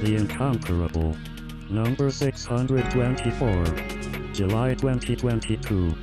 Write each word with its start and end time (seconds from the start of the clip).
The 0.00 0.16
Incomparable. 0.16 1.14
Number 1.68 2.10
624. 2.10 3.64
July 4.32 4.72
2022. 4.74 5.94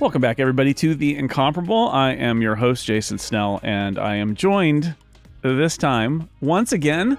Welcome 0.00 0.20
back, 0.20 0.40
everybody, 0.40 0.74
to 0.74 0.96
The 0.96 1.16
Incomparable. 1.16 1.88
I 1.90 2.14
am 2.14 2.42
your 2.42 2.56
host, 2.56 2.84
Jason 2.84 3.16
Snell, 3.16 3.60
and 3.62 3.96
I 3.96 4.16
am 4.16 4.34
joined 4.34 4.96
this 5.42 5.76
time, 5.76 6.28
once 6.40 6.72
again, 6.72 7.16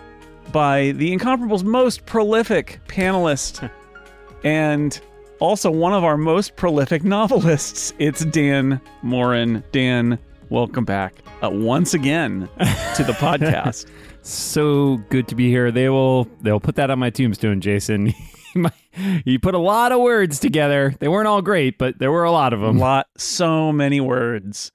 by 0.51 0.91
The 0.91 1.13
Incomparable's 1.13 1.63
most 1.63 2.05
prolific 2.05 2.81
panelist 2.87 3.71
and 4.43 4.99
also 5.39 5.71
one 5.71 5.93
of 5.93 6.03
our 6.03 6.17
most 6.17 6.57
prolific 6.57 7.05
novelists. 7.05 7.93
It's 7.97 8.25
Dan 8.25 8.81
Moren. 9.03 9.63
Dan, 9.71 10.19
welcome 10.49 10.83
back 10.83 11.13
uh, 11.41 11.49
once 11.49 11.93
again 11.93 12.49
to 12.95 13.05
the 13.05 13.13
podcast. 13.19 13.85
So 14.21 14.97
good 15.09 15.27
to 15.29 15.35
be 15.35 15.49
here. 15.49 15.71
They 15.71 15.89
will 15.89 16.25
they'll 16.41 16.59
put 16.59 16.75
that 16.75 16.89
on 16.89 16.99
my 16.99 17.09
tombstone, 17.09 17.61
Jason. 17.61 18.13
you 19.25 19.39
put 19.39 19.55
a 19.55 19.59
lot 19.59 19.91
of 19.91 20.01
words 20.01 20.39
together. 20.39 20.93
They 20.99 21.07
weren't 21.07 21.27
all 21.27 21.41
great, 21.41 21.77
but 21.77 21.99
there 21.99 22.11
were 22.11 22.23
a 22.23 22.31
lot 22.31 22.53
of 22.53 22.61
them. 22.61 22.77
lot, 22.77 23.07
so 23.17 23.71
many 23.71 24.01
words. 24.01 24.71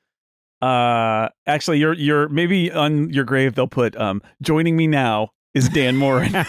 Uh, 0.63 1.29
actually, 1.47 1.79
you're 1.79 1.95
you're 1.95 2.29
maybe 2.29 2.73
on 2.73 3.11
your 3.11 3.25
grave 3.25 3.55
they'll 3.55 3.67
put 3.67 3.97
um 3.97 4.23
joining 4.41 4.77
me 4.77 4.87
now 4.87 5.31
is 5.55 5.69
Dan 5.69 5.97
Moren. 5.97 6.33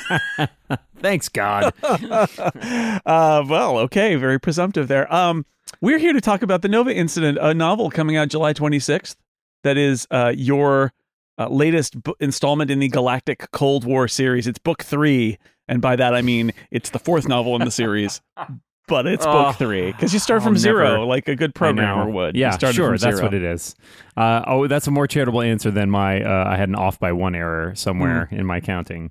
Thanks 0.97 1.29
God. 1.29 1.73
uh, 1.83 3.43
well, 3.47 3.77
okay, 3.79 4.15
very 4.15 4.39
presumptive 4.39 4.87
there. 4.87 5.11
Um, 5.13 5.45
we're 5.81 5.99
here 5.99 6.13
to 6.13 6.21
talk 6.21 6.41
about 6.41 6.61
the 6.61 6.67
Nova 6.67 6.93
Incident, 6.93 7.37
a 7.39 7.53
novel 7.53 7.91
coming 7.91 8.17
out 8.17 8.29
July 8.29 8.53
26th. 8.53 9.15
That 9.63 9.77
is 9.77 10.07
uh, 10.11 10.33
your 10.35 10.93
uh, 11.37 11.47
latest 11.47 12.01
b- 12.03 12.13
installment 12.19 12.71
in 12.71 12.79
the 12.79 12.87
Galactic 12.87 13.49
Cold 13.51 13.85
War 13.85 14.07
series. 14.07 14.47
It's 14.47 14.59
book 14.59 14.83
three, 14.83 15.37
and 15.67 15.81
by 15.81 15.95
that 15.95 16.13
I 16.15 16.21
mean 16.21 16.51
it's 16.71 16.89
the 16.89 16.99
fourth 16.99 17.27
novel 17.27 17.55
in 17.55 17.63
the 17.65 17.71
series. 17.71 18.21
But 18.87 19.07
it's 19.07 19.25
book 19.25 19.55
three 19.55 19.91
because 19.91 20.13
you 20.13 20.19
start 20.19 20.41
I'll 20.41 20.45
from 20.49 20.57
zero, 20.57 21.07
like 21.07 21.27
a 21.27 21.35
good 21.35 21.55
programmer 21.55 22.07
would. 22.07 22.35
Yeah, 22.35 22.55
sure. 22.55 22.95
from 22.95 22.97
That's 22.97 23.19
what 23.19 23.33
it 23.33 23.41
is. 23.41 23.73
Uh, 24.15 24.43
oh, 24.45 24.67
that's 24.67 24.85
a 24.85 24.91
more 24.91 25.07
charitable 25.07 25.41
answer 25.41 25.71
than 25.71 25.89
my. 25.89 26.21
Uh, 26.21 26.51
I 26.51 26.55
had 26.55 26.69
an 26.69 26.75
off 26.75 26.99
by 26.99 27.11
one 27.11 27.33
error 27.33 27.73
somewhere 27.73 28.27
in 28.31 28.45
my 28.45 28.59
counting. 28.59 29.09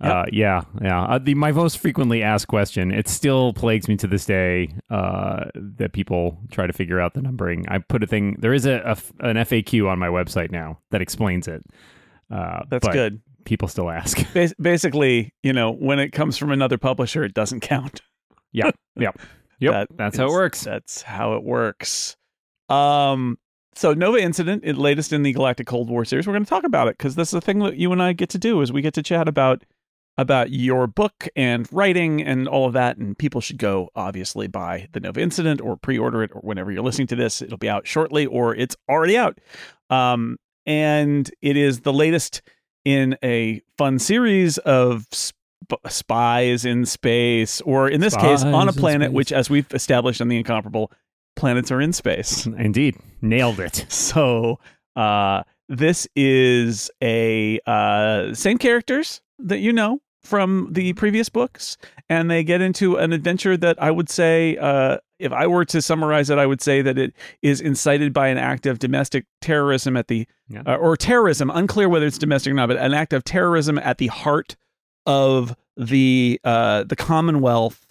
Uh, 0.00 0.24
yeah, 0.32 0.62
yeah. 0.80 1.02
Uh, 1.02 1.18
the 1.18 1.34
my 1.34 1.52
most 1.52 1.78
frequently 1.78 2.22
asked 2.22 2.48
question. 2.48 2.90
It 2.90 3.06
still 3.06 3.52
plagues 3.52 3.86
me 3.86 3.96
to 3.98 4.06
this 4.06 4.24
day 4.24 4.74
uh, 4.88 5.44
that 5.54 5.92
people 5.92 6.38
try 6.50 6.66
to 6.66 6.72
figure 6.72 6.98
out 7.00 7.12
the 7.14 7.20
numbering. 7.20 7.66
I 7.68 7.78
put 7.78 8.02
a 8.02 8.06
thing. 8.06 8.36
There 8.40 8.54
is 8.54 8.64
a, 8.64 8.76
a 8.78 9.26
an 9.26 9.36
FAQ 9.36 9.88
on 9.88 9.98
my 9.98 10.08
website 10.08 10.50
now 10.50 10.78
that 10.90 11.02
explains 11.02 11.48
it. 11.48 11.62
Uh, 12.30 12.62
That's 12.70 12.88
good. 12.88 13.20
People 13.44 13.68
still 13.68 13.90
ask. 13.90 14.18
Bas- 14.34 14.54
basically, 14.60 15.34
you 15.42 15.52
know, 15.52 15.72
when 15.72 15.98
it 15.98 16.10
comes 16.10 16.38
from 16.38 16.50
another 16.50 16.78
publisher, 16.78 17.22
it 17.22 17.34
doesn't 17.34 17.60
count. 17.60 18.00
yeah, 18.52 18.70
yeah, 18.96 19.10
yep. 19.58 19.72
That 19.72 19.88
that's 19.96 20.16
how 20.16 20.28
it 20.28 20.32
works. 20.32 20.62
That's 20.64 21.02
how 21.02 21.34
it 21.34 21.42
works. 21.42 22.16
Um, 22.70 23.38
so 23.74 23.92
Nova 23.92 24.18
Incident, 24.18 24.62
it 24.64 24.76
latest 24.76 25.12
in 25.12 25.22
the 25.22 25.32
Galactic 25.32 25.66
Cold 25.66 25.90
War 25.90 26.04
series. 26.04 26.26
We're 26.26 26.32
going 26.32 26.44
to 26.44 26.48
talk 26.50 26.64
about 26.64 26.88
it 26.88 26.96
because 26.96 27.16
this 27.16 27.28
is 27.28 27.34
a 27.34 27.40
thing 27.40 27.58
that 27.60 27.76
you 27.76 27.92
and 27.92 28.02
I 28.02 28.12
get 28.12 28.30
to 28.30 28.38
do 28.38 28.60
is 28.62 28.72
we 28.72 28.82
get 28.82 28.94
to 28.94 29.02
chat 29.02 29.28
about 29.28 29.64
about 30.20 30.50
your 30.50 30.86
book 30.86 31.28
and 31.34 31.66
writing 31.72 32.22
and 32.22 32.46
all 32.46 32.66
of 32.66 32.74
that. 32.74 32.98
And 32.98 33.16
people 33.16 33.40
should 33.40 33.56
go 33.56 33.88
obviously 33.96 34.46
buy 34.48 34.86
the 34.92 35.00
Nova 35.00 35.18
Incident 35.18 35.62
or 35.62 35.78
pre-order 35.78 36.22
it 36.22 36.30
or 36.34 36.42
whenever 36.42 36.70
you're 36.70 36.82
listening 36.82 37.06
to 37.06 37.16
this. 37.16 37.40
It'll 37.40 37.56
be 37.56 37.70
out 37.70 37.86
shortly 37.86 38.26
or 38.26 38.54
it's 38.54 38.76
already 38.86 39.16
out. 39.16 39.38
Um, 39.88 40.36
and 40.66 41.30
it 41.40 41.56
is 41.56 41.80
the 41.80 41.92
latest 41.92 42.42
in 42.84 43.16
a 43.24 43.62
fun 43.78 43.98
series 43.98 44.58
of 44.58 45.06
sp- 45.10 45.80
spies 45.88 46.66
in 46.66 46.84
space, 46.84 47.62
or 47.62 47.88
in 47.88 48.00
this 48.00 48.16
case, 48.16 48.44
on 48.44 48.68
a 48.68 48.72
planet, 48.72 49.12
which, 49.12 49.32
as 49.32 49.48
we've 49.48 49.72
established 49.72 50.20
on 50.20 50.28
the 50.28 50.36
Incomparable, 50.36 50.92
planets 51.34 51.70
are 51.70 51.80
in 51.80 51.92
space. 51.92 52.46
Indeed, 52.46 52.96
nailed 53.22 53.58
it. 53.58 53.86
So, 53.90 54.58
uh, 54.96 55.44
this 55.68 56.08
is 56.16 56.90
a 57.02 57.60
uh, 57.66 58.34
same 58.34 58.58
characters 58.58 59.22
that 59.38 59.58
you 59.58 59.72
know 59.72 60.00
from 60.22 60.68
the 60.70 60.92
previous 60.94 61.28
books, 61.28 61.76
and 62.08 62.30
they 62.30 62.44
get 62.44 62.60
into 62.60 62.96
an 62.96 63.12
adventure 63.12 63.56
that 63.56 63.80
I 63.82 63.90
would 63.90 64.08
say, 64.10 64.56
uh, 64.58 64.98
if 65.18 65.32
I 65.32 65.46
were 65.46 65.64
to 65.66 65.80
summarize 65.82 66.30
it, 66.30 66.38
I 66.38 66.46
would 66.46 66.60
say 66.60 66.82
that 66.82 66.98
it 66.98 67.14
is 67.42 67.60
incited 67.60 68.12
by 68.12 68.28
an 68.28 68.38
act 68.38 68.66
of 68.66 68.78
domestic 68.78 69.24
terrorism 69.40 69.96
at 69.96 70.08
the, 70.08 70.26
Yeah. 70.48 70.62
uh, 70.66 70.76
or 70.76 70.96
terrorism, 70.96 71.50
unclear 71.50 71.88
whether 71.88 72.06
it's 72.06 72.18
domestic 72.18 72.50
or 72.50 72.54
not, 72.54 72.68
but 72.68 72.76
an 72.78 72.94
act 72.94 73.12
of 73.12 73.24
terrorism 73.24 73.78
at 73.78 73.98
the 73.98 74.08
heart 74.08 74.56
of 75.06 75.54
the 75.76 76.38
uh, 76.44 76.84
the 76.84 76.96
Commonwealth, 76.96 77.86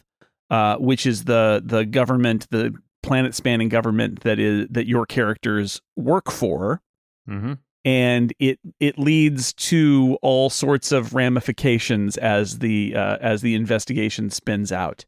uh, 0.52 0.78
which 0.78 1.06
is 1.08 1.24
the 1.26 1.62
the 1.66 1.86
government, 1.86 2.48
the 2.52 2.74
planet 3.02 3.34
spanning 3.34 3.70
government 3.70 4.22
that 4.22 4.38
is 4.40 4.68
that 4.70 4.86
your 4.86 5.06
characters 5.06 5.82
work 5.96 6.30
for 6.32 6.82
Mm-hmm. 7.30 7.54
And 7.86 8.34
it 8.40 8.60
it 8.80 9.00
leads 9.00 9.54
to 9.54 10.18
all 10.22 10.50
sorts 10.50 10.92
of 10.92 11.14
ramifications 11.14 12.18
as 12.18 12.60
the 12.60 12.96
uh, 12.96 13.18
as 13.22 13.42
the 13.42 13.56
investigation 13.56 14.30
spins 14.30 14.72
out. 14.72 15.06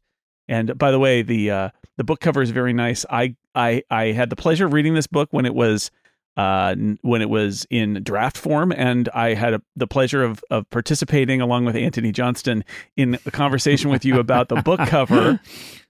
And 0.48 0.76
by 0.76 0.90
the 0.90 0.98
way, 0.98 1.22
the 1.22 1.50
uh, 1.50 1.68
the 1.96 2.04
book 2.04 2.20
cover 2.20 2.42
is 2.42 2.50
very 2.50 2.72
nice. 2.72 3.04
I 3.10 3.36
I 3.54 3.82
I 3.90 4.06
had 4.06 4.30
the 4.30 4.36
pleasure 4.36 4.66
of 4.66 4.72
reading 4.72 4.94
this 4.94 5.06
book 5.06 5.28
when 5.32 5.46
it 5.46 5.54
was 5.54 5.90
uh, 6.36 6.74
when 7.02 7.20
it 7.20 7.28
was 7.28 7.66
in 7.68 8.02
draft 8.02 8.38
form, 8.38 8.72
and 8.72 9.08
I 9.10 9.34
had 9.34 9.54
a, 9.54 9.62
the 9.76 9.86
pleasure 9.86 10.24
of 10.24 10.42
of 10.50 10.68
participating 10.70 11.40
along 11.40 11.66
with 11.66 11.76
Anthony 11.76 12.10
Johnston 12.10 12.64
in 12.96 13.18
a 13.26 13.30
conversation 13.30 13.90
with 13.90 14.04
you 14.04 14.18
about 14.18 14.48
the 14.48 14.56
book 14.62 14.80
cover 14.80 15.40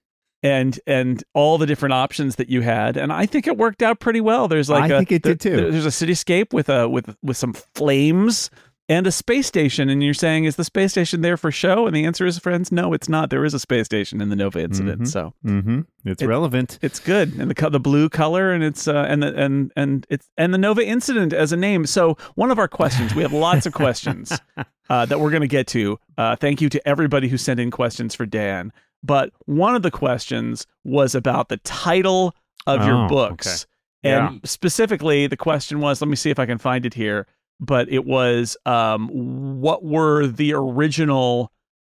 and 0.43 0.79
and 0.85 1.23
all 1.33 1.57
the 1.57 1.65
different 1.65 1.93
options 1.93 2.35
that 2.35 2.49
you 2.49 2.61
had 2.61 2.97
and 2.97 3.11
i 3.13 3.25
think 3.25 3.47
it 3.47 3.57
worked 3.57 3.81
out 3.81 3.99
pretty 3.99 4.21
well 4.21 4.47
there's 4.47 4.69
like 4.69 4.91
I 4.91 4.95
a, 4.95 4.97
think 4.99 5.11
it 5.13 5.21
did 5.23 5.39
too. 5.39 5.71
there's 5.71 5.85
a 5.85 5.89
cityscape 5.89 6.53
with 6.53 6.69
a 6.69 6.87
with 6.87 7.15
with 7.23 7.37
some 7.37 7.53
flames 7.73 8.49
and 8.89 9.07
a 9.07 9.11
space 9.13 9.47
station 9.47 9.87
and 9.87 10.03
you're 10.03 10.13
saying 10.13 10.43
is 10.43 10.57
the 10.57 10.65
space 10.65 10.91
station 10.91 11.21
there 11.21 11.37
for 11.37 11.49
show 11.51 11.87
and 11.87 11.95
the 11.95 12.03
answer 12.03 12.25
is 12.25 12.37
friends 12.37 12.69
no 12.69 12.91
it's 12.91 13.07
not 13.07 13.29
there 13.29 13.45
is 13.45 13.53
a 13.53 13.59
space 13.59 13.85
station 13.85 14.19
in 14.19 14.27
the 14.29 14.35
nova 14.35 14.59
incident 14.59 15.01
Mhm. 15.03 15.07
so 15.07 15.33
Mm-hmm. 15.45 15.79
It's 16.05 16.21
It- 16.21 16.27
relevant. 16.27 16.79
it's 16.81 16.99
good 16.99 17.33
and 17.39 17.49
the 17.49 17.69
the 17.69 17.79
blue 17.79 18.09
color 18.09 18.51
and 18.51 18.61
it's 18.61 18.85
uh, 18.89 19.05
and 19.07 19.23
the 19.23 19.33
and 19.41 19.71
and 19.77 20.05
it's 20.09 20.29
and 20.37 20.53
the 20.53 20.57
Nova 20.57 20.85
incident 20.85 21.31
as 21.31 21.53
a 21.53 21.57
name. 21.57 21.85
So 21.85 22.17
one 22.35 22.51
of 22.51 22.59
our 22.59 22.67
questions, 22.67 23.15
we 23.15 23.21
have 23.21 23.31
lots 23.31 23.65
of 23.65 23.71
questions 23.73 24.37
uh, 24.89 25.05
that 25.05 25.21
we're 25.21 25.29
going 25.29 25.43
to 25.43 25.47
get 25.47 25.65
to. 25.67 25.97
Uh, 26.17 26.35
thank 26.35 26.59
you 26.59 26.67
to 26.67 26.85
everybody 26.85 27.29
who 27.29 27.37
sent 27.37 27.61
in 27.61 27.71
questions 27.71 28.13
for 28.15 28.25
Dan. 28.25 28.73
But 29.03 29.31
one 29.45 29.75
of 29.75 29.81
the 29.83 29.91
questions 29.91 30.65
was 30.83 31.13
about 31.15 31.49
the 31.49 31.57
title 31.57 32.33
of 32.65 32.85
your 32.85 33.05
Oh, 33.05 33.07
books, 33.09 33.65
okay. 34.05 34.13
and 34.15 34.39
specifically 34.47 35.27
the 35.27 35.35
question 35.37 35.79
was, 35.81 36.01
let 36.01 36.07
me 36.07 36.15
see 36.15 36.29
if 36.29 36.39
I 36.39 36.45
can 36.45 36.57
find 36.57 36.85
it 36.85 36.93
here. 36.93 37.27
But 37.59 37.89
it 37.91 38.05
was, 38.05 38.57
um, 38.65 39.09
what 39.61 39.83
were 39.83 40.27
the 40.27 40.53
original 40.53 41.51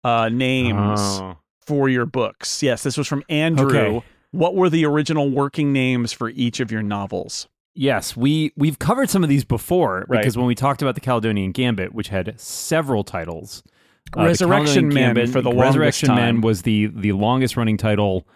uh, 0.04 0.28
names? 0.28 1.00
Oh. 1.00 1.36
for 1.66 1.88
your 1.88 2.06
books. 2.06 2.62
Yes, 2.62 2.84
this 2.84 2.96
was 2.96 3.08
from 3.08 3.24
Andrew. 3.28 3.66
Okay. 3.78 4.06
What 4.30 4.54
were 4.54 4.70
the 4.70 4.84
original 4.86 5.30
working 5.30 5.72
names 5.72 6.12
for 6.12 6.28
each 6.30 6.60
of 6.60 6.70
your 6.70 6.82
novels? 6.82 7.48
Yes, 7.74 8.16
we 8.16 8.52
we've 8.56 8.78
covered 8.78 9.10
some 9.10 9.22
of 9.24 9.28
these 9.28 9.44
before 9.44 10.04
Right. 10.08 10.20
because 10.20 10.36
when 10.36 10.46
we 10.46 10.54
talked 10.54 10.80
about 10.80 10.94
the 10.94 11.00
Caledonian 11.00 11.50
Gambit, 11.52 11.92
which 11.92 12.08
had 12.08 12.38
several 12.40 13.02
titles, 13.02 13.62
uh, 14.16 14.24
Resurrection 14.24 14.88
Man 14.88 15.26
for 15.28 15.40
the 15.40 15.52
Resurrection. 15.52 16.14
Men 16.14 16.40
was 16.40 16.62
the 16.62 16.86
the 16.86 17.12
longest 17.12 17.56
running 17.56 17.76
title. 17.76 18.26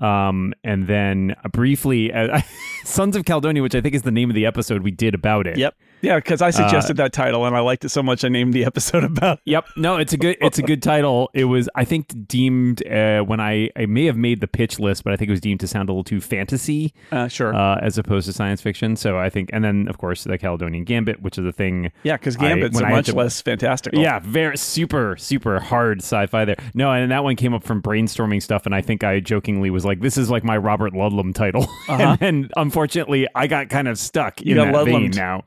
Um, 0.00 0.54
and 0.62 0.86
then 0.86 1.34
briefly, 1.52 2.12
uh, 2.12 2.40
Sons 2.84 3.16
of 3.16 3.24
Caledonia, 3.24 3.62
which 3.62 3.74
I 3.74 3.80
think 3.80 3.96
is 3.96 4.02
the 4.02 4.12
name 4.12 4.30
of 4.30 4.34
the 4.34 4.46
episode 4.46 4.82
we 4.82 4.92
did 4.92 5.12
about 5.12 5.48
it. 5.48 5.58
Yep. 5.58 5.74
Yeah, 6.00 6.16
because 6.16 6.42
I 6.42 6.50
suggested 6.50 6.96
that 6.98 7.12
title 7.12 7.44
and 7.44 7.56
I 7.56 7.60
liked 7.60 7.84
it 7.84 7.88
so 7.88 8.02
much 8.02 8.24
I 8.24 8.28
named 8.28 8.52
the 8.54 8.64
episode 8.66 9.04
about 9.04 9.38
it. 9.38 9.42
Yep. 9.50 9.66
No, 9.76 9.96
it's 9.96 10.12
a 10.12 10.16
good 10.16 10.36
it's 10.40 10.58
a 10.58 10.62
good 10.62 10.82
title. 10.82 11.30
It 11.34 11.44
was 11.44 11.68
I 11.74 11.84
think 11.84 12.26
deemed 12.28 12.86
uh, 12.86 13.20
when 13.22 13.40
I 13.40 13.70
I 13.76 13.86
may 13.86 14.04
have 14.06 14.16
made 14.16 14.40
the 14.40 14.46
pitch 14.48 14.78
list, 14.78 15.04
but 15.04 15.12
I 15.12 15.16
think 15.16 15.28
it 15.28 15.32
was 15.32 15.40
deemed 15.40 15.60
to 15.60 15.66
sound 15.66 15.88
a 15.88 15.92
little 15.92 16.04
too 16.04 16.20
fantasy 16.20 16.94
Uh, 17.10 17.26
sure. 17.28 17.54
uh, 17.54 17.78
as 17.80 17.98
opposed 17.98 18.26
to 18.26 18.32
science 18.32 18.60
fiction. 18.60 18.96
So 18.96 19.18
I 19.18 19.28
think, 19.30 19.50
and 19.52 19.64
then 19.64 19.88
of 19.88 19.98
course 19.98 20.24
the 20.24 20.38
Caledonian 20.38 20.84
Gambit, 20.84 21.20
which 21.22 21.38
is 21.38 21.44
a 21.44 21.52
thing. 21.52 21.90
yeah, 22.04 22.16
because 22.16 22.36
Gambit's 22.36 22.80
a 22.80 22.84
I 22.84 22.88
had 22.90 22.94
much 22.96 23.06
to- 23.06 23.14
less 23.16 23.40
fantastical. 23.40 24.00
Yeah, 24.00 24.20
very 24.20 24.56
super 24.56 25.16
super 25.16 25.58
hard 25.60 25.98
sci-fi 26.02 26.44
there. 26.44 26.56
No, 26.74 26.92
and 26.92 27.10
that 27.10 27.24
one 27.24 27.36
came 27.36 27.54
up 27.54 27.64
from 27.64 27.82
brainstorming 27.82 28.42
stuff, 28.42 28.66
and 28.66 28.74
I 28.74 28.80
think 28.82 29.02
I 29.04 29.20
jokingly 29.20 29.70
was 29.70 29.84
like, 29.84 30.00
"This 30.00 30.16
is 30.16 30.30
like 30.30 30.44
my 30.44 30.56
Robert 30.56 30.92
Ludlum 30.92 31.34
title," 31.34 31.66
and 31.88 32.18
then 32.20 32.50
unfortunately 32.56 33.26
I 33.34 33.46
got 33.46 33.68
kind 33.68 33.88
of 33.88 33.98
stuck 33.98 34.34
Uh-huh. 34.38 34.42
You 34.44 34.60
in 34.62 34.72
that 34.72 34.84
vein 34.84 35.10
now. 35.12 35.42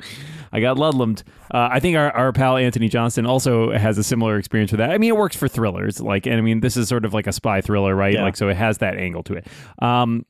I 0.51 0.59
got 0.59 0.77
Ludlumed. 0.77 1.23
Uh, 1.53 1.69
I 1.71 1.79
think 1.79 1.95
our, 1.97 2.11
our 2.11 2.31
pal 2.33 2.57
Anthony 2.57 2.89
Johnston 2.89 3.25
also 3.25 3.71
has 3.71 3.97
a 3.97 4.03
similar 4.03 4.37
experience 4.37 4.71
with 4.71 4.79
that. 4.79 4.91
I 4.91 4.97
mean, 4.97 5.09
it 5.09 5.17
works 5.17 5.35
for 5.35 5.47
thrillers, 5.47 6.01
like, 6.01 6.25
and 6.25 6.35
I 6.35 6.41
mean, 6.41 6.59
this 6.59 6.75
is 6.77 6.87
sort 6.87 7.05
of 7.05 7.13
like 7.13 7.27
a 7.27 7.31
spy 7.31 7.61
thriller, 7.61 7.95
right? 7.95 8.13
Yeah. 8.13 8.23
Like, 8.23 8.35
so 8.35 8.49
it 8.49 8.57
has 8.57 8.79
that 8.79 8.97
angle 8.97 9.23
to 9.23 9.35
it. 9.35 9.47
Um, 9.79 10.25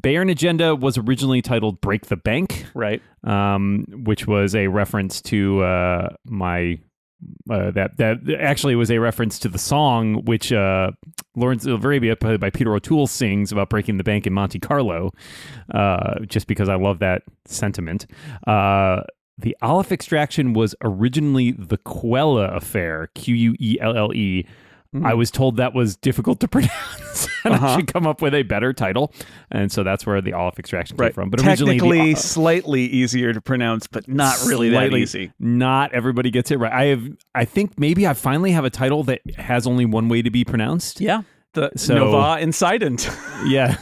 Bayern 0.00 0.30
Agenda 0.30 0.74
was 0.74 0.98
originally 0.98 1.42
titled 1.42 1.80
"Break 1.80 2.06
the 2.06 2.16
Bank," 2.16 2.66
Right. 2.74 3.02
um, 3.24 3.84
which 4.04 4.26
was 4.26 4.54
a 4.54 4.66
reference 4.68 5.20
to 5.22 5.62
uh, 5.62 6.08
my 6.24 6.78
uh, 7.50 7.70
that 7.72 7.96
that 7.96 8.18
actually 8.40 8.76
was 8.76 8.90
a 8.90 8.98
reference 8.98 9.38
to 9.40 9.48
the 9.48 9.58
song 9.58 10.24
which 10.24 10.52
uh, 10.52 10.90
Lawrence 11.36 11.66
Arabia, 11.66 12.16
played 12.16 12.40
by 12.40 12.50
Peter 12.50 12.74
O'Toole, 12.74 13.06
sings 13.06 13.52
about 13.52 13.68
breaking 13.70 13.96
the 13.98 14.04
bank 14.04 14.26
in 14.26 14.32
Monte 14.32 14.58
Carlo. 14.58 15.10
Uh, 15.74 16.20
just 16.26 16.46
because 16.46 16.68
I 16.68 16.76
love 16.76 16.98
that 17.00 17.22
sentiment. 17.46 18.06
Uh, 18.46 19.02
the 19.40 19.56
Aleph 19.62 19.92
extraction 19.92 20.52
was 20.52 20.74
originally 20.82 21.52
the 21.52 21.76
Quelle 21.78 22.38
affair, 22.38 23.08
Q 23.14 23.34
U 23.34 23.54
E 23.58 23.78
L 23.80 23.96
L 23.96 24.12
E. 24.14 24.46
I 25.04 25.14
was 25.14 25.30
told 25.30 25.56
that 25.58 25.72
was 25.72 25.96
difficult 25.96 26.40
to 26.40 26.48
pronounce, 26.56 27.28
and 27.44 27.54
I 27.54 27.56
Uh-huh. 27.58 27.76
should 27.76 27.92
come 27.92 28.08
up 28.08 28.20
with 28.20 28.34
a 28.34 28.42
better 28.42 28.72
title, 28.72 29.12
and 29.48 29.70
so 29.70 29.84
that's 29.84 30.04
where 30.04 30.20
the 30.20 30.32
Aleph 30.32 30.58
extraction 30.58 30.96
came 30.96 31.12
from. 31.12 31.30
But 31.30 31.46
originally, 31.46 31.78
the- 31.78 31.84
Technically, 31.86 32.14
slightly 32.16 32.82
easier 32.86 33.32
to 33.32 33.40
pronounce, 33.40 33.86
but 33.86 34.08
not 34.08 34.34
really 34.48 34.68
that 34.70 34.92
easy. 34.92 35.30
Not 35.38 35.92
everybody 35.92 36.32
gets 36.32 36.50
it 36.50 36.58
right. 36.58 36.72
I 36.72 36.84
have. 36.86 37.06
I 37.36 37.44
think 37.44 37.78
maybe 37.78 38.04
I 38.04 38.14
finally 38.14 38.50
have 38.50 38.64
a 38.64 38.70
title 38.70 39.04
that 39.04 39.20
has 39.36 39.64
only 39.64 39.86
one 39.86 40.08
way 40.08 40.22
to 40.22 40.30
be 40.30 40.44
pronounced. 40.44 41.00
Yeah. 41.00 41.22
The 41.52 41.70
So- 41.76 41.94
Nova 41.94 42.40
Incident. 42.42 43.08
Yeah. 43.46 43.76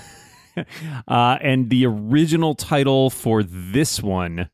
uh, 1.09 1.39
and 1.41 1.71
the 1.71 1.87
original 1.87 2.55
title 2.55 3.11
for 3.11 3.43
this 3.43 4.03
one, 4.03 4.51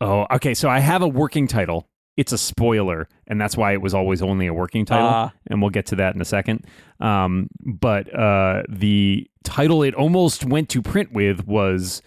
oh, 0.00 0.26
okay. 0.32 0.54
So 0.54 0.68
I 0.68 0.78
have 0.80 1.02
a 1.02 1.08
working 1.08 1.46
title. 1.46 1.88
It's 2.16 2.32
a 2.32 2.38
spoiler, 2.38 3.08
and 3.26 3.40
that's 3.40 3.56
why 3.56 3.72
it 3.72 3.80
was 3.80 3.94
always 3.94 4.20
only 4.20 4.46
a 4.46 4.52
working 4.52 4.84
title. 4.84 5.06
Ah. 5.08 5.32
and 5.46 5.62
we'll 5.62 5.70
get 5.70 5.86
to 5.86 5.96
that 5.96 6.14
in 6.14 6.20
a 6.20 6.24
second. 6.24 6.66
Um, 6.98 7.48
but 7.60 8.12
uh, 8.14 8.64
the 8.68 9.26
title 9.44 9.82
it 9.82 9.94
almost 9.94 10.44
went 10.44 10.68
to 10.70 10.82
print 10.82 11.12
with 11.12 11.46
was 11.46 12.02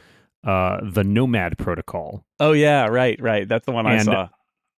uh, 0.46 0.82
the 0.84 1.04
Nomad 1.04 1.58
Protocol. 1.58 2.26
oh, 2.40 2.52
yeah. 2.52 2.86
Right. 2.88 3.20
Right. 3.20 3.48
That's 3.48 3.66
the 3.66 3.72
one 3.72 3.88
I 3.88 3.96
And- 3.96 4.04
saw. 4.06 4.30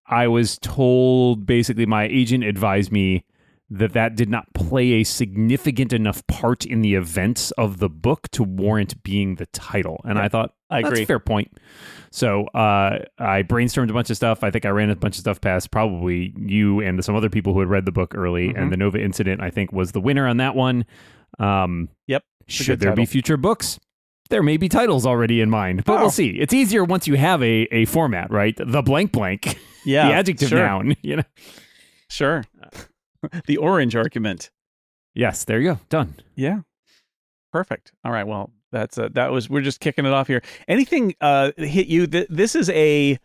I 0.08 0.28
was 0.28 0.60
told 0.60 1.48
basically 1.48 1.88
my 1.88 2.04
agent 2.04 2.44
advised 2.44 2.92
me 2.92 3.24
that 3.72 3.94
that 3.94 4.16
did 4.16 4.30
not 4.30 4.54
play 4.54 4.92
a 4.94 5.04
significant 5.04 5.92
enough 5.92 6.26
part 6.28 6.64
in 6.64 6.82
the 6.82 6.94
events 6.94 7.50
of 7.54 7.80
the 7.80 7.90
book 7.90 8.30
to 8.30 8.44
warrant 8.44 9.02
being 9.02 9.36
the 9.36 9.48
title. 9.48 10.00
And 10.06 10.20
I 10.20 10.28
thought, 10.30 10.54
I 10.70 10.82
that's 10.82 10.92
agree. 10.92 11.04
a 11.04 11.06
fair 11.06 11.20
point. 11.20 11.52
So 12.12 12.46
uh, 12.48 13.00
I 13.20 13.44
brainstormed 13.44 13.90
a 13.90 13.94
bunch 13.94 14.10
of 14.10 14.16
stuff. 14.16 14.44
I 14.44 14.50
think 14.52 14.66
I 14.66 14.70
ran 14.70 14.90
a 14.90 14.96
bunch 14.96 15.16
of 15.16 15.20
stuff 15.22 15.42
past 15.42 15.70
probably 15.72 16.34
you 16.38 16.80
and 16.80 17.04
some 17.04 17.16
other 17.16 17.30
people 17.30 17.54
who 17.54 17.60
had 17.60 17.70
read 17.70 17.86
the 17.86 17.92
book 17.92 18.14
early. 18.16 18.50
Mm-hmm. 18.50 18.58
And 18.58 18.72
the 18.72 18.78
Nova 18.78 19.00
incident, 19.02 19.42
I 19.42 19.50
think, 19.50 19.72
was 19.74 19.92
the 19.92 20.00
winner 20.02 20.28
on 20.28 20.38
that 20.38 20.56
one. 20.56 20.86
Um, 21.40 21.90
Yep. 22.08 22.24
should 22.48 22.80
there 22.80 22.96
be 22.96 23.06
future 23.06 23.38
books? 23.38 23.80
There 24.30 24.42
may 24.42 24.58
be 24.58 24.68
titles 24.70 25.06
already 25.06 25.40
in 25.42 25.50
mind, 25.52 25.84
but 25.84 25.98
Oh. 25.98 26.02
we'll 26.02 26.10
see. 26.10 26.30
It's 26.30 26.54
easier 26.54 26.84
once 26.84 27.06
you 27.08 27.16
have 27.16 27.44
a, 27.44 27.68
a 27.72 27.86
format, 27.86 28.32
right? 28.32 28.56
The 28.58 28.82
blank 28.82 29.12
blank 29.12 29.60
Yeah. 29.86 30.08
the 30.08 30.14
adjective 30.16 30.50
sure. 30.50 30.60
noun. 30.60 30.96
You 31.04 31.18
know. 31.18 31.24
Sure. 32.10 32.44
the 33.46 33.58
orange 33.58 33.96
argument. 33.96 34.50
Yes, 35.14 35.44
there 35.44 35.60
you 35.60 35.74
go. 35.74 35.80
Done. 35.90 36.16
Yeah. 36.36 36.62
Perfect. 37.52 37.92
All 38.04 38.12
right. 38.12 38.26
Well, 38.26 38.52
that's 38.72 38.98
uh, 38.98 39.10
that 39.14 39.32
was 39.32 39.50
we're 39.50 39.62
just 39.62 39.80
kicking 39.80 40.06
it 40.06 40.12
off 40.14 40.28
here. 40.28 40.42
Anything 40.68 41.16
uh 41.22 41.52
hit 41.58 41.88
you? 41.88 42.08
Th- 42.08 42.28
this 42.30 42.56
is 42.56 42.70
a 42.70 43.18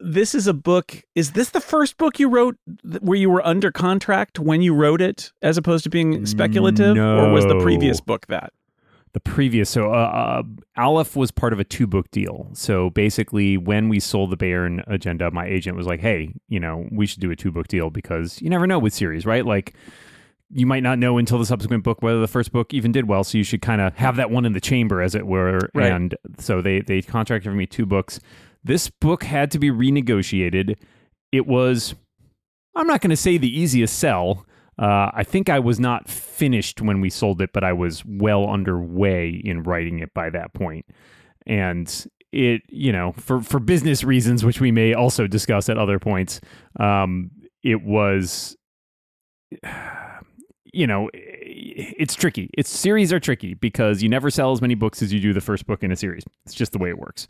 this 0.00 0.34
is 0.34 0.46
a 0.46 0.52
book. 0.54 1.02
Is 1.14 1.32
this 1.32 1.50
the 1.50 1.60
first 1.60 1.96
book 1.96 2.18
you 2.18 2.28
wrote 2.28 2.56
th- 2.82 3.00
where 3.02 3.18
you 3.18 3.30
were 3.30 3.46
under 3.46 3.70
contract 3.70 4.38
when 4.38 4.60
you 4.62 4.74
wrote 4.74 5.00
it, 5.00 5.32
as 5.42 5.56
opposed 5.56 5.84
to 5.84 5.90
being 5.90 6.26
speculative, 6.26 6.96
or 6.98 7.32
was 7.32 7.46
the 7.46 7.58
previous 7.60 8.00
book 8.00 8.26
that? 8.26 8.52
The 9.14 9.20
previous, 9.20 9.70
so 9.70 9.92
uh, 9.92 9.96
uh, 9.96 10.42
Aleph 10.76 11.16
was 11.16 11.30
part 11.30 11.54
of 11.54 11.58
a 11.58 11.64
two 11.64 11.86
book 11.86 12.10
deal. 12.10 12.50
So 12.52 12.90
basically, 12.90 13.56
when 13.56 13.88
we 13.88 14.00
sold 14.00 14.30
the 14.30 14.36
Bayern 14.36 14.84
agenda, 14.86 15.30
my 15.30 15.46
agent 15.46 15.78
was 15.78 15.86
like, 15.86 16.00
"Hey, 16.00 16.34
you 16.48 16.60
know, 16.60 16.86
we 16.92 17.06
should 17.06 17.20
do 17.20 17.30
a 17.30 17.36
two 17.36 17.50
book 17.50 17.68
deal 17.68 17.88
because 17.88 18.40
you 18.42 18.50
never 18.50 18.66
know 18.66 18.78
with 18.78 18.92
series, 18.92 19.24
right? 19.24 19.44
Like." 19.44 19.74
You 20.50 20.66
might 20.66 20.82
not 20.82 20.98
know 20.98 21.18
until 21.18 21.38
the 21.38 21.46
subsequent 21.46 21.84
book 21.84 22.02
whether 22.02 22.20
the 22.20 22.28
first 22.28 22.52
book 22.52 22.72
even 22.72 22.92
did 22.92 23.06
well, 23.06 23.22
so 23.24 23.36
you 23.36 23.44
should 23.44 23.62
kind 23.62 23.80
of 23.80 23.94
have 23.96 24.16
that 24.16 24.30
one 24.30 24.44
in 24.44 24.52
the 24.54 24.60
chamber, 24.60 25.02
as 25.02 25.14
it 25.14 25.26
were. 25.26 25.58
Right. 25.74 25.92
And 25.92 26.14
so 26.38 26.62
they 26.62 26.80
they 26.80 27.02
contracted 27.02 27.50
for 27.50 27.56
me 27.56 27.66
two 27.66 27.86
books. 27.86 28.20
This 28.64 28.88
book 28.88 29.24
had 29.24 29.50
to 29.52 29.58
be 29.58 29.70
renegotiated. 29.70 30.76
It 31.32 31.46
was 31.46 31.94
I'm 32.74 32.86
not 32.86 33.00
going 33.00 33.10
to 33.10 33.16
say 33.16 33.38
the 33.38 33.58
easiest 33.58 33.98
sell. 33.98 34.46
Uh, 34.78 35.10
I 35.12 35.24
think 35.24 35.50
I 35.50 35.58
was 35.58 35.80
not 35.80 36.08
finished 36.08 36.80
when 36.80 37.00
we 37.00 37.10
sold 37.10 37.42
it, 37.42 37.50
but 37.52 37.64
I 37.64 37.72
was 37.72 38.04
well 38.06 38.48
underway 38.48 39.30
in 39.30 39.64
writing 39.64 39.98
it 39.98 40.14
by 40.14 40.30
that 40.30 40.54
point. 40.54 40.86
And 41.46 42.06
it, 42.30 42.62
you 42.68 42.92
know, 42.92 43.12
for 43.12 43.40
for 43.40 43.58
business 43.58 44.04
reasons, 44.04 44.44
which 44.44 44.60
we 44.60 44.70
may 44.70 44.94
also 44.94 45.26
discuss 45.26 45.68
at 45.68 45.78
other 45.78 45.98
points, 45.98 46.40
um, 46.78 47.30
it 47.64 47.82
was, 47.82 48.56
you 50.72 50.86
know, 50.86 51.10
it's 51.12 52.14
tricky. 52.14 52.50
It's 52.56 52.70
series 52.70 53.12
are 53.12 53.20
tricky 53.20 53.54
because 53.54 54.02
you 54.02 54.08
never 54.08 54.30
sell 54.30 54.52
as 54.52 54.60
many 54.60 54.74
books 54.74 55.02
as 55.02 55.12
you 55.12 55.20
do 55.20 55.32
the 55.32 55.40
first 55.40 55.66
book 55.66 55.82
in 55.82 55.92
a 55.92 55.96
series. 55.96 56.24
It's 56.46 56.54
just 56.54 56.72
the 56.72 56.78
way 56.78 56.88
it 56.88 56.98
works. 56.98 57.28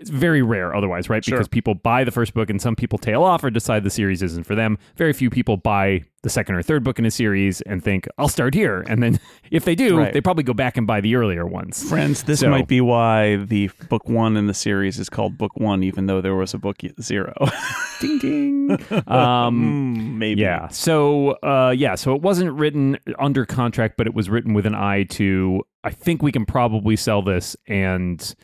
It's 0.00 0.10
very 0.10 0.42
rare 0.42 0.74
otherwise, 0.74 1.08
right? 1.08 1.24
Sure. 1.24 1.38
Because 1.38 1.48
people 1.48 1.74
buy 1.74 2.04
the 2.04 2.10
first 2.10 2.34
book 2.34 2.50
and 2.50 2.60
some 2.60 2.74
people 2.76 2.98
tail 2.98 3.22
off 3.22 3.44
or 3.44 3.50
decide 3.50 3.84
the 3.84 3.90
series 3.90 4.22
isn't 4.22 4.44
for 4.44 4.54
them. 4.54 4.76
Very 4.96 5.12
few 5.12 5.30
people 5.30 5.56
buy 5.56 6.02
the 6.22 6.30
second 6.30 6.54
or 6.56 6.62
third 6.62 6.82
book 6.82 6.98
in 6.98 7.04
a 7.04 7.10
series 7.10 7.60
and 7.62 7.82
think, 7.84 8.08
I'll 8.18 8.28
start 8.28 8.54
here. 8.54 8.84
And 8.88 9.02
then 9.02 9.20
if 9.50 9.64
they 9.64 9.74
do, 9.74 9.98
Right. 9.98 10.12
they 10.12 10.20
probably 10.20 10.42
go 10.42 10.54
back 10.54 10.76
and 10.76 10.86
buy 10.86 11.00
the 11.00 11.14
earlier 11.16 11.46
ones. 11.46 11.86
Friends, 11.88 12.24
this 12.24 12.40
So- 12.40 12.50
might 12.50 12.66
be 12.66 12.80
why 12.80 13.36
the 13.36 13.70
book 13.88 14.08
one 14.08 14.36
in 14.36 14.46
the 14.46 14.54
series 14.54 14.98
is 14.98 15.08
called 15.08 15.38
Book 15.38 15.52
One, 15.56 15.82
even 15.84 16.06
though 16.06 16.20
there 16.20 16.34
was 16.34 16.54
a 16.54 16.58
book 16.58 16.78
zero. 17.00 17.32
ding 18.00 18.18
ding. 18.18 18.70
Um, 19.06 19.94
Mm, 19.94 20.14
maybe. 20.16 20.40
Yeah. 20.40 20.68
So, 20.68 21.32
uh, 21.42 21.72
yeah. 21.76 21.94
So 21.94 22.14
it 22.14 22.22
wasn't 22.22 22.52
written 22.52 22.98
under 23.18 23.44
contract, 23.46 23.96
but 23.96 24.06
it 24.06 24.14
was 24.14 24.28
written 24.28 24.54
with 24.54 24.66
an 24.66 24.74
eye 24.74 25.04
to. 25.10 25.62
I 25.84 25.90
think 25.90 26.22
we 26.22 26.32
can 26.32 26.46
probably 26.46 26.96
sell 26.96 27.22
this, 27.22 27.56
and 27.68 28.34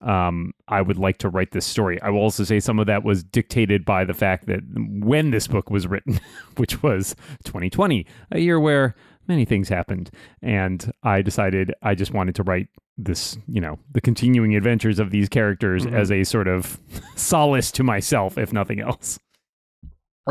um, 0.00 0.52
I 0.68 0.80
would 0.82 0.98
like 0.98 1.18
to 1.18 1.28
write 1.28 1.50
this 1.52 1.66
story. 1.66 2.00
I 2.02 2.10
will 2.10 2.20
also 2.20 2.44
say 2.44 2.60
some 2.60 2.78
of 2.78 2.86
that 2.86 3.04
was 3.04 3.22
dictated 3.22 3.84
by 3.84 4.04
the 4.04 4.14
fact 4.14 4.46
that 4.46 4.60
when 4.74 5.30
this 5.30 5.46
book 5.46 5.70
was 5.70 5.86
written, 5.86 6.20
which 6.56 6.82
was 6.82 7.14
2020, 7.44 8.06
a 8.32 8.40
year 8.40 8.58
where 8.58 8.94
many 9.28 9.44
things 9.44 9.68
happened, 9.68 10.10
and 10.42 10.90
I 11.02 11.22
decided 11.22 11.72
I 11.82 11.94
just 11.94 12.12
wanted 12.12 12.34
to 12.36 12.42
write 12.42 12.68
this, 12.96 13.38
you 13.46 13.60
know, 13.60 13.78
the 13.92 14.00
continuing 14.00 14.54
adventures 14.56 14.98
of 14.98 15.10
these 15.10 15.28
characters 15.28 15.86
Mhm. 15.86 15.92
as 15.92 16.10
a 16.10 16.24
sort 16.24 16.48
of 16.48 16.78
solace 17.16 17.70
to 17.72 17.82
myself, 17.82 18.36
if 18.38 18.52
nothing 18.52 18.80
else. 18.80 19.18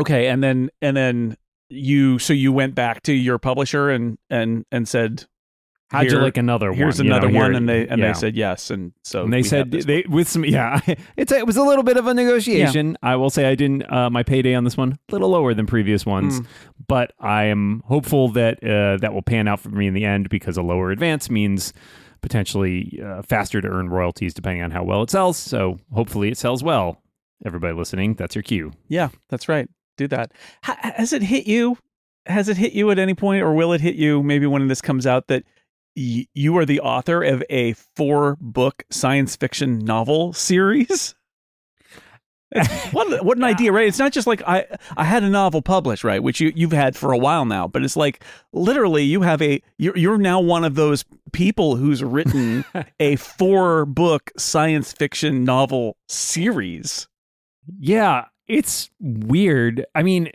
Okay, 0.00 0.28
and 0.28 0.42
then 0.42 0.70
and 0.80 0.96
then 0.96 1.36
you 1.68 2.18
so 2.18 2.32
you 2.32 2.52
went 2.52 2.74
back 2.74 3.02
to 3.04 3.12
your 3.12 3.38
publisher 3.38 3.90
and 3.90 4.18
and 4.28 4.64
and 4.72 4.88
said 4.88 5.26
How'd 5.90 6.10
you 6.10 6.18
like 6.18 6.36
another 6.36 6.70
one? 6.70 6.78
here's 6.78 6.98
You 6.98 7.04
know, 7.04 7.16
another 7.16 7.30
here- 7.30 7.40
one 7.40 7.54
and 7.56 7.68
they 7.68 7.86
and 7.88 8.00
yeah. 8.00 8.08
they 8.08 8.14
said 8.18 8.36
yes 8.36 8.70
and 8.70 8.92
so 9.02 9.24
and 9.24 9.32
they 9.32 9.42
said 9.42 9.70
they 9.72 10.04
with 10.08 10.28
some 10.28 10.44
yeah 10.58 10.80
it's 11.16 11.32
a, 11.32 11.38
it 11.38 11.46
was 11.46 11.56
a 11.56 11.62
little 11.64 11.82
bit 11.82 11.96
of 11.96 12.06
a 12.06 12.14
negotiation 12.14 12.96
i 13.02 13.16
will 13.16 13.30
say 13.30 13.46
i 13.46 13.54
didn't 13.54 13.82
uh, 13.92 14.08
my 14.08 14.22
payday 14.22 14.54
on 14.54 14.64
this 14.64 14.76
one 14.76 14.98
a 15.08 15.12
little 15.12 15.28
lower 15.30 15.52
than 15.54 15.66
previous 15.66 16.06
ones 16.06 16.40
Mm. 16.40 16.46
but 16.86 17.12
i 17.18 17.44
am 17.44 17.82
hopeful 17.86 18.28
that 18.28 18.62
uh, 18.62 18.98
that 19.00 19.12
will 19.12 19.22
pan 19.22 19.48
out 19.48 19.58
for 19.60 19.70
me 19.70 19.86
in 19.88 19.94
the 19.94 20.04
end 20.04 20.28
because 20.28 20.56
a 20.56 20.62
lower 20.62 20.90
advance 20.92 21.28
means 21.28 21.72
potentially 22.20 23.00
uh, 23.04 23.22
faster 23.22 23.60
to 23.60 23.68
earn 23.68 23.88
royalties 23.88 24.34
depending 24.34 24.62
on 24.62 24.70
how 24.70 24.84
well 24.84 25.02
it 25.02 25.10
sells. 25.10 25.36
So 25.38 25.78
hopefully 25.92 26.28
it 26.30 26.38
sells 26.38 26.62
well. 26.62 27.02
Everybody 27.44 27.74
listening, 27.74 28.14
that's 28.14 28.34
your 28.34 28.42
cue. 28.42 28.72
Yeah, 28.88 29.08
that's 29.30 29.48
right. 29.48 29.68
Do 29.96 30.06
that. 30.08 30.32
Ha- 30.64 30.92
has 30.96 31.12
it 31.14 31.22
hit 31.22 31.46
you? 31.46 31.78
Has 32.26 32.48
it 32.50 32.58
hit 32.58 32.74
you 32.74 32.90
at 32.90 32.98
any 32.98 33.14
point, 33.14 33.42
or 33.42 33.54
will 33.54 33.72
it 33.72 33.80
hit 33.80 33.94
you 33.94 34.22
maybe 34.22 34.46
when 34.46 34.68
this 34.68 34.82
comes 34.82 35.06
out 35.06 35.28
that 35.28 35.44
y- 35.96 36.26
you 36.34 36.56
are 36.58 36.64
the 36.66 36.80
author 36.80 37.22
of 37.22 37.42
a 37.50 37.72
four 37.74 38.36
book 38.40 38.84
science 38.90 39.36
fiction 39.36 39.78
novel 39.78 40.32
series? 40.32 41.14
What 42.90 43.24
what 43.24 43.36
an 43.36 43.44
idea, 43.44 43.70
right? 43.70 43.86
It's 43.86 44.00
not 44.00 44.10
just 44.10 44.26
like 44.26 44.42
I 44.44 44.66
I 44.96 45.04
had 45.04 45.22
a 45.22 45.28
novel 45.30 45.62
published, 45.62 46.02
right, 46.02 46.20
which 46.20 46.40
you 46.40 46.52
you've 46.56 46.72
had 46.72 46.96
for 46.96 47.12
a 47.12 47.16
while 47.18 47.44
now, 47.44 47.68
but 47.68 47.84
it's 47.84 47.96
like 47.96 48.24
literally 48.52 49.04
you 49.04 49.22
have 49.22 49.40
a 49.40 49.62
you're 49.78 49.96
you're 49.96 50.18
now 50.18 50.40
one 50.40 50.64
of 50.64 50.74
those 50.74 51.04
people 51.32 51.76
who's 51.76 52.02
written 52.02 52.64
a 52.98 53.14
four 53.14 53.86
book 53.86 54.32
science 54.36 54.92
fiction 54.92 55.44
novel 55.44 55.96
series. 56.08 57.06
Yeah, 57.78 58.24
it's 58.48 58.90
weird. 58.98 59.86
I 59.94 60.02
mean, 60.02 60.32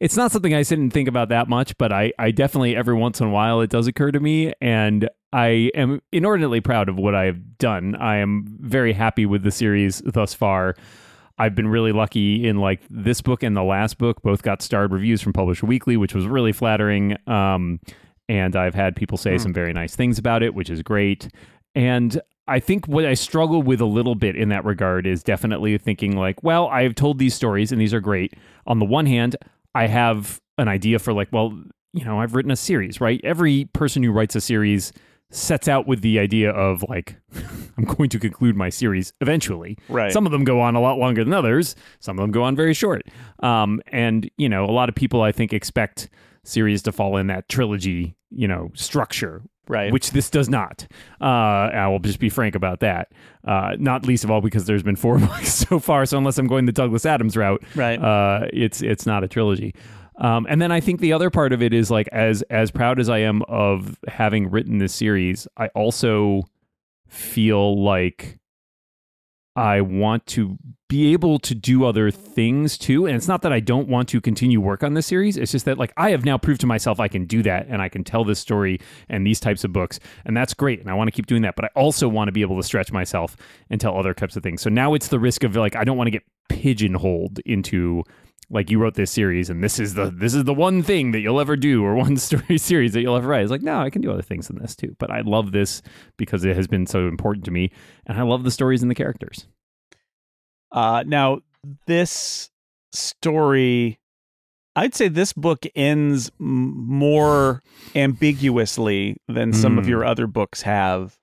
it's 0.00 0.16
not 0.16 0.32
something 0.32 0.54
I 0.54 0.62
sit 0.62 0.78
and 0.78 0.92
think 0.92 1.08
about 1.08 1.28
that 1.30 1.48
much, 1.48 1.76
but 1.78 1.92
I, 1.92 2.12
I 2.18 2.30
definitely 2.30 2.76
every 2.76 2.94
once 2.94 3.20
in 3.20 3.26
a 3.26 3.30
while 3.30 3.60
it 3.60 3.70
does 3.70 3.86
occur 3.86 4.10
to 4.12 4.20
me, 4.20 4.52
and 4.60 5.08
I 5.32 5.70
am 5.74 6.00
inordinately 6.12 6.60
proud 6.60 6.88
of 6.88 6.96
what 6.96 7.14
I 7.14 7.24
have 7.24 7.58
done. 7.58 7.94
I 7.96 8.16
am 8.16 8.44
very 8.60 8.92
happy 8.92 9.26
with 9.26 9.42
the 9.42 9.50
series 9.50 10.00
thus 10.04 10.34
far. 10.34 10.74
I've 11.38 11.54
been 11.54 11.68
really 11.68 11.92
lucky 11.92 12.46
in 12.46 12.56
like 12.58 12.80
this 12.90 13.20
book 13.20 13.42
and 13.42 13.56
the 13.56 13.62
last 13.62 13.98
book 13.98 14.22
both 14.22 14.42
got 14.42 14.60
starred 14.60 14.92
reviews 14.92 15.20
from 15.20 15.32
Publisher 15.32 15.66
Weekly, 15.66 15.96
which 15.96 16.14
was 16.14 16.26
really 16.26 16.52
flattering. 16.52 17.16
Um, 17.28 17.80
and 18.28 18.56
I've 18.56 18.74
had 18.74 18.96
people 18.96 19.16
say 19.16 19.38
some 19.38 19.52
very 19.52 19.72
nice 19.72 19.94
things 19.94 20.18
about 20.18 20.42
it, 20.42 20.54
which 20.54 20.68
is 20.68 20.82
great. 20.82 21.28
And 21.74 22.20
I 22.48 22.60
think 22.60 22.88
what 22.88 23.04
I 23.04 23.14
struggle 23.14 23.62
with 23.62 23.80
a 23.80 23.86
little 23.86 24.14
bit 24.14 24.34
in 24.34 24.48
that 24.48 24.64
regard 24.64 25.06
is 25.06 25.22
definitely 25.22 25.78
thinking 25.78 26.16
like, 26.16 26.42
well, 26.42 26.68
I've 26.68 26.94
told 26.94 27.18
these 27.18 27.34
stories 27.34 27.70
and 27.70 27.80
these 27.80 27.94
are 27.94 28.00
great. 28.00 28.34
On 28.66 28.78
the 28.78 28.84
one 28.84 29.06
hand, 29.06 29.36
I 29.74 29.86
have 29.86 30.40
an 30.56 30.68
idea 30.68 30.98
for 30.98 31.12
like, 31.12 31.28
well, 31.32 31.58
you 31.92 32.04
know, 32.04 32.20
I've 32.20 32.34
written 32.34 32.50
a 32.50 32.56
series, 32.56 33.00
right? 33.00 33.20
Every 33.24 33.66
person 33.72 34.02
who 34.02 34.12
writes 34.12 34.36
a 34.36 34.40
series 34.40 34.92
sets 35.30 35.68
out 35.68 35.86
with 35.86 36.00
the 36.00 36.18
idea 36.18 36.50
of 36.50 36.84
like, 36.88 37.16
I'm 37.76 37.84
going 37.84 38.08
to 38.10 38.18
conclude 38.18 38.56
my 38.56 38.70
series 38.70 39.12
eventually. 39.20 39.78
Right. 39.88 40.12
Some 40.12 40.26
of 40.26 40.32
them 40.32 40.44
go 40.44 40.60
on 40.60 40.74
a 40.74 40.80
lot 40.80 40.98
longer 40.98 41.22
than 41.22 41.32
others. 41.32 41.76
Some 42.00 42.18
of 42.18 42.22
them 42.22 42.30
go 42.30 42.42
on 42.42 42.56
very 42.56 42.74
short. 42.74 43.02
Um, 43.42 43.80
and 43.88 44.30
you 44.36 44.48
know, 44.48 44.64
a 44.64 44.72
lot 44.72 44.88
of 44.88 44.94
people 44.94 45.22
I 45.22 45.32
think 45.32 45.52
expect 45.52 46.08
series 46.44 46.82
to 46.82 46.92
fall 46.92 47.16
in 47.16 47.26
that 47.26 47.48
trilogy, 47.48 48.16
you 48.30 48.48
know, 48.48 48.70
structure 48.74 49.42
Right. 49.68 49.92
which 49.92 50.10
this 50.12 50.30
does 50.30 50.48
not. 50.48 50.86
Uh, 51.20 51.24
I 51.24 51.86
will 51.88 51.98
just 51.98 52.18
be 52.20 52.28
frank 52.28 52.54
about 52.54 52.80
that. 52.80 53.12
Uh, 53.46 53.76
not 53.78 54.06
least 54.06 54.24
of 54.24 54.30
all 54.30 54.40
because 54.40 54.64
there's 54.66 54.82
been 54.82 54.96
four 54.96 55.18
books 55.18 55.52
so 55.54 55.78
far. 55.78 56.06
So 56.06 56.18
unless 56.18 56.38
I'm 56.38 56.46
going 56.46 56.66
the 56.66 56.72
Douglas 56.72 57.04
Adams 57.06 57.36
route, 57.36 57.62
Right. 57.74 57.98
uh, 58.02 58.46
it's 58.52 58.82
it's 58.82 59.06
not 59.06 59.24
a 59.24 59.28
trilogy. 59.28 59.74
Um, 60.16 60.46
and 60.48 60.60
then 60.60 60.72
I 60.72 60.80
think 60.80 60.98
the 61.00 61.12
other 61.12 61.30
part 61.30 61.52
of 61.52 61.62
it 61.62 61.72
is 61.72 61.90
like 61.90 62.08
as 62.12 62.42
as 62.50 62.70
proud 62.70 62.98
as 62.98 63.08
I 63.08 63.18
am 63.18 63.42
of 63.42 63.98
having 64.08 64.50
written 64.50 64.78
this 64.78 64.92
series, 64.94 65.46
I 65.56 65.68
also 65.68 66.42
feel 67.08 67.82
like 67.82 68.38
I 69.58 69.80
want 69.80 70.24
to 70.28 70.56
be 70.88 71.12
able 71.12 71.40
to 71.40 71.52
do 71.52 71.84
other 71.84 72.12
things 72.12 72.78
too. 72.78 73.06
And 73.06 73.16
it's 73.16 73.26
not 73.26 73.42
that 73.42 73.52
I 73.52 73.58
don't 73.58 73.88
want 73.88 74.08
to 74.10 74.20
continue 74.20 74.60
work 74.60 74.84
on 74.84 74.94
this 74.94 75.08
series. 75.08 75.36
It's 75.36 75.50
just 75.50 75.64
that 75.64 75.78
like 75.78 75.92
I 75.96 76.10
have 76.10 76.24
now 76.24 76.38
proved 76.38 76.60
to 76.60 76.66
myself 76.68 77.00
I 77.00 77.08
can 77.08 77.24
do 77.24 77.42
that 77.42 77.66
and 77.68 77.82
I 77.82 77.88
can 77.88 78.04
tell 78.04 78.22
this 78.22 78.38
story 78.38 78.78
and 79.08 79.26
these 79.26 79.40
types 79.40 79.64
of 79.64 79.72
books. 79.72 79.98
And 80.24 80.36
that's 80.36 80.54
great. 80.54 80.80
And 80.80 80.88
I 80.88 80.94
want 80.94 81.08
to 81.08 81.12
keep 81.12 81.26
doing 81.26 81.42
that. 81.42 81.56
But 81.56 81.64
I 81.64 81.68
also 81.74 82.08
want 82.08 82.28
to 82.28 82.32
be 82.32 82.40
able 82.40 82.56
to 82.56 82.62
stretch 82.62 82.92
myself 82.92 83.36
and 83.68 83.80
tell 83.80 83.98
other 83.98 84.14
types 84.14 84.36
of 84.36 84.44
things. 84.44 84.62
So 84.62 84.70
now 84.70 84.94
it's 84.94 85.08
the 85.08 85.18
risk 85.18 85.42
of 85.42 85.56
like 85.56 85.74
I 85.74 85.82
don't 85.82 85.96
want 85.96 86.06
to 86.06 86.12
get 86.12 86.22
pigeonholed 86.48 87.40
into 87.40 88.04
like 88.50 88.70
you 88.70 88.78
wrote 88.78 88.94
this 88.94 89.10
series 89.10 89.50
and 89.50 89.62
this 89.62 89.78
is 89.78 89.94
the 89.94 90.10
this 90.10 90.32
is 90.34 90.44
the 90.44 90.54
one 90.54 90.82
thing 90.82 91.10
that 91.12 91.20
you'll 91.20 91.40
ever 91.40 91.54
do 91.56 91.84
or 91.84 91.94
one 92.06 92.16
story 92.16 92.56
series 92.58 92.92
that 92.94 93.02
you'll 93.02 93.16
ever 93.16 93.28
write. 93.28 93.42
It's 93.42 93.50
like, 93.50 93.62
no, 93.62 93.80
I 93.80 93.90
can 93.90 94.00
do 94.02 94.10
other 94.10 94.22
things 94.22 94.48
than 94.48 94.58
this 94.58 94.74
too. 94.74 94.96
But 94.98 95.10
I 95.10 95.20
love 95.20 95.52
this 95.52 95.82
because 96.16 96.44
it 96.44 96.56
has 96.56 96.66
been 96.66 96.86
so 96.86 97.08
important 97.08 97.44
to 97.46 97.50
me 97.50 97.70
and 98.06 98.18
I 98.18 98.22
love 98.22 98.44
the 98.44 98.50
stories 98.50 98.80
and 98.82 98.90
the 98.90 98.94
characters. 98.94 99.46
Uh, 100.72 101.02
now, 101.06 101.40
this 101.86 102.50
story, 102.92 103.98
I'd 104.76 104.94
say 104.94 105.08
this 105.08 105.32
book 105.32 105.66
ends 105.74 106.30
m- 106.40 106.86
more 106.86 107.62
ambiguously 107.94 109.16
than 109.28 109.52
some 109.52 109.78
of 109.78 109.84
Mm. 109.84 109.88
your 109.88 110.04
other 110.04 110.26
books 110.26 110.62
have. 110.62 111.18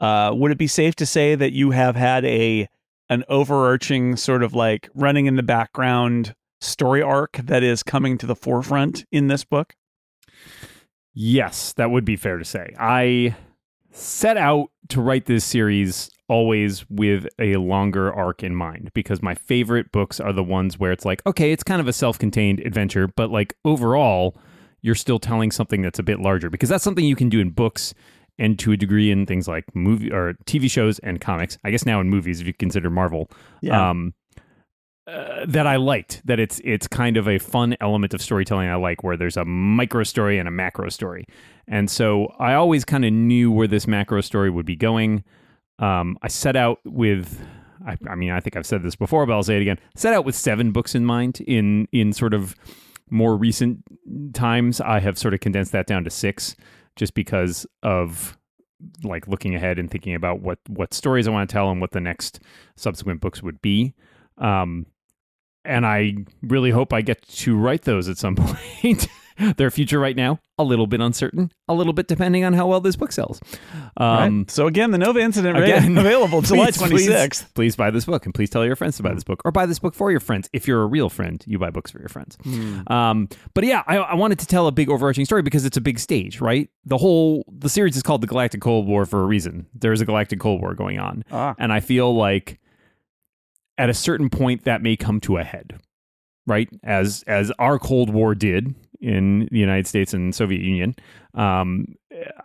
Uh, 0.00 0.32
would 0.34 0.50
it 0.50 0.58
be 0.58 0.66
safe 0.66 0.94
to 0.96 1.06
say 1.06 1.34
that 1.34 1.52
you 1.52 1.70
have 1.70 1.96
had 1.96 2.24
a 2.24 2.68
an 3.10 3.22
overarching 3.28 4.16
sort 4.16 4.42
of 4.42 4.54
like 4.54 4.88
running 4.94 5.26
in 5.26 5.36
the 5.36 5.42
background 5.42 6.34
story 6.64 7.02
arc 7.02 7.36
that 7.36 7.62
is 7.62 7.82
coming 7.82 8.18
to 8.18 8.26
the 8.26 8.36
forefront 8.36 9.04
in 9.12 9.28
this 9.28 9.44
book? 9.44 9.76
Yes, 11.14 11.72
that 11.74 11.90
would 11.90 12.04
be 12.04 12.16
fair 12.16 12.38
to 12.38 12.44
say. 12.44 12.74
I 12.78 13.36
set 13.92 14.36
out 14.36 14.70
to 14.88 15.00
write 15.00 15.26
this 15.26 15.44
series 15.44 16.10
always 16.28 16.88
with 16.90 17.26
a 17.38 17.56
longer 17.56 18.12
arc 18.12 18.42
in 18.42 18.54
mind 18.54 18.90
because 18.94 19.22
my 19.22 19.34
favorite 19.34 19.92
books 19.92 20.18
are 20.18 20.32
the 20.32 20.42
ones 20.42 20.78
where 20.78 20.90
it's 20.90 21.04
like, 21.04 21.22
okay, 21.26 21.52
it's 21.52 21.62
kind 21.62 21.80
of 21.80 21.86
a 21.86 21.92
self 21.92 22.18
contained 22.18 22.60
adventure, 22.60 23.08
but 23.08 23.30
like 23.30 23.54
overall, 23.64 24.36
you're 24.82 24.94
still 24.94 25.18
telling 25.18 25.50
something 25.50 25.82
that's 25.82 25.98
a 25.98 26.02
bit 26.02 26.20
larger 26.20 26.50
because 26.50 26.68
that's 26.68 26.84
something 26.84 27.04
you 27.04 27.16
can 27.16 27.28
do 27.28 27.40
in 27.40 27.50
books 27.50 27.94
and 28.38 28.58
to 28.58 28.72
a 28.72 28.76
degree 28.76 29.10
in 29.10 29.26
things 29.26 29.46
like 29.46 29.64
movie 29.74 30.12
or 30.12 30.34
TV 30.44 30.70
shows 30.70 30.98
and 31.00 31.20
comics. 31.20 31.56
I 31.64 31.70
guess 31.70 31.86
now 31.86 32.00
in 32.00 32.10
movies, 32.10 32.40
if 32.40 32.46
you 32.46 32.52
consider 32.52 32.90
Marvel. 32.90 33.30
Yeah. 33.62 33.90
Um, 33.90 34.14
uh, 35.06 35.44
that 35.46 35.66
I 35.66 35.76
liked 35.76 36.22
that 36.24 36.40
it's 36.40 36.60
it's 36.64 36.88
kind 36.88 37.18
of 37.18 37.28
a 37.28 37.38
fun 37.38 37.76
element 37.80 38.14
of 38.14 38.22
storytelling 38.22 38.68
I 38.68 38.76
like 38.76 39.02
where 39.02 39.18
there's 39.18 39.36
a 39.36 39.44
micro 39.44 40.02
story 40.02 40.38
and 40.38 40.48
a 40.48 40.50
macro 40.50 40.88
story. 40.88 41.26
And 41.68 41.90
so 41.90 42.32
I 42.38 42.54
always 42.54 42.86
kind 42.86 43.04
of 43.04 43.12
knew 43.12 43.50
where 43.52 43.66
this 43.66 43.86
macro 43.86 44.22
story 44.22 44.48
would 44.48 44.64
be 44.64 44.76
going. 44.76 45.22
Um, 45.78 46.16
I 46.22 46.28
set 46.28 46.56
out 46.56 46.78
with 46.86 47.44
I, 47.86 47.96
I 48.08 48.14
mean 48.14 48.30
I 48.30 48.40
think 48.40 48.56
I've 48.56 48.66
said 48.66 48.82
this 48.82 48.96
before 48.96 49.26
but 49.26 49.34
I'll 49.34 49.42
say 49.42 49.56
it 49.56 49.62
again. 49.62 49.78
Set 49.94 50.14
out 50.14 50.24
with 50.24 50.34
7 50.34 50.72
books 50.72 50.94
in 50.94 51.04
mind 51.04 51.40
in 51.42 51.86
in 51.92 52.14
sort 52.14 52.32
of 52.32 52.54
more 53.10 53.36
recent 53.36 53.82
times 54.32 54.80
I 54.80 55.00
have 55.00 55.18
sort 55.18 55.34
of 55.34 55.40
condensed 55.40 55.72
that 55.72 55.86
down 55.86 56.04
to 56.04 56.10
6 56.10 56.56
just 56.96 57.12
because 57.12 57.66
of 57.82 58.38
like 59.02 59.28
looking 59.28 59.54
ahead 59.54 59.78
and 59.78 59.90
thinking 59.90 60.14
about 60.14 60.40
what 60.40 60.60
what 60.68 60.94
stories 60.94 61.28
I 61.28 61.30
want 61.30 61.48
to 61.48 61.52
tell 61.52 61.70
and 61.70 61.80
what 61.80 61.90
the 61.90 62.00
next 62.00 62.40
subsequent 62.76 63.20
books 63.20 63.42
would 63.42 63.60
be. 63.60 63.94
Um, 64.38 64.86
and 65.64 65.86
I 65.86 66.14
really 66.42 66.70
hope 66.70 66.92
I 66.92 67.00
get 67.02 67.22
to 67.28 67.56
write 67.56 67.82
those 67.82 68.08
at 68.08 68.18
some 68.18 68.36
point. 68.36 69.06
Their 69.56 69.72
future 69.72 69.98
right 69.98 70.14
now, 70.14 70.38
a 70.58 70.62
little 70.62 70.86
bit 70.86 71.00
uncertain, 71.00 71.50
a 71.66 71.74
little 71.74 71.92
bit 71.92 72.06
depending 72.06 72.44
on 72.44 72.52
how 72.52 72.68
well 72.68 72.80
this 72.80 72.94
book 72.94 73.10
sells. 73.10 73.40
Um, 73.96 74.38
right? 74.42 74.50
So 74.50 74.68
again, 74.68 74.92
the 74.92 74.98
Nova 74.98 75.18
Incident 75.18 75.58
again, 75.58 75.98
available 75.98 76.40
July 76.42 76.70
twenty 76.70 76.98
sixth. 76.98 77.42
Please, 77.46 77.52
please 77.54 77.76
buy 77.76 77.90
this 77.90 78.04
book 78.04 78.26
and 78.26 78.32
please 78.32 78.48
tell 78.48 78.64
your 78.64 78.76
friends 78.76 78.96
to 78.98 79.02
buy 79.02 79.12
this 79.12 79.24
book 79.24 79.42
or 79.44 79.50
buy 79.50 79.66
this 79.66 79.80
book 79.80 79.92
for 79.96 80.12
your 80.12 80.20
friends. 80.20 80.48
If 80.52 80.68
you're 80.68 80.82
a 80.82 80.86
real 80.86 81.10
friend, 81.10 81.42
you 81.48 81.58
buy 81.58 81.70
books 81.70 81.90
for 81.90 81.98
your 81.98 82.08
friends. 82.10 82.38
Um, 82.86 83.28
but 83.54 83.64
yeah, 83.64 83.82
I, 83.88 83.96
I 83.96 84.14
wanted 84.14 84.38
to 84.38 84.46
tell 84.46 84.68
a 84.68 84.72
big 84.72 84.88
overarching 84.88 85.24
story 85.24 85.42
because 85.42 85.64
it's 85.64 85.76
a 85.76 85.80
big 85.80 85.98
stage, 85.98 86.40
right? 86.40 86.70
The 86.84 86.98
whole 86.98 87.44
the 87.50 87.68
series 87.68 87.96
is 87.96 88.04
called 88.04 88.20
the 88.20 88.28
Galactic 88.28 88.60
Cold 88.60 88.86
War 88.86 89.04
for 89.04 89.20
a 89.20 89.26
reason. 89.26 89.66
There's 89.74 90.00
a 90.00 90.04
Galactic 90.04 90.38
Cold 90.38 90.60
War 90.60 90.74
going 90.74 91.00
on, 91.00 91.24
Ah. 91.32 91.56
and 91.58 91.72
I 91.72 91.80
feel 91.80 92.14
like 92.14 92.60
at 93.78 93.90
a 93.90 93.94
certain 93.94 94.30
point 94.30 94.64
that 94.64 94.82
may 94.82 94.96
come 94.96 95.20
to 95.20 95.36
a 95.36 95.44
head, 95.44 95.80
right? 96.46 96.68
As 96.82 97.24
as 97.26 97.50
our 97.58 97.78
Cold 97.78 98.10
War 98.10 98.34
did 98.34 98.74
in 99.00 99.48
the 99.50 99.58
United 99.58 99.86
States 99.86 100.14
and 100.14 100.34
Soviet 100.34 100.62
Union. 100.62 100.94
Um, 101.34 101.96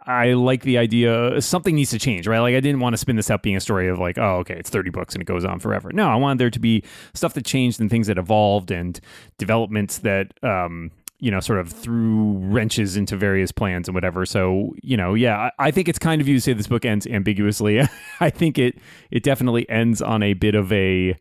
I 0.05 0.33
like 0.33 0.63
the 0.63 0.77
idea 0.77 1.39
something 1.41 1.73
needs 1.73 1.91
to 1.91 1.99
change, 1.99 2.27
right? 2.27 2.39
Like 2.39 2.55
I 2.55 2.59
didn't 2.59 2.81
want 2.81 2.93
to 2.93 2.97
spin 2.97 3.15
this 3.15 3.31
out 3.31 3.43
being 3.43 3.55
a 3.55 3.61
story 3.61 3.87
of 3.87 3.97
like, 3.97 4.17
oh, 4.17 4.37
okay, 4.39 4.55
it's 4.55 4.69
30 4.69 4.89
books 4.89 5.13
and 5.13 5.21
it 5.21 5.25
goes 5.25 5.45
on 5.45 5.59
forever. 5.59 5.91
No, 5.93 6.09
I 6.09 6.15
wanted 6.15 6.39
there 6.39 6.49
to 6.49 6.59
be 6.59 6.83
stuff 7.13 7.33
that 7.35 7.45
changed 7.45 7.79
and 7.79 7.89
things 7.89 8.07
that 8.07 8.17
evolved 8.17 8.71
and 8.71 8.99
developments 9.37 9.99
that 9.99 10.33
um, 10.43 10.91
you 11.19 11.31
know, 11.31 11.39
sort 11.39 11.59
of 11.59 11.69
threw 11.69 12.37
wrenches 12.37 12.95
into 12.95 13.15
various 13.17 13.51
plans 13.51 13.87
and 13.87 13.95
whatever. 13.95 14.25
So, 14.25 14.73
you 14.81 14.95
know, 14.95 15.13
yeah, 15.13 15.37
I, 15.59 15.67
I 15.67 15.71
think 15.71 15.89
it's 15.89 15.99
kind 15.99 16.21
of 16.21 16.27
you 16.27 16.35
to 16.35 16.41
say 16.41 16.53
this 16.53 16.67
book 16.67 16.85
ends 16.85 17.05
ambiguously. 17.07 17.81
I 18.19 18.29
think 18.29 18.57
it 18.57 18.77
it 19.11 19.23
definitely 19.23 19.69
ends 19.69 20.01
on 20.01 20.23
a 20.23 20.33
bit 20.33 20.55
of 20.55 20.71
a 20.71 21.15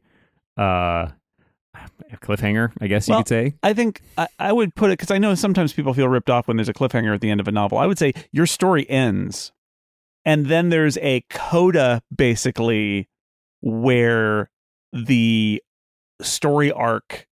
uh 0.57 1.09
a 2.13 2.17
cliffhanger, 2.17 2.73
I 2.81 2.87
guess 2.87 3.09
you 3.09 3.17
could 3.17 3.29
say. 3.29 3.55
I 3.63 3.73
think 3.73 4.03
I, 4.17 4.29
I 4.39 4.53
would 4.53 4.75
put 4.75 4.91
it 4.91 4.99
because 4.99 5.11
I 5.11 5.19
know 5.19 5.35
sometimes 5.35 5.73
people 5.73 5.95
feel 5.95 6.09
ripped 6.09 6.31
off 6.31 6.49
when 6.49 6.57
there's 6.57 6.69
a 6.69 6.75
cliffhanger 6.75 7.15
at 7.15 7.21
the 7.21 7.31
end 7.31 7.41
of 7.41 7.49
a 7.49 7.53
novel. 7.53 7.79
I 7.79 7.87
would 7.87 7.99
say 7.99 8.13
your 8.33 8.47
story 8.47 8.89
ends, 8.89 9.53
and 10.25 10.47
then 10.47 10.71
there's 10.71 10.97
a 10.99 11.25
coda 11.31 12.03
basically 12.15 13.09
where 13.61 14.51
the 14.93 15.63
story 16.21 16.73
arc 16.73 17.28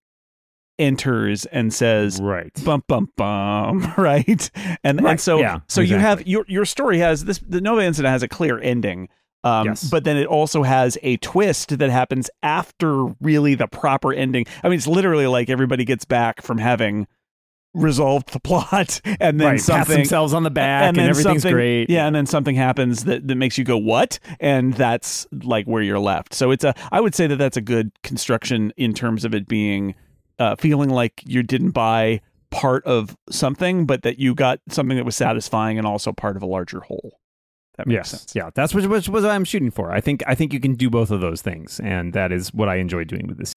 enters 0.79 1.45
and 1.47 1.73
says 1.73 2.19
Right. 2.21 2.51
bum 2.63 2.83
bum 2.87 3.09
bum 3.15 3.93
right 3.97 4.49
and 4.83 5.05
and 5.05 5.19
so 5.19 5.39
yeah, 5.39 5.59
so 5.67 5.81
you 5.81 5.97
have 5.97 6.25
your 6.27 6.45
your 6.47 6.65
story 6.65 6.99
has 6.99 7.25
this 7.25 7.39
the 7.47 7.61
nova 7.61 7.81
incident 7.81 8.11
has 8.11 8.23
a 8.23 8.27
clear 8.27 8.59
ending 8.59 9.09
um, 9.43 9.67
Yes. 9.67 9.89
but 9.89 10.03
then 10.03 10.17
it 10.17 10.27
also 10.27 10.63
has 10.63 10.97
a 11.03 11.17
twist 11.17 11.77
that 11.77 11.89
happens 11.89 12.29
after 12.43 13.05
really 13.21 13.55
the 13.55 13.67
proper 13.67 14.13
ending 14.13 14.45
i 14.63 14.69
mean 14.69 14.77
it's 14.77 14.87
literally 14.87 15.27
like 15.27 15.49
everybody 15.49 15.83
gets 15.85 16.05
back 16.05 16.41
from 16.41 16.57
having 16.57 17.07
resolved 17.73 18.33
the 18.33 18.39
plot 18.43 19.01
and 19.19 19.39
then 19.39 19.47
right. 19.47 19.57
Pat 19.57 19.61
something 19.61 19.95
themselves 19.97 20.33
on 20.33 20.43
the 20.43 20.49
back 20.49 20.83
and, 20.83 20.97
then 20.97 21.09
everything's 21.09 21.43
great. 21.43 21.89
Yeah, 21.89 22.07
and 22.07 22.15
then 22.15 22.25
something 22.25 22.55
happens 22.55 23.03
that, 23.05 23.27
that 23.27 23.35
makes 23.35 23.57
you 23.57 23.63
go, 23.63 23.77
"What?" 23.77 24.19
And 24.39 24.73
that's 24.73 25.27
like 25.31 25.65
where 25.67 25.83
you're 25.83 25.99
left. 25.99 26.33
So 26.33 26.49
it's 26.51 26.63
a, 26.63 26.73
I 26.91 27.01
would 27.01 27.13
say 27.13 27.27
that 27.27 27.35
that's 27.35 27.57
a 27.57 27.61
good 27.61 27.91
construction 28.03 28.73
in 28.77 28.93
terms 28.93 29.25
of 29.25 29.35
it 29.35 29.47
being, 29.47 29.93
uh, 30.39 30.55
feeling 30.55 30.89
like 30.89 31.21
you 31.25 31.43
didn't 31.43 31.71
buy 31.71 32.21
part 32.49 32.83
of 32.85 33.17
something, 33.29 33.85
but 33.85 34.03
that 34.03 34.19
you 34.19 34.33
got 34.35 34.59
something 34.69 34.97
that 34.97 35.05
was 35.05 35.15
satisfying 35.15 35.77
and 35.77 35.85
also 35.85 36.11
part 36.13 36.35
of 36.37 36.41
a 36.43 36.45
larger 36.45 36.79
whole. 36.81 37.19
That 37.77 37.87
makes 37.87 37.95
Yes, 37.97 38.09
sense. 38.09 38.35
yeah, 38.35 38.49
that's 38.55 38.73
what, 38.73 38.87
what, 38.87 39.07
what 39.09 39.25
I'm 39.25 39.43
shooting 39.43 39.69
for. 39.71 39.91
I 39.91 40.01
think 40.01 40.23
I 40.25 40.33
think 40.33 40.51
you 40.53 40.59
can 40.59 40.73
do 40.75 40.89
both 40.89 41.11
of 41.11 41.21
those 41.21 41.41
things, 41.41 41.79
and 41.83 42.13
that 42.13 42.31
is 42.31 42.53
what 42.53 42.69
I 42.69 42.75
enjoy 42.77 43.03
doing 43.03 43.27
with 43.27 43.37
this. 43.37 43.53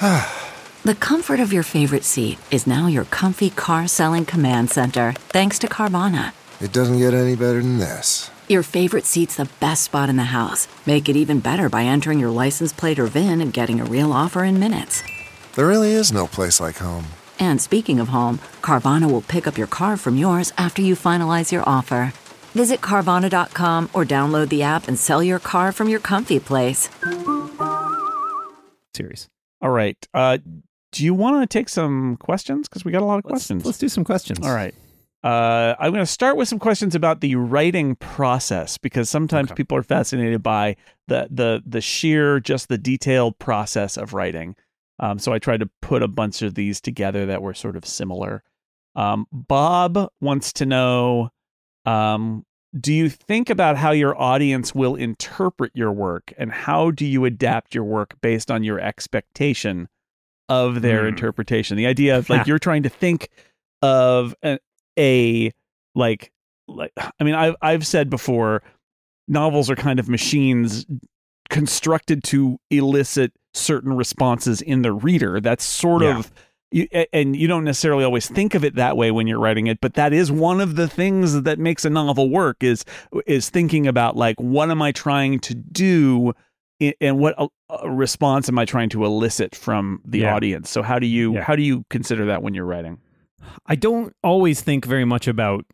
The 0.84 0.94
comfort 0.94 1.40
of 1.40 1.50
your 1.50 1.62
favorite 1.62 2.04
seat 2.04 2.38
is 2.50 2.66
now 2.66 2.88
your 2.88 3.06
comfy 3.06 3.48
car 3.48 3.88
selling 3.88 4.26
command 4.26 4.68
center, 4.70 5.12
thanks 5.30 5.58
to 5.60 5.66
Carvana. 5.66 6.34
It 6.60 6.74
doesn't 6.74 6.98
get 6.98 7.14
any 7.14 7.36
better 7.36 7.62
than 7.62 7.78
this. 7.78 8.30
Your 8.50 8.62
favorite 8.62 9.06
seat's 9.06 9.36
the 9.36 9.48
best 9.60 9.84
spot 9.84 10.10
in 10.10 10.16
the 10.16 10.24
house. 10.24 10.68
Make 10.84 11.08
it 11.08 11.16
even 11.16 11.40
better 11.40 11.70
by 11.70 11.84
entering 11.84 12.18
your 12.20 12.28
license 12.28 12.70
plate 12.74 12.98
or 12.98 13.06
VIN 13.06 13.40
and 13.40 13.50
getting 13.50 13.80
a 13.80 13.84
real 13.86 14.12
offer 14.12 14.44
in 14.44 14.58
minutes. 14.60 15.02
There 15.54 15.66
really 15.68 15.92
is 15.92 16.12
no 16.12 16.26
place 16.26 16.60
like 16.60 16.76
home. 16.76 17.06
And 17.38 17.60
speaking 17.60 18.00
of 18.00 18.08
home, 18.08 18.38
Carvana 18.62 19.10
will 19.10 19.22
pick 19.22 19.46
up 19.46 19.56
your 19.58 19.66
car 19.66 19.96
from 19.96 20.16
yours 20.16 20.52
after 20.58 20.82
you 20.82 20.94
finalize 20.96 21.52
your 21.52 21.62
offer. 21.68 22.12
Visit 22.52 22.80
Carvana.com 22.80 23.90
or 23.92 24.04
download 24.04 24.48
the 24.48 24.62
app 24.62 24.88
and 24.88 24.98
sell 24.98 25.22
your 25.22 25.38
car 25.40 25.72
from 25.72 25.88
your 25.88 26.00
comfy 26.00 26.38
place. 26.40 26.88
Series. 28.94 29.28
All 29.60 29.70
right. 29.70 29.96
Uh, 30.14 30.38
do 30.92 31.04
you 31.04 31.14
want 31.14 31.42
to 31.48 31.52
take 31.58 31.68
some 31.68 32.16
questions? 32.16 32.68
Because 32.68 32.84
we 32.84 32.92
got 32.92 33.02
a 33.02 33.04
lot 33.04 33.18
of 33.18 33.24
Let's, 33.24 33.32
questions. 33.32 33.64
let's 33.64 33.78
do 33.78 33.88
some 33.88 34.04
questions. 34.04 34.44
All 34.46 34.54
right. 34.54 34.74
Uh, 35.24 35.74
I'm 35.80 35.90
going 35.92 36.02
to 36.02 36.06
start 36.06 36.36
with 36.36 36.48
some 36.48 36.58
questions 36.58 36.94
about 36.94 37.20
the 37.20 37.34
writing 37.34 37.96
process 37.96 38.76
because 38.78 39.08
sometimes 39.08 39.50
Okay. 39.50 39.56
people 39.56 39.76
are 39.78 39.82
fascinated 39.82 40.42
by 40.42 40.76
the 41.08 41.28
the 41.30 41.62
the 41.66 41.80
sheer, 41.80 42.40
just 42.40 42.68
the 42.68 42.76
detailed 42.78 43.38
process 43.38 43.96
of 43.96 44.12
writing. 44.12 44.54
Um, 44.98 45.18
so 45.18 45.32
I 45.32 45.38
tried 45.38 45.60
to 45.60 45.70
put 45.82 46.02
a 46.02 46.08
bunch 46.08 46.42
of 46.42 46.54
these 46.54 46.80
together 46.80 47.26
that 47.26 47.42
were 47.42 47.54
sort 47.54 47.76
of 47.76 47.84
similar. 47.84 48.42
Um, 48.94 49.26
Bob 49.32 50.08
wants 50.20 50.52
to 50.54 50.66
know: 50.66 51.30
um, 51.84 52.44
Do 52.78 52.92
you 52.92 53.08
think 53.08 53.50
about 53.50 53.76
how 53.76 53.90
your 53.90 54.20
audience 54.20 54.74
will 54.74 54.94
interpret 54.94 55.72
your 55.74 55.90
work, 55.92 56.32
and 56.38 56.52
how 56.52 56.90
do 56.92 57.04
you 57.04 57.24
adapt 57.24 57.74
your 57.74 57.84
work 57.84 58.14
based 58.20 58.50
on 58.50 58.62
your 58.62 58.78
expectation 58.78 59.88
of 60.48 60.82
their 60.82 61.02
Hmm. 61.02 61.08
interpretation? 61.08 61.76
The 61.76 61.86
idea 61.86 62.16
of 62.16 62.30
like 62.30 62.46
you're 62.46 62.58
trying 62.60 62.84
to 62.84 62.88
think 62.88 63.28
of 63.82 64.34
a, 64.44 64.58
a 64.98 65.50
like 65.96 66.30
like 66.68 66.92
I 66.96 67.24
mean 67.24 67.34
I've 67.34 67.56
I've 67.60 67.86
said 67.86 68.08
before 68.10 68.62
novels 69.26 69.68
are 69.70 69.76
kind 69.76 69.98
of 69.98 70.08
machines 70.08 70.86
constructed 71.50 72.24
to 72.24 72.58
elicit 72.70 73.32
certain 73.52 73.92
responses 73.94 74.60
in 74.60 74.82
the 74.82 74.92
reader 74.92 75.40
that's 75.40 75.62
sort 75.64 76.02
Yeah. 76.02 76.18
of 76.18 76.32
you, 76.72 76.88
and 77.12 77.36
you 77.36 77.46
don't 77.46 77.62
necessarily 77.62 78.02
always 78.02 78.26
think 78.28 78.54
of 78.54 78.64
it 78.64 78.74
that 78.74 78.96
way 78.96 79.12
when 79.12 79.28
you're 79.28 79.38
writing 79.38 79.68
it 79.68 79.78
but 79.80 79.94
that 79.94 80.12
is 80.12 80.32
one 80.32 80.60
of 80.60 80.74
the 80.74 80.88
things 80.88 81.42
that 81.42 81.58
makes 81.60 81.84
a 81.84 81.90
novel 81.90 82.28
work 82.30 82.64
is 82.64 82.84
is 83.26 83.48
thinking 83.50 83.86
about 83.86 84.16
like 84.16 84.40
what 84.40 84.70
am 84.70 84.82
I 84.82 84.90
trying 84.90 85.38
to 85.40 85.54
do 85.54 86.32
and 87.00 87.18
what 87.20 87.34
a, 87.38 87.46
a 87.70 87.88
response 87.90 88.48
am 88.48 88.58
I 88.58 88.64
trying 88.64 88.88
to 88.88 89.04
elicit 89.04 89.54
from 89.54 90.00
the 90.04 90.20
Yeah. 90.20 90.34
audience 90.34 90.68
so 90.68 90.82
how 90.82 90.98
do 90.98 91.06
you 91.06 91.34
Yeah. 91.34 91.44
how 91.44 91.54
do 91.54 91.62
you 91.62 91.84
consider 91.90 92.26
that 92.26 92.42
when 92.42 92.54
you're 92.54 92.64
writing 92.64 92.98
I 93.66 93.76
don't 93.76 94.12
always 94.24 94.60
think 94.62 94.84
very 94.84 95.04
much 95.04 95.28
about 95.28 95.64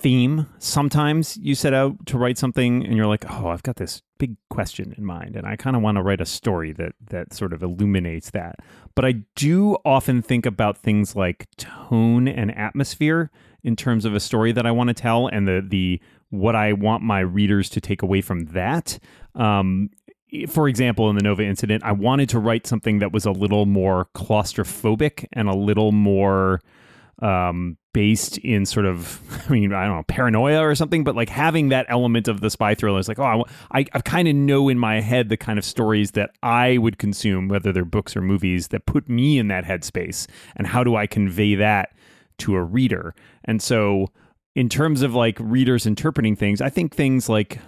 theme. 0.00 0.46
Sometimes 0.58 1.36
you 1.36 1.54
set 1.54 1.74
out 1.74 2.06
to 2.06 2.18
write 2.18 2.38
something 2.38 2.84
and 2.84 2.96
you're 2.96 3.06
like, 3.06 3.24
"Oh, 3.30 3.48
I've 3.48 3.62
got 3.62 3.76
this 3.76 4.02
big 4.18 4.36
question 4.48 4.94
in 4.96 5.04
mind 5.04 5.36
and 5.36 5.46
I 5.46 5.56
kind 5.56 5.76
of 5.76 5.82
want 5.82 5.96
to 5.96 6.02
write 6.02 6.20
a 6.20 6.26
story 6.26 6.72
that 6.72 6.92
that 7.10 7.32
sort 7.34 7.52
of 7.52 7.62
illuminates 7.62 8.30
that." 8.30 8.60
But 8.94 9.04
I 9.04 9.22
do 9.36 9.76
often 9.84 10.22
think 10.22 10.46
about 10.46 10.78
things 10.78 11.14
like 11.14 11.46
tone 11.56 12.26
and 12.26 12.56
atmosphere 12.56 13.30
in 13.62 13.76
terms 13.76 14.04
of 14.04 14.14
a 14.14 14.20
story 14.20 14.52
that 14.52 14.66
I 14.66 14.70
want 14.70 14.88
to 14.88 14.94
tell 14.94 15.26
and 15.26 15.46
the 15.46 15.64
the 15.66 16.00
what 16.30 16.56
I 16.56 16.72
want 16.72 17.02
my 17.02 17.20
readers 17.20 17.68
to 17.70 17.80
take 17.80 18.02
away 18.02 18.20
from 18.20 18.46
that. 18.46 18.98
Um, 19.34 19.90
for 20.48 20.68
example, 20.68 21.10
in 21.10 21.16
the 21.16 21.22
Nova 21.22 21.42
incident, 21.42 21.82
I 21.84 21.92
wanted 21.92 22.28
to 22.30 22.38
write 22.38 22.66
something 22.66 23.00
that 23.00 23.12
was 23.12 23.26
a 23.26 23.32
little 23.32 23.66
more 23.66 24.08
claustrophobic 24.14 25.26
and 25.32 25.48
a 25.48 25.54
little 25.54 25.92
more 25.92 26.60
um, 27.22 27.76
based 27.92 28.38
in 28.38 28.66
sort 28.66 28.86
of, 28.86 29.20
I 29.48 29.52
mean, 29.52 29.72
I 29.72 29.86
don't 29.86 29.96
know, 29.96 30.04
paranoia 30.04 30.60
or 30.60 30.74
something, 30.74 31.04
but 31.04 31.16
like 31.16 31.28
having 31.28 31.68
that 31.70 31.86
element 31.88 32.28
of 32.28 32.40
the 32.40 32.50
spy 32.50 32.74
thriller 32.74 32.98
is 32.98 33.08
like, 33.08 33.18
oh, 33.18 33.44
I, 33.70 33.80
I, 33.80 33.86
I 33.92 34.00
kind 34.00 34.28
of 34.28 34.34
know 34.34 34.68
in 34.68 34.78
my 34.78 35.00
head 35.00 35.28
the 35.28 35.36
kind 35.36 35.58
of 35.58 35.64
stories 35.64 36.12
that 36.12 36.30
I 36.42 36.78
would 36.78 36.98
consume, 36.98 37.48
whether 37.48 37.72
they're 37.72 37.84
books 37.84 38.16
or 38.16 38.20
movies, 38.20 38.68
that 38.68 38.86
put 38.86 39.08
me 39.08 39.38
in 39.38 39.48
that 39.48 39.64
headspace. 39.64 40.26
And 40.56 40.66
how 40.66 40.84
do 40.84 40.96
I 40.96 41.06
convey 41.06 41.54
that 41.56 41.90
to 42.38 42.54
a 42.54 42.62
reader? 42.62 43.14
And 43.44 43.60
so, 43.62 44.08
in 44.56 44.68
terms 44.68 45.02
of 45.02 45.14
like 45.14 45.36
readers 45.40 45.86
interpreting 45.86 46.34
things, 46.34 46.60
I 46.60 46.70
think 46.70 46.94
things 46.94 47.28
like 47.28 47.60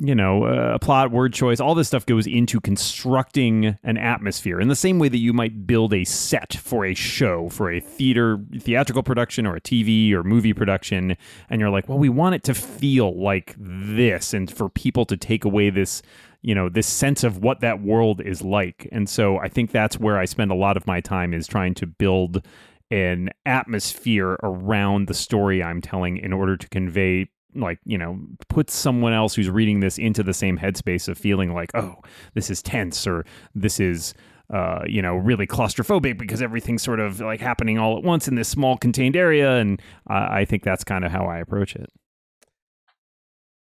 you 0.00 0.14
know, 0.14 0.44
uh, 0.44 0.78
plot, 0.78 1.10
word 1.10 1.32
choice, 1.32 1.58
all 1.58 1.74
this 1.74 1.88
stuff 1.88 2.06
goes 2.06 2.26
into 2.26 2.60
constructing 2.60 3.76
an 3.82 3.96
atmosphere 3.96 4.60
in 4.60 4.68
the 4.68 4.76
same 4.76 4.98
way 4.98 5.08
that 5.08 5.18
you 5.18 5.32
might 5.32 5.66
build 5.66 5.92
a 5.92 6.04
set 6.04 6.54
for 6.54 6.84
a 6.84 6.94
show, 6.94 7.48
for 7.48 7.70
a 7.70 7.80
theater, 7.80 8.38
theatrical 8.60 9.02
production 9.02 9.46
or 9.46 9.56
a 9.56 9.60
TV 9.60 10.12
or 10.12 10.22
movie 10.22 10.54
production. 10.54 11.16
And 11.50 11.60
you're 11.60 11.70
like, 11.70 11.88
well, 11.88 11.98
we 11.98 12.08
want 12.08 12.36
it 12.36 12.44
to 12.44 12.54
feel 12.54 13.20
like 13.20 13.56
this 13.58 14.32
and 14.32 14.50
for 14.50 14.68
people 14.68 15.04
to 15.06 15.16
take 15.16 15.44
away 15.44 15.70
this, 15.70 16.00
you 16.42 16.54
know, 16.54 16.68
this 16.68 16.86
sense 16.86 17.24
of 17.24 17.38
what 17.38 17.60
that 17.60 17.82
world 17.82 18.20
is 18.20 18.42
like. 18.42 18.88
And 18.92 19.08
so 19.08 19.38
I 19.38 19.48
think 19.48 19.72
that's 19.72 19.98
where 19.98 20.18
I 20.18 20.26
spend 20.26 20.52
a 20.52 20.56
lot 20.56 20.76
of 20.76 20.86
my 20.86 21.00
time 21.00 21.34
is 21.34 21.48
trying 21.48 21.74
to 21.74 21.86
build 21.86 22.46
an 22.90 23.30
atmosphere 23.44 24.38
around 24.42 25.08
the 25.08 25.14
story 25.14 25.62
I'm 25.62 25.80
telling 25.80 26.18
in 26.18 26.32
order 26.32 26.56
to 26.56 26.68
convey 26.68 27.30
like 27.60 27.78
you 27.84 27.98
know 27.98 28.18
put 28.48 28.70
someone 28.70 29.12
else 29.12 29.34
who's 29.34 29.50
reading 29.50 29.80
this 29.80 29.98
into 29.98 30.22
the 30.22 30.34
same 30.34 30.58
headspace 30.58 31.08
of 31.08 31.18
feeling 31.18 31.52
like 31.54 31.70
oh 31.74 31.96
this 32.34 32.50
is 32.50 32.62
tense 32.62 33.06
or 33.06 33.24
this 33.54 33.80
is 33.80 34.14
uh, 34.52 34.80
you 34.86 35.02
know 35.02 35.14
really 35.16 35.46
claustrophobic 35.46 36.16
because 36.18 36.40
everything's 36.40 36.82
sort 36.82 37.00
of 37.00 37.20
like 37.20 37.40
happening 37.40 37.78
all 37.78 37.98
at 37.98 38.02
once 38.04 38.26
in 38.28 38.34
this 38.34 38.48
small 38.48 38.76
contained 38.78 39.16
area 39.16 39.56
and 39.56 39.80
uh, 40.08 40.26
i 40.30 40.44
think 40.44 40.62
that's 40.62 40.84
kind 40.84 41.04
of 41.04 41.12
how 41.12 41.26
i 41.26 41.38
approach 41.38 41.76
it 41.76 41.90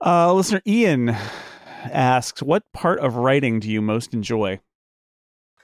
Uh, 0.06 0.32
listener 0.34 0.62
Ian 0.68 1.10
asks, 1.86 2.44
"What 2.44 2.64
part 2.74 3.00
of 3.00 3.16
writing 3.16 3.60
do 3.60 3.70
you 3.72 3.82
most 3.82 4.14
enjoy?" 4.14 4.60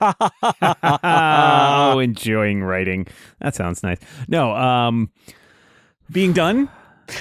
oh 0.00 1.98
enjoying 2.02 2.62
writing 2.64 3.06
that 3.40 3.54
sounds 3.54 3.84
nice 3.84 3.98
no 4.26 4.52
um 4.56 5.12
Being 6.10 6.32
done. 6.34 6.68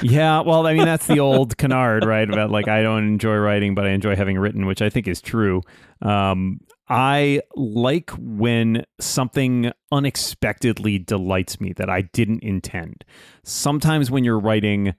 Yeah, 0.02 0.42
well, 0.42 0.66
I 0.68 0.74
mean 0.74 0.86
that's 0.86 1.08
the 1.08 1.20
old 1.20 1.58
canard, 1.60 2.06
right? 2.06 2.30
About 2.30 2.52
like 2.52 2.68
I 2.68 2.82
don't 2.82 3.08
enjoy 3.08 3.36
writing, 3.36 3.76
but 3.76 3.86
I 3.86 3.90
enjoy 3.90 4.16
having 4.16 4.38
written, 4.38 4.66
which 4.66 4.82
I 4.82 4.90
think 4.90 5.08
is 5.08 5.22
true. 5.22 5.62
Um, 6.02 6.60
I 6.90 7.42
like 7.56 8.10
when 8.18 8.84
something 9.00 9.72
unexpectedly 9.92 11.00
delights 11.00 11.62
me 11.62 11.74
that 11.74 11.90
I 11.90 12.02
didn't 12.02 12.44
intend. 12.44 13.06
Sometimes 13.44 14.12
when 14.12 14.24
you're 14.26 14.40
writing, 14.40 14.94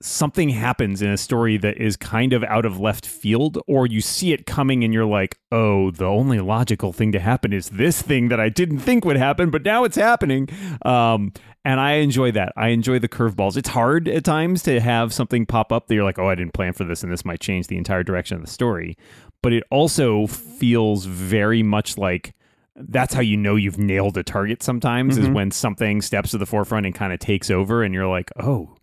something 0.00 0.50
happens 0.50 1.02
in 1.02 1.10
a 1.10 1.16
story 1.16 1.56
that 1.56 1.76
is 1.76 1.96
kind 1.96 2.32
of 2.32 2.44
out 2.44 2.64
of 2.64 2.78
left 2.78 3.04
field, 3.04 3.58
or 3.66 3.86
you 3.86 4.00
see 4.00 4.32
it 4.32 4.46
coming 4.46 4.84
and 4.84 4.94
you're 4.94 5.04
like, 5.04 5.38
oh, 5.50 5.90
the 5.90 6.04
only 6.04 6.38
logical 6.40 6.92
thing 6.92 7.10
to 7.12 7.18
happen 7.18 7.52
is 7.52 7.70
this 7.70 8.00
thing 8.00 8.28
that 8.28 8.38
I 8.38 8.48
didn't 8.48 8.78
think 8.78 9.04
would 9.04 9.16
happen, 9.16 9.50
but 9.50 9.64
now 9.64 9.84
it's 9.84 9.96
happening. 9.96 10.48
Um, 10.82 11.32
and 11.64 11.80
I 11.80 11.94
enjoy 11.94 12.30
that. 12.32 12.52
I 12.56 12.68
enjoy 12.68 12.98
the 13.00 13.08
curveballs. 13.08 13.56
It's 13.56 13.70
hard 13.70 14.08
at 14.08 14.24
times 14.24 14.62
to 14.64 14.80
have 14.80 15.12
something 15.12 15.46
pop 15.46 15.72
up 15.72 15.88
that 15.88 15.94
you're 15.94 16.04
like, 16.04 16.18
oh, 16.18 16.28
I 16.28 16.34
didn't 16.34 16.54
plan 16.54 16.72
for 16.72 16.84
this, 16.84 17.02
and 17.02 17.12
this 17.12 17.24
might 17.24 17.40
change 17.40 17.66
the 17.66 17.76
entire 17.76 18.04
direction 18.04 18.36
of 18.36 18.44
the 18.44 18.50
story. 18.50 18.96
But 19.42 19.52
it 19.52 19.64
also 19.70 20.26
feels 20.26 21.04
very 21.04 21.62
much 21.62 21.98
like 21.98 22.34
that's 22.80 23.12
how 23.14 23.20
you 23.20 23.36
know 23.36 23.56
you've 23.56 23.78
nailed 23.78 24.16
a 24.16 24.22
target 24.22 24.62
sometimes 24.62 25.18
is 25.18 25.28
when 25.28 25.50
something 25.50 26.00
steps 26.00 26.30
to 26.30 26.38
the 26.38 26.46
forefront 26.46 26.86
and 26.86 26.94
kind 26.94 27.12
of 27.12 27.18
takes 27.18 27.50
over 27.50 27.82
and 27.82 27.92
you're 27.92 28.06
like, 28.06 28.30
oh, 28.38 28.76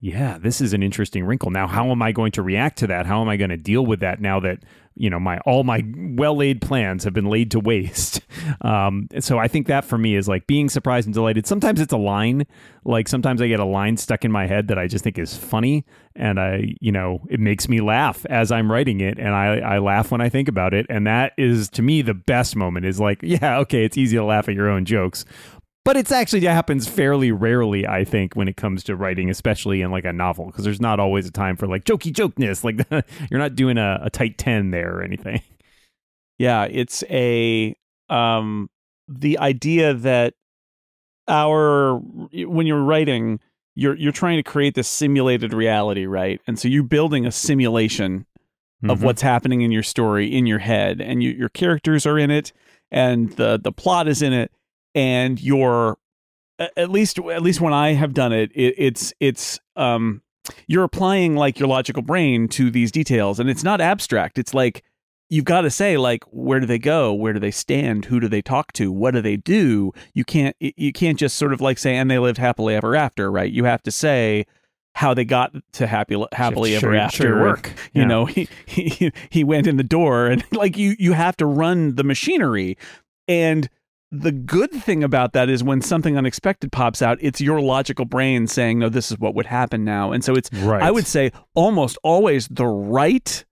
yeah, 0.00 0.38
this 0.38 0.60
is 0.60 0.72
an 0.72 0.82
interesting 0.82 1.24
wrinkle. 1.24 1.50
Now, 1.50 1.66
how 1.66 1.90
am 1.90 2.02
I 2.02 2.12
going 2.12 2.30
to 2.32 2.42
react 2.42 2.78
to 2.78 2.86
that? 2.86 3.06
How 3.06 3.20
am 3.20 3.28
I 3.28 3.36
going 3.36 3.50
to 3.50 3.56
deal 3.56 3.84
with 3.84 3.98
that 4.00 4.20
now 4.20 4.38
that 4.40 4.60
you 4.94 5.10
know 5.10 5.18
my 5.20 5.38
all 5.40 5.64
my 5.64 5.84
well 5.94 6.36
laid 6.36 6.60
plans 6.60 7.02
have 7.02 7.12
been 7.12 7.26
laid 7.26 7.50
to 7.52 7.60
waste? 7.60 8.20
Um, 8.62 9.08
so 9.20 9.38
I 9.38 9.46
think 9.46 9.66
that 9.66 9.84
for 9.84 9.98
me 9.98 10.14
is 10.16 10.26
like 10.26 10.46
being 10.46 10.70
surprised 10.70 11.06
and 11.06 11.12
delighted. 11.12 11.46
Sometimes 11.46 11.80
it's 11.80 11.92
a 11.92 11.98
line, 11.98 12.46
like 12.84 13.06
sometimes 13.06 13.42
I 13.42 13.48
get 13.48 13.60
a 13.60 13.64
line 13.64 13.98
stuck 13.98 14.24
in 14.24 14.32
my 14.32 14.46
head 14.46 14.68
that 14.68 14.78
I 14.78 14.86
just 14.86 15.04
think 15.04 15.18
is 15.18 15.36
funny, 15.36 15.84
and 16.16 16.40
I 16.40 16.74
you 16.80 16.90
know 16.90 17.20
it 17.28 17.40
makes 17.40 17.68
me 17.68 17.80
laugh 17.80 18.24
as 18.26 18.50
I'm 18.50 18.72
writing 18.72 19.00
it, 19.00 19.18
and 19.18 19.34
I 19.34 19.58
I 19.58 19.78
laugh 19.78 20.10
when 20.10 20.20
I 20.20 20.30
think 20.30 20.48
about 20.48 20.72
it, 20.72 20.86
and 20.88 21.06
that 21.06 21.32
is 21.36 21.68
to 21.70 21.82
me 21.82 22.00
the 22.00 22.14
best 22.14 22.56
moment. 22.56 22.86
Is 22.86 22.98
like 22.98 23.18
yeah, 23.22 23.58
okay, 23.58 23.84
it's 23.84 23.98
easy 23.98 24.16
to 24.16 24.24
laugh 24.24 24.48
at 24.48 24.54
your 24.54 24.70
own 24.70 24.86
jokes, 24.86 25.26
but 25.88 25.96
it's 25.96 26.12
actually 26.12 26.44
it 26.44 26.50
happens 26.50 26.86
fairly 26.86 27.32
rarely 27.32 27.86
i 27.86 28.04
think 28.04 28.34
when 28.34 28.46
it 28.46 28.56
comes 28.56 28.84
to 28.84 28.94
writing 28.94 29.30
especially 29.30 29.80
in 29.80 29.90
like 29.90 30.04
a 30.04 30.12
novel 30.12 30.44
because 30.46 30.62
there's 30.64 30.82
not 30.82 31.00
always 31.00 31.26
a 31.26 31.32
time 31.32 31.56
for 31.56 31.66
like 31.66 31.84
jokey 31.84 32.12
jokeness 32.12 32.62
like 32.62 32.76
you're 33.30 33.40
not 33.40 33.54
doing 33.54 33.78
a, 33.78 33.98
a 34.02 34.10
tight 34.10 34.36
10 34.36 34.70
there 34.70 34.96
or 34.96 35.02
anything 35.02 35.40
Yeah, 36.38 36.64
it's 36.70 37.02
a 37.10 37.74
um 38.08 38.70
the 39.08 39.38
idea 39.38 39.94
that 39.94 40.34
our 41.26 41.96
when 41.96 42.66
you're 42.66 42.82
writing, 42.82 43.40
you're 43.74 43.96
you're 43.96 44.12
trying 44.12 44.36
to 44.36 44.42
create 44.42 44.74
this 44.74 44.88
simulated 44.88 45.52
reality, 45.52 46.06
right? 46.06 46.40
And 46.46 46.58
so 46.58 46.68
you're 46.68 46.82
building 46.84 47.26
a 47.26 47.32
simulation 47.32 48.26
of 48.88 49.00
Mhm. 49.00 49.04
what's 49.04 49.22
happening 49.22 49.62
in 49.62 49.72
your 49.72 49.82
story 49.82 50.26
in 50.32 50.46
your 50.46 50.60
head, 50.60 51.00
and 51.00 51.22
you, 51.22 51.30
your 51.30 51.48
characters 51.48 52.06
are 52.06 52.18
in 52.18 52.30
it, 52.30 52.52
and 52.92 53.32
the 53.32 53.58
the 53.62 53.72
plot 53.72 54.06
is 54.06 54.22
in 54.22 54.32
it, 54.32 54.52
and 54.94 55.40
you're 55.40 55.96
at 56.58 56.90
least 56.90 57.18
at 57.18 57.42
least 57.42 57.60
when 57.60 57.72
I 57.72 57.92
have 57.92 58.14
done 58.14 58.32
it, 58.32 58.50
it 58.54 58.74
it's 58.78 59.12
it's 59.20 59.58
um 59.76 60.22
you're 60.66 60.84
applying 60.84 61.36
like 61.36 61.58
your 61.58 61.68
logical 61.68 62.02
brain 62.02 62.48
to 62.48 62.70
these 62.70 62.90
details, 62.90 63.38
and 63.38 63.48
it's 63.50 63.62
not 63.64 63.80
abstract. 63.80 64.38
It's 64.38 64.54
like 64.54 64.82
you've 65.30 65.44
got 65.44 65.60
to 65.60 65.70
say 65.70 65.98
like 65.98 66.24
where 66.30 66.58
do 66.58 66.64
they 66.64 66.78
go 66.78 67.12
where 67.12 67.34
do 67.34 67.38
they 67.38 67.50
stand 67.50 68.06
who 68.06 68.18
do 68.18 68.28
they 68.28 68.40
talk 68.40 68.72
to 68.72 68.90
what 68.90 69.10
do 69.12 69.20
they 69.20 69.36
do 69.36 69.92
you 70.14 70.24
can't 70.24 70.56
you 70.58 70.90
can't 70.90 71.18
just 71.18 71.36
sort 71.36 71.52
of 71.52 71.60
like 71.60 71.76
say 71.76 71.94
and 71.96 72.10
they 72.10 72.18
lived 72.18 72.38
happily 72.38 72.74
ever 72.74 72.96
after 72.96 73.30
right 73.30 73.52
you 73.52 73.64
have 73.64 73.82
to 73.82 73.90
say 73.90 74.46
how 74.94 75.12
they 75.12 75.26
got 75.26 75.52
to 75.72 75.86
happy 75.86 76.16
happily 76.32 76.70
show 76.70 76.76
ever 76.78 76.92
your- 76.94 76.96
after 77.02 77.22
your 77.24 77.36
and, 77.36 77.42
work. 77.46 77.72
you 77.92 78.00
Yeah. 78.00 78.08
know 78.08 78.24
he, 78.24 78.48
he 78.64 79.12
he 79.28 79.44
went 79.44 79.66
in 79.66 79.76
the 79.76 79.84
door 79.84 80.28
and 80.28 80.42
like 80.52 80.78
you 80.78 80.96
you 80.98 81.12
have 81.12 81.36
to 81.36 81.44
run 81.44 81.96
the 81.96 82.04
machinery 82.04 82.78
and 83.28 83.68
the 84.10 84.32
good 84.32 84.70
thing 84.70 85.04
about 85.04 85.32
that 85.34 85.48
is 85.50 85.62
when 85.62 85.82
something 85.82 86.16
unexpected 86.16 86.72
pops 86.72 87.02
out 87.02 87.18
it's 87.20 87.40
your 87.40 87.60
logical 87.60 88.04
brain 88.06 88.46
saying 88.46 88.78
no 88.78 88.88
this 88.88 89.10
is 89.10 89.18
what 89.18 89.34
would 89.34 89.46
happen 89.46 89.84
now 89.84 90.12
and 90.12 90.24
so 90.24 90.34
it's 90.34 90.50
right 90.54 90.82
I 90.82 90.90
would 90.90 91.06
say 91.06 91.30
almost 91.54 91.98
always 92.02 92.48
the 92.48 92.66
right 92.66 93.44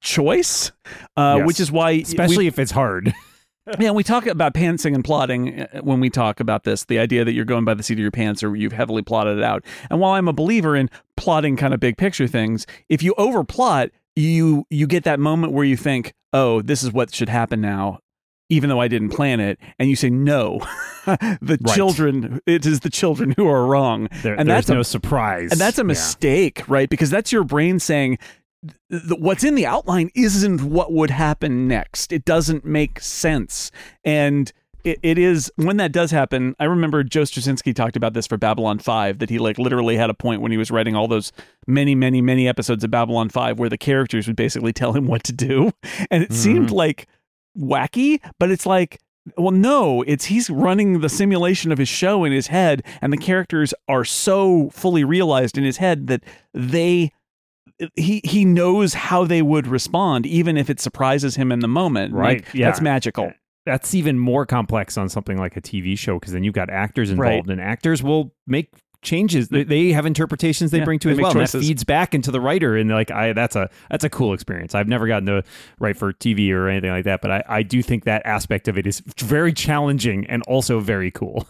choice, 0.00 0.72
uh, 1.16 1.36
Yes. 1.38 1.46
which 1.46 1.60
is 1.60 1.72
why 1.72 1.90
especially 1.92 2.46
if 2.46 2.58
it's 2.58 2.70
hard 2.70 3.14
yeah 3.78 3.90
we 3.90 4.02
talk 4.02 4.26
about 4.26 4.54
pantsing 4.54 4.94
and 4.94 5.04
plotting 5.04 5.60
uh, 5.62 5.80
when 5.80 6.00
we 6.00 6.08
talk 6.10 6.40
about 6.40 6.64
this. 6.64 6.84
The 6.86 6.98
idea 6.98 7.24
that 7.24 7.32
you're 7.32 7.44
going 7.44 7.64
by 7.66 7.74
the 7.74 7.82
seat 7.82 7.94
of 7.94 7.98
your 8.00 8.10
pants 8.10 8.42
or 8.42 8.56
you've 8.56 8.72
heavily 8.72 9.02
plotted 9.02 9.36
it 9.38 9.44
out. 9.44 9.62
And 9.90 10.00
while 10.00 10.12
I'm 10.12 10.26
a 10.28 10.32
believer 10.32 10.74
in 10.74 10.88
plotting 11.18 11.56
kind 11.56 11.74
of 11.74 11.80
big 11.80 11.98
picture 11.98 12.26
things, 12.26 12.66
if 12.88 13.02
you 13.02 13.14
overplot, 13.18 13.90
you 14.16 14.64
you 14.70 14.86
get 14.86 15.04
that 15.04 15.20
moment 15.20 15.52
where 15.52 15.64
you 15.66 15.76
think, 15.76 16.14
oh, 16.32 16.62
this 16.62 16.82
is 16.82 16.92
what 16.92 17.14
should 17.14 17.28
happen 17.28 17.60
now. 17.60 18.00
Even 18.50 18.70
though 18.70 18.80
I 18.80 18.88
didn't 18.88 19.10
plan 19.10 19.40
it, 19.40 19.58
and 19.78 19.90
you 19.90 19.96
say 19.96 20.08
no, 20.10 20.60
the 21.06 21.58
Right. 21.60 21.74
children, 21.74 22.40
it 22.46 22.64
is 22.64 22.80
the 22.80 22.90
children 22.90 23.34
who 23.36 23.46
are 23.46 23.66
wrong, 23.66 24.08
there, 24.22 24.34
and 24.34 24.48
there's 24.48 24.66
that's 24.66 24.70
a 24.70 24.74
no 24.74 24.82
surprise 24.82 25.52
and 25.52 25.60
that's 25.60 25.78
a 25.78 25.82
Yeah. 25.82 25.88
mistake, 25.88 26.68
right? 26.68 26.88
Because 26.88 27.10
that's 27.10 27.30
your 27.32 27.44
brain 27.44 27.78
saying 27.78 28.18
what's 29.18 29.44
in 29.44 29.54
the 29.54 29.66
outline 29.66 30.10
isn't 30.14 30.62
what 30.62 30.92
would 30.92 31.10
happen 31.10 31.68
next. 31.68 32.12
It 32.12 32.24
doesn't 32.24 32.64
make 32.64 33.00
sense. 33.00 33.70
And 34.04 34.52
it, 34.84 34.98
it 35.02 35.18
is 35.18 35.52
when 35.56 35.76
that 35.78 35.92
does 35.92 36.10
happen. 36.10 36.54
I 36.58 36.64
remember 36.64 37.04
Joe 37.04 37.22
Straczynski 37.22 37.74
talked 37.74 37.96
about 37.96 38.14
this 38.14 38.26
for 38.26 38.36
Babylon 38.36 38.78
5 38.78 39.18
that 39.18 39.30
he 39.30 39.38
like 39.38 39.58
literally 39.58 39.96
had 39.96 40.10
a 40.10 40.14
point 40.14 40.40
when 40.40 40.50
he 40.50 40.58
was 40.58 40.70
writing 40.70 40.94
all 40.94 41.08
those 41.08 41.32
many, 41.66 41.94
many, 41.94 42.20
many 42.20 42.48
episodes 42.48 42.82
of 42.84 42.90
Babylon 42.90 43.28
5 43.28 43.58
where 43.58 43.68
the 43.68 43.78
characters 43.78 44.26
would 44.26 44.36
basically 44.36 44.72
tell 44.72 44.92
him 44.92 45.06
what 45.06 45.24
to 45.24 45.32
do. 45.32 45.72
And 46.10 46.22
it 46.22 46.32
seemed 46.32 46.70
mm. 46.70 46.74
like 46.74 47.06
wacky, 47.58 48.20
but 48.38 48.50
it's 48.50 48.66
like 48.66 48.98
well, 49.36 49.50
no, 49.50 50.00
it's 50.06 50.24
he's 50.26 50.48
running 50.48 51.00
the 51.00 51.08
simulation 51.10 51.70
of 51.70 51.76
his 51.76 51.88
show 51.88 52.24
in 52.24 52.32
his 52.32 52.46
head, 52.46 52.82
and 53.02 53.12
the 53.12 53.18
characters 53.18 53.74
are 53.86 54.02
so 54.04 54.70
fully 54.70 55.04
realized 55.04 55.58
in 55.58 55.64
his 55.64 55.76
head 55.76 56.06
that 56.06 56.22
they 56.54 57.12
he 57.94 58.22
he 58.24 58.44
knows 58.46 58.94
how 58.94 59.24
they 59.24 59.42
would 59.42 59.66
respond, 59.66 60.24
even 60.24 60.56
if 60.56 60.70
it 60.70 60.80
surprises 60.80 61.36
him 61.36 61.52
in 61.52 61.60
the 61.60 61.68
moment. 61.68 62.14
Right, 62.14 62.38
Like, 62.44 62.54
yeah. 62.54 62.66
that's 62.66 62.80
magical. 62.80 63.32
that's 63.66 63.94
even 63.94 64.18
more 64.18 64.46
complex 64.46 64.96
on 64.96 65.10
something 65.10 65.36
like 65.36 65.56
a 65.56 65.60
TV 65.60 65.96
show 65.98 66.18
because 66.18 66.32
then 66.32 66.42
you've 66.42 66.54
got 66.54 66.70
actors 66.70 67.10
involved, 67.10 67.48
Right. 67.48 67.52
and 67.52 67.60
actors 67.60 68.02
will 68.02 68.32
make 68.46 68.70
changes. 69.02 69.48
They, 69.48 69.64
they 69.64 69.92
have 69.92 70.06
interpretations 70.06 70.70
they 70.70 70.78
Yeah, 70.78 70.84
bring 70.84 70.98
to 71.00 71.08
they 71.08 71.12
as 71.12 71.18
well. 71.18 71.30
And 71.30 71.40
that 71.40 71.50
feeds 71.60 71.84
back 71.84 72.14
into 72.14 72.30
the 72.30 72.40
writer, 72.40 72.76
and 72.76 72.90
like 72.90 73.10
I, 73.10 73.32
that's 73.32 73.56
a 73.56 73.70
that's 73.90 74.04
a 74.04 74.10
cool 74.10 74.32
experience. 74.32 74.74
I've 74.74 74.88
never 74.88 75.06
gotten 75.06 75.26
to 75.26 75.44
write 75.78 75.96
for 75.96 76.12
TV 76.12 76.50
or 76.52 76.68
anything 76.68 76.90
like 76.90 77.04
that, 77.04 77.20
but 77.20 77.30
I, 77.30 77.44
I 77.48 77.62
do 77.62 77.82
think 77.82 78.04
that 78.04 78.22
aspect 78.24 78.68
of 78.68 78.76
it 78.78 78.86
is 78.86 79.02
very 79.18 79.52
challenging 79.52 80.26
and 80.26 80.42
also 80.44 80.80
very 80.80 81.10
cool. 81.10 81.46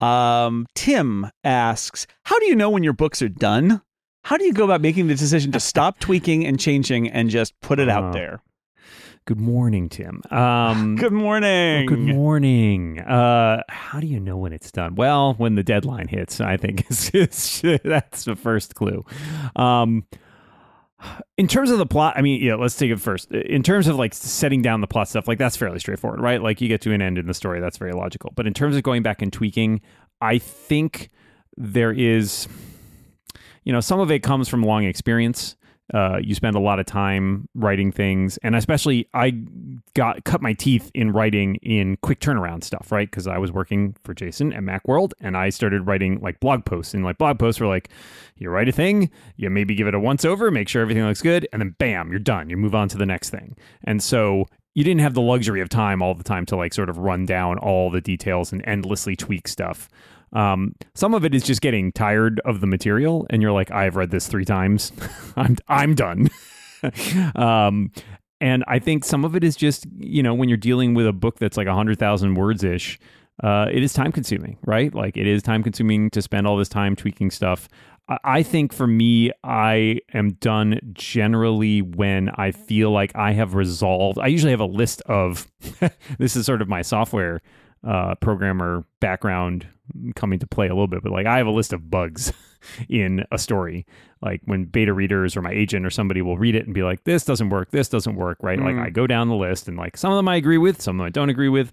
Um, 0.00 0.66
Tim 0.74 1.30
asks, 1.44 2.06
"How 2.24 2.38
do 2.38 2.46
you 2.46 2.56
know 2.56 2.70
when 2.70 2.82
your 2.82 2.94
books 2.94 3.20
are 3.20 3.28
done? 3.28 3.82
How 4.24 4.36
do 4.36 4.44
you 4.44 4.52
go 4.52 4.64
about 4.64 4.80
making 4.80 5.08
the 5.08 5.14
decision 5.14 5.52
to 5.52 5.60
stop 5.60 5.98
tweaking 5.98 6.46
and 6.46 6.58
changing 6.58 7.08
and 7.08 7.28
just 7.30 7.52
put 7.60 7.78
it 7.78 7.88
out 7.88 8.12
there?" 8.12 8.40
Good 9.26 9.40
morning, 9.40 9.88
Tim. 9.88 10.22
Um, 10.30 10.96
Good 10.98 11.12
morning. 11.12 11.86
Good 11.86 11.98
morning. 11.98 12.98
Uh, 13.00 13.62
how 13.68 14.00
do 14.00 14.06
you 14.06 14.18
know 14.18 14.36
when 14.36 14.52
it's 14.52 14.72
done? 14.72 14.94
Well, 14.94 15.34
when 15.34 15.54
the 15.54 15.62
deadline 15.62 16.08
hits, 16.08 16.40
I 16.40 16.56
think 16.56 16.86
is 16.90 17.60
that's 17.84 18.24
the 18.24 18.34
first 18.34 18.74
clue. 18.74 19.04
Um, 19.54 20.04
in 21.36 21.48
terms 21.48 21.70
of 21.70 21.78
the 21.78 21.86
plot, 21.86 22.14
I 22.16 22.22
mean, 22.22 22.42
yeah, 22.42 22.56
let's 22.56 22.76
take 22.76 22.90
it 22.90 23.00
first. 23.00 23.30
In 23.32 23.62
terms 23.62 23.86
of 23.86 23.96
like 23.96 24.14
setting 24.14 24.62
down 24.62 24.80
the 24.80 24.86
plot 24.86 25.08
stuff, 25.08 25.28
like 25.28 25.38
that's 25.38 25.56
fairly 25.56 25.78
straightforward, 25.78 26.20
right? 26.20 26.42
Like 26.42 26.60
you 26.60 26.68
get 26.68 26.80
to 26.82 26.92
an 26.92 27.00
end 27.00 27.18
in 27.18 27.26
the 27.26 27.34
story, 27.34 27.60
that's 27.60 27.78
very 27.78 27.92
logical. 27.92 28.32
But 28.34 28.46
in 28.46 28.54
terms 28.54 28.76
of 28.76 28.82
going 28.82 29.02
back 29.02 29.22
and 29.22 29.32
tweaking, 29.32 29.80
I 30.20 30.38
think 30.38 31.10
there 31.56 31.92
is, 31.92 32.48
you 33.64 33.72
know, 33.72 33.80
some 33.80 34.00
of 34.00 34.10
it 34.10 34.22
comes 34.22 34.48
from 34.48 34.62
long 34.62 34.84
experience. 34.84 35.56
Uh, 35.92 36.18
you 36.22 36.34
spend 36.34 36.56
a 36.56 36.60
lot 36.60 36.78
of 36.78 36.86
time 36.86 37.48
writing 37.54 37.90
things, 37.90 38.38
and 38.38 38.54
especially 38.54 39.08
I 39.14 39.32
got 39.94 40.24
cut 40.24 40.40
my 40.40 40.52
teeth 40.52 40.90
in 40.94 41.12
writing 41.12 41.56
in 41.56 41.96
quick 42.02 42.20
turnaround 42.20 42.64
stuff, 42.64 42.92
right? 42.92 43.10
Because 43.10 43.26
I 43.26 43.38
was 43.38 43.50
working 43.50 43.96
for 44.04 44.14
Jason 44.14 44.52
at 44.52 44.62
MacWorld, 44.62 45.12
and 45.20 45.36
I 45.36 45.50
started 45.50 45.86
writing 45.86 46.20
like 46.20 46.40
blog 46.40 46.64
posts, 46.64 46.94
and 46.94 47.04
like 47.04 47.18
blog 47.18 47.38
posts 47.38 47.60
were 47.60 47.66
like, 47.66 47.88
you 48.36 48.50
write 48.50 48.68
a 48.68 48.72
thing, 48.72 49.10
you 49.36 49.50
maybe 49.50 49.74
give 49.74 49.86
it 49.86 49.94
a 49.94 50.00
once 50.00 50.24
over, 50.24 50.50
make 50.50 50.68
sure 50.68 50.82
everything 50.82 51.04
looks 51.04 51.22
good, 51.22 51.48
and 51.52 51.60
then 51.60 51.74
bam, 51.78 52.10
you're 52.10 52.18
done. 52.18 52.50
You 52.50 52.56
move 52.56 52.74
on 52.74 52.88
to 52.88 52.98
the 52.98 53.06
next 53.06 53.30
thing, 53.30 53.56
and 53.84 54.02
so 54.02 54.46
you 54.74 54.84
didn't 54.84 55.00
have 55.00 55.14
the 55.14 55.20
luxury 55.20 55.60
of 55.60 55.68
time 55.68 56.00
all 56.00 56.14
the 56.14 56.24
time 56.24 56.46
to 56.46 56.56
like 56.56 56.72
sort 56.72 56.88
of 56.88 56.98
run 56.98 57.26
down 57.26 57.58
all 57.58 57.90
the 57.90 58.00
details 58.00 58.52
and 58.52 58.62
endlessly 58.66 59.16
tweak 59.16 59.48
stuff. 59.48 59.88
Um, 60.32 60.74
some 60.94 61.14
of 61.14 61.24
it 61.24 61.34
is 61.34 61.42
just 61.42 61.60
getting 61.60 61.92
tired 61.92 62.40
of 62.44 62.60
the 62.60 62.66
material, 62.66 63.26
and 63.30 63.42
you're 63.42 63.52
like, 63.52 63.70
I've 63.70 63.96
read 63.96 64.10
this 64.10 64.28
three 64.28 64.44
times, 64.44 64.92
I'm 65.36 65.56
I'm 65.68 65.94
done. 65.94 66.30
um, 67.34 67.90
and 68.40 68.64
I 68.66 68.78
think 68.78 69.04
some 69.04 69.24
of 69.24 69.36
it 69.36 69.44
is 69.44 69.56
just 69.56 69.86
you 69.98 70.22
know 70.22 70.34
when 70.34 70.48
you're 70.48 70.56
dealing 70.58 70.94
with 70.94 71.06
a 71.06 71.12
book 71.12 71.38
that's 71.38 71.56
like 71.56 71.66
hundred 71.68 71.98
thousand 71.98 72.34
words 72.34 72.64
ish, 72.64 72.98
uh, 73.42 73.66
it 73.72 73.82
is 73.82 73.92
time 73.92 74.12
consuming, 74.12 74.56
right? 74.64 74.94
Like 74.94 75.16
it 75.16 75.26
is 75.26 75.42
time 75.42 75.62
consuming 75.62 76.10
to 76.10 76.22
spend 76.22 76.46
all 76.46 76.56
this 76.56 76.68
time 76.68 76.96
tweaking 76.96 77.30
stuff. 77.30 77.68
I- 78.08 78.18
I 78.24 78.42
think 78.42 78.72
for 78.72 78.86
me, 78.88 79.30
I 79.44 80.00
am 80.14 80.32
done 80.40 80.80
generally 80.94 81.80
when 81.82 82.28
I 82.30 82.50
feel 82.50 82.90
like 82.90 83.12
I 83.14 83.32
have 83.32 83.54
resolved. 83.54 84.18
I 84.18 84.26
usually 84.26 84.50
have 84.50 84.60
a 84.60 84.64
list 84.64 85.00
of 85.02 85.46
this 86.18 86.34
is 86.34 86.44
sort 86.46 86.60
of 86.62 86.68
my 86.68 86.82
software 86.82 87.40
uh, 87.86 88.14
programmer 88.16 88.84
background 89.00 89.66
coming 90.16 90.38
to 90.38 90.46
play 90.46 90.66
a 90.66 90.70
little 90.70 90.86
bit, 90.86 91.02
but 91.02 91.12
like 91.12 91.26
I 91.26 91.38
have 91.38 91.46
a 91.46 91.50
list 91.52 91.72
of 91.72 91.90
bugs 91.90 92.32
in 92.88 93.24
a 93.32 93.38
story. 93.38 93.86
Like 94.22 94.40
when 94.44 94.64
beta 94.64 94.92
readers 94.92 95.36
or 95.36 95.42
my 95.42 95.52
agent 95.52 95.86
or 95.86 95.90
somebody 95.90 96.22
will 96.22 96.36
read 96.38 96.54
it 96.54 96.66
and 96.66 96.74
be 96.74 96.82
like, 96.82 97.04
this 97.04 97.24
doesn't 97.24 97.48
work, 97.50 97.70
this 97.70 97.88
doesn't 97.88 98.16
work, 98.16 98.38
right? 98.42 98.58
Like 98.58 98.74
Mm. 98.74 98.86
I 98.86 98.90
go 98.90 99.06
down 99.06 99.28
the 99.28 99.34
list 99.34 99.68
and 99.68 99.76
like 99.76 99.96
some 99.96 100.12
of 100.12 100.16
them 100.16 100.28
I 100.28 100.36
agree 100.36 100.58
with, 100.58 100.80
some 100.80 100.96
of 100.96 100.98
them 100.98 101.06
I 101.06 101.10
don't 101.10 101.30
agree 101.30 101.48
with, 101.48 101.72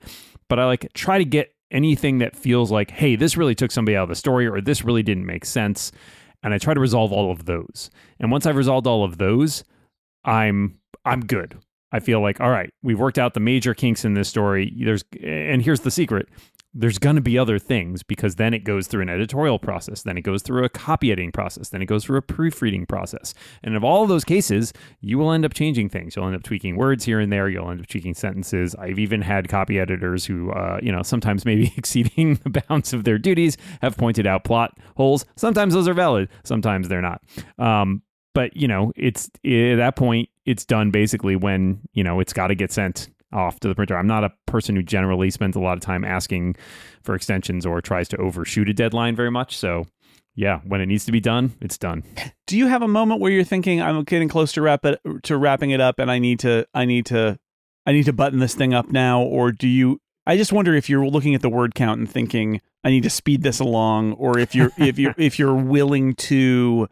but 0.49 0.59
I 0.59 0.65
like 0.65 0.91
try 0.93 1.17
to 1.17 1.25
get 1.25 1.53
anything 1.71 2.19
that 2.19 2.35
feels 2.35 2.71
like, 2.71 2.91
hey, 2.91 3.15
this 3.17 3.35
really 3.35 3.53
took 3.55 3.71
somebody 3.71 3.97
out 3.97 4.03
of 4.03 4.09
the 4.09 4.15
story 4.15 4.47
or 4.47 4.61
this 4.61 4.85
really 4.85 5.03
didn't 5.03 5.25
make 5.25 5.43
sense. 5.43 5.91
And 6.43 6.53
I 6.53 6.57
try 6.57 6.73
to 6.73 6.79
resolve 6.79 7.11
all 7.11 7.31
of 7.31 7.45
those. 7.45 7.89
And 8.19 8.31
once 8.31 8.45
I've 8.45 8.55
resolved 8.55 8.87
all 8.87 9.03
of 9.03 9.17
those, 9.17 9.63
I'm 10.23 10.79
I'm 11.03 11.25
good. 11.25 11.57
I 11.91 11.99
feel 11.99 12.21
like 12.21 12.39
all 12.39 12.49
right, 12.49 12.69
we've 12.83 12.99
worked 12.99 13.17
out 13.17 13.33
the 13.33 13.39
major 13.39 13.73
kinks 13.73 14.05
in 14.05 14.13
this 14.13 14.29
story. 14.29 14.73
There's 14.83 15.03
and 15.21 15.61
here's 15.61 15.81
the 15.81 15.91
secret. 15.91 16.29
There's 16.79 16.99
going 16.99 17.15
to 17.15 17.21
be 17.21 17.39
other 17.39 17.57
things 17.57 18.03
because 18.03 18.35
then 18.35 18.53
it 18.53 18.63
goes 18.63 18.85
through 18.85 19.01
an 19.01 19.09
editorial 19.09 19.57
process, 19.57 20.03
then 20.03 20.15
it 20.15 20.21
goes 20.21 20.43
through 20.43 20.63
a 20.63 20.69
copy 20.69 21.11
editing 21.11 21.31
process, 21.31 21.69
then 21.69 21.81
it 21.81 21.87
goes 21.87 22.05
through 22.05 22.17
a 22.17 22.21
proofreading 22.21 22.85
process. 22.85 23.33
And 23.63 23.75
of 23.75 23.83
all 23.83 24.03
of 24.03 24.09
those 24.09 24.23
cases, 24.23 24.73
you 25.01 25.17
will 25.17 25.31
end 25.31 25.43
up 25.43 25.55
changing 25.55 25.89
things. 25.89 26.15
You'll 26.15 26.27
end 26.27 26.35
up 26.35 26.43
tweaking 26.43 26.75
words 26.75 27.03
here 27.03 27.19
and 27.19 27.33
there. 27.33 27.49
You'll 27.49 27.69
end 27.71 27.79
up 27.79 27.87
tweaking 27.87 28.13
sentences. 28.13 28.75
I've 28.75 28.99
even 28.99 29.23
had 29.23 29.49
copy 29.49 29.79
editors 29.79 30.25
who, 30.25 30.51
uh, 30.51 30.79
you 30.81 30.91
know, 30.91 31.01
sometimes 31.01 31.45
maybe 31.45 31.73
exceeding 31.77 32.35
the 32.43 32.61
bounds 32.61 32.93
of 32.93 33.03
their 33.03 33.17
duties 33.17 33.57
have 33.81 33.97
pointed 33.97 34.27
out 34.27 34.43
plot 34.43 34.77
holes. 34.95 35.25
Sometimes 35.35 35.73
those 35.73 35.87
are 35.87 35.95
valid, 35.95 36.29
sometimes 36.43 36.89
they're 36.89 37.01
not. 37.01 37.21
Um, 37.57 38.03
but 38.35 38.55
you 38.55 38.67
know, 38.67 38.93
it's 38.95 39.31
at 39.43 39.77
that 39.77 39.95
point, 39.95 40.29
it's 40.45 40.63
done 40.63 40.91
basically 40.91 41.35
when 41.35 41.79
you 41.93 42.03
know 42.03 42.19
it's 42.19 42.33
got 42.33 42.47
to 42.47 42.55
get 42.55 42.71
sent 42.71 43.09
off 43.33 43.59
to 43.59 43.67
the 43.67 43.75
printer. 43.75 43.97
I'm 43.97 44.07
not 44.07 44.23
a 44.23 44.31
person 44.45 44.75
who 44.75 44.83
generally 44.83 45.29
spends 45.29 45.55
a 45.55 45.59
lot 45.59 45.77
of 45.77 45.81
time 45.81 46.03
asking 46.03 46.55
for 47.03 47.15
extensions 47.15 47.65
or 47.65 47.81
tries 47.81 48.07
to 48.09 48.17
overshoot 48.17 48.69
a 48.69 48.73
deadline 48.73 49.15
very 49.15 49.31
much. 49.31 49.57
So, 49.57 49.85
yeah, 50.35 50.59
when 50.65 50.81
it 50.81 50.85
needs 50.85 51.05
to 51.05 51.11
be 51.11 51.19
done, 51.19 51.53
it's 51.61 51.77
done. 51.77 52.03
Do 52.45 52.57
you 52.57 52.67
have 52.67 52.81
a 52.81 52.87
moment 52.87 53.21
where 53.21 53.31
you're 53.31 53.43
thinking 53.43 53.81
I'm 53.81 54.03
getting 54.03 54.29
close 54.29 54.51
to 54.53 54.61
wrap 54.61 54.85
it 54.85 54.99
to 55.23 55.37
wrapping 55.37 55.71
it 55.71 55.81
up 55.81 55.99
and 55.99 56.11
I 56.11 56.19
need 56.19 56.39
to 56.39 56.67
I 56.73 56.85
need 56.85 57.07
to 57.07 57.37
I 57.85 57.91
need 57.91 58.05
to 58.05 58.13
button 58.13 58.39
this 58.39 58.53
thing 58.53 58.73
up 58.73 58.91
now 58.91 59.21
or 59.21 59.51
do 59.51 59.67
you 59.67 59.99
I 60.25 60.37
just 60.37 60.51
wonder 60.51 60.75
if 60.75 60.89
you're 60.89 61.07
looking 61.07 61.35
at 61.35 61.41
the 61.41 61.49
word 61.49 61.73
count 61.73 61.99
and 61.99 62.09
thinking 62.09 62.61
I 62.83 62.89
need 62.89 63.03
to 63.03 63.09
speed 63.09 63.43
this 63.43 63.59
along 63.59 64.13
or 64.13 64.37
if 64.37 64.53
you're 64.53 64.71
if 64.77 64.99
you're 64.99 65.15
if 65.17 65.39
you're 65.39 65.55
willing 65.55 66.13
to 66.15 66.87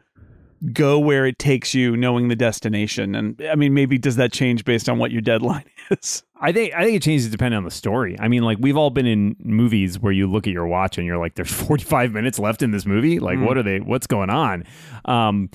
go 0.73 0.97
where 0.99 1.25
it 1.25 1.37
takes 1.39 1.73
you 1.73 1.95
knowing 1.97 2.27
the 2.27 2.35
destination 2.35 3.13
and 3.15 3.41
i 3.51 3.55
mean 3.55 3.73
maybe 3.73 3.97
does 3.97 4.15
that 4.15 4.31
change 4.33 4.65
based 4.65 4.89
on 4.89 4.97
what 4.97 5.11
your 5.11 5.21
deadline 5.21 5.65
is 5.91 6.23
I 6.41 6.51
think 6.51 6.73
I 6.75 6.83
think 6.83 6.97
it 6.97 7.01
changes 7.01 7.29
depending 7.29 7.57
on 7.57 7.63
the 7.63 7.71
story. 7.71 8.17
I 8.19 8.27
mean, 8.27 8.43
like 8.43 8.57
we've 8.59 8.75
all 8.75 8.89
been 8.89 9.05
in 9.05 9.37
movies 9.39 9.97
where 9.97 10.11
you 10.11 10.27
look 10.29 10.47
at 10.47 10.53
your 10.53 10.67
watch 10.67 10.97
and 10.97 11.07
you're 11.07 11.17
like, 11.17 11.35
"There's 11.35 11.49
45 11.67 12.11
minutes 12.11 12.37
left 12.39 12.61
in 12.61 12.71
this 12.71 12.85
movie. 12.85 13.19
Like, 13.19 13.37
Mm. 13.39 13.45
what 13.45 13.57
are 13.57 13.63
they? 13.63 13.79
What's 13.79 14.05
going 14.05 14.29
on?" 14.29 14.65
Um, 15.05 15.49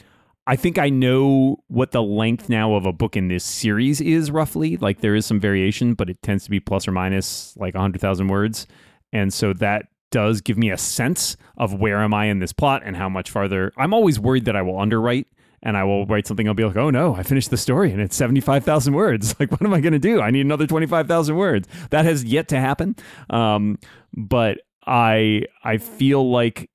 I 0.46 0.56
think 0.56 0.78
I 0.78 0.88
know 0.88 1.58
what 1.68 1.90
the 1.90 2.02
length 2.02 2.48
now 2.48 2.74
of 2.76 2.86
a 2.86 2.94
book 2.94 3.14
in 3.14 3.28
this 3.28 3.44
series 3.44 4.00
is 4.00 4.30
roughly. 4.30 4.78
Like, 4.78 5.00
there 5.02 5.14
is 5.14 5.26
some 5.26 5.38
variation, 5.38 5.92
but 5.92 6.08
it 6.08 6.20
tends 6.22 6.44
to 6.44 6.50
be 6.50 6.60
plus 6.60 6.88
or 6.88 6.92
minus 6.92 7.54
like 7.58 7.74
100,000 7.74 8.28
words, 8.28 8.66
and 9.12 9.32
so 9.34 9.52
that 9.52 9.84
does 10.10 10.40
give 10.40 10.58
me 10.58 10.70
a 10.70 10.78
sense 10.78 11.36
of 11.56 11.74
where 11.74 11.98
am 11.98 12.14
I 12.14 12.26
in 12.26 12.38
this 12.38 12.52
plot 12.52 12.82
and 12.84 12.96
how 12.96 13.08
much 13.08 13.30
farther. 13.30 13.72
I'm 13.76 13.94
always 13.94 14.18
worried 14.18 14.44
that 14.46 14.56
I 14.56 14.62
will 14.62 14.78
underwrite 14.78 15.26
and 15.62 15.76
I 15.76 15.84
will 15.84 16.06
write 16.06 16.26
something. 16.26 16.48
I'll 16.48 16.54
be 16.54 16.64
like, 16.64 16.76
oh 16.76 16.90
no, 16.90 17.14
I 17.14 17.22
finished 17.22 17.50
the 17.50 17.56
story 17.56 17.92
and 17.92 18.00
it's 18.00 18.16
75,000 18.16 18.94
words. 18.94 19.34
Like, 19.40 19.50
what 19.52 19.62
am 19.62 19.72
I 19.72 19.80
going 19.80 19.92
to 19.92 19.98
do? 19.98 20.20
I 20.20 20.30
need 20.30 20.42
another 20.42 20.66
25,000 20.66 21.34
words. 21.34 21.68
That 21.90 22.04
has 22.04 22.24
yet 22.24 22.48
to 22.48 22.60
happen. 22.60 22.96
Um, 23.30 23.78
but 24.12 24.58
I, 24.86 25.44
I 25.64 25.78
feel 25.78 26.30
like 26.30 26.70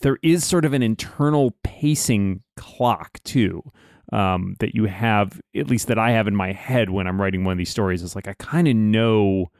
there 0.00 0.18
is 0.22 0.44
sort 0.44 0.64
of 0.64 0.72
an 0.74 0.82
internal 0.82 1.56
pacing 1.62 2.42
clock 2.56 3.20
too. 3.24 3.62
Um, 4.10 4.56
that 4.60 4.74
you 4.74 4.86
have, 4.86 5.38
at 5.54 5.66
least 5.66 5.88
that 5.88 5.98
I 5.98 6.12
have 6.12 6.26
in 6.26 6.34
my 6.34 6.52
head 6.52 6.88
when 6.88 7.06
I'm 7.06 7.20
writing 7.20 7.44
one 7.44 7.52
of 7.52 7.58
these 7.58 7.68
stories, 7.68 8.02
is 8.02 8.14
like 8.14 8.26
I 8.26 8.32
kind 8.38 8.66
of 8.66 8.74
know 8.74 9.50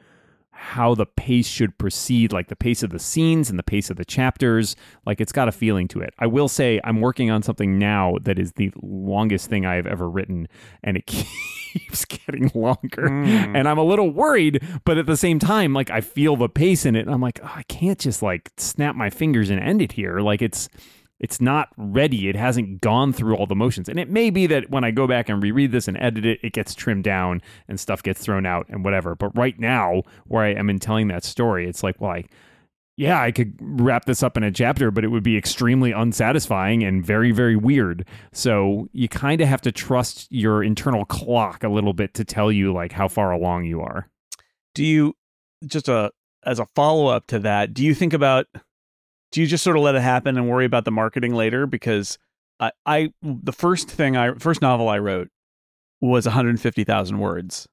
how 0.61 0.93
the 0.93 1.07
pace 1.07 1.47
should 1.47 1.79
proceed, 1.79 2.33
like 2.33 2.49
the 2.49 2.57
pace 2.57 2.83
of 2.83 2.91
the 2.91 2.99
scenes 2.99 3.49
and 3.49 3.57
the 3.57 3.63
pace 3.63 3.91
of 3.91 3.97
the 3.97 4.05
chapters. 4.05 4.75
Like 5.07 5.21
it's 5.21 5.31
got 5.31 5.47
a 5.47 5.53
feeling 5.53 5.87
to 5.89 6.01
it. 6.01 6.13
I 6.19 6.27
will 6.27 6.49
say 6.49 6.81
I'm 6.83 7.01
working 7.01 7.31
on 7.31 7.45
something 7.45 7.79
now 7.79 8.17
that 8.23 8.41
is 8.41 8.53
the 8.53 8.73
longest 8.83 9.49
thing 9.49 9.65
I 9.65 9.77
have 9.77 9.87
ever 9.87 10.11
written, 10.11 10.49
and 10.83 10.97
it 10.97 11.07
keeps 11.07 12.05
getting 12.05 12.51
longer. 12.55 13.09
Hmm. 13.09 13.55
And 13.55 13.69
I'm 13.69 13.79
a 13.79 13.85
little 13.85 14.11
worried, 14.11 14.61
but 14.85 14.99
at 14.99 15.07
the 15.07 15.17
same 15.17 15.39
time, 15.39 15.73
like 15.75 15.91
I 15.91 16.01
feel 16.01 16.35
the 16.35 16.49
pace 16.49 16.85
in 16.85 16.97
it. 16.97 17.07
And 17.07 17.11
I'm 17.15 17.21
like, 17.21 17.39
oh, 17.43 17.53
I 17.55 17.63
can't 17.65 17.99
just 17.99 18.21
like 18.21 18.51
snap 18.57 18.97
my 18.97 19.11
fingers 19.11 19.51
and 19.51 19.61
end 19.61 19.81
it 19.81 19.93
here. 19.93 20.19
Like 20.19 20.43
it's 20.43 20.69
it's 21.21 21.41
not 21.41 21.69
ready. 21.77 22.29
It 22.29 22.37
hasn't 22.37 22.81
gone 22.81 23.13
through 23.13 23.37
all 23.37 23.47
the 23.47 23.57
motions. 23.57 23.89
And 23.89 23.99
it 23.99 24.09
may 24.09 24.31
be 24.31 24.47
that 24.47 24.71
when 24.71 24.85
I 24.85 24.91
go 24.91 25.07
back 25.07 25.29
and 25.29 25.43
reread 25.43 25.73
this 25.73 25.89
and 25.89 25.97
edit 25.99 26.25
it, 26.25 26.39
it 26.43 26.53
gets 26.53 26.75
trimmed 26.75 27.05
down 27.05 27.43
and 27.67 27.81
stuff 27.81 28.03
gets 28.03 28.21
thrown 28.21 28.47
out 28.47 28.67
and 28.69 28.85
whatever. 28.85 29.15
But 29.15 29.37
right 29.37 29.59
now, 29.59 30.03
where 30.27 30.45
I 30.45 30.51
am 30.51 30.71
in 30.71 30.79
telling 30.79 31.09
that 31.09 31.25
story, 31.25 31.69
it's 31.69 31.83
like, 31.83 32.01
well, 32.01 32.13
I, 32.13 32.25
yeah, 32.97 33.21
I 33.21 33.33
could 33.33 33.55
wrap 33.61 34.07
this 34.07 34.23
up 34.23 34.37
in 34.37 34.43
a 34.43 34.51
chapter, 34.51 34.91
but 34.91 35.05
it 35.05 35.09
would 35.09 35.23
be 35.23 35.37
extremely 35.37 35.93
unsatisfying 35.93 36.83
and 36.83 37.05
very, 37.05 37.33
very 37.33 37.57
weird. 37.57 38.07
So 38.33 38.89
you 38.93 39.09
kind 39.09 39.41
of 39.41 39.49
have 39.49 39.61
to 39.63 39.73
trust 39.73 40.27
your 40.31 40.63
internal 40.63 41.05
clock 41.05 41.63
a 41.65 41.69
little 41.69 41.93
bit 41.93 42.15
to 42.15 42.25
tell 42.25 42.51
you 42.51 42.73
like 42.73 42.93
how 42.93 43.09
far 43.09 43.31
along 43.33 43.65
you 43.67 43.81
are. 43.81 44.09
do 44.75 44.85
you 44.85 45.15
just 45.67 45.89
a 45.89 46.13
as 46.45 46.61
a 46.61 46.67
follow-up 46.77 47.27
to 47.27 47.39
that 47.41 47.75
do 47.75 47.85
you 47.85 47.95
think 47.95 48.13
about 48.13 48.47
do 49.33 49.41
you 49.41 49.47
just 49.47 49.63
sort 49.65 49.77
of 49.77 49.83
let 49.83 49.95
it 49.95 50.03
happen 50.03 50.37
and 50.37 50.49
worry 50.49 50.65
about 50.65 50.85
the 50.85 50.91
marketing 50.91 51.35
later? 51.35 51.67
Because 51.67 52.19
i 52.61 52.71
i 52.87 53.13
the 53.23 53.53
first 53.53 53.89
thing 53.89 54.17
i 54.17 54.33
first 54.35 54.61
novel 54.63 54.89
i 54.89 54.99
wrote 54.99 55.29
was 56.01 56.27
150000 56.27 57.19
words. 57.19 57.69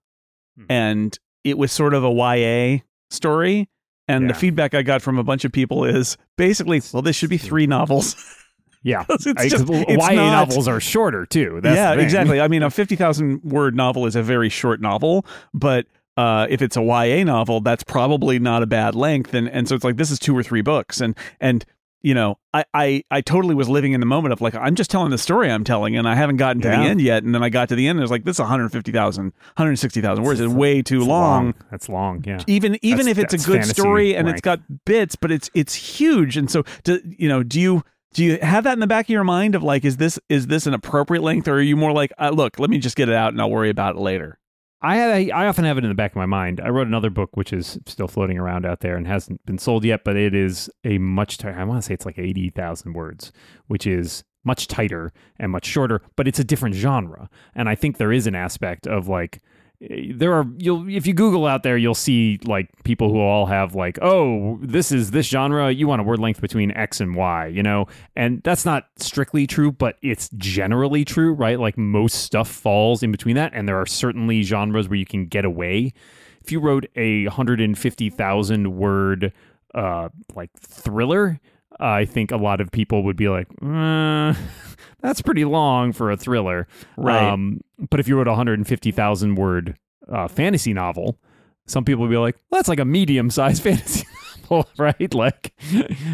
Hmm. 0.57 0.65
and 0.69 1.19
it 1.43 1.57
was 1.57 1.71
sort 1.71 1.93
of 1.93 2.03
a 2.03 2.09
ya 2.11 2.79
story. 3.09 3.67
And 4.07 4.29
the 4.29 4.33
feedback 4.35 4.73
i 4.75 4.81
got 4.83 5.01
from 5.01 5.17
a 5.17 5.23
bunch 5.23 5.45
of 5.45 5.51
people 5.51 5.83
is 5.85 6.17
basically 6.37 6.81
well 6.93 7.01
this 7.01 7.15
should 7.15 7.29
be 7.29 7.37
three 7.37 7.67
novels. 7.67 8.15
Yeah, 8.83 9.03
just- 9.19 9.67
YA 9.67 9.95
not- 9.97 10.47
novels 10.47 10.67
are 10.67 10.79
shorter 10.79 11.25
too. 11.25 11.59
That's 11.63 11.75
yeah 11.75 11.93
exactly. 11.93 12.39
I 12.39 12.47
mean 12.47 12.61
a 12.61 12.69
50000 12.69 13.41
word 13.43 13.75
novel 13.75 14.05
is 14.05 14.15
a 14.15 14.21
very 14.21 14.47
short 14.49 14.79
novel 14.79 15.25
but 15.55 15.87
uh, 16.17 16.47
if 16.49 16.61
it's 16.61 16.77
a 16.77 16.81
YA 16.81 17.23
novel, 17.23 17.61
that's 17.61 17.83
probably 17.83 18.39
not 18.39 18.63
a 18.63 18.65
bad 18.67 18.95
length, 18.95 19.33
and 19.33 19.47
and 19.49 19.67
so 19.67 19.75
it's 19.75 19.83
like 19.83 19.97
this 19.97 20.11
is 20.11 20.19
two 20.19 20.35
or 20.37 20.43
three 20.43 20.61
books, 20.61 21.01
and 21.01 21.15
and 21.39 21.65
you 22.01 22.13
know, 22.13 22.37
I 22.53 22.63
I 22.73 23.03
I 23.09 23.21
totally 23.21 23.55
was 23.55 23.67
living 23.67 23.93
in 23.93 23.99
the 23.99 24.05
moment 24.05 24.31
of 24.31 24.39
like 24.39 24.53
I'm 24.55 24.75
just 24.75 24.91
telling 24.91 25.09
the 25.09 25.17
story 25.17 25.49
I'm 25.51 25.63
telling, 25.63 25.97
and 25.97 26.07
I 26.07 26.13
haven't 26.15 26.37
gotten 26.37 26.61
to 26.61 26.67
Yeah. 26.67 26.83
the 26.83 26.89
end 26.89 27.01
yet, 27.01 27.23
and 27.23 27.33
then 27.33 27.41
I 27.43 27.49
got 27.49 27.67
to 27.69 27.75
the 27.75 27.87
end, 27.87 27.97
and 27.97 28.01
it 28.01 28.03
was 28.03 28.11
like 28.11 28.25
this 28.25 28.35
is 28.35 28.39
150,000, 28.41 29.33
160,000 29.57 30.23
words, 30.23 30.39
it's 30.39 30.53
way 30.53 30.81
too 30.81 30.99
It's 30.99 31.07
long. 31.07 31.53
That's 31.71 31.89
long. 31.89 32.23
Yeah. 32.25 32.39
Even 32.47 32.77
even 32.83 33.05
That's- 33.07 33.17
if 33.17 33.33
it's 33.33 33.43
a 33.43 33.47
good 33.47 33.65
story 33.65 34.15
and 34.15 34.29
it's 34.29 34.41
got 34.41 34.59
bits, 34.85 35.15
but 35.15 35.31
it's 35.31 35.49
it's 35.55 35.73
huge, 35.73 36.37
and 36.37 36.49
so 36.49 36.63
do, 36.83 36.99
you 37.17 37.27
know, 37.27 37.41
do 37.41 37.59
you 37.59 37.83
do 38.13 38.23
you 38.23 38.37
have 38.41 38.63
that 38.65 38.73
in 38.73 38.79
the 38.79 38.87
back 38.87 39.07
of 39.07 39.09
your 39.09 39.23
mind 39.25 39.55
of 39.55 39.63
like 39.63 39.83
is 39.83 39.97
this 39.97 40.19
is 40.29 40.47
this 40.47 40.67
an 40.67 40.73
appropriate 40.75 41.21
length, 41.23 41.47
or 41.47 41.55
are 41.55 41.61
you 41.61 41.75
more 41.75 41.91
like 41.91 42.13
uh, 42.19 42.29
look, 42.29 42.59
let 42.59 42.69
me 42.69 42.77
just 42.77 42.95
get 42.95 43.09
it 43.09 43.15
out 43.15 43.33
and 43.33 43.41
I'll 43.41 43.49
worry 43.51 43.69
about 43.71 43.95
it 43.95 43.99
later? 43.99 44.37
I 44.85 45.29
I 45.29 45.47
often 45.47 45.65
have 45.65 45.77
it 45.77 45.83
in 45.83 45.89
the 45.89 45.95
back 45.95 46.11
of 46.11 46.17
my 46.17 46.25
mind. 46.25 46.59
I 46.59 46.69
wrote 46.69 46.87
another 46.87 47.09
book 47.09 47.35
which 47.35 47.51
is 47.51 47.79
still 47.85 48.07
floating 48.07 48.37
around 48.37 48.65
out 48.65 48.81
there 48.81 48.95
and 48.95 49.07
hasn't 49.07 49.45
been 49.45 49.57
sold 49.57 49.83
yet, 49.83 50.03
but 50.03 50.15
it 50.15 50.35
is 50.35 50.69
a 50.83 50.97
much 50.97 51.37
tighter. 51.37 51.59
I 51.59 51.63
want 51.63 51.81
to 51.81 51.85
say 51.85 51.93
it's 51.93 52.05
like 52.05 52.19
eighty 52.19 52.49
thousand 52.49 52.93
words, 52.93 53.31
which 53.67 53.87
is 53.87 54.23
much 54.43 54.67
tighter 54.67 55.11
and 55.37 55.51
much 55.51 55.65
shorter, 55.65 56.01
but 56.15 56.27
it's 56.27 56.39
a 56.39 56.43
different 56.43 56.75
genre. 56.75 57.29
And 57.55 57.67
I 57.67 57.75
think 57.75 57.97
there 57.97 58.11
is 58.11 58.27
an 58.27 58.35
aspect 58.35 58.85
of 58.85 59.07
like 59.07 59.41
there 59.81 60.33
are 60.33 60.45
you'll 60.57 60.87
if 60.89 61.05
you 61.05 61.13
Google 61.13 61.45
out 61.45 61.63
there, 61.63 61.77
you'll 61.77 61.93
see 61.93 62.39
like 62.43 62.69
people 62.83 63.09
who 63.09 63.19
all 63.19 63.45
have 63.45 63.75
like, 63.75 63.99
oh, 64.01 64.57
this 64.61 64.91
is 64.91 65.11
this 65.11 65.27
genre. 65.27 65.71
You 65.71 65.87
want 65.87 66.01
a 66.01 66.03
word 66.03 66.19
length 66.19 66.41
between 66.41 66.71
X 66.71 67.01
and 67.01 67.15
Y, 67.15 67.47
you 67.47 67.61
know, 67.61 67.87
and 68.15 68.41
that's 68.43 68.65
not 68.65 68.87
strictly 68.97 69.47
true, 69.47 69.71
but 69.71 69.97
it's 70.01 70.29
generally 70.37 71.05
true, 71.05 71.33
right? 71.33 71.59
Like 71.59 71.77
most 71.77 72.15
stuff 72.23 72.49
falls 72.49 73.03
in 73.03 73.11
between 73.11 73.35
that, 73.35 73.51
and 73.53 73.67
there 73.67 73.79
are 73.79 73.85
certainly 73.85 74.43
genres 74.43 74.87
where 74.87 74.97
you 74.97 75.05
can 75.05 75.25
get 75.25 75.45
away. 75.45 75.93
If 76.41 76.51
you 76.51 76.59
wrote 76.59 76.85
a 76.95 77.25
hundred 77.25 77.59
and 77.59 77.77
fifty 77.77 78.09
thousand 78.09 78.75
word 78.75 79.33
uh 79.73 80.09
like 80.35 80.51
thriller. 80.57 81.39
I 81.79 82.05
think 82.05 82.31
a 82.31 82.37
lot 82.37 82.61
of 82.61 82.71
people 82.71 83.03
would 83.03 83.17
be 83.17 83.29
like, 83.29 83.47
uh, 83.61 84.33
"That's 85.01 85.21
pretty 85.21 85.45
long 85.45 85.91
for 85.91 86.11
a 86.11 86.17
thriller." 86.17 86.67
Right. 86.97 87.23
Um, 87.23 87.61
but 87.89 87.99
if 87.99 88.07
you 88.07 88.17
wrote 88.17 88.27
a 88.27 88.31
150,000 88.31 89.35
word 89.35 89.77
uh, 90.11 90.27
fantasy 90.27 90.73
novel, 90.73 91.19
some 91.67 91.83
people 91.83 92.03
would 92.03 92.11
be 92.11 92.17
like, 92.17 92.35
well, 92.49 92.59
that's 92.59 92.69
like 92.69 92.79
a 92.79 92.85
medium 92.85 93.29
sized 93.29 93.63
fantasy 93.63 94.05
novel, 94.43 94.69
right? 94.77 95.13
Like, 95.13 95.53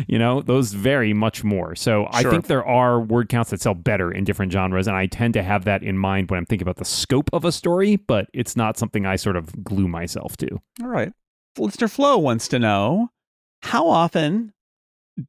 you 0.08 0.18
know, 0.18 0.42
those 0.42 0.74
vary 0.74 1.14
much 1.14 1.44
more. 1.44 1.76
So 1.76 2.08
I 2.12 2.24
think 2.24 2.48
there 2.48 2.66
are 2.66 3.00
word 3.00 3.30
counts 3.30 3.52
that 3.52 3.62
sell 3.62 3.74
better 3.74 4.12
in 4.12 4.24
different 4.24 4.52
genres. 4.52 4.88
And 4.88 4.96
I 4.96 5.08
tend 5.08 5.34
to 5.36 5.44
have 5.44 5.66
that 5.66 5.84
in 5.84 5.98
mind 5.98 6.30
when 6.30 6.38
I'm 6.38 6.46
thinking 6.46 6.66
about 6.66 6.78
the 6.78 6.86
scope 6.86 7.30
of 7.34 7.46
a 7.46 7.52
story, 7.52 7.98
but 7.98 8.28
it's 8.34 8.56
not 8.56 8.78
something 8.78 9.06
I 9.06 9.16
sort 9.18 9.36
of 9.36 9.64
glue 9.64 9.88
myself 9.88 10.38
to. 10.38 10.48
All 10.82 10.88
right. 10.88 11.12
Listener 11.58 11.90
Flo 11.90 12.18
wants 12.18 12.48
to 12.50 12.60
know 12.60 13.10
how 13.64 13.88
often 13.88 14.54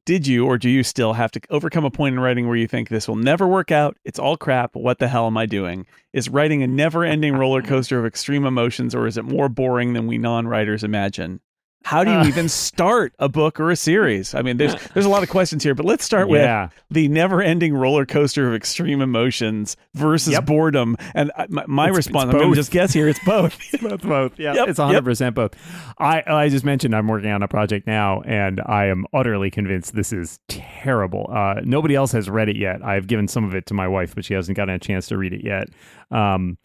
did 0.05 0.27
you 0.27 0.45
or 0.45 0.57
do 0.57 0.69
you 0.69 0.83
still 0.83 1.13
have 1.13 1.31
to 1.31 1.41
overcome 1.49 1.85
a 1.85 1.91
point 1.91 2.13
in 2.13 2.19
writing 2.19 2.47
where 2.47 2.55
you 2.55 2.67
think 2.67 2.89
this 2.89 3.07
will 3.07 3.15
never 3.15 3.47
work 3.47 3.71
out? 3.71 3.97
It's 4.03 4.19
all 4.19 4.37
crap. 4.37 4.75
What 4.75 4.99
the 4.99 5.07
hell 5.07 5.27
am 5.27 5.37
I 5.37 5.45
doing? 5.45 5.85
Is 6.13 6.29
writing 6.29 6.63
a 6.63 6.67
never 6.67 7.03
ending 7.03 7.35
roller 7.35 7.61
coaster 7.61 7.99
of 7.99 8.05
extreme 8.05 8.45
emotions 8.45 8.93
or 8.95 9.07
is 9.07 9.17
it 9.17 9.25
more 9.25 9.49
boring 9.49 9.93
than 9.93 10.07
we 10.07 10.17
non 10.17 10.47
writers 10.47 10.83
imagine? 10.83 11.39
How 11.83 12.03
do 12.03 12.11
you 12.11 12.21
even 12.23 12.47
start 12.49 13.13
a 13.19 13.27
book 13.29 13.59
or 13.59 13.69
a 13.71 13.75
series? 13.75 14.33
I 14.33 14.41
mean, 14.41 14.57
there's 14.57 14.73
there's 14.93 15.05
a 15.05 15.09
lot 15.09 15.21
of 15.23 15.29
questions 15.29 15.63
here, 15.63 15.75
but 15.75 15.85
let's 15.85 16.03
start 16.03 16.29
Yeah. 16.29 16.63
with 16.63 16.71
the 16.91 17.07
never-ending 17.09 17.73
roller 17.73 18.05
coaster 18.05 18.47
of 18.47 18.55
extreme 18.55 19.01
emotions 19.01 19.75
versus 19.93 20.33
Yep. 20.33 20.45
boredom. 20.45 20.95
And 21.13 21.31
my, 21.49 21.65
my 21.67 21.83
It's- 21.85 21.97
response, 21.97 22.25
it's 22.25 22.33
I'm 22.35 22.39
going 22.39 22.51
to 22.51 22.55
just 22.55 22.71
guess 22.71 22.93
here, 22.93 23.07
it's 23.07 23.19
both. 23.25 23.59
both, 23.81 24.01
both. 24.01 24.39
Yeah, 24.39 24.53
Yep, 24.55 24.67
it's 24.69 24.79
100 24.79 25.03
percent 25.03 25.35
both. 25.35 25.53
I 25.99 26.23
I 26.25 26.49
just 26.49 26.65
mentioned 26.65 26.95
I'm 26.95 27.07
working 27.07 27.29
on 27.29 27.43
a 27.43 27.47
project 27.47 27.85
now, 27.85 28.21
and 28.21 28.61
I 28.65 28.85
am 28.85 29.05
utterly 29.13 29.51
convinced 29.51 29.93
this 29.93 30.13
is 30.13 30.39
terrible. 30.47 31.29
Uh, 31.31 31.55
nobody 31.63 31.95
else 31.95 32.11
has 32.13 32.29
read 32.29 32.49
it 32.49 32.55
yet. 32.57 32.83
I've 32.83 33.07
given 33.07 33.27
some 33.27 33.43
of 33.43 33.53
it 33.55 33.65
to 33.67 33.73
my 33.73 33.87
wife, 33.87 34.15
but 34.15 34.25
she 34.25 34.33
hasn't 34.33 34.55
gotten 34.55 34.73
a 34.75 34.79
chance 34.79 35.07
to 35.07 35.17
read 35.17 35.33
it 35.33 35.43
yet. 35.43 35.67
Um, 36.11 36.57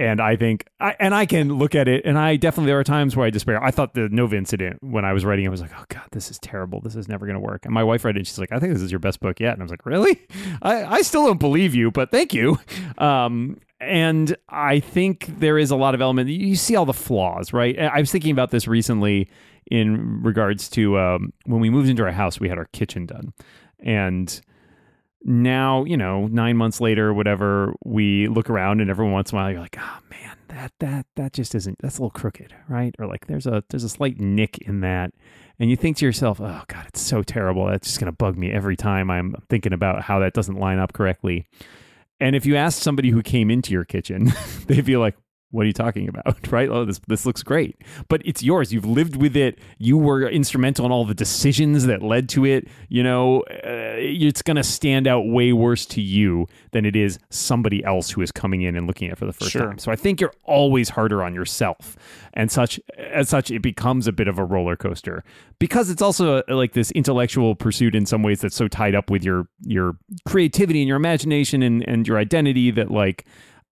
and 0.00 0.18
I 0.18 0.34
think, 0.34 0.64
I, 0.80 0.96
and 0.98 1.14
I 1.14 1.26
can 1.26 1.58
look 1.58 1.74
at 1.74 1.86
it, 1.86 2.06
and 2.06 2.18
I 2.18 2.36
definitely 2.36 2.70
there 2.70 2.80
are 2.80 2.84
times 2.84 3.14
where 3.14 3.26
I 3.26 3.30
despair. 3.30 3.62
I 3.62 3.70
thought 3.70 3.92
the 3.92 4.08
Nova 4.08 4.34
incident 4.34 4.82
when 4.82 5.04
I 5.04 5.12
was 5.12 5.26
writing, 5.26 5.46
I 5.46 5.50
was 5.50 5.60
like, 5.60 5.72
oh 5.78 5.84
god, 5.90 6.06
this 6.12 6.30
is 6.30 6.38
terrible. 6.38 6.80
This 6.80 6.96
is 6.96 7.06
never 7.06 7.26
going 7.26 7.34
to 7.34 7.40
work. 7.40 7.66
And 7.66 7.74
my 7.74 7.84
wife 7.84 8.02
read 8.02 8.16
it, 8.16 8.20
and 8.20 8.26
she's 8.26 8.38
like, 8.38 8.50
I 8.50 8.58
think 8.58 8.72
this 8.72 8.80
is 8.80 8.90
your 8.90 8.98
best 8.98 9.20
book 9.20 9.38
yet. 9.40 9.52
And 9.52 9.60
I 9.60 9.64
was 9.64 9.70
like, 9.70 9.84
really? 9.84 10.18
I 10.62 10.84
I 10.86 11.02
still 11.02 11.26
don't 11.26 11.38
believe 11.38 11.74
you, 11.74 11.90
but 11.90 12.10
thank 12.10 12.32
you. 12.32 12.58
Um, 12.96 13.60
and 13.78 14.36
I 14.48 14.80
think 14.80 15.38
there 15.38 15.58
is 15.58 15.70
a 15.70 15.76
lot 15.76 15.94
of 15.94 16.00
element. 16.00 16.30
You 16.30 16.56
see 16.56 16.76
all 16.76 16.86
the 16.86 16.94
flaws, 16.94 17.52
right? 17.52 17.78
I 17.78 17.86
I 17.86 18.00
was 18.00 18.10
thinking 18.10 18.32
about 18.32 18.50
this 18.50 18.66
recently 18.66 19.28
in 19.70 20.22
regards 20.22 20.68
to 20.70 20.98
um, 20.98 21.32
when 21.44 21.60
we 21.60 21.68
moved 21.68 21.90
into 21.90 22.02
our 22.04 22.10
house, 22.10 22.40
we 22.40 22.48
had 22.48 22.56
our 22.56 22.66
kitchen 22.72 23.04
done, 23.04 23.34
and 23.80 24.40
now 25.22 25.84
you 25.84 25.96
know 25.96 26.26
nine 26.28 26.56
months 26.56 26.80
later 26.80 27.12
whatever 27.12 27.74
we 27.84 28.26
look 28.28 28.48
around 28.48 28.80
and 28.80 28.90
every 28.90 29.08
once 29.08 29.32
in 29.32 29.38
a 29.38 29.40
while 29.40 29.50
you're 29.50 29.60
like 29.60 29.76
oh 29.78 29.98
man 30.10 30.36
that 30.48 30.72
that 30.80 31.06
that 31.16 31.32
just 31.32 31.54
isn't 31.54 31.78
that's 31.80 31.98
a 31.98 32.02
little 32.02 32.10
crooked 32.10 32.54
right? 32.68 32.94
Or 32.98 33.06
like 33.06 33.26
there's 33.26 33.46
a 33.46 33.62
there's 33.70 33.84
a 33.84 33.88
slight 33.88 34.20
nick 34.20 34.58
in 34.58 34.80
that 34.80 35.12
and 35.58 35.70
you 35.70 35.76
think 35.76 35.96
to 35.98 36.04
yourself 36.04 36.40
oh 36.40 36.62
god 36.68 36.86
it's 36.88 37.00
so 37.00 37.22
terrible. 37.22 37.66
That's 37.66 37.88
just 37.88 38.00
to 38.00 38.12
bug 38.12 38.36
me 38.36 38.50
every 38.50 38.76
time 38.76 39.10
i'm 39.10 39.34
thinking 39.48 39.72
about 39.72 40.02
how 40.02 40.18
that 40.20 40.34
doesn't 40.34 40.56
line 40.56 40.78
up 40.78 40.92
correctly. 40.92 41.46
And 42.18 42.36
if 42.36 42.44
you 42.44 42.56
ask 42.56 42.82
somebody 42.82 43.10
who 43.10 43.22
came 43.22 43.50
into 43.50 43.72
your 43.72 43.84
kitchen 43.84 44.32
they'd 44.66 44.84
be 44.84 44.96
like 44.96 45.16
what 45.50 45.62
are 45.64 45.66
you 45.66 45.72
talking 45.72 46.08
about 46.08 46.36
right? 46.52 46.68
Oh 46.68 46.84
this 46.84 47.00
this 47.08 47.26
looks 47.26 47.42
great. 47.42 47.76
But 48.08 48.22
it's 48.24 48.42
yours. 48.42 48.72
You've 48.72 48.84
lived 48.84 49.16
with 49.16 49.36
it. 49.36 49.58
You 49.78 49.96
were 49.98 50.28
instrumental 50.28 50.86
in 50.86 50.92
all 50.92 51.04
the 51.04 51.14
decisions 51.14 51.86
that 51.86 52.02
led 52.02 52.28
to 52.30 52.44
it. 52.44 52.68
You 52.88 53.02
know 53.02 53.40
uh, 53.42 53.96
it's 53.98 54.42
going 54.42 54.56
to 54.56 54.62
stand 54.64 55.06
out 55.06 55.26
way 55.26 55.52
worse 55.52 55.86
to 55.86 56.00
you 56.00 56.46
than 56.72 56.84
it 56.84 56.94
is 56.96 57.18
somebody 57.30 57.84
else 57.84 58.10
who 58.10 58.22
is 58.22 58.30
coming 58.32 58.62
in 58.62 58.76
and 58.76 58.86
looking 58.86 59.08
at 59.08 59.14
it 59.14 59.18
for 59.18 59.26
the 59.26 59.32
first 59.32 59.50
Sure. 59.50 59.66
time. 59.66 59.78
So 59.78 59.90
i 59.90 59.96
think 59.96 60.20
you're 60.20 60.32
always 60.44 60.90
harder 60.90 61.22
on 61.22 61.34
yourself. 61.34 61.96
And 62.34 62.50
such 62.50 62.78
as 62.96 63.28
such 63.28 63.50
it 63.50 63.60
becomes 63.60 64.06
a 64.06 64.12
bit 64.12 64.28
of 64.28 64.38
a 64.38 64.44
roller 64.44 64.76
coaster. 64.76 65.24
Because 65.58 65.90
it's 65.90 66.00
also 66.00 66.42
a, 66.46 66.54
like 66.54 66.72
this 66.74 66.90
intellectual 66.92 67.54
pursuit 67.56 67.94
in 67.96 68.06
some 68.06 68.22
ways 68.22 68.40
that's 68.40 68.54
so 68.54 68.68
tied 68.68 68.94
up 68.94 69.10
with 69.10 69.24
your 69.24 69.48
your 69.66 69.96
creativity 70.26 70.80
and 70.80 70.86
your 70.88 70.96
imagination 70.96 71.62
and 71.62 71.86
and 71.88 72.06
your 72.06 72.18
identity 72.18 72.70
that 72.70 72.90
like 72.90 73.24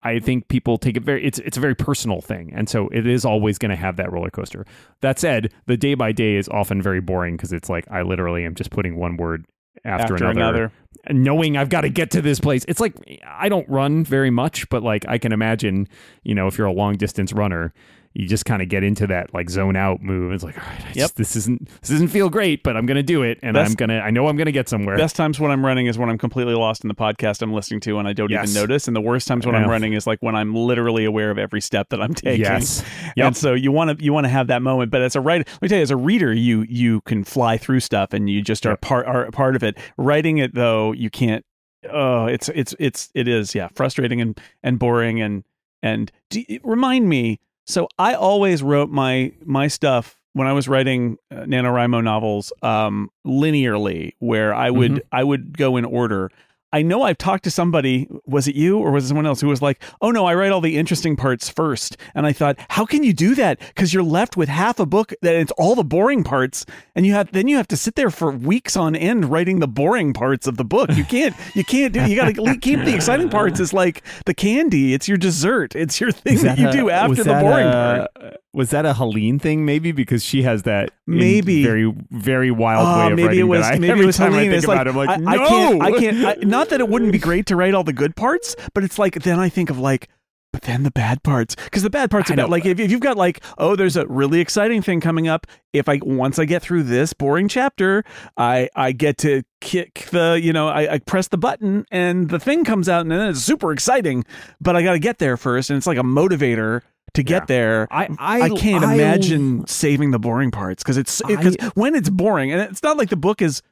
I 0.02 0.20
think 0.20 0.48
people 0.48 0.78
take 0.78 0.96
it 0.96 1.02
very 1.02 1.24
it's 1.24 1.38
it's 1.40 1.56
a 1.56 1.60
very 1.60 1.74
personal 1.74 2.20
thing. 2.20 2.52
And 2.54 2.68
so 2.68 2.88
it 2.88 3.06
is 3.06 3.24
always 3.24 3.58
going 3.58 3.70
to 3.70 3.76
have 3.76 3.96
that 3.96 4.12
roller 4.12 4.30
coaster. 4.30 4.64
That 5.00 5.18
said, 5.18 5.52
the 5.66 5.76
day 5.76 5.94
by 5.94 6.12
day 6.12 6.36
is 6.36 6.48
often 6.48 6.80
very 6.80 7.00
boring 7.00 7.36
because 7.36 7.52
it's 7.52 7.68
like 7.68 7.84
I 7.90 8.02
literally 8.02 8.44
am 8.44 8.54
just 8.54 8.70
putting 8.70 8.96
one 8.96 9.16
word 9.16 9.44
after, 9.84 10.14
After 10.14 10.26
another. 10.26 10.72
and 11.04 11.22
knowing 11.22 11.56
I've 11.56 11.68
got 11.68 11.82
to 11.82 11.88
get 11.88 12.10
to 12.12 12.20
this 12.22 12.40
place. 12.40 12.64
It's 12.68 12.80
like 12.80 12.94
I 13.26 13.48
don't 13.48 13.68
run 13.68 14.04
very 14.04 14.30
much, 14.30 14.68
but 14.68 14.82
like 14.82 15.04
I 15.08 15.18
can 15.18 15.32
imagine, 15.32 15.88
you 16.22 16.34
know, 16.34 16.46
if 16.46 16.58
you're 16.58 16.66
a 16.66 16.72
long 16.72 16.96
distance 16.96 17.32
runner, 17.32 17.72
you 18.14 18.26
just 18.26 18.44
kind 18.44 18.60
of 18.62 18.68
get 18.68 18.82
into 18.82 19.06
that 19.06 19.32
like 19.32 19.48
zone 19.50 19.76
out 19.76 20.02
move. 20.02 20.32
It's 20.32 20.42
like, 20.42 20.58
all 20.58 20.64
right, 20.68 20.80
I 20.80 20.88
Yep. 20.88 20.94
just, 20.96 21.16
this 21.16 21.36
isn't 21.36 21.68
this 21.80 21.90
doesn't 21.90 22.08
feel 22.08 22.28
great, 22.28 22.62
but 22.62 22.76
I'm 22.76 22.86
gonna 22.86 23.02
do 23.02 23.22
it, 23.22 23.38
and 23.42 23.54
Best- 23.54 23.70
I'm 23.70 23.74
gonna 23.76 24.00
I 24.00 24.10
know 24.10 24.26
I'm 24.28 24.36
gonna 24.36 24.50
get 24.52 24.68
somewhere. 24.68 24.96
Best 24.96 25.14
times 25.16 25.38
when 25.38 25.50
I'm 25.50 25.64
running 25.64 25.86
is 25.86 25.98
when 25.98 26.08
I'm 26.08 26.18
completely 26.18 26.54
lost 26.54 26.82
in 26.84 26.88
the 26.88 26.94
podcast 26.94 27.42
I'm 27.42 27.52
listening 27.52 27.80
to 27.80 27.98
and 27.98 28.08
I 28.08 28.12
don't 28.12 28.30
Yes. 28.30 28.50
even 28.50 28.62
notice. 28.62 28.86
And 28.88 28.96
the 28.96 29.00
worst 29.00 29.28
times 29.28 29.46
when 29.46 29.54
I'm 29.54 29.68
running 29.68 29.92
is 29.92 30.06
like 30.06 30.18
when 30.22 30.34
I'm 30.34 30.54
literally 30.54 31.04
aware 31.04 31.30
of 31.30 31.38
every 31.38 31.60
step 31.60 31.88
that 31.90 32.00
I'm 32.00 32.14
taking. 32.14 32.40
Yes. 32.40 32.84
And 33.16 33.36
so 33.36 33.54
you 33.54 33.70
want 33.72 33.98
to 33.98 34.04
you 34.04 34.12
want 34.12 34.24
to 34.24 34.28
have 34.30 34.46
that 34.48 34.62
moment, 34.62 34.90
but 34.90 35.02
as 35.02 35.14
a 35.16 35.20
writer, 35.20 35.44
let 35.54 35.62
me 35.62 35.68
tell 35.68 35.78
you, 35.78 35.82
as 35.82 35.90
a 35.90 35.96
reader, 35.96 36.32
you 36.32 36.64
you 36.68 37.00
can 37.02 37.24
fly 37.24 37.56
through 37.58 37.80
stuff 37.80 38.12
and 38.12 38.28
you 38.30 38.42
just 38.42 38.64
are 38.66 38.70
Yep. 38.70 38.80
part 38.80 39.06
are 39.06 39.30
part 39.30 39.54
of 39.56 39.62
it. 39.62 39.78
Writing 39.96 40.38
it 40.38 40.54
though, 40.54 40.92
you 40.92 41.10
can't. 41.10 41.44
Oh, 41.92 42.26
it's 42.26 42.48
it's 42.50 42.74
it's 42.80 43.08
it 43.14 43.28
is 43.28 43.54
yeah, 43.54 43.68
frustrating 43.74 44.20
and 44.20 44.38
and 44.64 44.78
boring 44.78 45.20
and 45.22 45.44
and 45.82 46.10
do, 46.30 46.42
remind 46.64 47.08
me. 47.08 47.38
So 47.68 47.86
I 47.98 48.14
always 48.14 48.62
wrote 48.62 48.88
my 48.88 49.32
my 49.44 49.68
stuff 49.68 50.18
when 50.32 50.46
I 50.48 50.54
was 50.54 50.68
writing 50.68 51.18
uh, 51.30 51.40
NaNoWriMo 51.40 52.02
novels 52.02 52.50
um, 52.62 53.10
linearly, 53.26 54.14
where 54.20 54.54
I 54.54 54.70
would 54.70 55.02
I 55.12 55.22
would 55.22 55.56
go 55.56 55.76
in 55.76 55.84
order. 55.84 56.30
I 56.72 56.82
know 56.82 57.02
I've 57.02 57.18
talked 57.18 57.44
to 57.44 57.50
somebody, 57.50 58.08
was 58.26 58.46
it 58.46 58.54
you 58.54 58.78
or 58.78 58.90
was 58.90 59.04
it 59.04 59.08
someone 59.08 59.26
else 59.26 59.40
who 59.40 59.48
was 59.48 59.62
like, 59.62 59.82
oh 60.02 60.10
no, 60.10 60.26
I 60.26 60.34
write 60.34 60.52
all 60.52 60.60
the 60.60 60.76
interesting 60.76 61.16
parts 61.16 61.48
first. 61.48 61.96
And 62.14 62.26
I 62.26 62.32
thought, 62.32 62.56
how 62.68 62.84
can 62.84 63.02
you 63.02 63.12
do 63.12 63.34
that? 63.36 63.58
Because 63.60 63.94
you're 63.94 64.02
left 64.02 64.36
with 64.36 64.48
half 64.48 64.78
a 64.78 64.86
book 64.86 65.14
that 65.22 65.34
it's 65.34 65.52
all 65.52 65.74
the 65.74 65.84
boring 65.84 66.24
parts. 66.24 66.66
And 66.94 67.06
you 67.06 67.12
have 67.12 67.32
then 67.32 67.48
you 67.48 67.56
have 67.56 67.68
to 67.68 67.76
sit 67.76 67.94
there 67.94 68.10
for 68.10 68.30
weeks 68.30 68.76
on 68.76 68.94
end 68.94 69.26
writing 69.30 69.60
the 69.60 69.68
boring 69.68 70.12
parts 70.12 70.46
of 70.46 70.56
the 70.56 70.64
book. 70.64 70.90
You 70.94 71.04
can't 71.04 71.34
you 71.54 71.64
can't 71.64 71.94
do 71.94 72.04
you 72.06 72.16
gotta 72.16 72.34
keep 72.58 72.80
the 72.80 72.94
exciting 72.94 73.30
parts 73.30 73.60
as 73.60 73.72
like 73.72 74.02
the 74.26 74.34
candy. 74.34 74.92
It's 74.92 75.08
your 75.08 75.18
dessert. 75.18 75.74
It's 75.74 76.00
your 76.00 76.12
thing 76.12 76.34
Was 76.34 76.42
that, 76.42 76.58
you 76.58 76.70
do 76.70 76.90
after 76.90 77.24
the 77.24 77.34
boring 77.34 77.66
a- 77.66 78.08
part. 78.18 78.36
Was 78.58 78.70
that 78.70 78.84
a 78.84 78.94
Helene 78.94 79.38
thing? 79.38 79.64
Maybe 79.64 79.92
because 79.92 80.24
she 80.24 80.42
has 80.42 80.64
that 80.64 80.90
Maybe. 81.06 81.62
very 81.62 81.94
very 82.10 82.50
wild 82.50 82.86
Oh, 82.86 82.98
way 83.06 83.12
of 83.12 83.16
maybe 83.16 83.26
writing. 83.28 83.40
it 83.40 83.44
was 83.44 83.66
I, 83.66 83.72
maybe 83.78 83.88
every 83.90 84.02
it 84.02 84.06
was 84.06 84.16
time 84.16 84.32
Helene. 84.32 84.48
I 84.48 84.50
think 84.50 84.56
It's 84.56 84.64
about 84.64 84.94
like, 84.96 85.08
it, 85.08 85.12
I'm 85.18 85.24
like, 85.24 85.34
I, 85.34 85.36
no. 85.36 85.44
I 85.44 85.48
can't. 85.48 85.82
I 85.82 85.92
can't. 85.98 86.26
I, 86.44 86.46
not 86.46 86.68
that 86.70 86.80
it 86.80 86.88
wouldn't 86.88 87.12
be 87.12 87.18
great 87.18 87.46
to 87.46 87.56
write 87.56 87.72
all 87.74 87.84
the 87.84 87.92
good 87.92 88.16
parts, 88.16 88.56
but 88.74 88.82
it's 88.84 88.98
like 88.98 89.22
then 89.22 89.38
I 89.38 89.48
think 89.48 89.70
of 89.70 89.78
like. 89.78 90.08
But 90.50 90.62
then 90.62 90.82
the 90.82 90.90
bad 90.90 91.22
parts, 91.22 91.54
because 91.54 91.82
the 91.82 91.90
bad 91.90 92.10
parts 92.10 92.30
about 92.30 92.48
like 92.48 92.64
if, 92.64 92.80
if 92.80 92.90
you've 92.90 93.02
got 93.02 93.16
like 93.18 93.42
oh 93.58 93.76
there's 93.76 93.96
a 93.96 94.06
really 94.06 94.40
exciting 94.40 94.80
thing 94.82 94.98
coming 95.00 95.28
up. 95.28 95.46
If 95.74 95.88
I 95.90 96.00
once 96.02 96.38
I 96.38 96.46
get 96.46 96.62
through 96.62 96.84
this 96.84 97.12
boring 97.12 97.48
chapter, 97.48 98.02
I 98.38 98.70
I 98.74 98.92
get 98.92 99.18
to 99.18 99.42
kick 99.60 100.08
the 100.10 100.40
you 100.42 100.52
know 100.54 100.66
I, 100.68 100.94
I 100.94 100.98
press 101.00 101.28
the 101.28 101.36
button 101.36 101.84
and 101.92 102.30
the 102.30 102.40
thing 102.40 102.64
comes 102.64 102.88
out 102.88 103.02
and 103.02 103.10
then 103.10 103.28
it's 103.28 103.40
super 103.40 103.72
exciting. 103.72 104.24
But 104.60 104.74
I 104.74 104.82
got 104.82 104.92
to 104.92 104.98
get 104.98 105.18
there 105.18 105.36
first, 105.36 105.68
and 105.70 105.76
it's 105.76 105.86
like 105.86 105.98
a 105.98 106.02
motivator 106.02 106.80
to 107.14 107.22
get 107.22 107.42
Yeah. 107.42 107.46
there. 107.46 107.88
I 107.90 108.08
I, 108.18 108.40
I 108.42 108.48
can't 108.50 108.84
I- 108.84 108.94
imagine 108.94 109.66
saving 109.66 110.10
the 110.10 110.18
boring 110.18 110.50
parts 110.50 110.82
because 110.82 110.96
it's 110.96 111.20
because 111.26 111.56
when 111.74 111.94
it's 111.94 112.10
boring 112.10 112.52
and 112.52 112.60
it's 112.60 112.82
not 112.82 112.96
like 112.96 113.08
the 113.10 113.16
book 113.16 113.42
is 113.42 113.62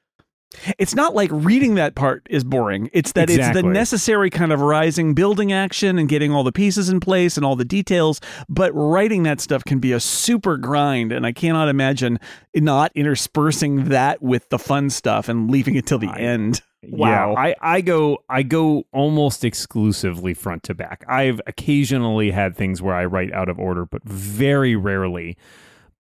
it's 0.79 0.95
not 0.95 1.13
like 1.15 1.29
reading 1.33 1.75
that 1.75 1.97
part 1.97 2.25
is 2.31 2.45
boring 2.45 2.89
it's 2.93 3.13
that 3.13 3.29
it's 3.29 3.51
the 3.53 3.65
necessary 3.65 4.31
kind 4.31 4.53
of 4.53 4.61
rising 4.61 5.13
building 5.13 5.53
action 5.53 5.99
and 5.99 6.09
getting 6.09 6.31
all 6.33 6.45
the 6.45 6.53
pieces 6.53 6.89
in 6.89 7.01
place 7.01 7.37
and 7.37 7.45
all 7.45 7.57
the 7.57 7.65
details 7.65 8.21
but 8.49 8.73
writing 8.73 9.25
that 9.25 9.41
stuff 9.41 9.65
can 9.65 9.81
be 9.81 9.93
a 9.93 9.99
super 10.01 10.57
grind 10.57 11.11
and 11.11 11.27
i 11.27 11.33
cannot 11.33 11.69
imagine 11.69 12.19
not 12.55 12.93
interspersing 12.95 13.87
that 13.87 14.23
with 14.23 14.49
the 14.51 14.59
fun 14.59 14.89
stuff 14.89 15.29
and 15.29 15.51
leaving 15.51 15.75
it 15.75 15.85
till 15.85 15.99
the 15.99 16.11
end 16.17 16.63
wow 16.91 17.33
Yeah, 17.33 17.41
I, 17.41 17.55
I 17.61 17.81
go 17.81 18.19
I 18.29 18.43
go 18.43 18.85
almost 18.93 19.45
exclusively 19.45 20.35
front 20.35 20.63
to 20.65 20.75
back. 20.75 21.05
I've 21.09 21.41
occasionally 21.47 22.31
had 22.31 22.57
things 22.57 22.83
where 22.83 22.95
I 22.95 23.05
write 23.05 23.33
out 23.33 23.49
of 23.49 23.59
order, 23.59 23.87
but 23.87 24.03
very 24.05 24.77
rarely 24.77 25.37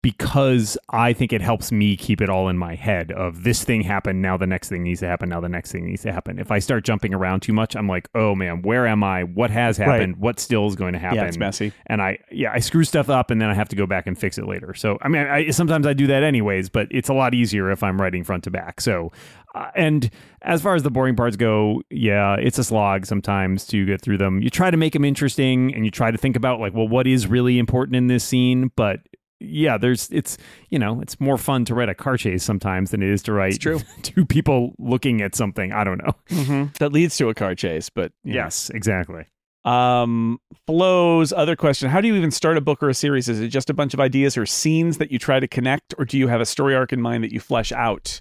because 0.06 0.78
I 0.90 1.12
think 1.12 1.32
it 1.32 1.40
helps 1.40 1.72
me 1.72 1.96
keep 1.96 2.20
it 2.20 2.28
all 2.28 2.48
in 2.48 2.56
my 2.56 2.76
head 2.76 3.10
of 3.10 3.42
this 3.42 3.64
thing 3.64 3.80
happened, 3.80 4.22
now 4.22 4.36
the 4.36 4.46
next 4.46 4.68
thing 4.68 4.84
needs 4.84 5.00
to 5.00 5.08
happen, 5.08 5.28
now 5.28 5.40
the 5.40 5.48
next 5.48 5.72
thing 5.72 5.84
needs 5.84 6.02
to 6.02 6.12
happen. 6.12 6.38
If 6.38 6.52
I 6.52 6.60
start 6.60 6.84
jumping 6.84 7.12
around 7.12 7.40
too 7.40 7.52
much, 7.52 7.74
I'm 7.74 7.88
like, 7.88 8.08
oh 8.14 8.36
man, 8.36 8.62
where 8.62 8.86
am 8.86 9.02
I? 9.02 9.24
What 9.24 9.50
has 9.50 9.76
happened? 9.76 10.18
What 10.18 10.38
still 10.38 10.68
is 10.68 10.76
going 10.76 10.92
to 10.92 11.00
happen? 11.00 11.16
yeah 11.18 11.24
it's 11.24 11.38
messy 11.38 11.72
and 11.86 12.00
I 12.00 12.18
yeah 12.30 12.52
I 12.52 12.60
screw 12.60 12.84
stuff 12.84 13.10
up 13.10 13.32
and 13.32 13.40
then 13.40 13.48
I 13.48 13.54
have 13.54 13.68
to 13.70 13.76
go 13.76 13.84
back 13.84 14.06
and 14.06 14.16
fix 14.16 14.38
it 14.38 14.46
later. 14.46 14.74
So 14.74 14.96
I 15.02 15.08
mean 15.08 15.26
I, 15.26 15.50
sometimes 15.50 15.88
I 15.88 15.92
do 15.92 16.06
that 16.06 16.22
anyways, 16.22 16.68
but 16.68 16.86
it's 16.92 17.08
a 17.08 17.14
lot 17.14 17.34
easier 17.34 17.72
if 17.72 17.82
I'm 17.82 18.00
writing 18.00 18.22
front 18.22 18.44
to 18.44 18.50
back. 18.52 18.80
So 18.80 19.10
uh, 19.56 19.70
and 19.74 20.10
as 20.42 20.60
far 20.60 20.74
as 20.74 20.82
the 20.82 20.90
boring 20.90 21.16
parts 21.16 21.36
go, 21.36 21.82
yeah, 21.88 22.36
it's 22.36 22.58
a 22.58 22.64
slog 22.64 23.06
sometimes 23.06 23.66
to 23.68 23.86
get 23.86 24.02
through 24.02 24.18
them. 24.18 24.42
You 24.42 24.50
try 24.50 24.70
to 24.70 24.76
make 24.76 24.92
them 24.92 25.04
interesting 25.04 25.74
and 25.74 25.84
you 25.84 25.90
try 25.90 26.10
to 26.10 26.18
think 26.18 26.36
about 26.36 26.60
like 26.60 26.74
well 26.74 26.86
what 26.86 27.06
is 27.06 27.26
really 27.26 27.58
important 27.58 27.96
in 27.96 28.06
this 28.06 28.22
scene, 28.22 28.70
but 28.76 29.00
yeah, 29.40 29.78
there's 29.78 30.10
it's 30.10 30.36
you 30.68 30.78
know 30.78 31.00
it's 31.00 31.18
more 31.20 31.38
fun 31.38 31.64
to 31.66 31.74
write 31.74 31.88
a 31.88 31.94
car 31.94 32.18
chase 32.18 32.44
sometimes 32.44 32.90
than 32.90 33.02
it 33.02 33.08
is 33.08 33.22
to 33.22 33.32
write 33.32 33.58
two 34.02 34.26
people 34.26 34.74
looking 34.78 35.22
at 35.22 35.34
something. 35.34 35.72
I 35.72 35.84
don't 35.84 35.98
know. 35.98 36.12
Mm-hmm. 36.28 36.64
that 36.78 36.92
leads 36.92 37.16
to 37.16 37.30
a 37.30 37.34
car 37.34 37.54
chase 37.54 37.88
but 37.88 38.12
know. 38.24 38.34
Yes, 38.34 38.70
exactly. 38.70 39.24
Um, 39.64 40.38
Flo's 40.66 41.32
other 41.32 41.56
question: 41.56 41.90
How 41.90 42.00
do 42.00 42.08
you 42.08 42.14
even 42.14 42.30
start 42.30 42.56
a 42.56 42.60
book 42.60 42.82
or 42.82 42.90
a 42.90 42.94
series? 42.94 43.28
Is 43.28 43.40
it 43.40 43.48
just 43.48 43.68
a 43.68 43.74
bunch 43.74 43.94
of 43.94 44.00
ideas 44.00 44.36
or 44.36 44.46
scenes 44.46 44.98
that 44.98 45.10
you 45.10 45.18
try 45.18 45.40
to 45.40 45.48
connect, 45.48 45.94
or 45.98 46.04
do 46.04 46.18
you 46.18 46.28
have 46.28 46.40
a 46.40 46.46
story 46.46 46.74
arc 46.74 46.92
in 46.92 47.00
mind 47.00 47.24
that 47.24 47.32
you 47.32 47.40
flesh 47.40 47.72
out? 47.72 48.20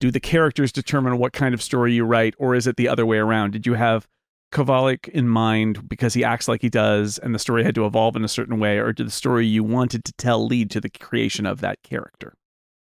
Do 0.00 0.10
the 0.10 0.20
characters 0.20 0.72
determine 0.72 1.18
what 1.18 1.32
kind 1.32 1.54
of 1.54 1.62
story 1.62 1.94
you 1.94 2.04
write, 2.04 2.34
or 2.38 2.54
is 2.54 2.66
it 2.66 2.76
the 2.76 2.88
other 2.88 3.06
way 3.06 3.18
around? 3.18 3.52
Did 3.52 3.66
you 3.66 3.74
have 3.74 4.06
Kovalic 4.52 5.08
in 5.08 5.28
mind 5.28 5.88
because 5.88 6.14
he 6.14 6.22
acts 6.22 6.48
like 6.48 6.62
he 6.62 6.68
does, 6.68 7.18
and 7.18 7.34
the 7.34 7.38
story 7.38 7.64
had 7.64 7.74
to 7.74 7.86
evolve 7.86 8.16
in 8.16 8.24
a 8.24 8.28
certain 8.28 8.58
way, 8.58 8.78
or 8.78 8.92
did 8.92 9.06
the 9.06 9.12
story 9.12 9.46
you 9.46 9.64
wanted 9.64 10.04
to 10.04 10.12
tell 10.14 10.46
lead 10.46 10.70
to 10.70 10.80
the 10.80 10.90
creation 10.90 11.46
of 11.46 11.60
that 11.60 11.82
character? 11.82 12.34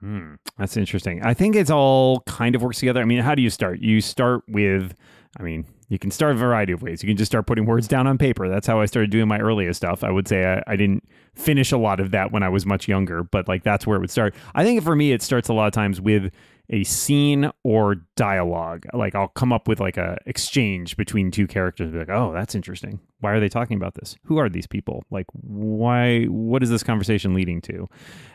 Hmm, 0.00 0.34
that's 0.58 0.76
interesting. 0.76 1.22
I 1.22 1.32
think 1.32 1.54
it's 1.54 1.70
all 1.70 2.20
kind 2.22 2.56
of 2.56 2.62
works 2.62 2.80
together. 2.80 3.00
I 3.00 3.04
mean, 3.04 3.20
how 3.20 3.34
do 3.34 3.42
you 3.42 3.50
start? 3.50 3.78
You 3.80 4.00
start 4.00 4.42
with, 4.48 4.94
I 5.38 5.44
mean, 5.44 5.64
you 5.88 5.98
can 5.98 6.10
start 6.10 6.32
a 6.32 6.38
variety 6.38 6.72
of 6.72 6.82
ways. 6.82 7.02
You 7.02 7.06
can 7.08 7.16
just 7.16 7.30
start 7.30 7.46
putting 7.46 7.66
words 7.66 7.86
down 7.86 8.06
on 8.06 8.18
paper. 8.18 8.48
That's 8.48 8.66
how 8.66 8.80
I 8.80 8.86
started 8.86 9.10
doing 9.10 9.28
my 9.28 9.38
earliest 9.38 9.76
stuff. 9.76 10.02
I 10.02 10.10
would 10.10 10.26
say 10.26 10.44
I, 10.44 10.72
I 10.72 10.74
didn't 10.74 11.06
finish 11.34 11.70
a 11.70 11.76
lot 11.76 12.00
of 12.00 12.10
that 12.10 12.32
when 12.32 12.42
I 12.42 12.48
was 12.48 12.66
much 12.66 12.88
younger, 12.88 13.22
but 13.22 13.46
like 13.46 13.62
that's 13.62 13.86
where 13.86 13.96
it 13.96 14.00
would 14.00 14.10
start. 14.10 14.34
I 14.54 14.64
think 14.64 14.82
for 14.82 14.96
me, 14.96 15.12
it 15.12 15.22
starts 15.22 15.48
a 15.48 15.52
lot 15.52 15.66
of 15.66 15.72
times 15.72 16.00
with 16.00 16.32
a 16.70 16.84
scene 16.84 17.50
or 17.62 17.96
dialogue. 18.16 18.86
Like 18.92 19.14
I'll 19.14 19.28
come 19.28 19.52
up 19.52 19.68
with 19.68 19.80
like 19.80 19.96
a 19.96 20.18
exchange 20.26 20.96
between 20.96 21.30
two 21.30 21.46
characters. 21.46 21.90
Be 21.90 21.98
like, 21.98 22.10
oh, 22.10 22.32
that's 22.32 22.54
interesting. 22.54 23.00
Why 23.22 23.32
are 23.32 23.40
they 23.40 23.48
talking 23.48 23.76
about 23.76 23.94
this? 23.94 24.16
Who 24.24 24.38
are 24.38 24.48
these 24.48 24.66
people? 24.66 25.04
Like, 25.10 25.26
why? 25.32 26.24
What 26.24 26.62
is 26.62 26.70
this 26.70 26.82
conversation 26.82 27.34
leading 27.34 27.60
to? 27.62 27.88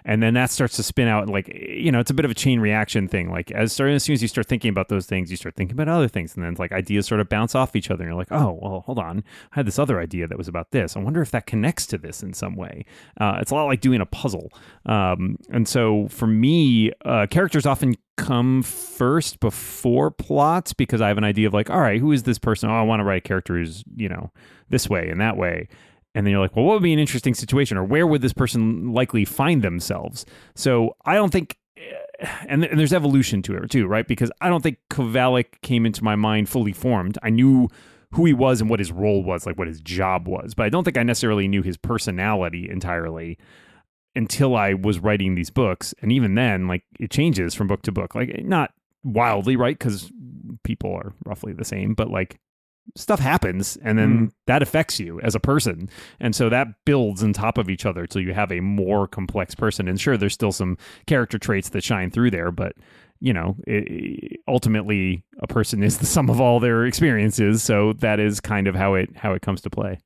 And 0.05 0.23
then 0.23 0.33
that 0.35 0.49
starts 0.49 0.77
to 0.77 0.83
spin 0.83 1.07
out. 1.07 1.27
Like, 1.27 1.49
you 1.49 1.91
know, 1.91 1.99
it's 1.99 2.09
a 2.09 2.13
bit 2.13 2.25
of 2.25 2.31
a 2.31 2.33
chain 2.33 2.61
reaction 2.61 3.07
thing. 3.07 3.29
Like, 3.29 3.51
as 3.51 3.79
as 3.79 4.03
soon 4.03 4.13
as 4.13 4.21
you 4.21 4.27
start 4.27 4.47
thinking 4.47 4.69
about 4.69 4.87
those 4.87 5.05
things, 5.05 5.29
you 5.29 5.37
start 5.37 5.55
thinking 5.55 5.75
about 5.75 5.89
other 5.89 6.07
things, 6.07 6.35
and 6.35 6.43
then 6.43 6.55
like 6.57 6.71
ideas 6.71 7.05
sort 7.05 7.19
of 7.19 7.27
bounce 7.29 7.53
off 7.53 7.75
each 7.75 7.91
other. 7.91 8.03
And 8.03 8.11
you're 8.11 8.17
like, 8.17 8.31
oh, 8.31 8.57
well, 8.61 8.81
hold 8.85 8.97
on. 8.97 9.23
I 9.51 9.57
had 9.57 9.67
this 9.67 9.77
other 9.77 9.99
idea 9.99 10.27
that 10.27 10.37
was 10.37 10.47
about 10.47 10.71
this. 10.71 10.95
I 10.95 10.99
wonder 10.99 11.21
if 11.21 11.31
that 11.31 11.45
connects 11.45 11.85
to 11.87 11.97
this 11.97 12.23
in 12.23 12.33
some 12.33 12.55
way. 12.55 12.85
Uh, 13.19 13.37
it's 13.41 13.51
a 13.51 13.55
lot 13.55 13.65
like 13.65 13.81
doing 13.81 14.01
a 14.01 14.05
puzzle. 14.05 14.51
Um, 14.85 15.37
and 15.49 15.67
so 15.67 16.07
for 16.09 16.27
me, 16.27 16.91
uh, 17.03 17.27
characters 17.29 17.65
often 17.65 17.95
come 18.17 18.63
first 18.63 19.39
before 19.39 20.09
plots 20.09 20.73
because 20.73 21.01
I 21.01 21.07
have 21.07 21.17
an 21.17 21.23
idea 21.23 21.47
of 21.47 21.53
like, 21.53 21.69
all 21.69 21.79
right, 21.79 21.99
who 21.99 22.11
is 22.11 22.23
this 22.23 22.39
person? 22.39 22.69
Oh, 22.69 22.73
I 22.73 22.81
want 22.81 22.99
to 22.99 23.03
write 23.03 23.17
a 23.17 23.27
character 23.27 23.55
who's, 23.57 23.83
you 23.95 24.09
know, 24.09 24.31
this 24.69 24.89
way 24.89 25.09
and 25.09 25.19
that 25.21 25.37
way. 25.37 25.67
And 26.15 26.25
then 26.25 26.31
you're 26.31 26.41
like, 26.41 26.55
well, 26.55 26.65
what 26.65 26.73
would 26.73 26.83
be 26.83 26.93
an 26.93 26.99
interesting 26.99 27.33
situation 27.33 27.77
or 27.77 27.83
where 27.83 28.07
would 28.07 28.21
this 28.21 28.33
person 28.33 28.91
likely 28.91 29.23
find 29.23 29.61
themselves? 29.61 30.25
So 30.55 30.95
I 31.05 31.15
don't 31.15 31.31
think, 31.31 31.57
eh, 31.77 32.27
and, 32.47 32.65
and 32.65 32.79
there's 32.79 32.93
evolution 32.93 33.41
to 33.43 33.55
it 33.55 33.69
too, 33.69 33.85
right? 33.85 34.07
Because 34.07 34.31
I 34.41 34.49
don't 34.49 34.63
think 34.63 34.79
Kovalic 34.89 35.61
came 35.61 35.85
into 35.85 36.03
my 36.03 36.15
mind 36.15 36.49
fully 36.49 36.73
formed. 36.73 37.19
I 37.21 37.29
knew 37.29 37.69
who 38.11 38.25
he 38.25 38.33
was 38.33 38.61
and 38.61 38.69
what 38.69 38.79
his 38.79 38.91
role 38.91 39.23
was, 39.23 39.45
like 39.45 39.57
what 39.57 39.67
his 39.67 39.81
job 39.81 40.27
was, 40.27 40.53
but 40.55 40.65
I 40.65 40.69
don't 40.69 40.83
think 40.83 40.97
I 40.97 41.03
necessarily 41.03 41.47
knew 41.47 41.61
his 41.61 41.77
personality 41.77 42.67
entirely 42.69 43.37
until 44.15 44.55
I 44.55 44.73
was 44.73 44.97
writing 44.97 45.35
these 45.35 45.51
books. 45.51 45.93
And 46.01 46.11
even 46.11 46.33
then, 46.35 46.67
like 46.67 46.83
it 46.99 47.11
changes 47.11 47.53
from 47.53 47.67
book 47.67 47.83
to 47.83 47.91
book. 47.91 48.15
Like 48.15 48.43
not 48.43 48.73
wildly, 49.03 49.55
right? 49.55 49.77
Because 49.77 50.11
people 50.63 50.93
are 50.93 51.13
roughly 51.25 51.53
the 51.53 51.65
same, 51.65 51.93
but 51.93 52.09
like 52.09 52.39
stuff 52.95 53.19
happens 53.19 53.77
and 53.83 53.97
then 53.97 54.27
Mm. 54.27 54.31
that 54.47 54.61
affects 54.61 54.99
you 54.99 55.19
as 55.21 55.35
a 55.35 55.39
person. 55.39 55.89
And 56.19 56.33
so 56.35 56.49
that 56.49 56.67
builds 56.85 57.23
on 57.23 57.33
top 57.33 57.57
of 57.57 57.69
each 57.69 57.85
other 57.85 58.07
till 58.07 58.21
you 58.21 58.33
have 58.33 58.51
a 58.51 58.59
more 58.61 59.07
complex 59.07 59.53
person. 59.55 59.87
And 59.87 59.99
sure, 59.99 60.17
there's 60.17 60.33
still 60.33 60.51
some 60.51 60.77
character 61.05 61.37
traits 61.37 61.69
that 61.69 61.83
shine 61.83 62.09
through 62.11 62.31
there, 62.31 62.51
but 62.51 62.73
you 63.19 63.33
know, 63.33 63.55
it, 63.65 64.39
ultimately 64.47 65.23
a 65.39 65.47
person 65.47 65.81
is 65.81 65.97
the 65.99 66.05
sum 66.05 66.29
of 66.29 66.39
all 66.39 66.59
their 66.59 66.85
experiences. 66.85 67.63
So 67.63 67.93
that 67.93 68.19
is 68.19 68.39
kind 68.39 68.67
of 68.67 68.75
how 68.75 68.93
it 68.93 69.09
how 69.15 69.33
it 69.33 69.41
comes 69.41 69.61
to 69.61 69.69
play. 69.69 69.97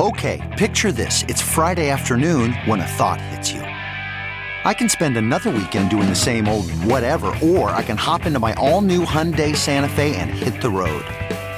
Okay, 0.00 0.40
picture 0.58 0.90
this. 0.90 1.22
It's 1.28 1.40
Friday 1.40 1.88
afternoon 1.88 2.52
when 2.66 2.80
a 2.80 2.86
thought 2.86 3.20
hits 3.20 3.52
you. 3.52 3.60
I 3.60 4.72
can 4.72 4.88
spend 4.88 5.16
another 5.18 5.50
weekend 5.50 5.90
doing 5.90 6.08
the 6.08 6.14
same 6.16 6.48
old 6.48 6.70
whatever, 6.84 7.26
or 7.42 7.68
I 7.70 7.82
can 7.82 7.98
hop 7.98 8.24
into 8.24 8.38
my 8.40 8.54
all 8.54 8.80
new 8.80 9.04
Hyundai 9.04 9.54
Santa 9.54 9.88
Fe 9.90 10.16
and 10.16 10.30
hit 10.30 10.60
the 10.62 10.70
road. 10.70 11.04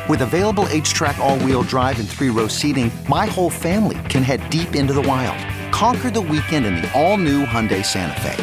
With 0.09 0.23
available 0.23 0.67
HTRAC, 0.67 1.19
all 1.19 1.37
wheel 1.41 1.65
drive, 1.65 1.99
and 1.99 2.09
three 2.09 2.31
row 2.31 2.47
seating, 2.47 2.93
my 3.09 3.27
whole 3.27 3.51
family 3.51 3.99
can 4.09 4.23
head 4.23 4.49
deep 4.51 4.77
into 4.77 4.93
the 4.93 5.03
wild. 5.03 5.45
Conquer 5.73 6.13
the 6.13 6.21
weekend 6.21 6.65
in 6.65 6.77
the 6.77 6.89
all 6.93 7.17
new 7.17 7.45
Hyundai 7.45 7.85
Santa 7.85 8.21
Fe. 8.21 8.37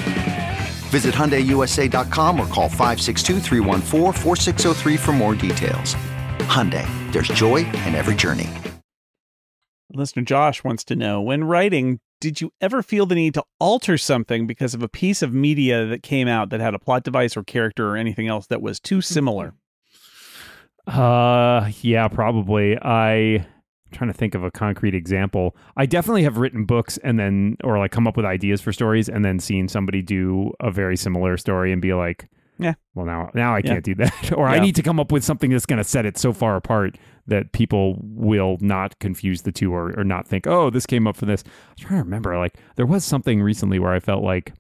Visit 0.90 1.16
HyundaiUSA.com 1.16 2.38
or 2.38 2.48
call 2.48 2.68
562-314-4603 2.70 5.00
for 5.00 5.14
more 5.14 5.36
details. 5.36 5.96
Hyundai, 6.50 6.86
there's 7.14 7.30
joy 7.30 7.58
in 7.58 7.96
every 7.96 8.16
journey. 8.16 8.50
Listener 9.94 10.24
Josh 10.24 10.66
wants 10.66 10.84
to 10.84 10.98
know 10.98 11.22
when 11.22 11.46
writing, 11.46 12.02
did 12.20 12.42
you 12.42 12.52
ever 12.60 12.84
feel 12.84 13.06
the 13.06 13.16
need 13.16 13.36
to 13.36 13.44
alter 13.60 13.98
something 13.98 14.48
because 14.48 14.74
of 14.74 14.84
a 14.84 14.90
piece 14.90 15.22
of 15.22 15.34
media 15.34 15.86
that 15.86 16.04
came 16.04 16.28
out 16.28 16.50
that 16.50 16.60
had 16.60 16.76
a 16.76 16.80
plot 16.80 17.04
device 17.04 17.38
or 17.38 17.44
character 17.44 17.90
or 17.90 17.96
anything 17.96 18.28
else 18.28 18.48
that 18.48 18.62
was 18.62 18.82
too 18.82 19.00
similar? 19.00 19.54
Uh, 20.88 21.70
yeah, 21.82 22.08
probably. 22.08 22.78
I 22.82 23.14
I'm 23.46 23.46
trying 23.92 24.12
to 24.12 24.18
think 24.18 24.34
of 24.36 24.44
a 24.44 24.52
concrete 24.52 24.96
example. 24.96 25.56
I 25.78 25.86
definitely 25.86 26.24
have 26.24 26.38
written 26.38 26.66
books 26.66 26.98
and 27.04 27.20
then, 27.20 27.58
or 27.64 27.78
like 27.78 27.92
come 27.92 28.08
up 28.08 28.18
with 28.18 28.26
ideas 28.26 28.60
for 28.62 28.74
stories 28.74 29.08
and 29.08 29.24
then 29.24 29.40
seen 29.40 29.68
somebody 29.68 30.02
do 30.02 30.52
a 30.60 30.72
very 30.72 30.98
similar 30.98 31.38
story 31.38 31.72
and 31.72 31.80
be 31.82 31.94
like, 31.94 32.28
Yeah. 32.58 32.74
well 32.96 33.06
now, 33.06 33.30
now 33.36 33.54
I 33.54 33.60
Yeah. 33.60 33.74
can't 33.74 33.84
do 33.86 33.96
that. 33.96 34.34
or 34.36 34.48
I 34.48 34.60
need 34.60 34.76
to 34.76 34.82
come 34.84 35.00
up 35.00 35.12
with 35.12 35.24
something 35.24 35.52
that's 35.52 35.68
going 35.68 35.78
to 35.78 35.84
set 35.84 36.06
it 36.08 36.18
so 36.18 36.34
far 36.34 36.56
apart 36.56 36.98
that 37.28 37.52
people 37.54 37.98
will 38.02 38.58
not 38.60 38.98
confuse 39.00 39.44
the 39.44 39.52
two 39.52 39.72
or, 39.74 39.94
or 39.98 40.04
not 40.04 40.28
think, 40.28 40.48
oh, 40.48 40.70
this 40.72 40.86
came 40.88 41.06
up 41.08 41.16
for 41.16 41.26
this. 41.28 41.44
I'm 41.46 41.76
trying 41.78 42.00
to 42.00 42.04
remember, 42.04 42.36
like 42.38 42.58
there 42.76 42.86
was 42.88 43.06
something 43.06 43.42
recently 43.44 43.78
where 43.80 43.94
I 43.94 44.00
felt 44.00 44.24
like, 44.24 44.54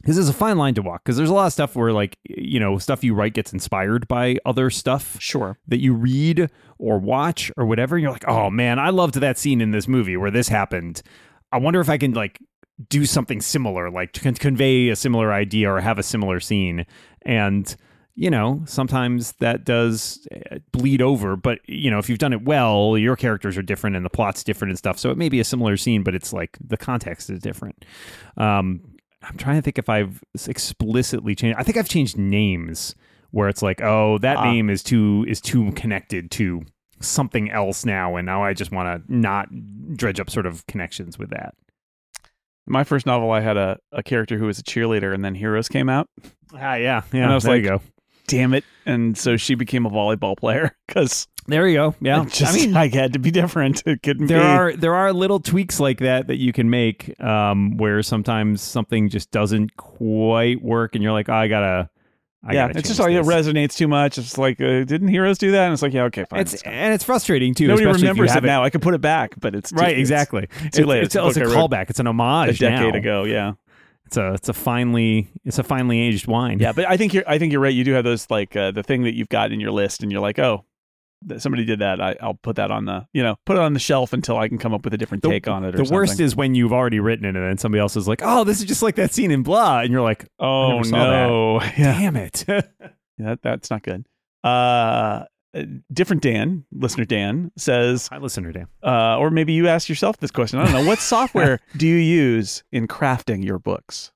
because 0.00 0.18
is 0.18 0.28
a 0.28 0.32
fine 0.32 0.56
line 0.58 0.74
to 0.74 0.82
walk 0.82 1.04
because 1.04 1.16
there's 1.16 1.30
a 1.30 1.34
lot 1.34 1.46
of 1.46 1.52
stuff 1.52 1.76
where 1.76 1.92
like 1.92 2.16
you 2.24 2.58
know 2.60 2.78
stuff 2.78 3.04
you 3.04 3.14
write 3.14 3.34
gets 3.34 3.52
inspired 3.52 4.08
by 4.08 4.36
other 4.44 4.70
stuff 4.70 5.16
Sure. 5.20 5.58
that 5.68 5.80
you 5.80 5.92
read 5.94 6.50
or 6.78 6.98
watch 6.98 7.50
or 7.56 7.66
whatever 7.66 7.96
and 7.96 8.02
you're 8.02 8.12
like 8.12 8.26
oh 8.28 8.50
man 8.50 8.78
i 8.78 8.90
loved 8.90 9.16
that 9.16 9.38
scene 9.38 9.60
in 9.60 9.70
this 9.70 9.86
movie 9.88 10.16
where 10.16 10.30
this 10.30 10.48
happened. 10.48 11.02
I 11.52 11.58
wonder 11.58 11.80
if 11.80 11.88
i 11.88 11.98
can 11.98 12.12
like 12.12 12.38
do 12.88 13.04
something 13.04 13.40
similar 13.40 13.90
like 13.90 14.12
to 14.12 14.20
con- 14.20 14.34
convey 14.34 14.88
a 14.88 14.96
similar 14.96 15.32
idea 15.32 15.70
or 15.70 15.80
have 15.80 15.98
a 15.98 16.02
similar 16.02 16.40
scene. 16.40 16.86
And 17.26 17.74
you 18.16 18.28
know 18.30 18.62
sometimes 18.66 19.32
that 19.40 19.64
does 19.64 20.26
uh, 20.50 20.58
bleed 20.72 21.00
over 21.00 21.36
but 21.36 21.60
you 21.66 21.90
know 21.90 21.98
if 21.98 22.08
you've 22.08 22.18
done 22.18 22.32
it 22.32 22.42
well 22.42 22.98
your 22.98 23.14
characters 23.16 23.56
are 23.56 23.62
different 23.62 23.94
and 23.96 24.04
the 24.04 24.10
plot's 24.10 24.42
different 24.42 24.70
and 24.70 24.76
stuff 24.78 24.98
so 24.98 25.10
it 25.10 25.16
may 25.16 25.28
be 25.28 25.38
a 25.38 25.44
similar 25.44 25.76
scene 25.76 26.02
but 26.02 26.12
it's 26.14 26.32
like 26.32 26.58
the 26.60 26.76
context 26.76 27.30
is 27.30 27.38
different. 27.40 27.84
Um 28.36 28.80
i'm 29.22 29.36
trying 29.36 29.56
to 29.56 29.62
think 29.62 29.78
if 29.78 29.88
i've 29.88 30.22
explicitly 30.46 31.34
changed 31.34 31.58
i 31.58 31.62
think 31.62 31.76
i've 31.76 31.88
changed 31.88 32.16
names 32.18 32.94
where 33.30 33.48
it's 33.48 33.62
like 33.62 33.80
oh 33.82 34.18
that 34.18 34.36
Ah. 34.38 34.44
name 34.50 34.68
is 34.70 34.82
too 34.82 35.24
is 35.28 35.40
too 35.40 35.72
connected 35.72 36.30
to 36.32 36.62
something 37.00 37.50
else 37.50 37.84
now 37.84 38.16
and 38.16 38.26
now 38.26 38.42
i 38.44 38.52
just 38.52 38.72
want 38.72 39.06
to 39.06 39.12
not 39.14 39.48
dredge 39.96 40.20
up 40.20 40.28
sort 40.30 40.46
of 40.46 40.66
connections 40.66 41.18
with 41.18 41.30
that 41.30 41.54
My 42.66 42.84
first 42.84 43.04
novel, 43.06 43.30
I 43.32 43.40
had 43.40 43.56
a, 43.56 43.78
a 43.90 44.02
character 44.02 44.38
who 44.38 44.46
was 44.46 44.58
a 44.60 44.62
cheerleader, 44.62 45.12
and 45.14 45.24
then 45.24 45.34
Heroes 45.34 45.68
came 45.68 45.88
out. 45.88 46.06
ah 46.54 46.74
yeah 46.74 47.02
yeah 47.12 47.22
And 47.24 47.32
I 47.32 47.34
was 47.34 47.44
there 47.44 47.54
like, 47.54 47.62
you 47.64 47.68
go 47.70 47.80
Damn 48.30 48.54
it! 48.54 48.64
And 48.86 49.16
so 49.18 49.36
she 49.36 49.54
became 49.54 49.86
a 49.86 49.90
volleyball 49.90 50.36
player 50.36 50.76
because 50.86 51.26
there 51.46 51.66
you 51.66 51.76
go 51.76 51.94
yeah 52.00 52.24
just, 52.26 52.52
i 52.52 52.54
mean 52.54 52.76
I 52.76 52.88
had 52.88 53.14
to 53.14 53.18
be 53.18 53.30
different. 53.30 53.82
It 53.86 54.02
couldn't 54.02 54.26
there 54.26 54.40
be. 54.40 54.46
are 54.46 54.76
there 54.76 54.94
are 54.94 55.12
little 55.12 55.40
tweaks 55.40 55.80
like 55.80 55.98
that 55.98 56.28
that 56.28 56.36
you 56.36 56.52
can 56.52 56.70
make 56.70 57.20
um, 57.20 57.76
where 57.76 58.02
sometimes 58.02 58.60
something 58.60 59.08
just 59.08 59.30
doesn't 59.30 59.76
quite 59.76 60.62
work 60.62 60.94
and 60.94 61.02
you're 61.02 61.12
like 61.12 61.28
oh, 61.28 61.34
i 61.34 61.48
gotta 61.48 61.90
I 62.42 62.54
yeah, 62.54 62.68
it's 62.74 62.88
just 62.88 62.98
like 62.98 63.12
it 63.12 63.22
resonates 63.24 63.76
too 63.76 63.86
much. 63.86 64.16
It's 64.16 64.38
like, 64.38 64.62
uh, 64.62 64.84
didn't 64.84 65.08
Heroes 65.08 65.36
do 65.36 65.50
that? 65.50 65.64
And 65.64 65.74
it's 65.74 65.82
like, 65.82 65.92
yeah, 65.92 66.04
okay, 66.04 66.24
fine. 66.24 66.40
it's, 66.40 66.54
it's 66.54 66.62
and 66.62 66.94
it's 66.94 67.04
frustrating 67.04 67.52
too 67.52 67.66
Nobody 67.66 67.84
especially 67.84 68.08
if 68.08 68.16
you 68.16 68.22
remembers 68.22 68.34
it 68.34 68.44
now. 68.44 68.64
I 68.64 68.70
could 68.70 68.80
put 68.80 68.94
it 68.94 69.02
back, 69.02 69.34
but 69.38 69.54
it's 69.54 69.70
too- 69.70 69.76
right 69.76 69.90
it's 69.90 70.00
exactly 70.00 70.48
too 70.72 70.86
late. 70.86 71.02
it's, 71.02 71.14
It's 71.14 71.22
a 71.22 71.28
it's, 71.28 71.36
a 71.36 71.54
callback 71.54 71.90
it's 71.90 72.00
an 72.00 72.06
homage. 72.06 72.56
A 72.62 72.70
decade 72.70 72.94
now. 72.94 72.98
ago, 72.98 73.24
yeah, 73.24 73.52
it's 74.10 74.16
a 74.16 74.32
it's 74.32 74.48
a 74.48 74.52
finely 74.52 75.28
it's 75.44 75.60
a 75.60 75.62
finely 75.62 76.00
aged 76.00 76.26
wine 76.26 76.58
yeah. 76.58 76.72
But 76.72 76.88
I 76.88 76.96
think 76.96 77.14
you're, 77.14 77.22
I 77.28 77.38
think 77.38 77.52
you're 77.52 77.60
right. 77.60 77.72
You 77.72 77.84
do 77.84 77.92
have 77.92 78.02
those 78.02 78.28
like 78.28 78.56
uh, 78.56 78.72
the 78.72 78.82
thing 78.82 79.04
that 79.04 79.14
you've 79.14 79.28
got 79.28 79.52
in 79.52 79.60
your 79.60 79.70
list, 79.70 80.02
and 80.02 80.10
you're 80.10 80.20
like, 80.20 80.40
oh, 80.40 80.64
somebody 81.38 81.64
did 81.64 81.78
that. 81.78 82.00
I, 82.00 82.16
I'll 82.20 82.34
put 82.34 82.56
that 82.56 82.72
on 82.72 82.86
the, 82.86 83.06
you 83.12 83.22
know, 83.22 83.36
put 83.46 83.56
it 83.56 83.62
on 83.62 83.72
the 83.72 83.78
shelf 83.78 84.12
until 84.12 84.36
I 84.36 84.48
can 84.48 84.58
come 84.58 84.74
up 84.74 84.84
with 84.84 84.94
a 84.94 84.98
different 84.98 85.22
take 85.22 85.46
on 85.46 85.64
it. 85.64 85.74
Or 85.74 85.84
the 85.84 85.92
worst 85.94 86.18
is 86.18 86.34
when 86.34 86.56
you've 86.56 86.72
already 86.72 86.98
written 86.98 87.24
it 87.24 87.36
and 87.36 87.44
then 87.44 87.56
somebody 87.56 87.80
else 87.80 87.96
is 87.96 88.08
like, 88.08 88.20
"Oh, 88.24 88.42
this 88.42 88.58
is 88.58 88.64
just 88.64 88.82
like 88.82 88.96
that 88.96 89.12
scene 89.12 89.30
in 89.30 89.44
blah," 89.44 89.80
and 89.80 89.92
you're 89.92 90.02
like, 90.02 90.26
oh 90.40 90.78
never 90.78 90.84
saw 90.84 90.96
that. 90.96 91.26
no, 91.28 91.62
yeah, 91.78 91.98
"Damn 91.98 92.16
it!" 92.16 92.44
that, 93.18 93.40
that's 93.42 93.70
not 93.70 93.82
good. 93.82 94.06
Uh, 94.42 95.24
uh, 95.54 95.62
different 95.92 96.22
Dan, 96.22 96.64
listener 96.72 97.04
Dan 97.04 97.50
says, 97.56 98.08
Hi, 98.08 98.18
listener 98.18 98.52
Dan. 98.52 98.68
uh, 98.82 99.18
or 99.18 99.30
maybe 99.30 99.52
you 99.52 99.68
ask 99.68 99.88
yourself 99.88 100.18
this 100.18 100.30
question. 100.30 100.58
I 100.58 100.64
don't 100.64 100.72
know. 100.72 100.86
What 100.88 100.98
software 101.14 101.60
do 101.76 101.86
you 101.86 101.96
use 101.96 102.62
in 102.72 102.86
crafting 102.88 103.44
your 103.44 103.58
books? 103.58 104.12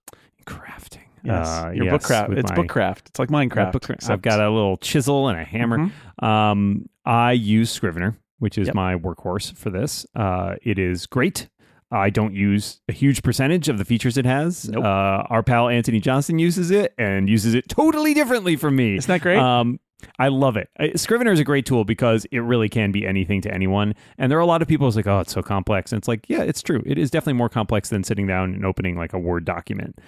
Crafting. 0.47 0.99
Yes, 1.23 1.49
Uh, 1.49 1.71
your 1.75 1.87
yes, 1.87 1.93
book 1.93 2.03
craft. 2.03 2.33
It's 2.35 2.51
my- 2.51 2.57
book 2.57 2.69
craft. 2.69 3.09
It's 3.09 3.19
like 3.19 3.31
Minecraft. 3.31 4.11
I've 4.11 4.23
got 4.23 4.41
a 4.41 4.51
little 4.51 4.77
chisel 4.77 5.29
and 5.29 5.41
a 5.41 5.45
hammer. 5.45 5.79
Mhm. 5.79 6.23
Um, 6.23 6.89
I 7.07 7.33
use 7.33 7.71
Scrivener, 7.71 8.17
which 8.39 8.59
is 8.59 8.67
Yep. 8.69 8.75
my 8.75 8.95
workhorse 8.97 9.57
for 9.57 9.71
this. 9.71 10.07
Uh, 10.15 10.57
it 10.63 10.79
is 10.79 11.07
great. 11.07 11.49
I 11.91 12.11
don't 12.11 12.35
use 12.35 12.81
a 12.89 12.93
huge 12.93 13.23
percentage 13.23 13.69
of 13.69 13.79
the 13.79 13.85
features 13.85 14.17
it 14.19 14.27
has. 14.27 14.69
Nope. 14.69 14.85
Uh, 14.85 15.23
our 15.31 15.43
pal 15.43 15.69
Anthony 15.69 16.01
Johnson 16.01 16.39
uses 16.39 16.71
it 16.71 16.93
and 16.99 17.29
uses 17.29 17.55
it 17.55 17.69
totally 17.69 18.13
differently 18.15 18.57
from 18.57 18.75
me. 18.77 18.97
Isn't 18.97 19.09
that 19.09 19.21
great? 19.21 19.39
Um, 19.39 19.79
I 20.19 20.29
love 20.29 20.57
it. 20.57 20.71
Uh, 20.79 20.89
Scrivener 20.97 21.33
is 21.33 21.41
a 21.41 21.45
great 21.45 21.67
tool 21.67 21.85
because 21.85 22.27
it 22.31 22.41
really 22.41 22.69
can 22.69 22.93
be 22.93 23.07
anything 23.07 23.41
to 23.43 23.53
anyone. 23.53 23.95
And 24.19 24.31
there 24.31 24.39
are 24.39 24.43
a 24.43 24.47
lot 24.47 24.63
of 24.63 24.69
people 24.69 24.87
who's 24.87 24.97
like, 24.97 25.07
oh, 25.07 25.21
it's 25.21 25.33
so 25.33 25.43
complex. 25.43 25.93
And 25.93 25.99
it's 25.99 26.09
like, 26.09 26.25
yeah, 26.29 26.43
it's 26.43 26.63
true. 26.63 26.83
It 26.87 26.99
is 26.99 27.11
definitely 27.11 27.35
more 27.35 27.49
complex 27.49 27.89
than 27.89 28.05
sitting 28.05 28.27
down 28.27 28.55
and 28.55 28.65
opening 28.65 28.97
like 28.97 29.13
a 29.13 29.19
Word 29.19 29.45
document. 29.45 29.99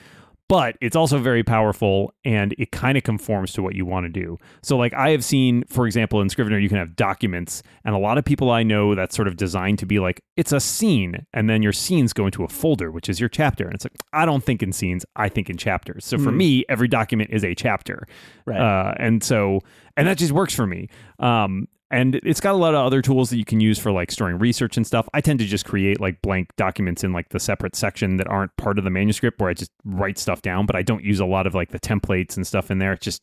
But 0.48 0.76
it's 0.80 0.94
also 0.96 1.18
very 1.18 1.42
powerful 1.42 2.12
and 2.24 2.54
it 2.58 2.70
kind 2.70 2.96
of 2.96 3.04
conforms 3.04 3.52
to 3.54 3.62
what 3.62 3.74
you 3.74 3.84
want 3.84 4.04
to 4.04 4.08
do. 4.10 4.38
So, 4.62 4.76
like, 4.76 4.94
I 4.94 5.10
have 5.10 5.24
seen, 5.24 5.64
for 5.68 5.86
example, 5.86 6.20
in 6.20 6.28
Scrivener, 6.28 6.58
you 6.58 6.68
can 6.68 6.78
have 6.78 6.94
documents, 6.96 7.62
and 7.84 7.94
a 7.94 7.98
lot 7.98 8.16
of 8.18 8.24
people 8.24 8.50
I 8.50 8.62
know 8.62 8.94
that's 8.94 9.16
sort 9.16 9.28
of 9.28 9.36
designed 9.36 9.78
to 9.80 9.86
be 9.86 9.98
like, 9.98 10.20
it's 10.36 10.52
a 10.52 10.60
scene, 10.60 11.26
and 11.32 11.50
then 11.50 11.62
your 11.62 11.72
scenes 11.72 12.12
go 12.12 12.26
into 12.26 12.44
a 12.44 12.48
folder, 12.48 12.90
which 12.90 13.08
is 13.08 13.18
your 13.18 13.28
chapter. 13.28 13.64
And 13.64 13.74
it's 13.74 13.84
like, 13.84 13.96
I 14.12 14.24
don't 14.24 14.44
think 14.44 14.62
in 14.62 14.72
scenes, 14.72 15.04
I 15.16 15.28
think 15.28 15.50
in 15.50 15.56
chapters. 15.56 16.04
So, 16.04 16.18
for 16.18 16.30
Mm. 16.30 16.36
me, 16.36 16.64
every 16.68 16.88
document 16.88 17.30
is 17.32 17.44
a 17.44 17.54
chapter. 17.54 18.06
Right. 18.44 18.60
Uh, 18.60 18.94
and 18.98 19.24
so, 19.24 19.60
and 19.96 20.06
that 20.06 20.18
just 20.18 20.32
works 20.32 20.54
for 20.54 20.66
me. 20.66 20.88
Um, 21.18 21.66
and 21.90 22.16
it's 22.16 22.40
got 22.40 22.54
a 22.54 22.58
lot 22.58 22.74
of 22.74 22.84
other 22.84 23.00
tools 23.00 23.30
that 23.30 23.36
you 23.36 23.44
can 23.44 23.60
use 23.60 23.78
for 23.78 23.92
like 23.92 24.10
storing 24.10 24.38
research 24.38 24.76
and 24.76 24.86
stuff. 24.86 25.08
I 25.14 25.20
tend 25.20 25.38
to 25.38 25.44
just 25.44 25.64
create 25.64 26.00
like 26.00 26.20
blank 26.20 26.48
documents 26.56 27.04
in 27.04 27.12
like 27.12 27.28
the 27.28 27.38
separate 27.38 27.76
section 27.76 28.16
that 28.16 28.26
aren't 28.28 28.56
part 28.56 28.78
of 28.78 28.84
the 28.84 28.90
manuscript 28.90 29.40
where 29.40 29.50
I 29.50 29.54
just 29.54 29.70
write 29.84 30.18
stuff 30.18 30.42
down, 30.42 30.66
but 30.66 30.74
I 30.74 30.82
don't 30.82 31.04
use 31.04 31.20
a 31.20 31.26
lot 31.26 31.46
of 31.46 31.54
like 31.54 31.70
the 31.70 31.80
templates 31.80 32.36
and 32.36 32.46
stuff 32.46 32.70
in 32.70 32.78
there. 32.78 32.92
It's 32.92 33.04
just 33.04 33.22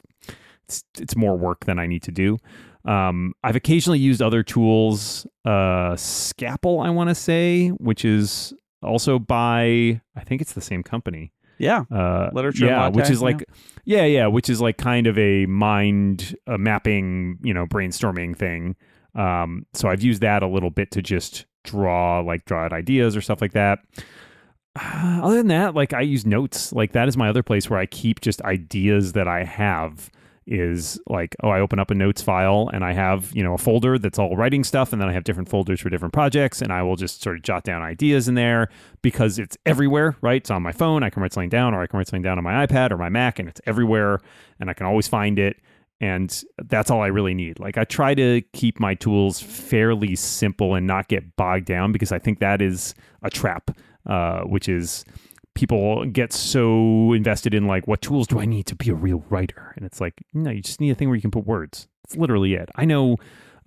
it's 0.67 0.83
it's 0.97 1.15
more 1.15 1.37
work 1.37 1.65
than 1.65 1.77
I 1.77 1.87
need 1.87 2.03
to 2.03 2.11
do. 2.11 2.37
Um, 2.85 3.33
I've 3.43 3.55
occasionally 3.55 3.99
used 3.99 4.21
other 4.21 4.43
tools, 4.43 5.25
uh, 5.45 5.95
Scapple, 5.95 6.81
I 6.81 6.89
want 6.89 7.09
to 7.09 7.15
say, 7.15 7.69
which 7.69 8.03
is 8.03 8.53
also 8.81 9.19
by 9.19 10.01
I 10.15 10.23
think 10.25 10.41
it's 10.41 10.53
the 10.53 10.61
same 10.61 10.83
company 10.83 11.31
yeah. 11.57 11.83
uh 11.91 12.29
Literature 12.33 12.65
yeah 12.65 12.83
latte, 12.83 12.95
which 12.95 13.09
is 13.09 13.21
like 13.21 13.39
yeah 13.39 13.55
yeah 13.85 14.05
yeah, 14.05 14.27
which 14.27 14.49
is 14.49 14.61
like 14.61 14.77
kind 14.77 15.07
of 15.07 15.17
a 15.17 15.45
mind 15.45 16.35
uh, 16.47 16.57
mapping 16.57 17.39
you 17.43 17.53
know 17.53 17.65
brainstorming 17.65 18.35
thing. 18.35 18.75
Um 19.15 19.65
so 19.73 19.89
i've 19.89 20.01
used 20.01 20.21
that 20.21 20.43
a 20.43 20.47
little 20.47 20.71
bit 20.71 20.91
to 20.91 21.01
just 21.01 21.45
draw 21.63 22.19
like 22.19 22.45
draw 22.45 22.65
out 22.65 22.73
ideas 22.73 23.15
or 23.15 23.21
stuff 23.21 23.41
like 23.41 23.53
that. 23.53 23.79
Uh, 24.75 25.19
other 25.23 25.37
than 25.37 25.47
that 25.47 25.75
like 25.75 25.93
i 25.93 26.01
use 26.01 26.25
notes. 26.25 26.73
Like 26.73 26.93
that 26.93 27.07
is 27.07 27.17
my 27.17 27.29
other 27.29 27.43
place 27.43 27.69
where 27.69 27.79
i 27.79 27.85
keep 27.85 28.21
just 28.21 28.41
ideas 28.41 29.13
that 29.13 29.27
i 29.27 29.43
have 29.43 30.09
is 30.45 30.99
like 31.07 31.35
oh 31.43 31.49
i 31.49 31.59
open 31.59 31.79
up 31.79 31.91
a 31.91 31.95
notes 31.95 32.21
file 32.21 32.69
and 32.73 32.83
i 32.83 32.91
have 32.91 33.31
you 33.33 33.43
know 33.43 33.53
a 33.53 33.57
folder 33.57 33.97
that's 33.97 34.19
all 34.19 34.35
writing 34.35 34.63
stuff 34.63 34.91
and 34.91 35.01
then 35.01 35.09
i 35.09 35.13
have 35.13 35.23
different 35.23 35.49
folders 35.49 35.79
for 35.79 35.89
different 35.89 36.13
projects 36.13 36.61
and 36.61 36.71
i 36.73 36.81
will 36.81 36.95
just 36.95 37.21
sort 37.21 37.35
of 37.35 37.41
jot 37.41 37.63
down 37.63 37.81
ideas 37.81 38.27
in 38.27 38.35
there 38.35 38.69
because 39.01 39.39
it's 39.39 39.57
everywhere 39.65 40.15
right? 40.21 40.37
It's 40.37 40.51
on 40.51 40.61
my 40.61 40.71
phone 40.71 41.03
i 41.03 41.09
can 41.09 41.21
write 41.21 41.33
something 41.33 41.49
down 41.49 41.73
or 41.73 41.81
i 41.81 41.87
can 41.87 41.97
write 41.97 42.07
something 42.07 42.23
down 42.23 42.37
on 42.37 42.43
my 42.43 42.65
ipad 42.65 42.91
or 42.91 42.97
my 42.97 43.09
mac 43.09 43.39
and 43.39 43.47
it's 43.47 43.61
everywhere 43.65 44.19
and 44.59 44.69
i 44.69 44.73
can 44.73 44.85
always 44.85 45.07
find 45.07 45.39
it 45.39 45.57
and 46.01 46.43
that's 46.65 46.91
all 46.91 47.01
i 47.01 47.07
really 47.07 47.33
need. 47.33 47.59
Like 47.59 47.77
i 47.77 47.85
try 47.85 48.13
to 48.15 48.41
keep 48.53 48.79
my 48.79 48.95
tools 48.95 49.39
fairly 49.39 50.15
simple 50.15 50.75
and 50.75 50.85
not 50.85 51.07
get 51.07 51.35
bogged 51.37 51.65
down 51.65 51.91
because 51.91 52.11
i 52.11 52.19
think 52.19 52.39
that 52.39 52.61
is 52.61 52.93
a 53.21 53.29
trap 53.29 53.71
uh, 54.05 54.41
which 54.41 54.67
is 54.67 55.05
people 55.55 56.05
get 56.05 56.33
so 56.33 57.13
invested 57.13 57.53
in 57.53 57.67
like 57.67 57.87
what 57.87 58.01
tools 58.01 58.27
do 58.27 58.39
I 58.39 58.45
need 58.45 58.65
to 58.67 58.75
be 58.75 58.89
a 58.89 58.95
real 58.95 59.23
writer? 59.29 59.73
And 59.75 59.85
it's 59.85 60.01
like 60.01 60.25
no 60.33 60.51
you 60.51 60.61
just 60.61 60.81
need 60.81 60.91
a 60.91 60.95
thing 60.95 61.09
where 61.09 61.15
you 61.15 61.21
can 61.21 61.31
put 61.31 61.45
words. 61.45 61.87
That's 62.03 62.17
literally 62.17 62.53
it. 62.53 62.69
I 62.75 62.85
know 62.85 63.17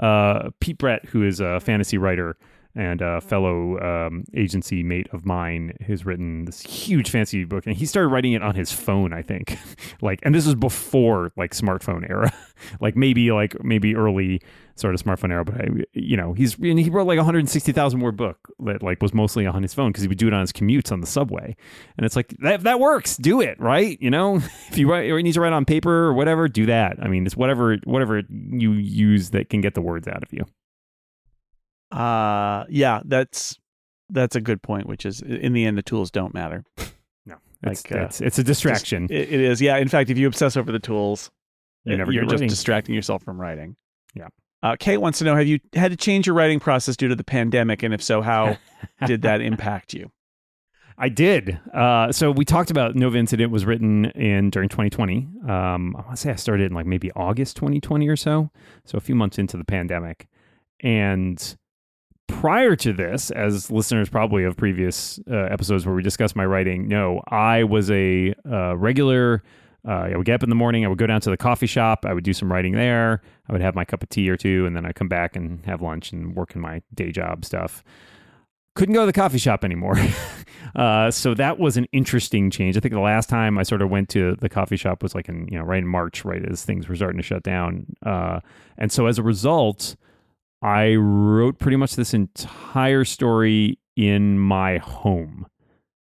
uh, 0.01 0.51
Pete 0.61 0.79
Brett 0.79 1.05
who 1.07 1.23
is 1.23 1.41
a 1.41 1.61
fantasy 1.61 1.99
writer 1.99 2.37
and 2.77 3.01
a 3.01 3.21
fellow 3.23 3.79
um, 3.81 4.25
agency 4.35 4.83
mate 4.83 5.09
of 5.13 5.25
mine 5.25 5.73
has 5.87 6.05
written 6.05 6.45
this 6.45 6.61
huge 6.61 7.11
fancy 7.11 7.45
book 7.45 7.67
and 7.67 7.75
he 7.75 7.87
started 7.87 8.09
writing 8.09 8.35
it 8.35 8.43
on 8.43 8.55
his 8.55 8.71
phone 8.71 9.13
I 9.13 9.23
think. 9.23 9.59
Like 10.03 10.21
and 10.23 10.35
this 10.35 10.45
was 10.45 10.55
before 10.55 11.33
like 11.37 11.53
smartphone 11.53 12.09
era. 12.09 12.33
Like 12.81 12.97
maybe 12.97 13.31
like 13.33 13.63
maybe 13.63 13.95
early 13.95 14.41
sort 14.77 14.95
of 14.95 15.03
smartphone 15.03 15.31
era 15.31 15.45
but 15.45 15.55
I, 15.57 15.69
you 15.93 16.17
know 16.17 16.33
he's 16.33 16.59
and 16.59 16.79
he 16.79 16.89
wrote 16.89 17.07
like 17.07 17.17
a 17.17 17.21
160,000 17.21 18.01
word 18.01 18.17
book 18.17 18.49
that 18.61 18.83
like 18.83 19.03
was 19.03 19.13
mostly 19.13 19.47
on 19.47 19.63
his 19.63 19.75
phone 19.75 19.91
because 19.91 20.03
he 20.03 20.09
would 20.09 20.17
do 20.17 20.27
it 20.27 20.33
on 20.33 20.41
his 20.41 20.53
commutes 20.53 20.91
on 20.91 21.01
the 21.03 21.07
subway. 21.07 21.55
And 21.97 22.07
it's 22.07 22.17
like 22.17 22.35
that 22.41 22.63
that 22.63 22.81
works. 22.81 23.19
Do 23.19 23.43
it 23.43 23.61
right? 23.61 23.99
You 24.01 24.11
know? 24.11 24.37
If 24.69 24.79
you 24.79 24.91
write 24.91 25.11
or 25.11 25.19
he 25.19 25.23
needs 25.23 25.35
to 25.35 25.41
write 25.43 25.53
on 25.53 25.65
paper 25.65 25.93
or 25.93 26.15
whatever 26.15 26.49
do 26.49 26.67
that. 26.67 26.97
I 27.01 27.09
mean 27.09 27.27
it's 27.27 27.37
whatever 27.37 27.77
whatever 27.85 28.23
you 28.31 28.73
use 28.73 29.31
that 29.31 29.51
can 29.51 29.61
get 29.61 29.75
the 29.75 29.83
words 29.83 30.09
out 30.09 30.23
of 30.23 30.33
you 30.33 30.45
Uh 31.91 32.65
yeah, 32.69 33.01
that's 33.05 33.59
that's 34.11 34.37
a 34.37 34.41
good 34.41 34.63
point, 34.63 34.87
which 34.87 35.05
is 35.07 35.21
in 35.23 35.53
the 35.53 35.65
end 35.65 35.79
the 35.79 35.83
tools 35.83 36.11
don't 36.11 36.35
matter. 36.35 36.65
no 37.27 37.37
it's 37.63 37.89
Like, 37.91 38.01
uh, 38.01 38.05
it's, 38.05 38.21
it's 38.21 38.39
a 38.39 38.45
distraction 38.45 39.07
It, 39.11 39.33
it 39.33 39.41
is. 39.41 39.61
Yeah, 39.61 39.77
in 39.79 39.89
fact, 39.89 40.11
if 40.11 40.19
you 40.19 40.27
obsess 40.27 40.57
over 40.57 40.71
the 40.73 40.79
tools, 40.79 41.31
You 41.85 41.95
uh, 41.95 41.97
never 41.99 42.13
you're 42.13 42.23
just 42.25 42.35
writing. 42.35 42.49
distracting 42.49 42.95
yourself 42.95 43.23
from 43.23 43.41
writing. 43.41 43.77
Yeah. 44.15 44.29
Uh, 44.63 44.75
Kate 44.79 44.99
wants 44.99 45.19
to 45.19 45.25
know: 45.25 45.37
Have 45.37 45.47
you 45.47 45.61
had 45.75 45.91
to 45.93 45.97
change 45.97 46.27
your 46.27 46.35
writing 46.35 46.59
process 46.61 46.97
due 46.97 47.09
to 47.09 47.15
the 47.15 47.25
pandemic, 47.25 47.83
and 47.83 47.93
if 47.95 48.03
so, 48.03 48.23
how 48.23 48.57
did 49.07 49.23
that 49.23 49.41
impact 49.41 49.93
you? 49.95 50.11
I 50.99 51.11
did. 51.11 51.61
Uh, 51.75 52.11
so 52.11 52.31
we 52.31 52.47
talked 52.47 52.71
about 52.71 52.95
Nova 52.97 53.19
Incident 53.19 53.53
was 53.53 53.67
written 53.67 54.07
in 54.07 54.49
during 54.49 54.71
2020. 54.71 55.29
Um, 55.47 55.95
I 55.95 56.01
want 56.01 56.11
to 56.13 56.17
say 56.17 56.31
I 56.31 56.37
started 56.37 56.71
in 56.71 56.73
like 56.73 56.87
maybe 56.87 57.13
August 57.13 57.57
2020 57.57 58.09
or 58.09 58.17
so, 58.17 58.51
so 58.87 58.97
a 58.97 59.01
few 59.01 59.15
months 59.15 59.39
into 59.39 59.59
the 59.59 59.65
pandemic. 59.65 60.27
And 60.81 61.57
prior 62.27 62.77
to 62.77 62.93
this, 62.93 63.31
as 63.31 63.71
listeners 63.71 64.09
probably 64.09 64.45
of 64.45 64.57
previous 64.57 65.19
uh, 65.31 65.35
episodes 65.37 65.87
where 65.87 65.95
we 65.95 66.03
discussed 66.03 66.37
my 66.37 66.45
writing, 66.45 66.89
know 66.89 67.23
I 67.29 67.65
was 67.65 67.91
a 67.91 68.35
uh, 68.51 68.77
regular. 68.77 69.43
Uh, 69.87 70.09
I 70.13 70.17
would 70.17 70.27
get 70.27 70.35
up 70.35 70.43
in 70.43 70.49
the 70.49 70.57
morning. 70.57 70.85
I 70.85 70.89
would 70.89 70.99
go 70.99 71.07
down 71.07 71.21
to 71.21 71.31
the 71.31 71.37
coffee 71.37 71.67
shop. 71.67 72.05
I 72.05 72.13
would 72.13 72.25
do 72.25 72.33
some 72.33 72.51
writing 72.51 72.73
there. 72.73 73.23
I 73.49 73.53
would 73.53 73.63
have 73.63 73.77
my 73.77 73.85
cup 73.85 74.03
of 74.03 74.09
tea 74.09 74.29
or 74.29 74.37
two, 74.37 74.67
and 74.67 74.75
then 74.75 74.85
I'd 74.85 74.97
come 74.97 75.09
back 75.09 75.37
and 75.37 75.65
have 75.67 75.81
lunch 75.81 76.13
and 76.13 76.35
work 76.35 76.55
in 76.57 76.61
my 76.61 76.83
day 76.95 77.13
job 77.13 77.45
stuff 77.45 77.85
couldn't 78.77 78.95
go 78.95 79.01
to 79.01 79.07
the 79.07 79.13
coffee 79.13 79.39
shop 79.39 79.65
anymore. 79.65 79.97
uh, 80.77 81.11
so 81.11 81.35
that 81.35 81.59
was 81.59 81.77
an 81.77 81.87
interesting 81.93 82.51
change. 82.51 82.77
I 82.77 82.81
think 82.81 82.95
the 82.95 83.01
last 83.01 83.29
time 83.29 83.59
I 83.59 83.65
sort 83.65 83.83
of 83.83 83.91
went 83.91 84.09
to 84.11 84.37
the 84.37 84.49
coffee 84.49 84.77
shop 84.77 85.03
was 85.03 85.15
like 85.15 85.29
in, 85.29 85.49
you 85.51 85.59
know, 85.59 85.65
right 85.65 85.79
in 85.83 85.89
March, 85.89 86.25
right 86.25 86.45
as 86.49 86.65
things 86.65 86.89
were 86.89 86.95
starting 86.95 87.17
to 87.17 87.25
shut 87.25 87.43
down. 87.43 87.87
Uh, 88.05 88.41
and 88.79 88.93
so 88.93 89.07
as 89.07 89.19
a 89.19 89.23
result, 89.23 89.97
I 90.63 90.95
wrote 90.95 91.59
pretty 91.59 91.77
much 91.77 91.97
this 91.97 92.15
entire 92.15 93.05
story 93.05 93.79
in 93.97 94.39
my 94.39 94.79
home, 94.79 95.47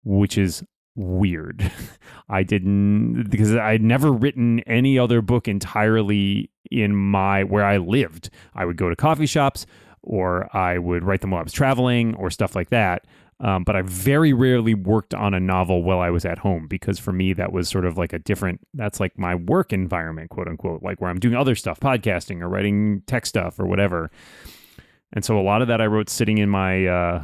which 0.03 0.37
is 0.37 0.63
weird. 0.95 1.71
I 2.29 2.43
didn't 2.43 3.29
because 3.29 3.55
I'd 3.55 3.81
never 3.81 4.11
written 4.11 4.59
any 4.61 4.99
other 4.99 5.21
book 5.21 5.47
entirely 5.47 6.51
in 6.69 6.95
my 6.95 7.43
where 7.43 7.63
I 7.63 7.77
lived. 7.77 8.29
I 8.53 8.65
would 8.65 8.77
go 8.77 8.89
to 8.89 8.95
coffee 8.95 9.25
shops 9.25 9.65
or 10.01 10.55
I 10.55 10.77
would 10.77 11.03
write 11.03 11.21
them 11.21 11.31
while 11.31 11.41
I 11.41 11.43
was 11.43 11.53
traveling 11.53 12.15
or 12.15 12.29
stuff 12.29 12.55
like 12.55 12.69
that. 12.69 13.05
Um, 13.39 13.63
but 13.63 13.75
I 13.75 13.83
very 13.83 14.33
rarely 14.33 14.73
worked 14.73 15.13
on 15.13 15.35
a 15.35 15.39
novel 15.39 15.83
while 15.83 15.99
I 15.99 16.09
was 16.09 16.25
at 16.25 16.39
home 16.39 16.67
because 16.67 16.97
for 16.97 17.13
me 17.13 17.33
that 17.33 17.51
was 17.51 17.69
sort 17.69 17.85
of 17.85 17.97
like 17.97 18.11
a 18.11 18.19
different. 18.19 18.61
That's 18.73 18.99
like 18.99 19.17
my 19.17 19.35
work 19.35 19.71
environment, 19.73 20.31
quote 20.31 20.47
unquote, 20.47 20.81
like 20.81 20.99
where 21.01 21.11
I'm 21.11 21.19
doing 21.19 21.35
other 21.35 21.53
stuff, 21.53 21.79
podcasting 21.79 22.41
or 22.41 22.49
writing 22.49 23.03
tech 23.05 23.27
stuff 23.27 23.59
or 23.59 23.67
whatever. 23.67 24.09
And 25.13 25.23
so 25.23 25.39
a 25.39 25.41
lot 25.41 25.61
of 25.61 25.67
that 25.67 25.81
I 25.81 25.85
wrote 25.85 26.09
sitting 26.09 26.39
in 26.39 26.49
my 26.49 26.85
uh, 26.87 27.23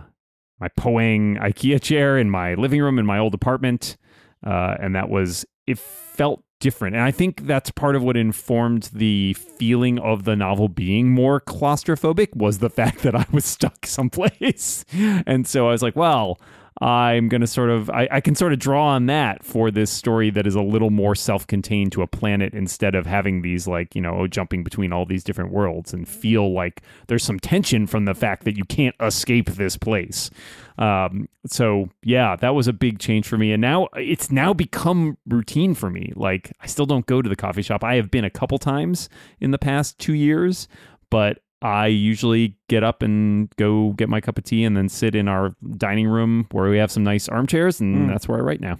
my 0.60 0.70
Poang 0.78 1.38
IKEA 1.38 1.82
chair 1.82 2.18
in 2.18 2.30
my 2.30 2.54
living 2.54 2.82
room 2.82 3.00
in 3.00 3.06
my 3.06 3.18
old 3.18 3.34
apartment, 3.34 3.98
uh, 4.46 4.76
and 4.80 4.96
that 4.96 5.10
was 5.10 5.46
it 5.66 5.80
felt 5.80 6.44
different. 6.64 6.96
And 6.96 7.04
I 7.04 7.12
think 7.12 7.46
that's 7.46 7.70
part 7.72 7.94
of 7.94 8.04
what 8.04 8.16
informed 8.16 8.90
the 8.94 9.34
feeling 9.34 10.00
of 10.00 10.24
the 10.24 10.34
novel 10.34 10.70
being 10.70 11.12
more 11.12 11.42
claustrophobic 11.42 12.34
was 12.34 12.60
the 12.60 12.70
fact 12.80 13.04
that 13.04 13.14
I 13.14 13.26
was 13.32 13.44
stuck 13.44 13.86
someplace. 13.86 14.86
and 14.94 15.46
so 15.46 15.68
I 15.68 15.72
was 15.72 15.84
like, 15.84 15.98
well, 15.98 16.40
I'm 16.82 17.30
going 17.30 17.42
to 17.42 17.48
sort 17.48 17.70
of, 17.70 17.90
I, 17.90 18.08
I 18.12 18.22
can 18.22 18.36
sort 18.36 18.54
of 18.54 18.60
draw 18.60 18.88
on 18.88 19.06
that 19.06 19.44
for 19.44 19.72
this 19.72 19.92
story 19.92 20.30
that 20.32 20.48
is 20.48 20.56
a 20.56 20.62
little 20.62 20.90
more 20.90 21.16
self 21.16 21.46
contained 21.46 21.92
to 21.94 22.02
a 22.02 22.08
planet 22.08 22.54
instead 22.54 22.96
of 22.96 23.06
having 23.06 23.42
these, 23.42 23.68
like, 23.68 23.96
you 23.96 24.02
know, 24.02 24.28
jumping 24.28 24.64
between 24.64 24.92
all 24.92 25.06
these 25.06 25.24
different 25.24 25.52
worlds 25.52 25.94
and 25.94 26.08
feel 26.08 26.52
like 26.52 26.82
there's 27.08 27.24
some 27.24 27.40
tension 27.40 27.86
from 27.86 28.06
the 28.06 28.16
fact 28.16 28.44
that 28.46 28.58
you 28.58 28.66
can't 28.66 28.96
escape 29.00 29.52
this 29.52 29.78
place. 29.78 30.30
Um, 30.78 31.30
so 31.46 31.90
yeah, 32.04 32.36
that 32.38 32.56
was 32.56 32.68
a 32.68 32.74
big 32.74 33.00
change 33.00 33.28
for 33.28 33.38
me. 33.38 33.52
And 33.52 33.62
now 33.62 33.88
it's 33.96 34.32
now 34.32 34.54
become 34.54 35.18
routine 35.28 35.76
for 35.76 35.90
me. 35.90 36.12
Like 36.16 36.52
I 36.62 36.66
still 36.66 36.86
don't 36.86 37.06
go 37.06 37.22
to 37.22 37.30
the 37.30 37.36
coffee 37.36 37.62
shop. 37.62 37.84
I 37.84 37.96
have 37.96 38.10
been 38.10 38.26
a 38.26 38.30
couple 38.30 38.58
times 38.58 39.10
in 39.40 39.52
the 39.52 39.60
past 39.60 40.00
two 40.00 40.14
years, 40.14 40.68
but 41.12 41.43
I 41.64 41.88
usually 41.88 42.56
get 42.68 42.84
up 42.84 43.02
and 43.02 43.50
go 43.56 43.92
get 43.94 44.10
my 44.10 44.20
cup 44.22 44.38
of 44.38 44.44
tea 44.44 44.64
and 44.66 44.76
then 44.78 44.90
sit 44.90 45.16
in 45.16 45.28
our 45.28 45.52
dining 45.78 46.08
room 46.08 46.46
where 46.52 46.70
we 46.70 46.78
have 46.78 46.92
some 46.92 47.04
nice 47.04 47.30
armchairs 47.30 47.80
and 47.80 47.96
Mm. 47.96 48.08
that's 48.10 48.28
where 48.28 48.38
I 48.38 48.42
write 48.42 48.60
now. 48.62 48.78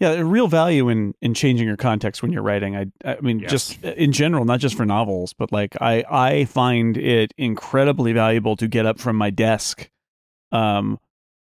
Yeah, 0.00 0.10
a 0.12 0.24
real 0.24 0.48
value 0.48 0.88
in 0.88 1.14
in 1.22 1.34
changing 1.34 1.66
your 1.68 1.76
context 1.76 2.20
when 2.22 2.32
you're 2.32 2.42
writing. 2.42 2.76
I 2.76 2.86
I 3.04 3.20
mean, 3.20 3.38
Yes. 3.38 3.50
just 3.50 3.84
in 3.84 4.10
general, 4.12 4.44
not 4.44 4.58
just 4.58 4.76
for 4.76 4.84
novels, 4.84 5.32
but 5.32 5.52
like 5.52 5.76
I 5.80 6.04
I 6.10 6.44
find 6.46 6.96
it 6.96 7.32
incredibly 7.38 8.12
valuable 8.12 8.56
to 8.56 8.66
get 8.66 8.86
up 8.86 8.98
from 8.98 9.14
my 9.16 9.30
desk, 9.30 9.88
um, 10.50 10.98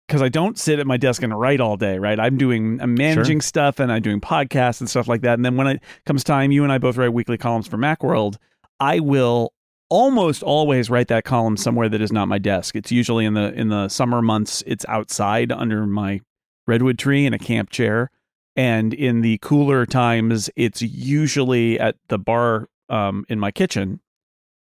because 0.07 0.21
I 0.21 0.29
don't 0.29 0.57
sit 0.59 0.77
at 0.79 0.85
my 0.85 0.97
desk 0.97 1.23
and 1.23 1.37
write 1.37 1.61
all 1.61 1.77
day. 1.77 1.97
Right, 1.97 2.19
I'm 2.19 2.37
doing 2.37 2.79
I'm 2.79 2.93
managing 2.93 3.41
stuff 3.41 3.79
and 3.79 3.91
I'm 3.91 4.03
doing 4.03 4.21
podcasts 4.21 4.81
and 4.81 4.89
stuff 4.89 5.07
like 5.07 5.21
that. 5.21 5.33
And 5.33 5.43
then 5.45 5.55
when 5.57 5.65
it 5.67 5.81
comes 6.05 6.23
time, 6.23 6.51
you 6.51 6.63
and 6.63 6.71
I 6.71 6.77
both 6.77 6.95
write 6.97 7.11
weekly 7.13 7.37
columns 7.39 7.67
for 7.67 7.77
MacWorld. 7.77 8.35
I 8.79 8.99
will 8.99 9.51
almost 9.93 10.41
always 10.41 10.89
write 10.89 11.07
that 11.09 11.23
column 11.23 11.55
somewhere 11.55 11.87
that 11.87 12.01
is 12.01 12.11
not 12.11 12.27
my 12.27 12.39
desk. 12.39 12.75
It's 12.75 12.91
usually 12.91 13.25
in 13.25 13.35
the 13.35 13.53
in 13.53 13.69
the 13.69 13.89
summer 13.89 14.23
months. 14.23 14.63
It's 14.65 14.85
outside 14.89 15.51
under 15.51 15.85
my 15.85 16.21
redwood 16.65 16.97
tree 16.97 17.27
in 17.27 17.33
a 17.33 17.37
camp 17.37 17.69
chair 17.69 18.09
and 18.55 18.93
in 18.93 19.21
the 19.21 19.37
cooler 19.41 19.85
times, 19.85 20.49
it's 20.55 20.81
usually 20.81 21.79
at 21.79 21.95
the 22.07 22.17
bar 22.17 22.69
um, 22.89 23.23
in 23.29 23.39
my 23.39 23.51
kitchen. 23.51 23.99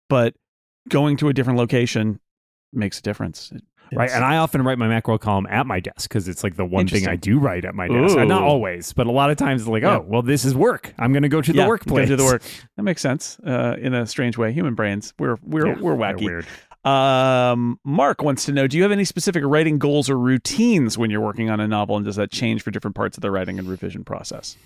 But 0.09 0.35
going 0.89 1.15
to 1.17 1.29
a 1.29 1.33
different 1.33 1.59
location 1.59 2.19
makes 2.73 2.99
a 2.99 3.01
difference. 3.01 3.51
It- 3.53 3.63
Right, 3.93 4.05
it's- 4.05 4.15
and 4.15 4.23
I 4.23 4.37
often 4.37 4.61
write 4.63 4.77
my 4.77 4.87
Macworld 4.87 5.19
column 5.19 5.47
at 5.49 5.65
my 5.67 5.79
desk 5.79 6.09
because 6.09 6.27
it's 6.27 6.43
like 6.43 6.55
the 6.55 6.65
one 6.65 6.87
thing 6.87 7.07
I 7.07 7.15
do 7.17 7.39
write 7.39 7.65
at 7.65 7.75
my 7.75 7.87
desk. 7.87 8.17
Uh, 8.17 8.23
Not 8.23 8.41
always, 8.43 8.93
but 8.93 9.05
a 9.07 9.11
lot 9.11 9.29
of 9.31 9.37
times 9.37 9.61
it's 9.61 9.69
like, 9.69 9.83
Yeah. 9.83 9.97
oh, 9.97 10.05
well, 10.07 10.21
this 10.21 10.45
is 10.45 10.55
work. 10.55 10.93
I'm 10.97 11.11
going 11.11 11.23
to 11.23 11.29
go 11.29 11.41
to 11.41 11.51
the 11.51 11.59
yeah, 11.59 11.67
workplace. 11.67 12.07
Go 12.07 12.15
to 12.15 12.23
the 12.23 12.23
work. 12.23 12.41
That 12.77 12.83
makes 12.83 13.01
sense 13.01 13.37
uh, 13.45 13.75
in 13.79 13.93
a 13.93 14.05
strange 14.07 14.37
way. 14.37 14.53
Human 14.53 14.75
brains, 14.75 15.13
we're 15.19 15.37
we're 15.43 15.67
Yeah, 15.67 15.79
we're 15.81 15.95
wacky. 15.95 16.25
weird. 16.25 16.45
Um, 16.83 17.79
Mark 17.85 18.23
wants 18.23 18.45
to 18.45 18.51
know: 18.51 18.65
Do 18.65 18.75
you 18.77 18.83
have 18.83 18.91
any 18.91 19.03
specific 19.05 19.43
writing 19.45 19.77
goals 19.77 20.09
or 20.09 20.17
routines 20.17 20.97
when 20.97 21.11
you're 21.11 21.21
working 21.21 21.49
on 21.49 21.59
a 21.59 21.67
novel, 21.67 21.95
and 21.95 22.05
does 22.05 22.15
that 22.15 22.31
change 22.31 22.63
for 22.63 22.71
different 22.71 22.95
parts 22.95 23.17
of 23.17 23.21
the 23.21 23.29
writing 23.29 23.59
and 23.59 23.67
revision 23.69 24.03
process? 24.03 24.57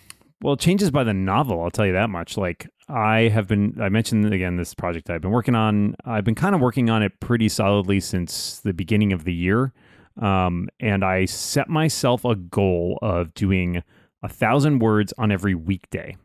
Well, 0.41 0.53
it 0.53 0.59
changes 0.59 0.91
by 0.91 1.03
the 1.03 1.13
novel. 1.13 1.63
I'll 1.63 1.71
tell 1.71 1.85
you 1.85 1.93
that 1.93 2.09
much. 2.09 2.37
Like 2.37 2.67
I 2.87 3.29
have 3.29 3.47
been, 3.47 3.77
I 3.81 3.89
mentioned 3.89 4.31
again 4.33 4.57
this 4.57 4.73
project 4.73 5.09
I've 5.09 5.21
been 5.21 5.31
working 5.31 5.55
on. 5.55 5.95
I've 6.05 6.23
been 6.23 6.35
kind 6.35 6.53
of 6.53 6.61
working 6.61 6.89
on 6.89 7.01
it 7.01 7.19
pretty 7.19 7.49
solidly 7.49 7.99
since 7.99 8.59
the 8.59 8.73
beginning 8.73 9.13
of 9.13 9.23
the 9.23 9.33
year, 9.33 9.73
um, 10.21 10.69
and 10.79 11.03
I 11.03 11.25
set 11.25 11.69
myself 11.69 12.25
a 12.25 12.35
goal 12.35 12.99
of 13.01 13.33
doing 13.33 13.81
a 14.21 14.29
thousand 14.29 14.79
words 14.79 15.13
on 15.17 15.31
every 15.31 15.55
weekday. 15.55 16.15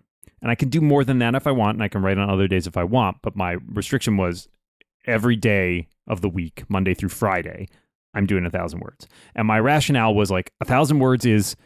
And 0.43 0.51
I 0.51 0.55
can 0.55 0.71
do 0.71 0.81
more 0.81 1.05
than 1.05 1.19
that 1.19 1.35
if 1.35 1.47
I 1.47 1.51
want, 1.51 1.77
and 1.77 1.83
I 1.83 1.89
can 1.89 2.03
write 2.03 2.19
on 2.19 2.31
other 2.31 2.49
days 2.49 2.67
if 2.67 2.77
I 2.77 2.85
want. 2.85 3.19
But 3.23 3.37
my 3.37 3.59
restriction 3.69 4.17
was 4.17 4.49
every 5.07 5.37
day 5.37 5.89
of 6.07 6.21
the 6.23 6.29
week, 6.29 6.65
Monday 6.69 6.95
through 6.95 7.11
Friday, 7.11 7.69
I'm 8.15 8.27
doing 8.27 8.45
a 8.45 8.51
thousand 8.51 8.81
words. 8.81 9.07
And 9.35 9.47
my 9.47 9.61
rationale 9.61 10.15
was 10.15 10.31
like 10.31 10.53
a 10.61 10.65
thousand 10.65 10.99
words 10.99 11.25
is 11.25 11.57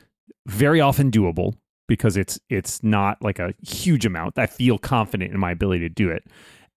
very 0.47 0.81
often 0.81 1.11
doable 1.11 1.55
because 1.87 2.17
it's 2.17 2.39
it's 2.49 2.83
not 2.83 3.21
like 3.23 3.39
a 3.39 3.55
huge 3.63 4.07
amount. 4.07 4.39
I 4.39 4.47
feel 4.47 4.79
confident 4.79 5.33
in 5.33 5.41
my 5.41 5.51
ability 5.51 5.81
to 5.81 5.89
do 5.89 6.11
it. 6.11 6.25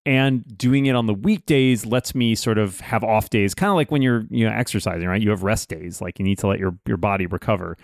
And 0.06 0.58
doing 0.58 0.86
it 0.86 0.96
on 0.96 1.06
the 1.06 1.14
weekdays 1.14 1.86
lets 1.86 2.16
me 2.16 2.34
sort 2.34 2.58
of 2.58 2.80
have 2.80 3.04
off 3.04 3.30
days, 3.30 3.54
kind 3.54 3.70
of 3.70 3.76
like 3.76 3.92
when 3.92 4.02
you're 4.02 4.26
you 4.30 4.48
know 4.48 4.54
exercising, 4.54 5.08
right? 5.08 5.22
You 5.22 5.32
have 5.32 5.44
rest 5.44 5.70
days, 5.70 6.02
like 6.02 6.20
you 6.20 6.26
need 6.26 6.40
to 6.40 6.48
let 6.48 6.60
your 6.60 6.78
your 6.88 6.98
body 6.98 7.26
recover. 7.26 7.78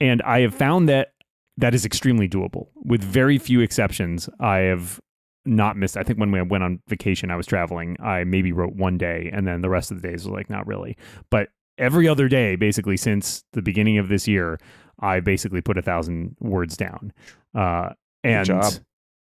And 0.00 0.22
I 0.22 0.40
have 0.40 0.54
found 0.54 0.88
that 0.88 1.12
that 1.58 1.74
is 1.74 1.84
extremely 1.84 2.28
doable. 2.28 2.68
With 2.74 3.02
very 3.02 3.38
few 3.38 3.60
exceptions, 3.60 4.28
I 4.40 4.58
have 4.58 5.00
not 5.44 5.76
missed. 5.76 5.96
I 5.96 6.02
think 6.02 6.18
when 6.18 6.30
we 6.30 6.42
went 6.42 6.64
on 6.64 6.80
vacation, 6.88 7.30
I 7.30 7.36
was 7.36 7.46
traveling. 7.46 7.96
I 8.00 8.24
maybe 8.24 8.52
wrote 8.52 8.74
one 8.74 8.98
day, 8.98 9.30
and 9.32 9.46
then 9.46 9.62
the 9.62 9.70
rest 9.70 9.90
of 9.90 10.00
the 10.00 10.08
days 10.08 10.24
was 10.24 10.32
like 10.32 10.50
not 10.50 10.66
really. 10.66 10.96
But 11.30 11.50
every 11.78 12.08
other 12.08 12.28
day, 12.28 12.56
basically 12.56 12.96
since 12.96 13.44
the 13.52 13.62
beginning 13.62 13.98
of 13.98 14.08
this 14.08 14.26
year, 14.26 14.58
I 15.00 15.20
basically 15.20 15.60
put 15.60 15.78
a 15.78 15.82
thousand 15.82 16.36
words 16.40 16.76
down. 16.76 17.12
Uh, 17.54 17.90
and 18.24 18.46
job. 18.46 18.72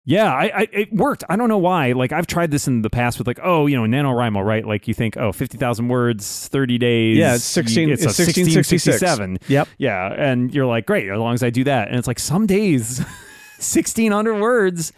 yeah, 0.04 0.32
I, 0.32 0.44
I 0.44 0.68
it 0.72 0.92
worked. 0.92 1.24
I 1.28 1.36
don't 1.36 1.48
know 1.48 1.58
why. 1.58 1.92
Like 1.92 2.12
I've 2.12 2.26
tried 2.26 2.50
this 2.50 2.68
in 2.68 2.82
the 2.82 2.90
past 2.90 3.18
with 3.18 3.26
like, 3.26 3.40
oh, 3.42 3.66
you 3.66 3.76
know, 3.76 3.82
NaNoWriMo, 3.82 4.44
right? 4.44 4.64
Like 4.64 4.86
you 4.86 4.94
think, 4.94 5.16
oh, 5.16 5.32
50,000 5.32 5.88
words, 5.88 6.48
30 6.48 6.78
days. 6.78 7.18
Yeah, 7.18 7.34
it's 7.34 7.44
16 7.44 7.90
It's, 7.90 8.02
it's 8.02 8.18
1666. 8.18 9.00
1667. 9.00 9.38
Yep. 9.48 9.68
Yeah. 9.78 10.14
And 10.16 10.54
you're 10.54 10.66
like, 10.66 10.86
great, 10.86 11.08
as 11.08 11.18
long 11.18 11.34
as 11.34 11.42
I 11.42 11.50
do 11.50 11.64
that. 11.64 11.88
And 11.88 11.98
it's 11.98 12.06
like 12.06 12.18
some 12.18 12.46
days, 12.46 12.98
1600 13.58 14.40
words 14.40 14.92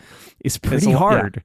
is 0.44 0.58
pretty 0.58 0.92
a 0.92 0.98
lot, 0.98 1.34
yeah. 1.36 1.42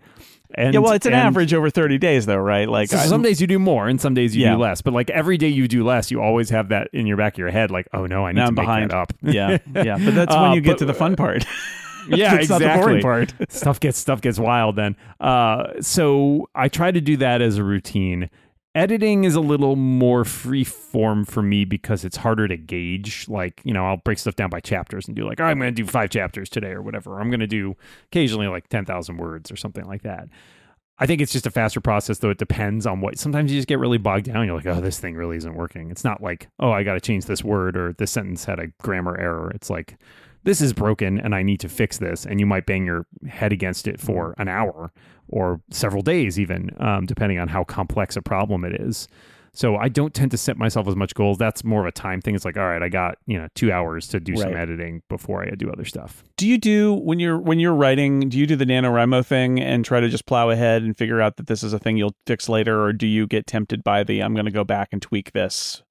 And, 0.55 0.73
yeah, 0.73 0.79
well, 0.79 0.93
it's 0.93 1.05
an 1.05 1.13
and- 1.13 1.21
average 1.27 1.53
over 1.53 1.69
30 1.69 1.97
days, 1.97 2.25
though, 2.25 2.35
right? 2.37 2.67
Like, 2.69 2.89
so 2.89 2.97
some 2.97 3.21
days 3.21 3.39
you 3.41 3.47
do 3.47 3.59
more 3.59 3.87
and 3.87 3.99
some 4.01 4.13
days 4.13 4.35
you 4.35 4.43
Yeah. 4.43 4.53
do 4.53 4.57
less. 4.59 4.81
But 4.81 4.93
like 4.93 5.09
every 5.09 5.37
day 5.37 5.47
you 5.47 5.67
do 5.67 5.83
less, 5.83 6.11
you 6.11 6.21
always 6.21 6.49
have 6.49 6.69
that 6.69 6.89
in 6.93 7.07
your 7.07 7.17
back 7.17 7.33
of 7.33 7.39
your 7.39 7.51
head, 7.51 7.71
like, 7.71 7.87
oh 7.93 8.05
no, 8.05 8.25
I 8.25 8.31
need 8.31 8.37
Now 8.37 8.43
to 8.45 8.47
I'm 8.49 8.55
make 8.55 8.63
behind. 8.65 8.91
that 8.91 8.97
up. 8.97 9.13
yeah, 9.21 9.57
yeah, 9.75 9.97
but 10.03 10.13
that's 10.15 10.35
when 10.35 10.45
Uh, 10.51 10.53
you 10.53 10.61
get 10.61 10.71
but- 10.73 10.79
to 10.79 10.85
the 10.85 10.93
fun 10.93 11.15
part. 11.15 11.45
yeah, 12.09 12.33
it's 12.35 12.43
exactly. 12.49 12.67
not 12.67 12.73
the 12.75 12.79
boring 12.81 13.01
part. 13.01 13.33
stuff 13.49 13.79
gets 13.79 13.97
stuff 13.97 14.21
gets 14.21 14.39
wild 14.39 14.75
then. 14.75 14.95
Uh, 15.19 15.67
so 15.81 16.49
I 16.55 16.67
try 16.67 16.91
to 16.91 17.01
do 17.01 17.17
that 17.17 17.41
as 17.41 17.57
a 17.57 17.63
routine. 17.63 18.29
Editing 18.73 19.25
is 19.25 19.35
a 19.35 19.41
little 19.41 19.75
more 19.75 20.23
free 20.23 20.63
form 20.63 21.25
for 21.25 21.41
me 21.41 21.65
because 21.65 22.05
it's 22.05 22.15
harder 22.15 22.47
to 22.47 22.55
gauge. 22.55 23.27
Like, 23.27 23.59
you 23.65 23.73
know, 23.73 23.85
I'll 23.85 23.97
break 23.97 24.17
stuff 24.17 24.37
down 24.37 24.49
by 24.49 24.61
chapters 24.61 25.07
and 25.07 25.15
do 25.15 25.27
like, 25.27 25.41
oh, 25.41 25.43
I'm 25.43 25.59
going 25.59 25.75
to 25.75 25.83
do 25.83 25.85
five 25.85 26.09
chapters 26.09 26.49
today 26.49 26.69
or 26.69 26.81
whatever. 26.81 27.19
I'm 27.19 27.29
going 27.29 27.41
to 27.41 27.47
do 27.47 27.75
occasionally 28.05 28.47
like 28.47 28.69
10,000 28.69 29.17
words 29.17 29.51
or 29.51 29.57
something 29.57 29.85
like 29.85 30.03
that. 30.03 30.29
I 30.99 31.05
think 31.05 31.19
it's 31.19 31.33
just 31.33 31.47
a 31.47 31.51
faster 31.51 31.81
process, 31.81 32.19
though 32.19 32.29
it 32.29 32.37
depends 32.37 32.85
on 32.85 33.01
what. 33.01 33.17
Sometimes 33.17 33.51
you 33.51 33.57
just 33.57 33.67
get 33.67 33.79
really 33.79 33.97
bogged 33.97 34.25
down. 34.25 34.45
You're 34.45 34.55
like, 34.55 34.67
oh, 34.67 34.79
this 34.79 34.99
thing 34.99 35.15
really 35.15 35.35
isn't 35.35 35.55
working. 35.55 35.91
It's 35.91 36.03
not 36.05 36.21
like, 36.21 36.47
oh, 36.59 36.71
I 36.71 36.83
got 36.83 36.93
to 36.93 37.01
change 37.01 37.25
this 37.25 37.43
word 37.43 37.75
or 37.75 37.91
this 37.93 38.11
sentence 38.11 38.45
had 38.45 38.59
a 38.59 38.67
grammar 38.79 39.17
error. 39.19 39.51
It's 39.53 39.69
like, 39.69 39.97
this 40.43 40.61
is 40.61 40.73
broken 40.73 41.19
and 41.19 41.35
I 41.35 41.43
need 41.43 41.59
to 41.61 41.69
fix 41.69 41.97
this. 41.97 42.25
And 42.25 42.39
you 42.39 42.45
might 42.45 42.65
bang 42.65 42.85
your 42.85 43.05
head 43.27 43.53
against 43.53 43.87
it 43.87 43.99
for 43.99 44.33
an 44.37 44.47
hour 44.47 44.91
or 45.27 45.61
several 45.69 46.01
days, 46.01 46.39
even, 46.39 46.69
um, 46.79 47.05
depending 47.05 47.39
on 47.39 47.47
how 47.47 47.63
complex 47.63 48.15
a 48.15 48.21
problem 48.21 48.65
it 48.65 48.79
is. 48.79 49.07
So 49.53 49.75
I 49.75 49.89
don't 49.89 50.13
tend 50.13 50.31
to 50.31 50.37
set 50.37 50.57
myself 50.57 50.87
as 50.87 50.95
much 50.95 51.13
goals. 51.13 51.37
That's 51.37 51.63
more 51.63 51.81
of 51.81 51.85
a 51.85 51.91
time 51.91 52.21
thing. 52.21 52.35
It's 52.35 52.45
like, 52.45 52.55
all 52.55 52.67
right, 52.67 52.81
I 52.81 52.87
got 52.87 53.17
you 53.27 53.37
know 53.37 53.49
two 53.53 53.71
hours 53.71 54.07
to 54.09 54.19
do 54.19 54.35
some 54.37 54.55
editing 54.55 55.01
before 55.09 55.43
I 55.43 55.49
do 55.55 55.69
other 55.69 55.83
stuff. 55.83 56.23
Do 56.37 56.47
you 56.47 56.57
do 56.57 56.93
when 56.93 57.19
you're 57.19 57.37
when 57.37 57.59
you're 57.59 57.73
writing? 57.73 58.29
Do 58.29 58.39
you 58.39 58.47
do 58.47 58.55
the 58.55 58.65
NaNoWriMo 58.65 59.25
thing 59.25 59.59
and 59.59 59.83
try 59.83 59.99
to 59.99 60.07
just 60.07 60.25
plow 60.25 60.49
ahead 60.49 60.83
and 60.83 60.97
figure 60.97 61.21
out 61.21 61.35
that 61.35 61.47
this 61.47 61.63
is 61.63 61.73
a 61.73 61.79
thing 61.79 61.97
you'll 61.97 62.15
fix 62.25 62.47
later, 62.47 62.81
or 62.81 62.93
do 62.93 63.07
you 63.07 63.27
get 63.27 63.45
tempted 63.45 63.83
by 63.83 64.03
the 64.03 64.21
I'm 64.21 64.33
going 64.33 64.45
to 64.45 64.51
go 64.51 64.63
back 64.63 64.89
and 64.93 65.01
tweak 65.01 65.33
this? 65.33 65.83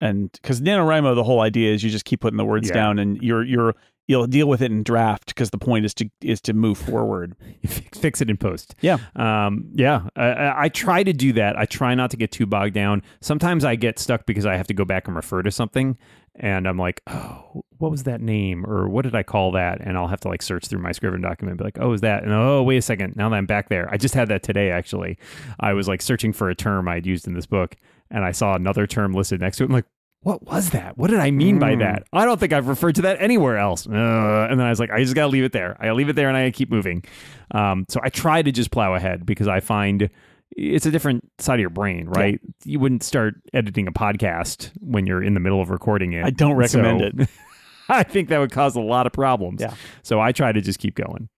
And 0.00 0.30
because 0.32 0.60
NaNoWriMo, 0.60 1.14
the 1.14 1.24
whole 1.24 1.40
idea 1.40 1.72
is 1.72 1.82
you 1.82 1.90
just 1.90 2.04
keep 2.04 2.20
putting 2.20 2.36
the 2.36 2.44
words 2.44 2.68
Yeah. 2.68 2.74
down, 2.74 2.98
and 2.98 3.16
you're 3.22 3.42
you're 3.44 3.74
you'll 4.08 4.26
deal 4.28 4.46
with 4.48 4.62
it 4.62 4.70
in 4.70 4.84
draft 4.84 5.26
because 5.28 5.50
the 5.50 5.58
point 5.58 5.84
is 5.84 5.92
to 5.94 6.08
is 6.20 6.40
to 6.42 6.52
move 6.52 6.78
forward. 6.78 7.34
Fix, 7.66 8.20
it 8.20 8.28
in 8.30 8.36
post. 8.36 8.74
Yeah. 8.82 8.98
Um, 9.16 9.68
yeah, 9.72 10.02
I- 10.14 10.22
I, 10.32 10.62
I 10.64 10.68
try 10.68 11.02
to 11.02 11.12
do 11.12 11.32
that. 11.32 11.58
I 11.58 11.64
try 11.64 11.94
not 11.94 12.10
to 12.12 12.16
get 12.16 12.30
too 12.30 12.46
bogged 12.46 12.74
down. 12.74 13.02
Sometimes 13.20 13.64
I 13.64 13.74
get 13.74 13.98
stuck 13.98 14.26
because 14.26 14.44
I 14.46 14.56
have 14.56 14.66
to 14.68 14.74
go 14.74 14.84
back 14.84 15.06
and 15.08 15.16
refer 15.16 15.42
to 15.42 15.50
something, 15.50 15.96
and 16.36 16.68
I'm 16.68 16.78
like, 16.78 17.00
oh, 17.08 17.64
what 17.78 17.90
was 17.90 18.02
that 18.04 18.20
name, 18.20 18.64
or 18.66 18.88
what 18.88 19.02
did 19.02 19.14
I 19.14 19.22
call 19.22 19.50
that? 19.52 19.80
And 19.80 19.96
I'll 19.96 20.06
have 20.08 20.20
to 20.20 20.28
like 20.28 20.42
search 20.42 20.66
through 20.66 20.82
my 20.82 20.92
Scriven 20.92 21.22
document, 21.22 21.52
and 21.52 21.58
be 21.58 21.64
like, 21.64 21.78
oh, 21.80 21.92
is 21.92 22.02
that? 22.02 22.22
And 22.22 22.32
oh, 22.32 22.62
wait 22.62 22.76
a 22.76 22.82
second. 22.82 23.16
Now 23.16 23.30
that 23.30 23.36
I'm 23.36 23.46
back 23.46 23.70
there, 23.70 23.88
I 23.90 23.96
just 23.96 24.14
had 24.14 24.28
that 24.28 24.42
today. 24.42 24.70
Actually, 24.70 25.18
I 25.58 25.72
was 25.72 25.88
like 25.88 26.02
searching 26.02 26.32
for 26.34 26.48
a 26.50 26.54
term 26.54 26.86
I'd 26.86 27.06
used 27.06 27.26
in 27.26 27.32
this 27.34 27.46
book, 27.46 27.74
and 28.10 28.24
I 28.24 28.32
saw 28.32 28.54
another 28.54 28.86
term 28.86 29.12
listed 29.12 29.40
next 29.40 29.58
to 29.58 29.64
it. 29.64 29.66
I'm 29.66 29.72
like. 29.72 29.86
What 30.22 30.42
was 30.42 30.70
that? 30.70 30.98
What 30.98 31.10
did 31.10 31.20
I 31.20 31.30
mean 31.30 31.60
by 31.60 31.76
Mm. 31.76 31.80
that? 31.80 32.02
I 32.12 32.24
don't 32.24 32.40
think 32.40 32.52
I've 32.52 32.66
referred 32.66 32.96
to 32.96 33.02
that 33.02 33.18
anywhere 33.22 33.58
else. 33.58 33.86
Uh, 33.86 34.48
and 34.50 34.58
then 34.58 34.66
I 34.66 34.70
was 34.70 34.80
like, 34.80 34.90
I 34.90 35.00
just 35.00 35.14
gotta 35.14 35.28
leave 35.28 35.44
it 35.44 35.52
there. 35.52 35.76
I 35.78 35.92
leave 35.92 36.08
it 36.08 36.16
there, 36.16 36.26
and 36.26 36.36
I 36.36 36.50
keep 36.50 36.68
moving. 36.68 37.04
Um, 37.52 37.84
so 37.88 38.00
I 38.02 38.08
try 38.08 38.42
to 38.42 38.50
just 38.50 38.72
plow 38.72 38.94
ahead 38.94 39.24
because 39.24 39.46
I 39.46 39.60
find 39.60 40.10
it's 40.56 40.84
a 40.84 40.90
different 40.90 41.22
side 41.38 41.54
of 41.56 41.60
your 41.60 41.70
brain, 41.70 42.06
right? 42.08 42.40
You 42.64 42.80
wouldn't 42.80 43.04
start 43.04 43.34
editing 43.54 43.86
a 43.86 43.92
podcast 43.92 44.72
when 44.80 45.06
you're 45.06 45.22
in 45.22 45.34
the 45.34 45.40
middle 45.40 45.60
of 45.60 45.70
recording 45.70 46.12
it. 46.14 46.24
I 46.24 46.30
don't 46.30 46.56
recommend 46.56 47.00
So, 47.00 47.22
it. 47.22 47.28
I 47.88 48.02
think 48.02 48.28
that 48.30 48.38
would 48.38 48.50
cause 48.50 48.74
a 48.74 48.80
lot 48.80 49.06
of 49.06 49.12
problems. 49.12 49.60
Yeah. 49.60 49.74
So 50.02 50.18
I 50.18 50.32
try 50.32 50.50
to 50.50 50.60
just 50.60 50.80
keep 50.80 50.96
going. 50.96 51.28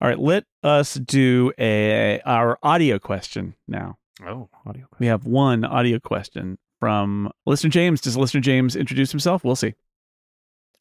All 0.00 0.08
right, 0.08 0.18
let 0.20 0.44
us 0.62 0.94
do 0.94 1.52
a 1.58 2.20
our 2.24 2.58
audio 2.62 3.00
question 3.00 3.54
now. 3.66 3.96
Oh, 4.26 4.48
audio. 4.66 4.86
We 4.98 5.06
have 5.06 5.24
one 5.24 5.64
audio 5.64 5.98
question 5.98 6.58
from 6.78 7.30
listener 7.46 7.70
James. 7.70 8.00
Does 8.00 8.16
listener 8.16 8.40
James 8.40 8.76
introduce 8.76 9.10
himself? 9.10 9.44
We'll 9.44 9.56
see. 9.56 9.74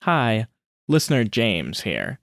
Hi, 0.04 0.48
listener 0.88 1.24
James 1.24 1.82
here. 1.82 2.20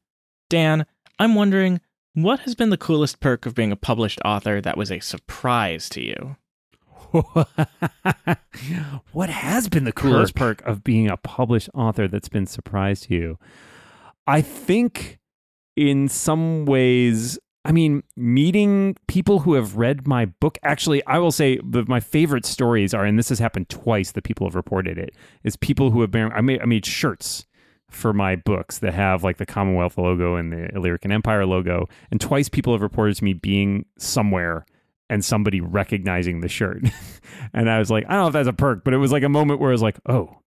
Dan, 0.48 0.86
I'm 1.18 1.34
wondering 1.34 1.80
what 2.14 2.40
has 2.40 2.54
been 2.54 2.70
the 2.70 2.76
coolest 2.76 3.20
perk 3.20 3.46
of 3.46 3.54
being 3.54 3.72
a 3.72 3.76
published 3.76 4.20
author 4.24 4.60
that 4.60 4.76
was 4.76 4.90
a 4.90 5.00
surprise 5.00 5.88
to 5.90 6.02
you? 6.02 6.36
what 9.12 9.28
has 9.28 9.68
been 9.68 9.84
the 9.84 9.92
coolest 9.92 10.34
perk. 10.34 10.62
of 10.62 10.82
being 10.82 11.08
a 11.08 11.16
published 11.16 11.68
author 11.74 12.08
that's 12.08 12.28
been 12.28 12.46
surprised 12.46 13.04
to 13.04 13.14
you? 13.14 13.38
I 14.26 14.40
think 14.40 15.18
in 15.76 16.08
some 16.08 16.64
ways, 16.64 17.38
I 17.66 17.72
mean, 17.72 18.04
meeting 18.16 18.96
people 19.08 19.40
who 19.40 19.54
have 19.54 19.76
read 19.76 20.06
my 20.06 20.26
book. 20.26 20.56
Actually, 20.62 21.04
I 21.04 21.18
will 21.18 21.32
say 21.32 21.58
that 21.72 21.88
my 21.88 21.98
favorite 21.98 22.46
stories 22.46 22.94
are, 22.94 23.04
and 23.04 23.18
this 23.18 23.28
has 23.28 23.40
happened 23.40 23.68
twice 23.68 24.12
that 24.12 24.22
people 24.22 24.46
have 24.46 24.54
reported 24.54 24.98
it, 24.98 25.16
is 25.42 25.56
people 25.56 25.90
who 25.90 26.00
have 26.00 26.12
been, 26.12 26.30
I 26.30 26.42
made, 26.42 26.62
I 26.62 26.66
made 26.66 26.86
shirts 26.86 27.44
for 27.90 28.12
my 28.12 28.36
books 28.36 28.78
that 28.78 28.94
have 28.94 29.24
like 29.24 29.38
the 29.38 29.46
Commonwealth 29.46 29.98
logo 29.98 30.36
and 30.36 30.52
the 30.52 30.68
Illyrican 30.76 31.10
Empire 31.10 31.44
logo. 31.44 31.88
And 32.12 32.20
twice 32.20 32.48
people 32.48 32.72
have 32.72 32.82
reported 32.82 33.16
to 33.16 33.24
me 33.24 33.32
being 33.32 33.86
somewhere 33.98 34.64
and 35.10 35.24
somebody 35.24 35.60
recognizing 35.60 36.42
the 36.42 36.48
shirt. 36.48 36.84
and 37.52 37.68
I 37.68 37.80
was 37.80 37.90
like, 37.90 38.04
I 38.06 38.12
don't 38.12 38.20
know 38.20 38.26
if 38.28 38.32
that's 38.32 38.48
a 38.48 38.52
perk, 38.52 38.84
but 38.84 38.94
it 38.94 38.98
was 38.98 39.10
like 39.10 39.24
a 39.24 39.28
moment 39.28 39.58
where 39.58 39.70
I 39.70 39.72
was 39.72 39.82
like, 39.82 39.98
oh, 40.08 40.38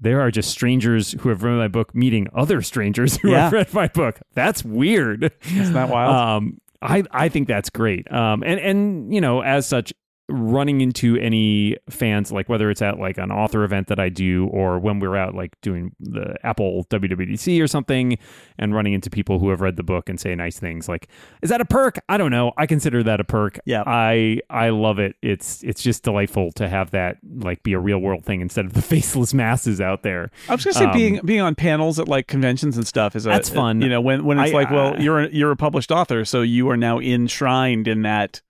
there 0.00 0.20
are 0.20 0.30
just 0.30 0.50
strangers 0.50 1.12
who 1.20 1.28
have 1.30 1.42
read 1.42 1.56
my 1.56 1.68
book 1.68 1.94
meeting 1.94 2.28
other 2.34 2.60
strangers 2.62 3.16
who 3.18 3.30
Yeah. 3.30 3.44
have 3.44 3.52
read 3.52 3.72
my 3.74 3.88
book. 3.88 4.20
That's 4.34 4.64
weird. 4.64 5.32
Isn't 5.46 5.74
that 5.74 5.88
wild? 5.88 6.14
Um, 6.14 6.60
I, 6.82 7.04
I 7.10 7.28
think 7.30 7.48
that's 7.48 7.70
great. 7.70 8.10
Um, 8.12 8.42
and, 8.44 8.60
and, 8.60 9.14
you 9.14 9.20
know, 9.20 9.40
as 9.40 9.66
such, 9.66 9.92
running 10.28 10.80
into 10.80 11.16
any 11.16 11.76
fans, 11.88 12.32
like 12.32 12.48
whether 12.48 12.68
it's 12.70 12.82
at 12.82 12.98
like 12.98 13.16
an 13.16 13.30
author 13.30 13.62
event 13.62 13.86
that 13.86 14.00
I 14.00 14.08
do 14.08 14.46
or 14.48 14.78
when 14.78 14.98
we're 14.98 15.14
out 15.16 15.34
like 15.34 15.60
doing 15.60 15.94
the 16.00 16.34
Apple 16.44 16.84
WWDC 16.90 17.62
or 17.62 17.68
something 17.68 18.18
and 18.58 18.74
running 18.74 18.92
into 18.92 19.08
people 19.08 19.38
who 19.38 19.50
have 19.50 19.60
read 19.60 19.76
the 19.76 19.82
book 19.84 20.08
and 20.08 20.18
say 20.18 20.34
nice 20.34 20.58
things 20.58 20.88
like, 20.88 21.08
is 21.42 21.50
that 21.50 21.60
a 21.60 21.64
perk? 21.64 21.98
I 22.08 22.16
don't 22.16 22.32
know. 22.32 22.52
I 22.56 22.66
consider 22.66 23.02
that 23.04 23.20
a 23.20 23.24
perk. 23.24 23.60
Yeah. 23.64 23.84
I 23.86 24.40
I 24.50 24.70
love 24.70 24.98
it. 24.98 25.14
It's 25.22 25.62
it's 25.62 25.82
just 25.82 26.02
delightful 26.02 26.50
to 26.52 26.68
have 26.68 26.90
that 26.90 27.18
like 27.38 27.62
be 27.62 27.72
a 27.72 27.78
real 27.78 27.98
world 27.98 28.24
thing 28.24 28.40
instead 28.40 28.64
of 28.64 28.72
the 28.72 28.82
faceless 28.96 29.32
masses 29.32 29.80
out 29.80 30.02
there. 30.02 30.30
I 30.48 30.54
was 30.56 30.64
gonna 30.64 30.74
say 30.74 30.84
Um, 30.86 30.92
being 30.92 31.20
being 31.24 31.40
on 31.40 31.54
panels 31.54 32.00
at 32.00 32.08
like 32.08 32.26
conventions 32.26 32.76
and 32.76 32.86
stuff 32.86 33.14
is 33.14 33.26
a, 33.26 33.28
That's 33.28 33.48
fun. 33.48 33.80
You 33.80 33.88
know, 33.88 34.00
when 34.00 34.24
when 34.24 34.38
it's 34.40 34.50
I- 34.52 34.54
like, 34.54 34.70
well, 34.70 34.94
uh, 34.94 34.98
you're 34.98 35.20
a, 35.20 35.28
you're 35.30 35.52
a 35.52 35.56
published 35.56 35.92
author, 35.92 36.24
so 36.24 36.42
you 36.42 36.68
are 36.70 36.76
now 36.76 36.98
enshrined 36.98 37.86
in 37.86 38.02
that 38.02 38.40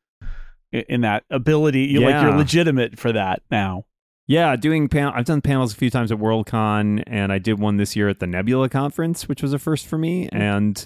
in 0.73 1.03
that 1.03 1.25
ability. 1.31 1.83
You 1.83 2.01
like 2.01 2.23
you're 2.23 2.37
legitimate 2.37 2.99
for 2.99 3.13
that 3.13 3.43
now. 3.51 3.85
Yeah, 4.29 4.57
doing 4.57 4.89
panel. 4.89 5.13
I've 5.15 5.25
done 5.25 5.41
panels 5.41 5.73
a 5.73 5.77
few 5.77 5.89
times 5.91 6.11
at 6.11 6.19
Worldcon, 6.19 7.05
and 7.07 7.33
I 7.33 7.39
did 7.39 7.61
one 7.61 7.77
this 7.77 7.95
year 7.95 8.09
at 8.09 8.19
the 8.19 8.27
Nebula 8.27 8.69
conference, 8.69 9.29
which 9.29 9.41
was 9.41 9.53
a 9.53 9.59
first 9.59 9.87
for 9.87 9.97
me, 9.99 10.29
and 10.33 10.85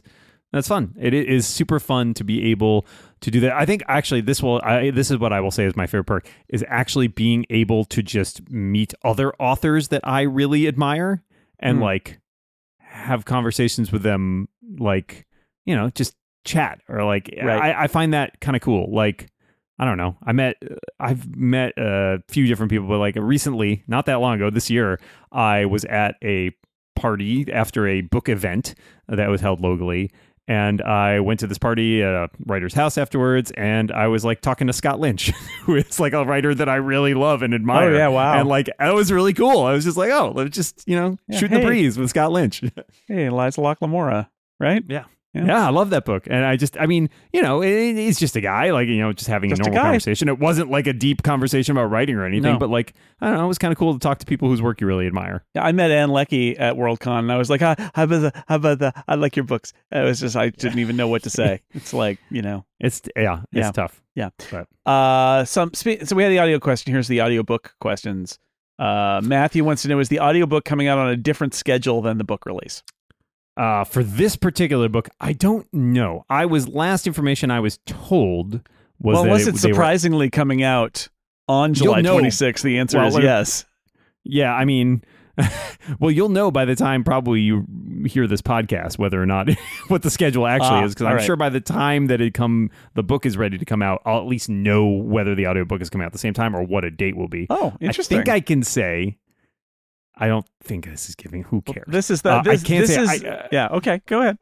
that's 0.53 0.69
fun. 0.69 0.95
It 1.01 1.15
is 1.15 1.47
super 1.47 1.81
fun 1.81 2.13
to 2.15 2.25
be 2.25 2.51
able 2.51 2.85
to 3.23 3.31
do 3.31 3.41
that. 3.41 3.53
I 3.53 3.65
think 3.65 3.83
actually 3.89 4.21
this 4.21 4.43
will. 4.43 4.61
I, 4.63 4.91
this 4.91 5.11
is 5.11 5.17
what 5.19 5.33
I 5.33 5.41
will 5.41 5.51
say 5.51 5.65
is 5.65 5.75
my 5.75 5.87
favorite 5.87 6.05
perk 6.05 6.29
is 6.51 6.63
actually 6.69 7.07
being 7.07 7.47
able 7.49 7.85
to 7.87 8.03
just 8.03 8.51
meet 8.51 8.93
other 9.05 9.33
authors 9.37 9.89
that 9.89 10.03
I 10.07 10.23
really 10.23 10.69
admire 10.69 11.23
and 11.59 11.79
Hmm. 11.79 11.85
like 11.85 12.21
have 12.79 13.25
conversations 13.25 13.91
with 13.91 14.03
them, 14.03 14.49
like 14.79 15.27
you 15.65 15.75
know, 15.75 15.89
just 15.91 16.15
chat 16.45 16.81
or 16.89 17.05
like 17.05 17.35
Right. 17.43 17.75
I, 17.75 17.85
I 17.85 17.87
find 17.87 18.13
that 18.13 18.41
kind 18.41 18.55
of 18.57 18.61
cool. 18.63 18.93
Like 18.93 19.31
I 19.81 19.87
don't 19.87 19.97
know. 19.97 20.15
I 20.23 20.33
met 20.33 20.57
I've 21.01 21.35
met 21.35 21.73
a 21.79 22.23
few 22.29 22.47
different 22.47 22.71
people, 22.71 22.87
but 22.87 22.99
like 22.99 23.17
recently, 23.17 23.83
not 23.89 24.05
that 24.07 24.21
long 24.21 24.35
ago, 24.35 24.51
this 24.51 24.69
year, 24.69 25.01
I 25.33 25.65
was 25.65 25.87
at 25.87 26.17
a 26.23 26.55
party 26.97 27.51
after 27.51 27.89
a 27.89 28.03
book 28.03 28.29
event 28.29 28.75
that 29.09 29.29
was 29.31 29.41
held 29.41 29.63
locally. 29.63 30.11
And 30.47 30.83
I 30.83 31.21
went 31.21 31.41
to 31.41 31.47
this 31.47 31.57
party 31.57 32.03
at 32.03 32.13
a 32.13 32.29
writer's 32.45 32.75
house 32.75 32.99
afterwards, 32.99 33.53
and 33.53 33.91
I 33.91 34.09
was 34.09 34.23
like 34.23 34.43
talking 34.43 34.67
to 34.67 34.73
Scott 34.75 35.01
Lynch, 35.01 35.31
who 35.63 35.77
is 35.77 35.99
like 35.99 36.13
a 36.13 36.27
writer 36.27 36.55
that 36.55 36.69
I 36.69 36.75
really 36.75 37.15
love 37.15 37.43
and 37.43 37.55
oh, 37.55 37.57
admire. 37.57 37.91
Oh, 37.91 37.97
yeah, 37.97 38.09
wow. 38.09 38.39
And 38.39 38.49
like, 38.49 38.69
that 38.79 38.93
was 38.93 39.11
really 39.11 39.33
cool. 39.33 39.63
I 39.63 39.73
was 39.73 39.85
just 39.85 39.97
like, 39.97 40.11
oh, 40.11 40.33
let's 40.35 40.55
just, 40.55 40.83
you 40.87 40.97
know, 40.97 41.17
Yeah, 41.29 41.39
shoot 41.39 41.53
the 41.53 41.61
breeze 41.61 41.97
with 41.97 42.11
Scott 42.11 42.33
Lynch. 42.33 42.63
Hey, 43.07 43.27
Eliza 43.27 43.61
Locke 43.61 43.81
Lamora, 43.81 44.29
right? 44.59 44.83
Yeah. 44.89 45.05
Yeah. 45.33 45.47
Yeah. 45.47 45.67
I 45.67 45.71
love 45.71 45.91
that 45.91 46.05
book. 46.05 46.27
And 46.29 46.45
I 46.45 46.57
just, 46.57 46.77
I 46.77 46.87
mean, 46.87 47.09
you 47.33 47.41
know, 47.41 47.63
it, 47.63 47.69
it's 47.71 48.19
just 48.19 48.35
a 48.35 48.41
guy, 48.41 48.71
like, 48.73 48.89
you 48.89 48.99
know, 48.99 49.13
just 49.13 49.29
having 49.29 49.51
Just 49.51 49.61
a 49.61 49.65
a 49.65 49.67
normal 49.67 49.79
guy. 49.81 49.87
conversation. 49.89 50.29
It 50.29 50.41
wasn't 50.41 50.71
like 50.73 50.89
a 50.89 50.93
deep 50.93 51.23
conversation 51.23 51.71
about 51.77 51.85
writing 51.91 52.17
or 52.17 52.25
anything, 52.27 52.55
No. 52.55 52.59
but 52.59 52.69
like, 52.69 52.95
I 53.21 53.29
don't 53.29 53.39
know, 53.39 53.45
it 53.45 53.49
was 53.49 53.59
kind 53.59 53.71
of 53.71 53.79
cool 53.79 53.93
to 53.93 54.01
talk 54.01 54.19
to 54.19 54.27
people 54.27 54.49
whose 54.49 54.61
work 54.61 54.81
you 54.81 54.89
really 54.89 55.07
admire. 55.07 55.45
Yeah, 55.55 55.63
I 55.65 55.71
met 55.73 55.93
Ann 55.93 56.11
Leckie 56.11 56.59
at 56.59 56.75
Worldcon, 56.75 57.21
and 57.21 57.31
I 57.33 57.37
was 57.37 57.49
like, 57.49 57.61
"Hi, 57.61 57.77
how 57.95 58.05
about 58.05 58.21
the, 58.23 58.45
how 58.49 58.57
about 58.57 58.79
the, 58.81 58.93
I 59.07 59.15
like 59.15 59.37
your 59.37 59.45
books." 59.45 59.73
It 59.93 60.03
was 60.03 60.19
just, 60.21 60.35
I 60.37 60.49
didn't 60.51 60.79
even 60.81 60.97
know 60.97 61.07
what 61.07 61.23
to 61.23 61.31
say. 61.31 61.61
It's 61.75 61.93
like, 61.95 62.19
you 62.31 62.43
know, 62.43 62.65
It's, 62.81 63.01
yeah, 63.15 63.43
it's 63.53 63.67
Yeah. 63.67 63.71
tough. 63.73 64.03
Yeah. 64.17 64.31
But 64.51 64.67
Uh, 64.91 65.45
some 65.45 65.73
spe- 65.75 66.03
so 66.05 66.17
we 66.17 66.25
had 66.25 66.33
the 66.33 66.41
audio 66.41 66.59
question. 66.59 66.93
Here's 66.93 67.07
the 67.09 67.23
audiobook 67.23 67.75
questions. 67.81 68.39
Uh, 68.81 69.21
Matthew 69.23 69.63
wants 69.63 69.83
to 69.83 69.89
know: 69.89 69.99
Is 70.01 70.09
the 70.09 70.19
audiobook 70.21 70.65
coming 70.65 70.89
out 70.89 70.99
on 70.99 71.09
a 71.09 71.17
different 71.17 71.55
schedule 71.55 72.03
than 72.03 72.19
the 72.19 72.25
book 72.25 72.47
release? 72.47 72.83
Uh, 73.61 73.85
for 73.85 74.03
this 74.03 74.37
particular 74.37 74.89
book, 74.89 75.09
I 75.21 75.33
don't 75.35 75.67
know. 75.73 76.25
I 76.31 76.47
was, 76.47 76.67
last 76.69 77.07
information 77.07 77.51
I 77.51 77.61
was 77.61 77.79
told 77.87 78.55
was 78.99 79.15
well, 79.15 79.23
that 79.25 79.29
unless 79.29 79.47
it- 79.47 79.51
it's 79.51 79.63
they 79.63 79.69
were- 79.69 79.75
surprisingly 79.75 80.31
coming 80.31 80.63
out 80.63 81.09
on 81.49 81.75
July 81.75 82.01
26th, 82.03 82.63
the 82.63 82.79
answer 82.79 82.99
Well, 82.99 83.09
is 83.09 83.23
yes. 83.23 83.65
Yeah, 84.25 84.53
I 84.55 84.65
mean, 84.65 85.03
well, 85.99 86.11
you'll 86.11 86.29
know 86.29 86.51
by 86.51 86.65
the 86.65 86.75
time 86.77 87.03
probably 87.05 87.41
you 87.41 87.67
hear 88.07 88.27
this 88.27 88.43
podcast 88.43 88.99
whether 88.99 89.21
or 89.21 89.27
not 89.27 89.49
what 89.89 90.03
the 90.03 90.11
schedule 90.11 90.47
actually 90.47 90.81
Ah, 90.81 90.85
is. 90.85 90.95
Because 90.95 91.07
I'm 91.07 91.17
right. 91.17 91.25
sure 91.25 91.37
by 91.37 91.49
the 91.49 91.61
time 91.61 92.07
that 92.07 92.21
it 92.21 92.35
come, 92.35 92.71
the 92.95 93.03
book 93.03 93.25
is 93.27 93.37
ready 93.37 93.59
to 93.59 93.65
come 93.65 93.83
out, 93.83 94.03
I'll 94.05 94.19
at 94.19 94.27
least 94.27 94.49
know 94.49 94.87
whether 94.87 95.35
the 95.35 95.47
audiobook 95.47 95.81
is 95.81 95.91
coming 95.91 96.05
out 96.05 96.09
at 96.09 96.13
the 96.13 96.19
same 96.19 96.35
time 96.35 96.55
or 96.55 96.63
what 96.63 96.85
a 96.85 96.91
date 96.91 97.17
will 97.17 97.29
be. 97.29 97.47
Oh, 97.51 97.75
interesting. 97.81 98.19
I 98.19 98.23
think 98.23 98.29
I 98.35 98.41
can 98.41 98.63
say. 98.63 99.17
I 100.21 100.29
don't 100.29 100.47
think 100.63 100.85
this 100.85 101.09
is 101.09 101.15
giving. 101.17 101.43
Who 101.45 101.63
cares? 101.63 101.87
This 101.89 102.11
is 102.11 102.23
the. 102.23 102.31
Uh, 102.33 102.39
I 102.41 102.43
This, 102.43 102.63
can't 102.63 102.87
this 102.87 102.95
say- 102.95 103.03
is. 103.03 103.25
I, 103.25 103.29
uh, 103.29 103.49
yeah. 103.51 103.69
Okay. 103.73 104.03
Go 104.07 104.21
ahead. 104.21 104.39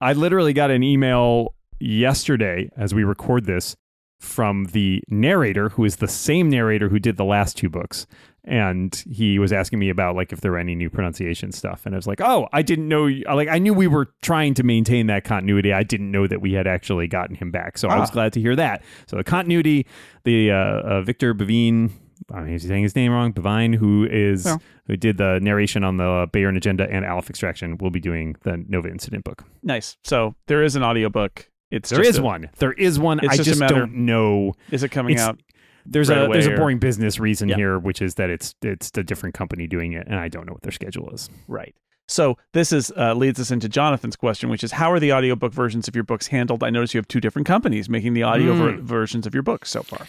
I 0.00 0.12
literally 0.12 0.52
got 0.52 0.70
an 0.70 0.82
email 0.82 1.54
yesterday 1.78 2.68
as 2.76 2.94
we 2.94 3.04
record 3.04 3.46
this 3.46 3.76
from 4.18 4.66
the 4.66 5.02
narrator, 5.08 5.70
who 5.70 5.84
is 5.84 5.96
the 5.96 6.08
same 6.08 6.50
narrator 6.50 6.88
who 6.90 6.98
did 6.98 7.16
the 7.16 7.24
last 7.24 7.56
two 7.56 7.70
books. 7.70 8.06
And 8.44 8.94
he 9.10 9.38
was 9.38 9.52
asking 9.52 9.78
me 9.78 9.88
about 9.90 10.16
like 10.16 10.32
if 10.32 10.40
there 10.40 10.52
were 10.52 10.58
any 10.58 10.74
new 10.74 10.88
pronunciation 10.90 11.52
stuff. 11.52 11.84
And 11.86 11.94
I 11.94 11.96
was 11.98 12.06
like, 12.06 12.20
oh, 12.20 12.48
I 12.52 12.62
didn't 12.62 12.88
know. 12.88 13.04
Like, 13.32 13.48
I 13.48 13.58
knew 13.58 13.72
we 13.74 13.86
were 13.86 14.12
trying 14.22 14.54
to 14.54 14.62
maintain 14.62 15.06
that 15.08 15.24
continuity. 15.24 15.72
I 15.72 15.82
didn't 15.82 16.10
know 16.10 16.26
that 16.26 16.40
we 16.40 16.54
had 16.54 16.66
actually 16.66 17.06
gotten 17.06 17.36
him 17.36 17.50
back. 17.50 17.76
So 17.78 17.88
I 17.88 17.98
was 17.98 18.10
Ah. 18.10 18.14
glad 18.14 18.32
to 18.34 18.40
hear 18.40 18.56
that. 18.56 18.82
So 19.06 19.16
the 19.16 19.24
continuity, 19.24 19.86
the 20.24 20.50
uh, 20.50 20.54
uh, 20.56 21.02
Victor 21.02 21.34
Bavine, 21.34 21.90
I 22.32 22.40
mean, 22.40 22.52
he's 22.52 22.66
saying 22.66 22.82
his 22.82 22.94
name 22.96 23.12
wrong, 23.12 23.32
Bavine, 23.32 23.74
who 23.74 24.06
is 24.10 24.46
who 24.86 24.96
did 24.96 25.16
the 25.18 25.38
narration 25.40 25.84
on 25.84 25.96
the 25.96 26.28
Bayern 26.32 26.56
Agenda 26.56 26.88
and 26.90 27.04
Aleph 27.04 27.30
Extraction, 27.30 27.78
will 27.78 27.90
be 27.90 28.00
doing 28.00 28.36
the 28.42 28.62
Nova 28.68 28.88
Incident 28.90 29.24
book. 29.24 29.44
Nice. 29.62 29.96
So 30.04 30.34
there 30.46 30.62
is 30.62 30.76
an 30.76 30.82
audiobook. 30.82 31.48
It's 31.70 31.90
There 31.90 32.02
is 32.02 32.18
a- 32.18 32.22
one. 32.22 32.50
There 32.58 32.72
is 32.72 32.98
one. 32.98 33.20
I 33.20 33.36
just 33.36 33.44
just, 33.48 33.60
matter- 33.60 33.74
don't 33.80 33.94
know. 34.04 34.54
Is 34.70 34.82
it 34.82 34.90
coming 34.90 35.18
out? 35.18 35.40
There's 35.86 36.08
right 36.10 36.28
a 36.28 36.32
there's 36.32 36.46
a 36.46 36.56
boring 36.56 36.78
business 36.78 37.18
reason 37.18 37.48
Yeah. 37.48 37.56
here, 37.56 37.78
which 37.78 38.02
is 38.02 38.16
that 38.16 38.28
it's 38.28 38.54
it's 38.62 38.90
a 38.98 39.02
different 39.02 39.34
company 39.34 39.66
doing 39.66 39.92
it, 39.94 40.06
and 40.06 40.16
I 40.16 40.28
don't 40.28 40.46
know 40.46 40.52
what 40.52 40.62
their 40.62 40.72
schedule 40.72 41.10
is. 41.10 41.30
Right. 41.48 41.74
So 42.06 42.36
this 42.52 42.72
is 42.72 42.92
uh, 42.96 43.14
leads 43.14 43.38
us 43.40 43.50
into 43.52 43.68
Jonathan's 43.68 44.16
question, 44.16 44.50
which 44.50 44.62
is 44.64 44.72
how 44.72 44.90
are 44.92 44.98
the 45.00 45.12
audiobook 45.12 45.52
versions 45.54 45.86
of 45.88 45.94
your 45.94 46.02
books 46.04 46.26
handled? 46.26 46.62
I 46.64 46.70
notice 46.70 46.92
you 46.92 46.98
have 46.98 47.08
two 47.08 47.20
different 47.20 47.46
companies 47.46 47.88
making 47.88 48.14
the 48.14 48.24
audio 48.24 48.52
ver- 48.54 48.72
Mm. 48.74 48.82
versions 48.82 49.26
of 49.26 49.32
your 49.34 49.42
books 49.44 49.70
so 49.70 49.82
far. 49.82 50.06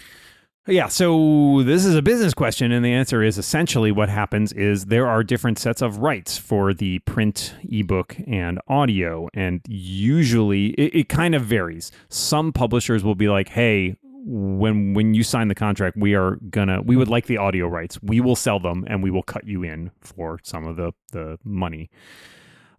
Yeah, 0.68 0.89
so 0.89 1.64
this 1.64 1.86
is 1.86 1.95
a 1.95 2.03
business 2.03 2.36
question, 2.36 2.72
and 2.72 2.86
the 2.86 2.93
answer 2.93 3.24
is 3.24 3.39
essentially 3.39 3.91
what 3.91 4.09
happens 4.09 4.53
is 4.53 4.86
there 4.86 5.07
are 5.07 5.24
different 5.24 5.57
sets 5.57 5.82
of 5.82 5.97
rights 5.97 6.38
for 6.38 6.72
the 6.72 6.99
print, 6.99 7.55
ebook, 7.68 8.16
and 8.28 8.59
audio, 8.68 9.28
and 9.34 9.62
usually 9.68 10.68
it, 10.74 10.95
it 10.95 11.09
kind 11.09 11.34
of 11.34 11.43
varies. 11.43 11.91
Some 12.09 12.53
publishers 12.53 13.03
will 13.03 13.16
be 13.16 13.28
like, 13.28 13.49
"Hey, 13.49 13.95
when 14.03 14.93
when 14.93 15.16
you 15.16 15.24
sign 15.24 15.47
the 15.47 15.55
contract, 15.55 15.97
we 15.97 16.14
are 16.14 16.36
gonna 16.51 16.84
we 16.84 16.95
would 16.95 17.07
like 17.07 17.26
the 17.26 17.38
audio 17.38 17.68
rights. 17.68 17.97
We 18.03 18.22
will 18.22 18.36
sell 18.36 18.59
them, 18.59 18.86
and 18.88 19.01
we 19.01 19.09
will 19.09 19.24
cut 19.24 19.47
you 19.47 19.64
in 19.64 19.89
for 19.99 20.38
some 20.43 20.68
of 20.68 20.76
the 20.76 20.91
the 21.12 21.39
money." 21.43 21.89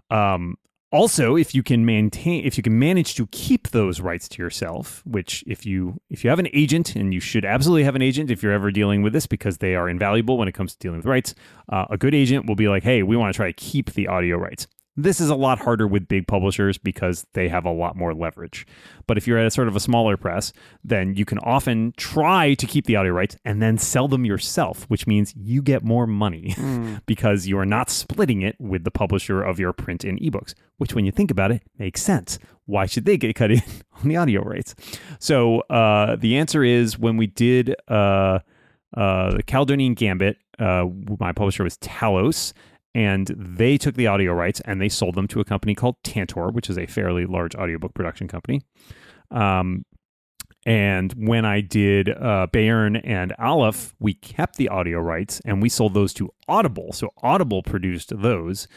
Um, 0.09 0.57
also 0.93 1.36
if 1.36 1.55
you 1.55 1.62
can 1.62 1.84
maintain 1.84 2.45
if 2.45 2.57
you 2.57 2.62
can 2.62 2.78
manage 2.78 3.14
to 3.14 3.26
keep 3.28 3.68
those 3.68 4.01
rights 4.01 4.28
to 4.28 4.43
yourself 4.43 5.03
which 5.05 5.43
if 5.47 5.66
you 5.66 6.01
if 6.11 6.22
you 6.22 6.30
have 6.30 6.38
an 6.38 6.49
agent 6.53 6.95
and 6.95 7.12
you 7.12 7.20
should 7.20 7.45
absolutely 7.45 7.82
have 7.82 7.97
an 7.97 8.03
agent 8.03 8.30
if 8.30 8.43
you're 8.43 8.53
ever 8.53 8.70
dealing 8.70 9.03
with 9.03 9.12
this 9.12 9.26
because 9.26 9.59
they 9.59 9.74
are 9.74 9.88
invaluable 9.88 10.36
when 10.36 10.49
it 10.49 10.53
comes 10.53 10.72
to 10.74 10.78
dealing 10.78 10.99
with 10.99 11.07
rights 11.07 11.34
uh, 11.70 11.86
a 11.90 11.97
good 11.97 12.14
agent 12.14 12.47
will 12.47 12.55
be 12.55 12.68
like 12.68 12.82
hey 12.82 13.03
we 13.03 13.16
want 13.16 13.32
to 13.32 13.36
try 13.36 13.47
to 13.47 13.53
keep 13.55 13.93
the 13.93 14.07
audio 14.07 14.36
rights 14.36 14.66
this 14.97 15.20
is 15.20 15.30
a 15.30 15.34
lot 15.34 15.59
harder 15.59 15.86
with 15.86 16.09
big 16.09 16.26
publishers 16.26 16.76
because 16.76 17.26
they 17.32 17.49
have 17.49 17.64
a 17.64 17.72
lot 17.72 17.97
more 17.97 18.14
leverage. 18.14 18.66
But 19.07 19.16
if 19.16 19.26
you're 19.26 19.38
at 19.38 19.47
a 19.47 19.51
sort 19.51 19.68
of 19.68 19.76
a 19.76 19.80
smaller 19.80 20.16
press, 20.16 20.53
then 20.84 21.14
you 21.14 21.24
can 21.24 21.38
often 21.38 21.95
try 21.97 22.55
to 22.55 22.66
keep 22.66 22.84
the 22.86 22.97
audio 22.97 23.12
rights 23.12 23.36
and 23.45 23.62
then 23.62 23.78
sell 23.78 24.07
them 24.07 24.24
yourself, 24.24 24.84
which 24.88 25.07
means 25.07 25.34
you 25.34 25.62
get 25.62 25.82
more 25.82 26.07
money 26.07 26.55
because 27.07 27.47
you 27.47 27.59
are 27.59 27.66
not 27.66 27.88
splitting 27.88 28.43
it 28.43 28.57
with 28.59 28.84
the 28.84 28.90
publisher 28.90 29.43
of 29.43 29.59
your 29.59 29.72
print 29.72 30.05
and 30.05 30.20
ebooks, 30.20 30.55
which 30.76 30.95
when 30.95 31.07
you 31.07 31.12
think 31.12 31.30
about 31.30 31.51
it 31.51 31.62
makes 31.78 32.03
sense. 32.03 32.38
Why 32.66 32.86
should 32.86 33.07
they 33.07 33.16
get 33.16 33.34
cut 33.34 33.51
in 33.51 33.62
on 34.03 34.09
the 34.09 34.16
audio 34.16 34.43
rights? 34.43 34.74
So 35.18 35.61
uh, 35.62 36.16
the 36.16 36.36
answer 36.36 36.62
is 36.62 36.99
when 36.99 37.16
we 37.16 37.26
did 37.26 37.74
uh, 37.88 38.40
uh, 38.95 39.36
the 39.36 39.43
Caledonian 39.43 39.95
Gambit, 39.95 40.36
uh, 40.59 40.86
my 41.18 41.32
publisher 41.32 41.64
was 41.64 41.78
Talos 41.78 42.53
and 42.95 43.28
they 43.36 43.78
took 43.78 43.95
the 43.95 44.07
audio 44.07 44.32
rights 44.32 44.61
and 44.64 44.80
they 44.80 44.88
sold 44.88 45.14
them 45.14 45.26
to 45.28 45.40
a 45.40 45.45
company 45.45 45.74
called 45.74 45.97
Tantor, 46.05 46.51
which 46.51 46.68
is 46.68 46.78
a 46.78 46.86
fairly 46.86 47.26
large 47.26 47.55
audiobook 47.55 47.95
production 47.95 48.28
company. 48.28 48.62
Um, 49.30 49.84
and 50.64 51.12
when 51.16 51.45
I 51.45 51.61
did 51.61 52.09
uh, 52.09 52.47
Bayern 52.53 53.01
and 53.03 53.32
Aleph, 53.38 53.95
we 53.99 54.14
kept 54.14 54.57
the 54.57 54.68
audio 54.68 55.01
rights 55.01 55.40
and 55.45 55.61
we 55.61 55.68
sold 55.68 55.95
those 55.95 56.12
to 56.14 56.32
Audible. 56.47 56.93
So 56.93 57.12
Audible 57.22 57.62
produced 57.62 58.12
those. 58.20 58.68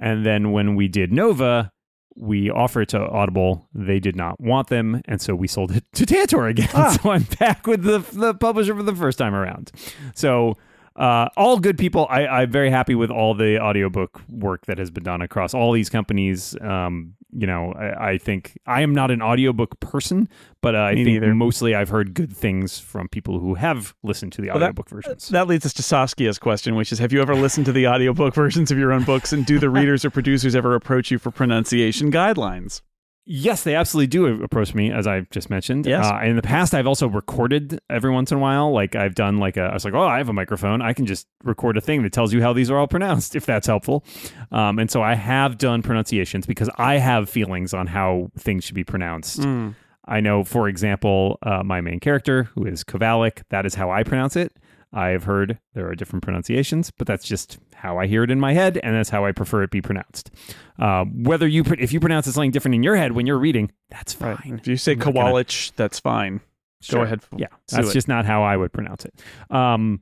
And 0.00 0.26
then 0.26 0.50
when 0.50 0.74
we 0.74 0.88
did 0.88 1.12
Nova, 1.12 1.70
we 2.16 2.50
offered 2.50 2.82
it 2.82 2.88
to 2.90 3.00
Audible. 3.00 3.68
They 3.72 4.00
did 4.00 4.16
not 4.16 4.40
want 4.40 4.68
them. 4.68 5.02
And 5.04 5.20
so 5.20 5.34
we 5.36 5.46
sold 5.46 5.70
it 5.72 5.84
to 5.92 6.06
Tantor 6.06 6.48
again. 6.48 6.68
So 6.68 7.10
I'm 7.10 7.26
back 7.38 7.66
with 7.66 7.84
the, 7.84 7.98
the 7.98 8.34
publisher 8.34 8.74
for 8.74 8.82
the 8.82 8.94
first 8.94 9.18
time 9.18 9.34
around. 9.34 9.70
So 10.14 10.56
uh, 10.96 11.28
all 11.36 11.58
good 11.58 11.76
people. 11.78 12.06
I, 12.08 12.26
I'm 12.26 12.50
very 12.50 12.70
happy 12.70 12.94
with 12.94 13.10
all 13.10 13.34
the 13.34 13.60
audiobook 13.60 14.20
work 14.28 14.66
that 14.66 14.78
has 14.78 14.90
been 14.90 15.04
done 15.04 15.22
across 15.22 15.52
all 15.54 15.72
these 15.72 15.88
companies. 15.90 16.56
Um, 16.60 17.14
you 17.36 17.48
know, 17.48 17.72
I, 17.72 18.10
I 18.10 18.18
think 18.18 18.56
I 18.64 18.82
am 18.82 18.94
not 18.94 19.10
an 19.10 19.20
audiobook 19.20 19.80
person, 19.80 20.28
but 20.62 20.76
uh, 20.76 20.82
I 20.84 20.94
think 20.94 21.06
neither. 21.08 21.34
mostly 21.34 21.74
I've 21.74 21.88
heard 21.88 22.14
good 22.14 22.32
things 22.32 22.78
from 22.78 23.08
people 23.08 23.40
who 23.40 23.54
have 23.54 23.92
listened 24.04 24.32
to 24.34 24.40
the 24.42 24.48
Well, 24.50 24.60
that- 24.60 24.66
audiobook 24.70 24.88
versions. 24.88 25.28
That 25.30 25.48
leads 25.48 25.66
us 25.66 25.72
to 25.74 25.82
Saskia's 25.82 26.38
question, 26.38 26.76
which 26.76 26.92
is 26.92 27.00
Have 27.00 27.12
you 27.12 27.20
ever 27.20 27.34
listened 27.34 27.66
to 27.66 27.72
the 27.72 27.88
audiobook 27.88 28.34
versions 28.34 28.70
of 28.70 28.78
your 28.78 28.92
own 28.92 29.02
books, 29.02 29.32
and 29.32 29.44
do 29.44 29.58
the 29.58 29.70
readers 29.78 30.04
or 30.04 30.10
producers 30.10 30.54
ever 30.54 30.76
approach 30.76 31.10
you 31.10 31.18
for 31.18 31.32
pronunciation 31.32 32.12
guidelines? 32.12 32.82
Yes, 33.26 33.62
they 33.62 33.74
absolutely 33.74 34.08
do 34.08 34.42
approach 34.42 34.74
me, 34.74 34.92
as 34.92 35.06
I 35.06 35.20
just 35.30 35.48
mentioned. 35.48 35.86
Yes. 35.86 36.04
Uh, 36.04 36.20
in 36.24 36.36
the 36.36 36.42
past, 36.42 36.74
I've 36.74 36.86
also 36.86 37.08
recorded 37.08 37.80
every 37.88 38.10
once 38.10 38.30
in 38.30 38.36
a 38.36 38.40
while. 38.40 38.70
Like 38.70 38.94
I've 38.94 39.14
done 39.14 39.38
like 39.38 39.56
a, 39.56 39.62
I 39.62 39.72
was 39.72 39.84
like, 39.84 39.94
oh, 39.94 40.06
I 40.06 40.18
have 40.18 40.28
a 40.28 40.34
microphone. 40.34 40.82
I 40.82 40.92
can 40.92 41.06
just 41.06 41.26
record 41.42 41.78
a 41.78 41.80
thing 41.80 42.02
that 42.02 42.12
tells 42.12 42.34
you 42.34 42.42
how 42.42 42.52
these 42.52 42.70
are 42.70 42.76
all 42.76 42.86
pronounced, 42.86 43.34
if 43.36 43.46
that's 43.46 43.66
helpful. 43.66 44.04
Um, 44.52 44.78
and 44.78 44.90
so 44.90 45.02
I 45.02 45.14
have 45.14 45.56
done 45.56 45.82
pronunciations 45.82 46.44
because 46.44 46.68
I 46.76 46.98
have 46.98 47.30
feelings 47.30 47.72
on 47.72 47.86
how 47.86 48.30
things 48.38 48.64
should 48.64 48.74
be 48.74 48.84
pronounced. 48.84 49.40
Mm. 49.40 49.74
I 50.06 50.20
know, 50.20 50.44
for 50.44 50.68
example, 50.68 51.38
uh, 51.42 51.62
my 51.62 51.80
main 51.80 52.00
character, 52.00 52.44
who 52.54 52.66
is 52.66 52.84
Kovalic, 52.84 53.42
that 53.48 53.64
is 53.64 53.74
how 53.74 53.90
I 53.90 54.02
pronounce 54.02 54.36
it. 54.36 54.54
I've 54.94 55.24
heard 55.24 55.58
there 55.74 55.88
are 55.88 55.94
different 55.94 56.22
pronunciations, 56.22 56.90
but 56.96 57.06
that's 57.06 57.26
just 57.26 57.58
how 57.74 57.98
I 57.98 58.06
hear 58.06 58.22
it 58.22 58.30
in 58.30 58.38
my 58.38 58.52
head, 58.54 58.78
and 58.82 58.94
that's 58.94 59.10
how 59.10 59.24
I 59.24 59.32
prefer 59.32 59.62
it 59.64 59.70
be 59.70 59.82
pronounced. 59.82 60.30
Uh, 60.78 61.04
whether 61.04 61.46
you, 61.48 61.64
if 61.78 61.92
you 61.92 61.98
pronounce 62.00 62.26
it 62.28 62.32
something 62.32 62.52
different 62.52 62.76
in 62.76 62.82
your 62.84 62.96
head 62.96 63.12
when 63.12 63.26
you're 63.26 63.38
reading, 63.38 63.72
that's 63.90 64.12
fine. 64.12 64.56
If 64.60 64.66
you 64.68 64.76
say 64.76 64.92
I'm 64.92 64.98
gonna- 65.00 65.44
that's 65.76 65.98
fine. 65.98 66.40
Sure. 66.80 67.00
Go 67.00 67.04
ahead. 67.04 67.20
Yeah, 67.36 67.46
that's 67.70 67.90
it. 67.90 67.92
just 67.92 68.08
not 68.08 68.24
how 68.24 68.42
I 68.42 68.56
would 68.56 68.72
pronounce 68.72 69.04
it. 69.04 69.14
Um, 69.50 70.00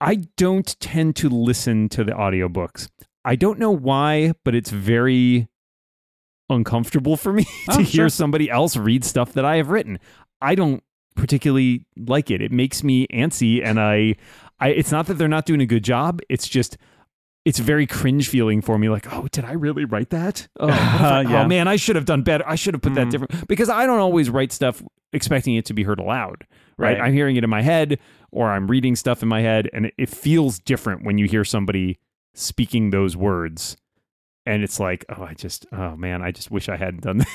I 0.00 0.16
don't 0.36 0.78
tend 0.80 1.14
to 1.16 1.28
listen 1.28 1.88
to 1.90 2.02
the 2.04 2.12
audiobooks. 2.12 2.88
I 3.24 3.36
don't 3.36 3.58
know 3.58 3.70
why, 3.70 4.32
but 4.44 4.54
it's 4.54 4.70
very 4.70 5.48
uncomfortable 6.48 7.16
for 7.16 7.32
me 7.32 7.44
Oh, 7.68 7.76
to 7.76 7.84
sure. 7.84 8.04
hear 8.04 8.08
somebody 8.08 8.50
else 8.50 8.76
read 8.76 9.04
stuff 9.04 9.34
that 9.34 9.44
I 9.44 9.56
have 9.56 9.68
written. 9.68 9.98
I 10.40 10.54
don't 10.54 10.82
particularly 11.20 11.84
like 11.96 12.30
it. 12.30 12.40
It 12.40 12.50
makes 12.50 12.82
me 12.82 13.06
antsy 13.08 13.60
and 13.64 13.78
I 13.78 14.16
I 14.58 14.68
it's 14.70 14.90
not 14.90 15.06
that 15.06 15.14
they're 15.14 15.28
not 15.28 15.46
doing 15.46 15.60
a 15.60 15.66
good 15.66 15.84
job. 15.84 16.20
It's 16.28 16.48
just 16.48 16.76
it's 17.44 17.58
very 17.58 17.86
cringe 17.86 18.28
feeling 18.28 18.60
for 18.60 18.78
me 18.78 18.88
like, 18.90 19.10
"Oh, 19.12 19.26
did 19.32 19.44
I 19.44 19.52
really 19.52 19.84
write 19.84 20.10
that? 20.10 20.48
Oh, 20.60 20.66
what 20.66 20.74
if 20.76 20.80
I- 21.00 21.20
Yeah. 21.22 21.44
oh 21.44 21.48
man, 21.48 21.68
I 21.68 21.76
should 21.76 21.96
have 21.96 22.04
done 22.04 22.22
better. 22.22 22.44
I 22.46 22.54
should 22.54 22.74
have 22.74 22.82
put 22.82 22.94
that 22.94 23.06
Mhm. 23.06 23.10
different 23.10 23.48
because 23.48 23.68
I 23.70 23.86
don't 23.86 23.98
always 24.00 24.28
write 24.30 24.52
stuff 24.52 24.82
expecting 25.12 25.54
it 25.56 25.64
to 25.66 25.74
be 25.74 25.82
heard 25.82 25.98
aloud 25.98 26.46
right? 26.78 26.98
Right. 26.98 27.00
I'm 27.06 27.12
hearing 27.12 27.36
it 27.36 27.44
in 27.44 27.50
my 27.50 27.62
head 27.62 27.98
or 28.30 28.50
I'm 28.50 28.66
reading 28.66 28.94
stuff 28.96 29.22
in 29.22 29.28
my 29.28 29.40
head 29.42 29.68
and 29.72 29.90
it 29.98 30.08
feels 30.08 30.58
different 30.58 31.04
when 31.04 31.18
you 31.18 31.26
hear 31.26 31.44
somebody 31.44 31.98
speaking 32.34 32.90
those 32.90 33.16
words 33.16 33.76
and 34.50 34.62
it's 34.62 34.80
like, 34.80 35.04
oh, 35.08 35.22
I 35.22 35.34
just 35.34 35.66
oh 35.72 35.96
man, 35.96 36.22
I 36.22 36.30
just 36.32 36.50
wish 36.50 36.68
I 36.68 36.76
hadn't 36.76 37.02
done 37.02 37.18
that. 37.18 37.28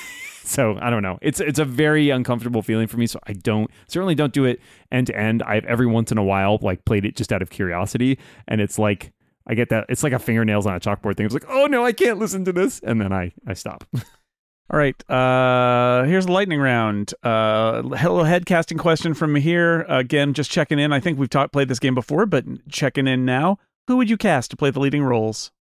so, 0.44 0.78
I 0.80 0.90
don't 0.90 1.02
know. 1.02 1.18
It's 1.22 1.40
it's 1.40 1.58
a 1.58 1.64
very 1.64 2.10
uncomfortable 2.10 2.62
feeling 2.62 2.86
for 2.86 2.98
me, 2.98 3.06
so 3.06 3.18
I 3.26 3.32
don't 3.32 3.70
certainly 3.88 4.14
don't 4.14 4.32
do 4.32 4.44
it 4.44 4.60
end 4.92 5.08
to 5.08 5.16
end. 5.16 5.42
I've 5.42 5.64
every 5.64 5.86
once 5.86 6.12
in 6.12 6.18
a 6.18 6.24
while 6.24 6.58
like 6.62 6.84
played 6.84 7.04
it 7.04 7.16
just 7.16 7.32
out 7.32 7.42
of 7.42 7.50
curiosity 7.50 8.18
and 8.46 8.60
it's 8.60 8.78
like 8.78 9.12
I 9.46 9.54
get 9.54 9.68
that 9.70 9.86
it's 9.88 10.02
like 10.02 10.12
a 10.12 10.18
fingernails 10.18 10.66
on 10.66 10.74
a 10.74 10.80
chalkboard 10.80 11.16
thing. 11.16 11.26
It's 11.26 11.34
like, 11.34 11.48
"Oh 11.48 11.66
no, 11.66 11.84
I 11.84 11.92
can't 11.92 12.18
listen 12.18 12.44
to 12.44 12.52
this." 12.52 12.80
And 12.80 13.00
then 13.00 13.12
I 13.12 13.32
I 13.46 13.54
stop. 13.54 13.84
All 14.68 14.78
right. 14.78 15.10
Uh, 15.10 16.02
here's 16.04 16.26
a 16.26 16.32
lightning 16.32 16.58
round. 16.60 17.14
Uh, 17.22 17.82
hello, 17.82 18.24
head 18.24 18.46
casting 18.46 18.78
question 18.78 19.14
from 19.14 19.36
here. 19.36 19.82
Again, 19.88 20.34
just 20.34 20.50
checking 20.50 20.80
in. 20.80 20.92
I 20.92 20.98
think 20.98 21.18
we've 21.18 21.30
talked 21.30 21.52
played 21.52 21.68
this 21.68 21.78
game 21.78 21.94
before, 21.94 22.26
but 22.26 22.44
checking 22.68 23.06
in 23.06 23.24
now. 23.24 23.58
Who 23.86 23.96
would 23.98 24.10
you 24.10 24.16
cast 24.16 24.50
to 24.50 24.56
play 24.56 24.70
the 24.70 24.80
leading 24.80 25.04
roles? 25.04 25.52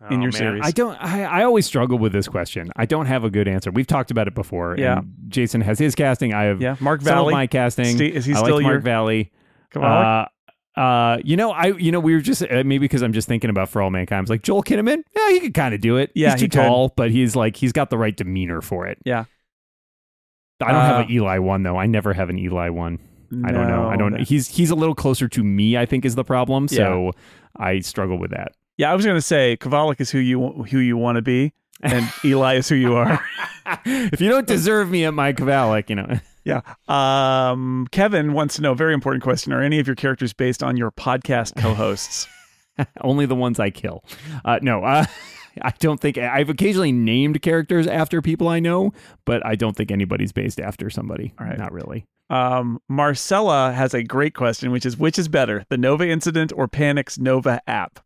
In 0.00 0.06
Oh, 0.06 0.10
your 0.12 0.18
man. 0.20 0.32
series. 0.32 0.62
I 0.64 0.70
don't. 0.70 0.94
I, 1.02 1.24
I 1.24 1.44
always 1.44 1.66
struggle 1.66 1.98
with 1.98 2.12
this 2.12 2.26
question. 2.26 2.70
I 2.74 2.86
don't 2.86 3.04
have 3.06 3.22
a 3.22 3.28
good 3.30 3.46
answer. 3.46 3.70
We've 3.70 3.86
talked 3.86 4.10
about 4.10 4.28
it 4.28 4.34
before. 4.34 4.74
Yeah. 4.78 5.00
and 5.00 5.12
Jason 5.28 5.60
has 5.60 5.78
his 5.78 5.94
casting. 5.94 6.32
I 6.32 6.44
have 6.44 6.60
Yeah, 6.62 6.76
Mark 6.80 7.02
some 7.02 7.12
of 7.12 7.16
Valley. 7.16 7.32
my 7.34 7.46
casting. 7.46 7.96
Ste- 7.96 8.00
is 8.14 8.24
he 8.24 8.32
I 8.32 8.36
still 8.42 8.54
like 8.56 8.62
your 8.62 8.72
Mark 8.74 8.82
Valley? 8.84 9.30
Kowalik? 9.74 10.28
Uh, 10.76 10.80
uh, 10.80 11.18
you 11.22 11.36
know, 11.36 11.50
I 11.50 11.66
you 11.76 11.92
know 11.92 12.00
we 12.00 12.14
were 12.14 12.20
just 12.22 12.40
uh, 12.42 12.46
maybe 12.64 12.78
because 12.78 13.02
I'm 13.02 13.12
just 13.12 13.28
thinking 13.28 13.50
about 13.50 13.68
for 13.68 13.82
all 13.82 13.90
mankind. 13.90 14.18
I 14.18 14.22
was 14.22 14.30
like 14.30 14.42
Joel 14.42 14.62
Kinnaman. 14.62 15.02
Yeah, 15.14 15.30
he 15.32 15.40
could 15.40 15.52
kind 15.52 15.74
of 15.74 15.82
do 15.82 15.98
it. 15.98 16.10
Yeah, 16.14 16.30
he's 16.30 16.40
too 16.40 16.44
he 16.44 16.48
could. 16.48 16.56
tall, 16.66 16.92
but 16.96 17.10
he's 17.10 17.36
like 17.36 17.56
he's 17.56 17.72
got 17.72 17.90
the 17.90 17.98
right 17.98 18.16
demeanor 18.16 18.62
for 18.62 18.86
it. 18.86 18.96
Yeah. 19.04 19.24
I 20.62 20.68
don't 20.72 20.76
Uh, 20.80 20.86
have 20.86 21.00
an 21.06 21.10
Eli 21.10 21.38
one 21.38 21.62
though. 21.62 21.76
I 21.76 21.84
never 21.86 22.14
have 22.14 22.30
an 22.30 22.38
Eli 22.38 22.70
one. 22.70 22.98
I 23.44 23.52
don't 23.52 23.68
know. 23.68 23.88
I 23.88 23.96
don't. 23.96 24.12
No. 24.14 24.24
He's 24.24 24.48
he's 24.48 24.70
a 24.70 24.74
little 24.74 24.94
closer 24.94 25.28
to 25.28 25.44
me. 25.44 25.76
I 25.76 25.84
think 25.86 26.04
is 26.06 26.14
the 26.14 26.24
problem. 26.24 26.68
So 26.68 27.12
I 27.56 27.80
struggle 27.80 28.18
with 28.18 28.30
that. 28.30 28.52
Yeah, 28.80 28.90
I 28.90 28.94
was 28.94 29.04
going 29.04 29.18
to 29.18 29.20
say 29.20 29.58
Kavalik 29.58 30.00
is 30.00 30.10
who 30.10 30.20
you 30.20 30.40
who 30.70 30.78
you 30.78 30.96
want 30.96 31.16
to 31.16 31.22
be, 31.22 31.52
and 31.82 32.10
Eli 32.24 32.54
is 32.54 32.66
who 32.66 32.76
you 32.76 32.94
are. 32.94 33.22
if 33.84 34.22
you 34.22 34.30
don't 34.30 34.46
deserve 34.46 34.88
me 34.90 35.04
at 35.04 35.12
my 35.12 35.34
Kavalik, 35.34 35.90
you 35.90 35.96
know. 35.96 36.08
Yeah. 36.42 36.62
Um, 36.88 37.86
Kevin 37.90 38.32
wants 38.32 38.56
to 38.56 38.62
know 38.62 38.72
very 38.72 38.94
important 38.94 39.22
question: 39.22 39.52
Are 39.52 39.60
any 39.60 39.78
of 39.78 39.86
your 39.86 39.94
characters 39.94 40.32
based 40.32 40.62
on 40.62 40.78
your 40.78 40.90
podcast 40.90 41.54
co-hosts? 41.54 42.26
Only 43.02 43.26
the 43.26 43.34
ones 43.34 43.60
I 43.60 43.68
kill. 43.68 44.02
Uh, 44.42 44.58
no, 44.62 44.82
uh, 44.82 45.04
I 45.60 45.70
don't 45.80 46.00
think 46.00 46.16
I've 46.16 46.48
occasionally 46.48 46.92
named 46.92 47.42
characters 47.42 47.86
after 47.86 48.22
people 48.22 48.48
I 48.48 48.58
know, 48.58 48.94
but 49.26 49.44
I 49.44 49.54
don't 49.54 49.76
think 49.76 49.90
anybody's 49.90 50.32
based 50.32 50.58
after 50.58 50.88
somebody. 50.88 51.34
Right. 51.38 51.58
Not 51.58 51.74
really. 51.74 52.06
Um, 52.30 52.80
Marcella 52.88 53.72
has 53.74 53.92
a 53.92 54.02
great 54.02 54.34
question, 54.34 54.70
which 54.70 54.86
is 54.86 54.96
which 54.96 55.18
is 55.18 55.28
better, 55.28 55.66
the 55.68 55.76
Nova 55.76 56.08
incident 56.08 56.54
or 56.56 56.68
Panic's 56.68 57.18
Nova 57.18 57.60
app? 57.66 58.00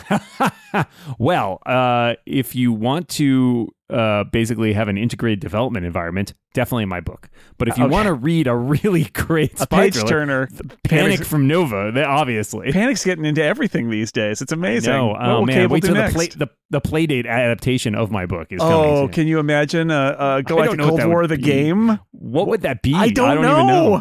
well, 1.18 1.58
uh, 1.66 2.14
if 2.26 2.54
you 2.54 2.72
want 2.72 3.08
to 3.10 3.68
uh, 3.90 4.24
basically 4.24 4.72
have 4.72 4.88
an 4.88 4.96
integrated 4.96 5.40
development 5.40 5.84
environment, 5.84 6.34
definitely 6.54 6.86
my 6.86 7.00
book. 7.00 7.28
But 7.58 7.68
if 7.68 7.76
you 7.76 7.84
Okay. 7.84 7.92
want 7.92 8.06
to 8.06 8.14
read 8.14 8.46
a 8.46 8.56
really 8.56 9.04
great 9.12 9.54
A 9.54 9.58
spy 9.58 9.84
page 9.84 9.94
thriller, 9.94 10.08
turner. 10.08 10.46
Panic 10.46 10.78
Panic's, 10.84 11.28
from 11.28 11.46
Nova, 11.46 11.92
that- 11.92 12.06
obviously. 12.06 12.72
Panic's 12.72 13.04
getting 13.04 13.24
into 13.24 13.42
everything 13.42 13.90
these 13.90 14.12
days. 14.12 14.40
It's 14.40 14.52
amazing. 14.52 14.92
No, 14.92 15.08
what 15.08 15.22
oh 15.22 15.38
will 15.40 15.46
man, 15.46 15.56
Cable 15.56 15.74
wait 15.74 15.82
do 15.82 15.94
till 15.94 16.06
the 16.06 16.10
play 16.12 16.28
the 16.28 16.48
the 16.70 16.80
playdate 16.80 17.26
adaptation 17.26 17.94
of 17.94 18.10
my 18.10 18.26
book 18.26 18.48
is 18.50 18.60
coming. 18.60 18.74
oh, 18.74 19.02
soon. 19.04 19.08
can 19.12 19.26
you 19.26 19.38
imagine 19.38 19.90
a, 19.90 20.16
a 20.18 20.42
Galactic 20.42 20.80
Cold 20.80 21.04
War 21.04 21.26
the 21.26 21.36
be. 21.36 21.42
game? 21.42 21.98
What 22.12 22.48
would 22.48 22.62
that 22.62 22.82
be? 22.82 22.94
I 22.94 23.10
don't, 23.10 23.30
even 23.32 23.42
know. 23.42 23.66
know. 23.66 23.92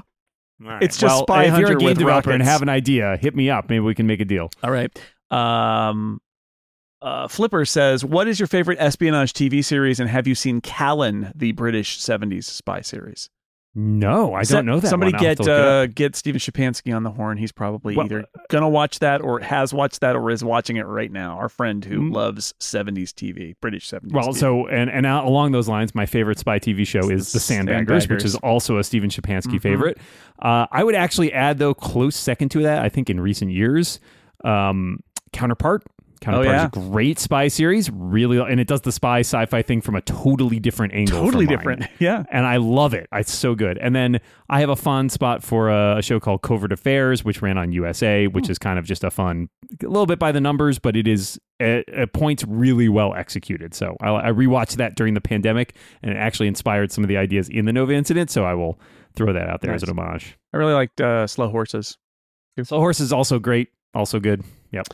All 0.63 0.67
right. 0.67 0.83
It's 0.83 0.95
just 0.97 1.11
well, 1.11 1.23
Spy 1.23 1.43
if 1.45 1.47
you're 1.47 1.55
Hunter 1.55 1.73
a 1.73 1.75
game 1.79 1.87
with 1.89 1.97
developer 1.97 2.31
and 2.31 2.43
have 2.43 2.61
an 2.61 2.69
idea, 2.69 3.17
hit 3.19 3.35
me 3.35 3.49
up. 3.49 3.67
Maybe 3.67 3.79
we 3.79 3.95
can 3.95 4.05
make 4.05 4.19
a 4.21 4.25
deal. 4.25 4.51
All 4.63 4.69
right. 4.71 4.91
Um, 5.31 6.21
uh, 7.01 7.27
Flipper 7.27 7.65
says, 7.65 8.05
"What 8.05 8.27
is 8.27 8.39
your 8.39 8.47
favorite 8.47 8.77
espionage 8.79 9.33
TV 9.33 9.63
series, 9.63 9.99
and 9.99 10.09
have 10.09 10.27
you 10.27 10.35
seen 10.35 10.61
Callan, 10.61 11.31
the 11.35 11.51
British 11.53 11.97
'70s 11.99 12.45
spy 12.45 12.81
series?" 12.81 13.29
No, 13.73 14.33
I 14.33 14.43
don't 14.43 14.65
know 14.65 14.81
that. 14.81 14.87
Somebody 14.89 15.13
one. 15.13 15.21
Get 15.21 15.37
to 15.37 15.43
look 15.43 15.49
it 15.49 15.55
up. 15.57 15.65
uh, 15.65 15.85
get 15.95 16.17
Steven 16.17 16.39
Schapansky 16.39 16.93
on 16.93 17.03
the 17.03 17.09
horn. 17.11 17.37
He's 17.37 17.53
probably 17.53 17.95
Well, 17.95 18.05
either 18.05 18.25
gonna 18.49 18.67
watch 18.67 18.99
that 18.99 19.21
or 19.21 19.39
has 19.39 19.73
watched 19.73 20.01
that 20.01 20.17
or 20.17 20.29
is 20.29 20.43
watching 20.43 20.75
it 20.75 20.85
right 20.85 21.09
now. 21.09 21.37
Our 21.37 21.47
friend 21.47 21.83
who 21.85 22.01
Mm. 22.01 22.13
loves 22.13 22.53
'70s 22.59 23.13
TV, 23.13 23.55
British 23.61 23.87
'70s. 23.87 24.11
Well, 24.13 24.27
TV. 24.33 24.37
so 24.39 24.67
and 24.67 24.89
and 24.89 25.05
out- 25.05 25.23
along 25.25 25.53
those 25.53 25.69
lines, 25.69 25.95
my 25.95 26.05
favorite 26.05 26.37
spy 26.37 26.59
TV 26.59 26.83
show 26.85 27.09
is 27.09 27.31
The 27.31 27.39
Sandbaggers, 27.39 28.09
which 28.09 28.25
is 28.25 28.35
also 28.35 28.77
a 28.77 28.83
Stephen 28.83 29.09
Schapansky 29.09 29.53
Mhm. 29.55 29.61
favorite. 29.61 29.97
Uh, 30.39 30.67
I 30.69 30.83
would 30.83 30.95
actually 30.95 31.31
add 31.31 31.57
though 31.57 31.73
close 31.73 32.17
second 32.17 32.49
to 32.49 32.63
that. 32.63 32.83
I 32.83 32.89
think 32.89 33.09
in 33.09 33.21
recent 33.21 33.51
years, 33.51 34.01
um, 34.43 34.99
Counterpart. 35.33 35.83
Counterpart 36.21 36.47
Oh, 36.47 36.51
yeah. 36.51 36.61
is 36.65 36.65
a 36.67 36.89
great 36.91 37.17
spy 37.17 37.47
series, 37.47 37.89
really, 37.89 38.37
and 38.37 38.59
it 38.59 38.67
does 38.67 38.81
the 38.81 38.91
spy 38.91 39.21
sci-fi 39.21 39.63
thing 39.63 39.81
from 39.81 39.95
a 39.95 40.01
totally 40.01 40.59
different 40.59 40.93
angle. 40.93 41.19
totally 41.19 41.47
different. 41.47 41.83
Yeah. 41.99 42.25
and 42.31 42.45
I 42.45 42.57
love 42.57 42.93
it. 42.93 43.07
It's 43.11 43.33
so 43.33 43.55
good. 43.55 43.79
And 43.79 43.95
then 43.95 44.19
I 44.47 44.59
have 44.59 44.69
a 44.69 44.75
fond 44.75 45.11
spot 45.11 45.41
for 45.41 45.69
a, 45.71 45.97
a 45.97 46.01
show 46.03 46.19
called 46.19 46.43
Covert 46.43 46.71
Affairs, 46.71 47.23
which 47.25 47.41
ran 47.41 47.57
on 47.57 47.71
USA, 47.71 48.27
which 48.27 48.51
is 48.51 48.59
kind 48.59 48.77
of 48.77 48.85
just 48.85 49.03
a 49.03 49.09
fun, 49.09 49.49
a 49.83 49.87
little 49.87 50.05
bit 50.05 50.19
by 50.19 50.31
the 50.31 50.39
numbers, 50.41 50.77
but 50.77 50.95
it 50.95 51.07
is 51.07 51.39
at, 51.59 51.89
at 51.89 52.13
points 52.13 52.43
really 52.47 52.87
well 52.87 53.15
executed. 53.15 53.73
So 53.73 53.97
I, 53.99 54.09
I 54.09 54.31
rewatched 54.31 54.75
that 54.75 54.95
during 54.95 55.15
the 55.15 55.21
pandemic, 55.21 55.75
and 56.03 56.11
it 56.11 56.17
actually 56.17 56.49
inspired 56.49 56.91
some 56.91 57.03
of 57.03 57.07
the 57.07 57.17
ideas 57.17 57.49
in 57.49 57.65
the 57.65 57.73
Nova 57.73 57.93
incident. 57.93 58.29
So 58.29 58.45
I 58.45 58.53
will 58.53 58.79
throw 59.15 59.33
that 59.33 59.47
out 59.49 59.61
there 59.61 59.73
as 59.73 59.81
an 59.81 59.89
homage. 59.89 60.37
I 60.53 60.57
really 60.57 60.73
liked 60.73 61.01
uh, 61.01 61.25
Slow 61.25 61.49
Horses. 61.49 61.97
Slow 62.63 62.77
Horses 62.77 63.07
is 63.07 63.13
also 63.13 63.39
great, 63.39 63.69
also 63.95 64.19
good. 64.19 64.43
Yep. 64.71 64.85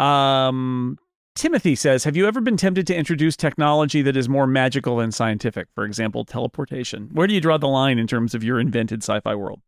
Um, 0.00 0.98
Timothy 1.34 1.74
says, 1.74 2.04
"Have 2.04 2.16
you 2.16 2.26
ever 2.26 2.40
been 2.40 2.56
tempted 2.56 2.86
to 2.88 2.96
introduce 2.96 3.36
technology 3.36 4.02
that 4.02 4.16
is 4.16 4.28
more 4.28 4.46
magical 4.46 4.96
than 4.96 5.12
scientific? 5.12 5.68
For 5.74 5.84
example, 5.84 6.24
teleportation. 6.24 7.08
Where 7.12 7.26
do 7.26 7.34
you 7.34 7.40
draw 7.40 7.56
the 7.58 7.68
line 7.68 7.98
in 7.98 8.06
terms 8.06 8.34
of 8.34 8.42
your 8.42 8.58
invented 8.58 9.02
sci-fi 9.02 9.34
world?" 9.34 9.60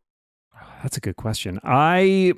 That's 0.83 0.97
a 0.97 1.01
good 1.01 1.17
question. 1.17 1.61
I 1.63 2.33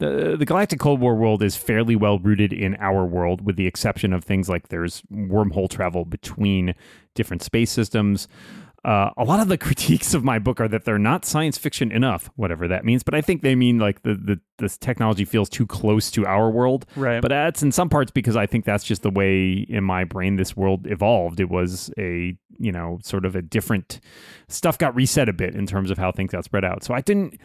the 0.00 0.36
the 0.36 0.44
Galactic 0.44 0.80
Cold 0.80 1.00
War 1.00 1.14
world 1.14 1.42
is 1.42 1.56
fairly 1.56 1.94
well 1.94 2.18
rooted 2.18 2.52
in 2.52 2.74
our 2.76 3.04
world, 3.04 3.46
with 3.46 3.56
the 3.56 3.66
exception 3.66 4.12
of 4.12 4.24
things 4.24 4.48
like 4.48 4.68
there's 4.68 5.02
wormhole 5.12 5.70
travel 5.70 6.04
between 6.04 6.74
different 7.14 7.42
space 7.42 7.70
systems. 7.70 8.26
Uh, 8.84 9.10
a 9.16 9.24
lot 9.24 9.40
of 9.40 9.48
the 9.48 9.58
critiques 9.66 10.14
of 10.14 10.24
my 10.24 10.38
book 10.38 10.60
are 10.60 10.68
that 10.68 10.84
they're 10.84 10.98
not 10.98 11.24
science 11.24 11.58
fiction 11.58 11.90
enough, 11.90 12.30
whatever 12.36 12.68
that 12.68 12.84
means. 12.84 13.02
But 13.02 13.14
I 13.14 13.20
think 13.20 13.42
they 13.42 13.54
mean 13.54 13.78
like 13.78 14.02
the 14.02 14.14
the 14.14 14.40
this 14.58 14.76
technology 14.76 15.24
feels 15.24 15.48
too 15.48 15.66
close 15.66 16.10
to 16.12 16.26
our 16.26 16.50
world. 16.50 16.86
Right. 16.96 17.20
But 17.20 17.28
that's 17.28 17.62
in 17.62 17.72
some 17.72 17.88
parts 17.88 18.10
because 18.10 18.36
I 18.36 18.46
think 18.46 18.64
that's 18.64 18.84
just 18.84 19.02
the 19.02 19.10
way 19.10 19.66
in 19.68 19.84
my 19.84 20.04
brain 20.04 20.36
this 20.36 20.56
world 20.56 20.86
evolved. 20.86 21.40
It 21.40 21.48
was 21.48 21.90
a 21.98 22.36
you 22.58 22.72
know 22.72 22.98
sort 23.02 23.24
of 23.24 23.34
a 23.36 23.42
different 23.42 24.00
stuff 24.48 24.78
got 24.78 24.94
reset 24.94 25.28
a 25.28 25.32
bit 25.32 25.54
in 25.54 25.66
terms 25.66 25.90
of 25.90 25.98
how 25.98 26.12
things 26.12 26.32
got 26.32 26.44
spread 26.44 26.64
out. 26.64 26.84
So 26.84 26.94
I 26.94 27.00
didn't. 27.00 27.38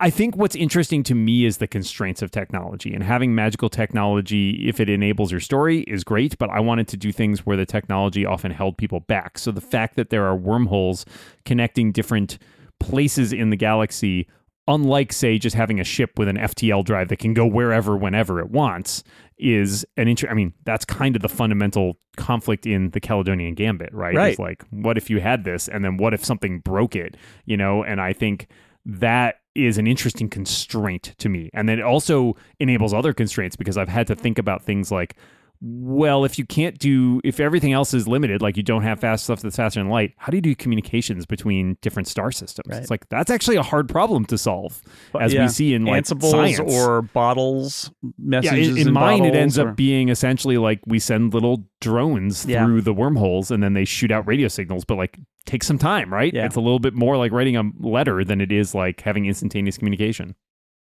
I 0.00 0.10
think 0.10 0.36
what's 0.36 0.56
interesting 0.56 1.04
to 1.04 1.14
me 1.14 1.44
is 1.44 1.58
the 1.58 1.68
constraints 1.68 2.20
of 2.20 2.30
technology 2.30 2.92
and 2.92 3.02
having 3.02 3.34
magical 3.34 3.68
technology, 3.68 4.66
if 4.68 4.80
it 4.80 4.88
enables 4.88 5.30
your 5.30 5.40
story, 5.40 5.82
is 5.82 6.02
great. 6.02 6.36
But 6.36 6.50
I 6.50 6.60
wanted 6.60 6.88
to 6.88 6.96
do 6.96 7.12
things 7.12 7.46
where 7.46 7.56
the 7.56 7.66
technology 7.66 8.26
often 8.26 8.50
held 8.50 8.76
people 8.76 9.00
back. 9.00 9.38
So 9.38 9.52
the 9.52 9.60
fact 9.60 9.94
that 9.96 10.10
there 10.10 10.26
are 10.26 10.36
wormholes 10.36 11.06
connecting 11.44 11.92
different 11.92 12.38
places 12.80 13.32
in 13.32 13.50
the 13.50 13.56
galaxy, 13.56 14.26
unlike, 14.66 15.12
say, 15.12 15.38
just 15.38 15.54
having 15.54 15.78
a 15.78 15.84
ship 15.84 16.18
with 16.18 16.26
an 16.26 16.38
FTL 16.38 16.84
drive 16.84 17.08
that 17.08 17.20
can 17.20 17.32
go 17.32 17.46
wherever, 17.46 17.96
whenever 17.96 18.40
it 18.40 18.50
wants, 18.50 19.04
is 19.38 19.86
an 19.96 20.08
inter- 20.08 20.28
I 20.28 20.34
mean, 20.34 20.54
that's 20.64 20.84
kind 20.84 21.14
of 21.14 21.22
the 21.22 21.28
fundamental 21.28 21.98
conflict 22.16 22.66
in 22.66 22.90
the 22.90 23.00
Caledonian 23.00 23.54
Gambit, 23.54 23.94
right? 23.94 24.14
Right. 24.14 24.30
It's 24.30 24.40
like, 24.40 24.64
what 24.70 24.98
if 24.98 25.08
you 25.08 25.20
had 25.20 25.44
this, 25.44 25.68
and 25.68 25.84
then 25.84 25.98
what 25.98 26.14
if 26.14 26.24
something 26.24 26.58
broke 26.58 26.96
it? 26.96 27.16
You 27.44 27.56
know, 27.56 27.84
and 27.84 28.00
I 28.00 28.12
think 28.12 28.48
that 28.86 29.36
is 29.54 29.78
an 29.78 29.86
interesting 29.86 30.28
constraint 30.28 31.14
to 31.18 31.28
me. 31.28 31.50
And 31.54 31.68
then 31.68 31.78
it 31.78 31.82
also 31.84 32.36
enables 32.60 32.92
other 32.92 33.12
constraints 33.12 33.56
because 33.56 33.76
I've 33.78 33.88
had 33.88 34.06
to 34.08 34.14
think 34.16 34.38
about 34.38 34.62
things 34.62 34.90
like, 34.90 35.14
well, 35.60 36.24
if 36.26 36.38
you 36.38 36.44
can't 36.44 36.78
do, 36.78 37.20
if 37.24 37.40
everything 37.40 37.72
else 37.72 37.94
is 37.94 38.06
limited, 38.06 38.42
like 38.42 38.56
you 38.56 38.62
don't 38.62 38.82
have 38.82 39.00
fast 39.00 39.24
stuff 39.24 39.40
that's 39.40 39.56
faster 39.56 39.80
than 39.80 39.88
light, 39.88 40.12
how 40.18 40.30
do 40.30 40.36
you 40.36 40.40
do 40.42 40.54
communications 40.54 41.24
between 41.24 41.78
different 41.80 42.06
star 42.08 42.30
systems? 42.32 42.66
Right. 42.70 42.82
It's 42.82 42.90
like 42.90 43.08
that's 43.08 43.30
actually 43.30 43.56
a 43.56 43.62
hard 43.62 43.88
problem 43.88 44.26
to 44.26 44.36
solve, 44.36 44.82
as 45.18 45.32
Yeah. 45.32 45.42
we 45.44 45.48
see 45.48 45.72
in 45.72 45.86
like 45.86 46.04
Ansibles 46.04 46.30
science. 46.32 46.58
or 46.60 47.02
bottles 47.02 47.90
yeah, 48.02 48.10
messages. 48.18 48.76
in, 48.76 48.88
in 48.88 48.92
mine, 48.92 49.24
it 49.24 49.34
ends 49.34 49.58
or- 49.58 49.68
up 49.70 49.76
being 49.76 50.10
essentially 50.10 50.58
like 50.58 50.80
we 50.86 50.98
send 50.98 51.32
little 51.32 51.64
drones 51.80 52.44
Yeah. 52.44 52.64
through 52.66 52.82
the 52.82 52.92
wormholes 52.92 53.50
and 53.50 53.62
then 53.62 53.72
they 53.72 53.84
shoot 53.86 54.10
out 54.10 54.26
radio 54.26 54.48
signals, 54.48 54.84
but 54.84 54.96
like 54.98 55.18
takes 55.46 55.66
some 55.66 55.78
time, 55.78 56.12
right? 56.12 56.32
Yeah. 56.32 56.46
It's 56.46 56.56
a 56.56 56.60
little 56.60 56.78
bit 56.78 56.94
more 56.94 57.16
like 57.16 57.32
writing 57.32 57.56
a 57.56 57.64
letter 57.78 58.24
than 58.24 58.40
it 58.40 58.50
is 58.52 58.74
like 58.74 59.00
having 59.02 59.26
instantaneous 59.26 59.76
communication. 59.78 60.34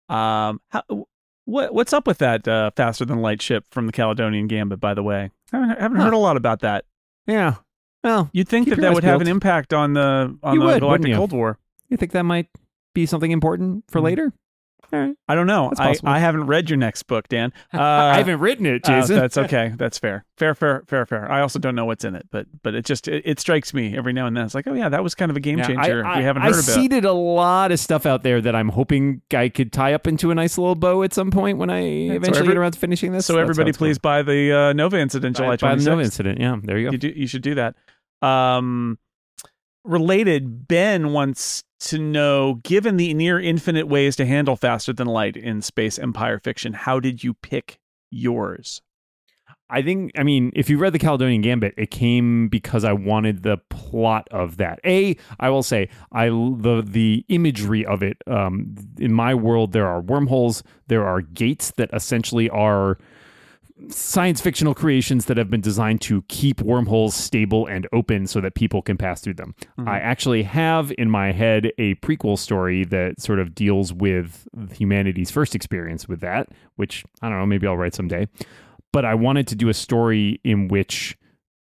Um, 0.10 0.62
how, 0.70 0.84
what 1.46 1.74
what's 1.74 1.94
up 1.94 2.08
with 2.08 2.18
that 2.20 2.48
uh, 2.48 2.72
faster 2.76 3.06
than 3.06 3.20
light 3.22 3.42
ship 3.42 3.66
from 3.72 3.86
the 3.88 3.92
Caledonian 3.92 4.48
Gambit? 4.48 4.80
By 4.80 4.94
the 4.94 5.04
way, 5.04 5.32
I 5.54 5.58
haven't, 5.58 5.80
haven't 5.82 5.98
heard 6.00 6.14
a 6.14 6.18
lot 6.18 6.38
about 6.38 6.60
that. 6.62 6.86
Yeah. 7.26 7.56
Well, 8.04 8.30
You'd 8.32 8.48
think 8.48 8.70
that 8.70 8.80
that 8.80 8.94
would 8.94 9.04
have 9.04 9.22
an 9.22 9.28
impact 9.28 9.74
on 9.74 9.94
the 9.94 10.38
on 10.44 10.54
You 10.56 10.60
the 10.62 10.66
would, 10.66 10.80
Galactic? 10.80 11.16
Cold 11.16 11.34
War. 11.34 11.58
you 11.90 11.98
think 11.98 12.12
that 12.14 12.24
might 12.24 12.48
be 12.94 13.06
something 13.06 13.32
important 13.32 13.84
for 13.90 14.00
Hmm. 14.00 14.06
later? 14.06 14.34
Right. 14.92 15.16
I 15.28 15.36
don't 15.36 15.48
know. 15.48 15.72
I. 15.78 15.96
I 16.06 16.20
haven't 16.20 16.46
read 16.48 16.70
your 16.70 16.78
next 16.78 17.04
book, 17.04 17.28
Dan. 17.28 17.52
Uh, 17.74 17.82
I 17.82 18.18
haven't 18.18 18.40
written 18.40 18.66
it, 18.66 18.88
uh, 18.88 19.02
Jason. 19.02 19.18
that's 19.18 19.38
okay. 19.38 19.74
That's 19.76 20.00
fair. 20.00 20.26
Fair, 20.38 20.56
fair, 20.56 20.84
fair, 20.88 21.06
fair. 21.06 21.30
I 21.32 21.42
also 21.42 21.60
don't 21.60 21.76
know 21.76 21.86
what's 21.86 22.06
in 22.06 22.16
it, 22.16 22.28
but 22.32 22.48
but 22.64 22.74
it 22.74 22.86
just 22.86 23.08
it, 23.08 23.24
it 23.26 23.40
strikes 23.40 23.74
me 23.74 23.98
every 23.98 24.14
now 24.14 24.26
and 24.28 24.36
then. 24.38 24.46
It's 24.46 24.56
like, 24.56 24.66
oh 24.68 24.74
yeah, 24.74 24.88
that 24.90 25.04
was 25.04 25.14
kind 25.16 25.30
of 25.30 25.36
a 25.38 25.40
game 25.42 25.58
Yeah, 25.60 25.68
changer. 25.68 26.06
I, 26.06 26.20
we 26.20 26.24
haven't 26.24 26.44
I, 26.44 26.46
heard 26.46 26.56
I 26.56 26.60
about. 26.60 26.64
seeded 26.76 27.06
a 27.06 27.12
lot 27.12 27.72
of 27.72 27.80
stuff 27.80 28.06
out 28.06 28.24
there 28.24 28.40
that 28.42 28.56
I'm 28.56 28.70
hoping 28.70 29.22
I 29.34 29.50
could 29.50 29.74
tie 29.74 29.94
up 29.94 30.08
into 30.08 30.32
a 30.32 30.36
nice 30.36 30.58
little 30.58 30.76
bow 30.76 31.04
at 31.04 31.14
some 31.14 31.30
point 31.32 31.58
when 31.58 31.70
I 31.70 31.80
eventually 31.82 32.38
every- 32.40 32.48
get 32.54 32.58
around 32.58 32.72
to 32.72 32.80
finishing 32.80 33.12
this. 33.12 33.26
So 33.26 33.34
That's 33.34 33.42
everybody, 33.42 33.72
going. 33.72 33.78
please 33.78 33.98
buy 34.00 34.22
the 34.24 34.52
uh, 34.54 34.74
Nova 34.74 34.98
Incident, 34.98 35.36
Buy- 35.38 35.56
July 35.58 35.72
buy 35.72 35.76
the 35.76 35.84
Nova 35.84 36.02
incident. 36.02 36.40
Yeah, 36.40 36.56
there 36.64 36.78
you 36.78 36.88
go. 36.88 36.92
You 36.94 36.98
do. 36.98 37.10
You 37.16 37.28
should 37.28 37.42
do 37.44 37.56
that. 37.56 37.76
Um, 38.22 38.98
related, 39.84 40.68
Ben 40.68 41.12
wants 41.14 41.64
to 41.80 41.98
know: 41.98 42.56
Given 42.64 42.98
the 42.98 43.14
near 43.14 43.40
infinite 43.40 43.88
ways 43.88 44.16
to 44.18 44.26
handle 44.26 44.56
faster 44.56 44.94
than 44.94 45.08
light 45.08 45.38
in 45.38 45.62
space 45.62 46.00
empire 46.00 46.40
fiction, 46.40 46.74
how 46.74 47.00
did 47.00 47.24
you 47.24 47.34
pick 47.34 47.80
yours? 48.10 48.82
I 49.70 49.82
think, 49.82 50.12
I 50.18 50.24
mean, 50.24 50.52
if 50.56 50.70
you 50.70 50.78
read 50.78 50.94
the 50.94 51.00
Caledonian 51.00 51.42
Gambit, 51.42 51.74
it 51.78 51.92
came 51.92 52.48
because 52.48 52.86
I 52.86 52.94
wanted 52.94 53.44
the 53.44 53.58
plot 53.70 54.28
of 54.32 54.56
that. 54.58 54.80
A, 54.86 55.18
I 55.42 55.50
will 55.50 55.64
say, 55.64 55.90
I 56.14 56.30
the 56.30 56.84
the 56.86 57.26
imagery 57.28 57.86
of 57.86 58.02
it. 58.02 58.18
Um, 58.28 58.76
in 58.98 59.12
my 59.12 59.36
world, 59.36 59.74
there 59.74 59.88
are 59.88 60.00
wormholes, 60.00 60.64
there 60.88 61.06
are 61.06 61.22
gates 61.22 61.72
that 61.72 61.90
essentially 61.92 62.50
are 62.50 62.98
science 63.90 64.42
fictional 64.42 64.74
creations 64.74 65.26
that 65.26 65.38
have 65.38 65.50
been 65.50 65.62
designed 65.62 66.02
to 66.02 66.24
keep 66.24 66.62
wormholes 66.62 67.16
stable 67.16 67.68
and 67.68 67.88
open 67.94 68.28
so 68.28 68.42
that 68.42 68.56
people 68.56 68.82
can 68.82 68.98
pass 68.98 69.22
through 69.22 69.36
them. 69.36 69.56
I 69.86 70.00
actually 70.00 70.44
have 70.44 70.92
in 70.98 71.10
my 71.10 71.32
head 71.32 71.72
a 71.78 71.96
prequel 71.96 72.38
story 72.38 72.84
that 72.86 73.22
sort 73.22 73.40
of 73.40 73.54
deals 73.54 73.94
with 73.94 74.48
humanity's 74.74 75.32
first 75.32 75.56
experience 75.56 76.08
with 76.08 76.22
that, 76.22 76.50
which 76.76 77.06
I 77.22 77.30
don't 77.30 77.38
know, 77.38 77.46
maybe 77.46 77.68
I'll 77.68 77.78
write 77.78 77.94
someday. 77.94 78.28
But 78.92 79.06
I 79.06 79.14
wanted 79.16 79.48
to 79.50 79.56
do 79.56 79.70
a 79.70 79.74
story 79.74 80.40
in 80.44 80.70
which 80.70 81.18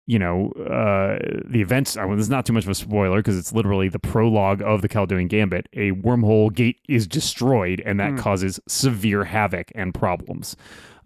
you 0.06 0.18
know, 0.18 0.50
uh, 0.70 1.18
the 1.46 1.62
events. 1.62 1.96
I 1.96 2.04
mean, 2.04 2.16
this 2.16 2.26
is 2.26 2.30
not 2.30 2.44
too 2.44 2.52
much 2.52 2.64
of 2.64 2.70
a 2.70 2.74
spoiler 2.74 3.20
because 3.20 3.38
it's 3.38 3.54
literally 3.54 3.88
the 3.88 3.98
prologue 3.98 4.60
of 4.60 4.82
the 4.82 4.88
Caledonian 4.88 5.28
Gambit. 5.28 5.66
A 5.72 5.92
wormhole 5.92 6.52
gate 6.52 6.80
is 6.88 7.06
destroyed, 7.06 7.82
and 7.86 7.98
that 8.00 8.18
causes 8.18 8.60
severe 8.68 9.24
havoc 9.24 9.72
and 9.74 9.94
problems. 9.94 10.56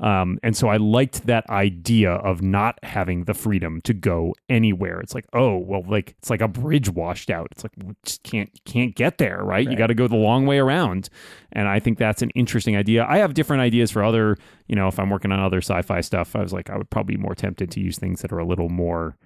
Um, 0.00 0.38
and 0.42 0.56
so 0.56 0.68
I 0.68 0.76
liked 0.76 1.26
that 1.26 1.48
idea 1.50 2.12
of 2.12 2.40
not 2.40 2.78
having 2.84 3.24
the 3.24 3.34
freedom 3.34 3.80
to 3.82 3.92
go 3.92 4.34
anywhere. 4.48 5.00
It's 5.00 5.14
like, 5.14 5.26
oh, 5.32 5.58
well, 5.58 5.82
like 5.88 6.14
it's 6.18 6.30
like 6.30 6.40
a 6.40 6.48
bridge 6.48 6.88
washed 6.88 7.30
out. 7.30 7.48
It's 7.50 7.64
like 7.64 7.72
we 7.84 7.94
just 8.04 8.22
can't 8.22 8.50
can't 8.64 8.94
get 8.94 9.18
there, 9.18 9.42
right? 9.42 9.68
You 9.68 9.76
got 9.76 9.88
to 9.88 9.94
go 9.94 10.06
the 10.06 10.16
long 10.16 10.46
way 10.46 10.58
around. 10.58 11.08
And 11.52 11.68
I 11.68 11.80
think 11.80 11.98
that's 11.98 12.22
an 12.22 12.30
interesting 12.30 12.76
idea. 12.76 13.04
I 13.08 13.18
have 13.18 13.34
different 13.34 13.62
ideas 13.62 13.90
for 13.90 14.04
other, 14.04 14.36
you 14.68 14.76
know, 14.76 14.86
if 14.86 14.98
I'm 14.98 15.10
working 15.10 15.32
on 15.32 15.40
other 15.40 15.58
sci-fi 15.58 16.00
stuff, 16.00 16.36
I 16.36 16.42
was 16.42 16.52
like, 16.52 16.70
I 16.70 16.76
would 16.76 16.90
probably 16.90 17.16
be 17.16 17.22
more 17.22 17.34
tempted 17.34 17.70
to 17.72 17.80
use 17.80 17.98
things 17.98 18.22
that 18.22 18.32
are 18.32 18.38
a 18.38 18.46
little 18.46 18.68
more 18.68 19.16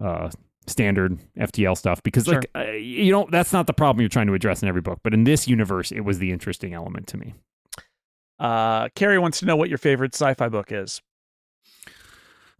uh, 0.00 0.30
standard 0.66 1.18
FTL 1.36 1.76
stuff 1.76 2.02
because, 2.02 2.26
like, 2.26 2.46
uh, 2.54 2.70
you 2.70 3.12
know, 3.12 3.26
that's 3.30 3.52
not 3.52 3.66
the 3.66 3.72
problem 3.72 4.00
you're 4.00 4.08
trying 4.08 4.28
to 4.28 4.34
address 4.34 4.62
in 4.62 4.68
every 4.68 4.80
book. 4.80 5.00
But 5.02 5.12
in 5.12 5.24
this 5.24 5.48
universe, 5.48 5.92
it 5.92 6.00
was 6.00 6.18
the 6.18 6.30
interesting 6.30 6.72
element 6.72 7.06
to 7.08 7.16
me. 7.18 7.34
Uh, 8.42 8.88
Carrie 8.96 9.20
wants 9.20 9.38
to 9.38 9.46
know 9.46 9.54
what 9.54 9.68
your 9.68 9.78
favorite 9.78 10.14
sci-fi 10.14 10.48
book 10.48 10.72
is. 10.72 11.00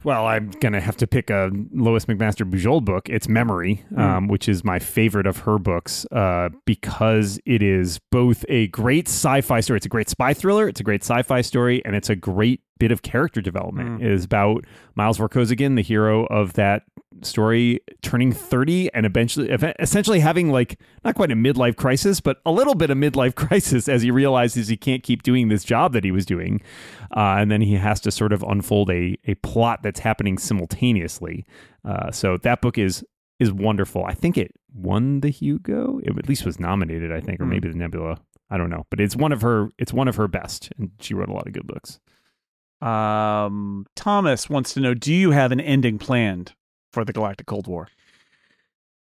Well, 0.04 0.26
I'm 0.26 0.50
gonna 0.60 0.80
have 0.80 0.96
to 0.98 1.06
pick 1.06 1.30
a 1.30 1.50
Lois 1.72 2.06
McMaster 2.06 2.48
Bujold 2.48 2.84
book. 2.84 3.08
It's 3.08 3.28
Memory, 3.28 3.84
um, 3.96 4.26
which 4.28 4.48
is 4.48 4.64
my 4.64 4.78
favorite 4.78 5.26
of 5.26 5.38
her 5.38 5.58
books, 5.58 6.06
uh, 6.10 6.50
because 6.64 7.40
it 7.46 7.62
is 7.62 8.00
both 8.10 8.44
a 8.48 8.66
great 8.68 9.08
sci-fi 9.08 9.60
story. 9.60 9.76
It's 9.76 9.86
a 9.86 9.88
great 9.88 10.08
spy 10.08 10.34
thriller. 10.34 10.68
It's 10.68 10.80
a 10.80 10.84
great 10.84 11.02
sci-fi 11.02 11.40
story, 11.40 11.84
and 11.84 11.94
it's 11.94 12.10
a 12.10 12.16
great 12.16 12.60
bit 12.82 12.90
of 12.90 13.02
character 13.02 13.40
development. 13.40 14.02
is 14.02 14.24
about 14.24 14.64
Miles 14.96 15.16
Vorkosigan, 15.16 15.76
the 15.76 15.82
hero 15.82 16.26
of 16.26 16.54
that 16.54 16.82
story, 17.20 17.78
turning 18.02 18.32
30 18.32 18.92
and 18.92 19.06
eventually, 19.06 19.48
essentially 19.78 20.18
having 20.18 20.50
like 20.50 20.80
not 21.04 21.14
quite 21.14 21.30
a 21.30 21.36
midlife 21.36 21.76
crisis, 21.76 22.18
but 22.20 22.38
a 22.44 22.50
little 22.50 22.74
bit 22.74 22.90
of 22.90 22.98
midlife 22.98 23.34
crisis 23.46 23.88
as 23.88 24.02
he 24.02 24.10
realizes 24.10 24.66
he 24.66 24.76
can't 24.76 25.04
keep 25.04 25.22
doing 25.22 25.46
this 25.46 25.62
job 25.62 25.92
that 25.92 26.02
he 26.02 26.10
was 26.10 26.26
doing, 26.26 26.60
uh, 27.16 27.36
and 27.38 27.52
then 27.52 27.60
he 27.60 27.74
has 27.74 28.00
to 28.00 28.10
sort 28.10 28.32
of 28.32 28.42
unfold 28.42 28.90
a 28.90 29.16
a 29.28 29.36
plot 29.36 29.84
that's 29.84 30.00
happening 30.00 30.36
simultaneously. 30.36 31.46
Uh, 31.84 32.10
so 32.10 32.36
that 32.38 32.60
book 32.62 32.78
is 32.78 33.04
is 33.38 33.52
wonderful. 33.52 34.04
I 34.04 34.14
think 34.14 34.36
it 34.36 34.50
won 34.74 35.20
the 35.20 35.30
Hugo. 35.30 36.00
It 36.02 36.18
at 36.18 36.28
least 36.28 36.44
was 36.44 36.58
nominated, 36.58 37.12
I 37.12 37.20
think, 37.20 37.40
or 37.40 37.46
maybe 37.46 37.68
the 37.68 37.78
Nebula. 37.78 38.16
I 38.50 38.56
don't 38.56 38.70
know, 38.70 38.86
but 38.90 38.98
it's 38.98 39.14
one 39.14 39.30
of 39.30 39.40
her. 39.42 39.68
It's 39.78 39.92
one 39.92 40.08
of 40.08 40.16
her 40.16 40.26
best, 40.26 40.72
and 40.76 40.90
she 40.98 41.14
wrote 41.14 41.28
a 41.28 41.32
lot 41.32 41.46
of 41.46 41.52
good 41.52 41.68
books. 41.68 42.00
Um, 42.82 43.86
Thomas 43.94 44.50
wants 44.50 44.74
to 44.74 44.80
know: 44.80 44.94
Do 44.94 45.12
you 45.12 45.30
have 45.30 45.52
an 45.52 45.60
ending 45.60 45.98
planned 45.98 46.54
for 46.92 47.04
the 47.04 47.12
Galactic 47.12 47.46
Cold 47.46 47.66
War? 47.66 47.88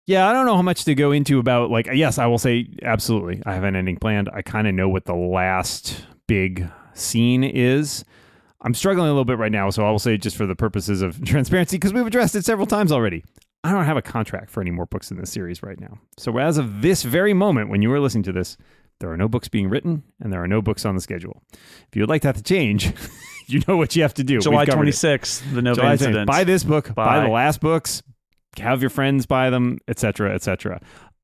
Yeah, 0.05 0.27
I 0.27 0.33
don't 0.33 0.47
know 0.47 0.55
how 0.55 0.63
much 0.63 0.85
to 0.85 0.95
go 0.95 1.11
into 1.11 1.37
about 1.37 1.69
like 1.69 1.87
yes, 1.93 2.17
I 2.17 2.25
will 2.25 2.39
say 2.39 2.67
absolutely. 2.81 3.43
I 3.45 3.53
have 3.53 3.63
an 3.63 3.75
ending 3.75 3.97
planned. 3.97 4.27
I 4.33 4.41
kind 4.41 4.67
of 4.67 4.73
know 4.73 4.89
what 4.89 5.05
the 5.05 5.13
last 5.13 6.03
big 6.27 6.67
scene 6.93 7.43
is. 7.43 8.03
I'm 8.61 8.73
struggling 8.73 9.07
a 9.07 9.11
little 9.11 9.23
bit 9.23 9.37
right 9.37 9.51
now, 9.51 9.69
so 9.69 9.85
I 9.85 9.91
will 9.91 9.99
say 9.99 10.17
just 10.17 10.35
for 10.35 10.45
the 10.45 10.55
purposes 10.55 11.01
of 11.01 11.23
transparency 11.25 11.77
because 11.77 11.93
we've 11.93 12.07
addressed 12.07 12.35
it 12.35 12.43
several 12.43 12.67
times 12.67 12.91
already. 12.91 13.23
I 13.63 13.71
don't 13.71 13.85
have 13.85 13.97
a 13.97 14.01
contract 14.01 14.49
for 14.49 14.61
any 14.61 14.71
more 14.71 14.85
books 14.85 15.11
in 15.11 15.17
this 15.17 15.31
series 15.31 15.61
right 15.61 15.79
now. 15.79 15.99
So 16.17 16.37
as 16.37 16.57
of 16.57 16.81
this 16.81 17.03
very 17.03 17.33
moment 17.33 17.69
when 17.69 17.81
you 17.81 17.91
are 17.93 17.99
listening 17.99 18.23
to 18.23 18.31
this, 18.31 18.57
there 18.99 19.11
are 19.11 19.17
no 19.17 19.27
books 19.27 19.47
being 19.47 19.69
written 19.69 20.03
and 20.19 20.31
there 20.31 20.41
are 20.41 20.47
no 20.47 20.61
books 20.61 20.85
on 20.85 20.95
the 20.95 21.01
schedule. 21.01 21.41
If 21.53 21.95
you 21.95 22.01
would 22.01 22.09
like 22.09 22.21
that 22.23 22.35
to 22.35 22.43
change, 22.43 22.93
you 23.51 23.61
know 23.67 23.77
what 23.77 23.95
you 23.95 24.01
have 24.01 24.13
to 24.15 24.23
do. 24.23 24.39
July 24.39 24.59
We've 24.59 24.67
covered 24.67 24.77
twenty 24.77 24.89
it. 24.89 24.95
sixth, 24.95 25.43
the 25.53 25.61
Nova 25.61 25.81
July 25.81 25.89
20th. 25.89 25.91
Incident. 25.93 26.27
Buy 26.27 26.43
this 26.43 26.63
book. 26.63 26.93
Buy. 26.93 27.05
Buy. 27.05 27.25
the 27.25 27.31
last 27.31 27.59
books. 27.61 28.03
Have 28.57 28.81
your 28.81 28.89
friends 28.89 29.25
buy 29.25 29.49
them, 29.49 29.77
etc., 29.87 30.33
etc. 30.33 30.81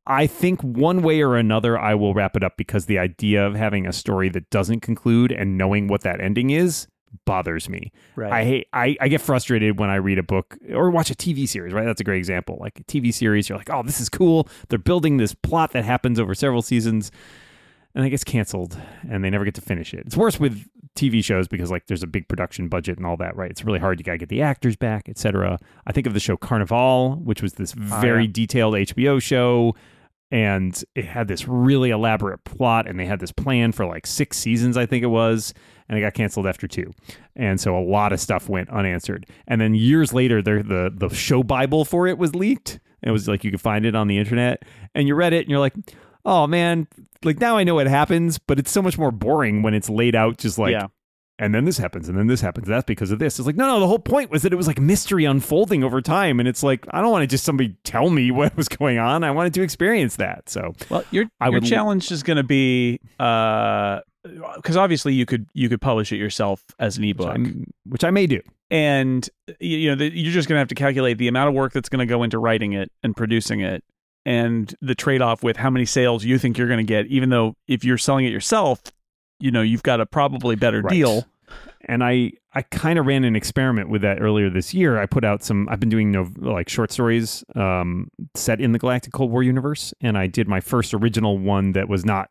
I 0.08 0.28
think 0.28 0.62
one 0.62 1.02
way 1.02 1.22
or 1.22 1.36
another, 1.36 1.80
I 1.80 1.96
will 1.96 2.14
wrap 2.14 2.36
it 2.36 2.44
up 2.44 2.58
because 2.58 2.86
the 2.86 3.00
idea 3.00 3.46
of 3.46 3.56
having 3.56 3.88
a 3.88 3.94
story 3.94 4.30
that 4.30 4.50
doesn't 4.52 4.82
conclude 4.82 5.32
and 5.32 5.58
knowing 5.58 5.88
what 5.88 6.02
that 6.02 6.22
ending 6.22 6.52
is 6.52 6.88
bothers 7.26 7.70
me. 7.70 7.92
Right. 8.16 8.32
I 8.32 8.44
hate 8.44 8.68
I, 8.74 8.98
I 9.00 9.08
get 9.08 9.22
frustrated 9.22 9.80
when 9.80 9.90
I 9.90 9.96
read 9.96 10.20
a 10.20 10.24
book 10.24 10.58
or 10.72 10.90
watch 10.90 11.10
a 11.10 11.16
TV 11.16 11.48
series, 11.48 11.74
right? 11.74 11.86
That's 11.86 12.02
a 12.02 12.04
great 12.04 12.18
example. 12.18 12.58
Like 12.60 12.80
a 12.80 12.84
TV 12.84 13.14
series, 13.14 13.48
you're 13.50 13.58
like, 13.58 13.70
oh, 13.72 13.84
this 13.84 14.02
is 14.02 14.10
cool. 14.10 14.48
They're 14.70 14.78
building 14.78 15.18
this 15.18 15.34
plot 15.34 15.72
that 15.72 15.86
happens 15.86 16.20
over 16.20 16.36
several 16.36 16.62
seasons 16.62 17.12
and 17.96 18.06
it 18.06 18.10
gets 18.10 18.24
canceled 18.24 18.78
and 19.10 19.24
they 19.24 19.30
never 19.30 19.46
get 19.46 19.56
to 19.56 19.62
finish 19.62 19.94
it. 19.94 20.04
It's 20.06 20.18
worse 20.18 20.40
with 20.40 20.68
TV 20.96 21.24
shows 21.24 21.48
because 21.48 21.72
like 21.72 21.88
there's 21.88 22.04
a 22.04 22.08
big 22.08 22.28
production 22.28 22.68
budget 22.68 22.98
and 22.98 23.06
all 23.06 23.18
that, 23.18 23.36
right? 23.36 23.50
It's 23.50 23.64
really 23.64 23.80
hard. 23.80 24.00
You 24.00 24.04
gotta 24.04 24.18
get 24.18 24.30
the 24.30 24.42
actors 24.42 24.76
back, 24.76 25.10
etc. 25.10 25.58
I 25.88 25.92
think 25.92 26.06
of 26.06 26.14
the 26.14 26.20
show 26.20 26.38
Carnivàle, 26.38 27.22
which 27.22 27.42
was 27.42 27.54
this 27.54 27.74
oh, 27.78 27.98
very 28.02 28.26
yeah. 28.26 28.32
detailed 28.32 28.76
HBO 28.76 29.22
show 29.22 29.76
and 30.32 30.84
it 30.96 31.06
had 31.06 31.28
this 31.28 31.48
really 31.48 31.92
elaborate 31.92 32.44
plot 32.44 32.88
and 32.88 33.00
they 33.00 33.06
had 33.06 33.20
this 33.20 33.32
plan 33.32 33.72
for 33.72 33.86
like 33.86 34.08
six 34.08 34.38
seasons 34.38 34.76
i 34.76 34.86
think 34.86 35.04
it 35.04 35.08
was 35.08 35.54
and 35.88 35.98
it 35.98 36.02
got 36.02 36.14
canceled 36.14 36.48
after 36.48 36.68
two 36.68 36.92
and 37.36 37.62
so 37.62 37.78
a 37.78 37.80
lot 37.80 38.12
of 38.12 38.20
stuff 38.20 38.50
went 38.50 38.70
unanswered 38.70 39.28
and 39.48 39.62
then 39.62 39.76
years 39.76 40.14
later 40.14 40.42
the 40.42 40.64
the, 40.64 41.08
the 41.08 41.14
show 41.14 41.44
bible 41.44 41.86
for 41.86 42.08
it 42.08 42.18
was 42.18 42.34
leaked 42.34 42.80
it 43.04 43.12
was 43.12 43.28
like 43.28 43.44
you 43.44 43.52
could 43.52 43.62
find 43.62 43.86
it 43.86 43.94
on 43.94 44.08
the 44.08 44.18
internet 44.18 44.64
and 44.96 45.08
you 45.08 45.14
read 45.14 45.32
it 45.32 45.42
and 45.42 45.50
you're 45.50 45.60
like 45.60 45.76
oh 46.26 46.48
man 46.48 46.88
like 47.24 47.40
now 47.40 47.58
i 47.58 47.64
know 47.64 47.76
what 47.76 47.88
happens 47.88 48.38
but 48.38 48.60
it's 48.60 48.72
so 48.72 48.82
much 48.82 48.98
more 48.98 49.12
boring 49.12 49.62
when 49.62 49.74
it's 49.74 49.90
laid 49.90 50.16
out 50.16 50.38
just 50.38 50.58
like 50.58 50.72
Yeah. 50.72 50.88
and 51.40 51.54
then 51.54 51.66
this 51.66 51.78
happens 51.78 52.08
and 52.10 52.18
then 52.18 52.28
this 52.28 52.42
happens 52.42 52.68
that's 52.68 52.86
because 52.86 53.12
of 53.12 53.20
this. 53.20 53.38
It's 53.40 53.46
like 53.46 53.56
no 53.56 53.68
no 53.68 53.80
the 53.80 53.88
whole 53.88 54.00
point 54.00 54.32
was 54.32 54.42
that 54.44 54.54
it 54.54 54.56
was 54.56 54.68
like 54.68 54.80
mystery 54.80 55.26
unfolding 55.26 55.84
over 55.84 56.02
time 56.02 56.40
and 56.40 56.48
it's 56.50 56.64
like 56.64 56.86
i 56.92 57.02
don't 57.02 57.12
want 57.12 57.24
to 57.24 57.28
just 57.28 57.44
somebody 57.44 57.76
tell 57.84 58.10
me 58.10 58.32
what 58.40 58.56
was 58.58 58.68
going 58.68 58.98
on 58.98 59.24
i 59.24 59.32
wanted 59.32 59.54
to 59.56 59.62
experience 59.62 60.16
that 60.18 60.50
so 60.50 60.74
Well, 60.90 61.04
your 61.12 61.26
I 61.40 61.46
your 61.48 61.56
would- 61.56 61.66
challenge 61.66 62.12
is 62.12 62.24
going 62.24 62.38
to 62.38 62.44
be 62.44 63.00
uh 63.20 64.00
because 64.56 64.76
obviously 64.76 65.14
you 65.14 65.26
could 65.28 65.46
you 65.54 65.70
could 65.70 65.80
publish 65.82 66.12
it 66.12 66.18
yourself 66.18 66.64
as 66.80 66.98
an 66.98 67.04
ebook, 67.04 67.28
I'm- 67.28 67.66
which 67.86 68.04
i 68.04 68.10
may 68.10 68.26
do. 68.28 68.42
And 68.72 69.30
you, 69.60 69.90
know 69.90 69.96
the, 69.96 70.10
you're 70.10 70.34
just 70.34 70.48
going 70.50 70.56
to 70.56 70.60
have 70.60 70.70
to 70.70 70.76
calculate 70.76 71.20
the 71.20 71.28
amount 71.28 71.50
of 71.50 71.54
work 71.54 71.72
that's 71.72 71.88
going 71.88 72.00
to 72.00 72.08
go 72.12 72.24
into 72.24 72.40
writing 72.40 72.74
it 72.74 72.92
and 73.04 73.16
producing 73.16 73.60
it, 73.62 73.84
and 74.26 74.74
the 74.82 74.96
trade 74.96 75.22
off 75.22 75.44
with 75.44 75.58
how 75.58 75.70
many 75.70 75.86
sales 75.86 76.24
you 76.26 76.38
think 76.38 76.58
you're 76.58 76.68
going 76.68 76.78
to 76.80 76.84
get. 76.84 77.06
Even 77.08 77.30
though 77.30 77.56
if 77.68 77.84
you're 77.84 77.98
selling 77.98 78.26
it 78.26 78.32
yourself, 78.32 78.82
you 79.40 79.52
know 79.52 79.62
you've 79.62 79.84
got 79.84 80.00
a 80.02 80.06
probably 80.06 80.56
better 80.56 80.82
Right. 80.82 80.94
deal. 80.94 81.26
and 81.88 82.04
I 82.04 82.32
I 82.54 82.62
kind 82.64 82.98
of 82.98 83.06
ran 83.06 83.24
an 83.26 83.36
experiment 83.36 83.90
with 83.90 84.02
that 84.02 84.22
earlier 84.22 84.50
this 84.50 84.74
year. 84.74 84.98
I 84.98 85.06
put 85.06 85.24
out 85.26 85.44
some. 85.44 85.68
I've 85.70 85.80
been 85.80 85.90
doing 85.90 86.12
no, 86.12 86.30
like 86.38 86.70
short 86.70 86.92
stories 86.92 87.44
um, 87.56 88.10
set 88.34 88.60
in 88.62 88.72
the 88.72 88.80
Galactic 88.80 89.12
Cold 89.14 89.30
War 89.30 89.44
universe, 89.44 89.94
and 90.02 90.18
I 90.18 90.28
did 90.28 90.48
my 90.48 90.62
first 90.62 90.94
original 90.94 91.38
one 91.38 91.74
that 91.74 91.88
was 91.90 92.06
not 92.06 92.30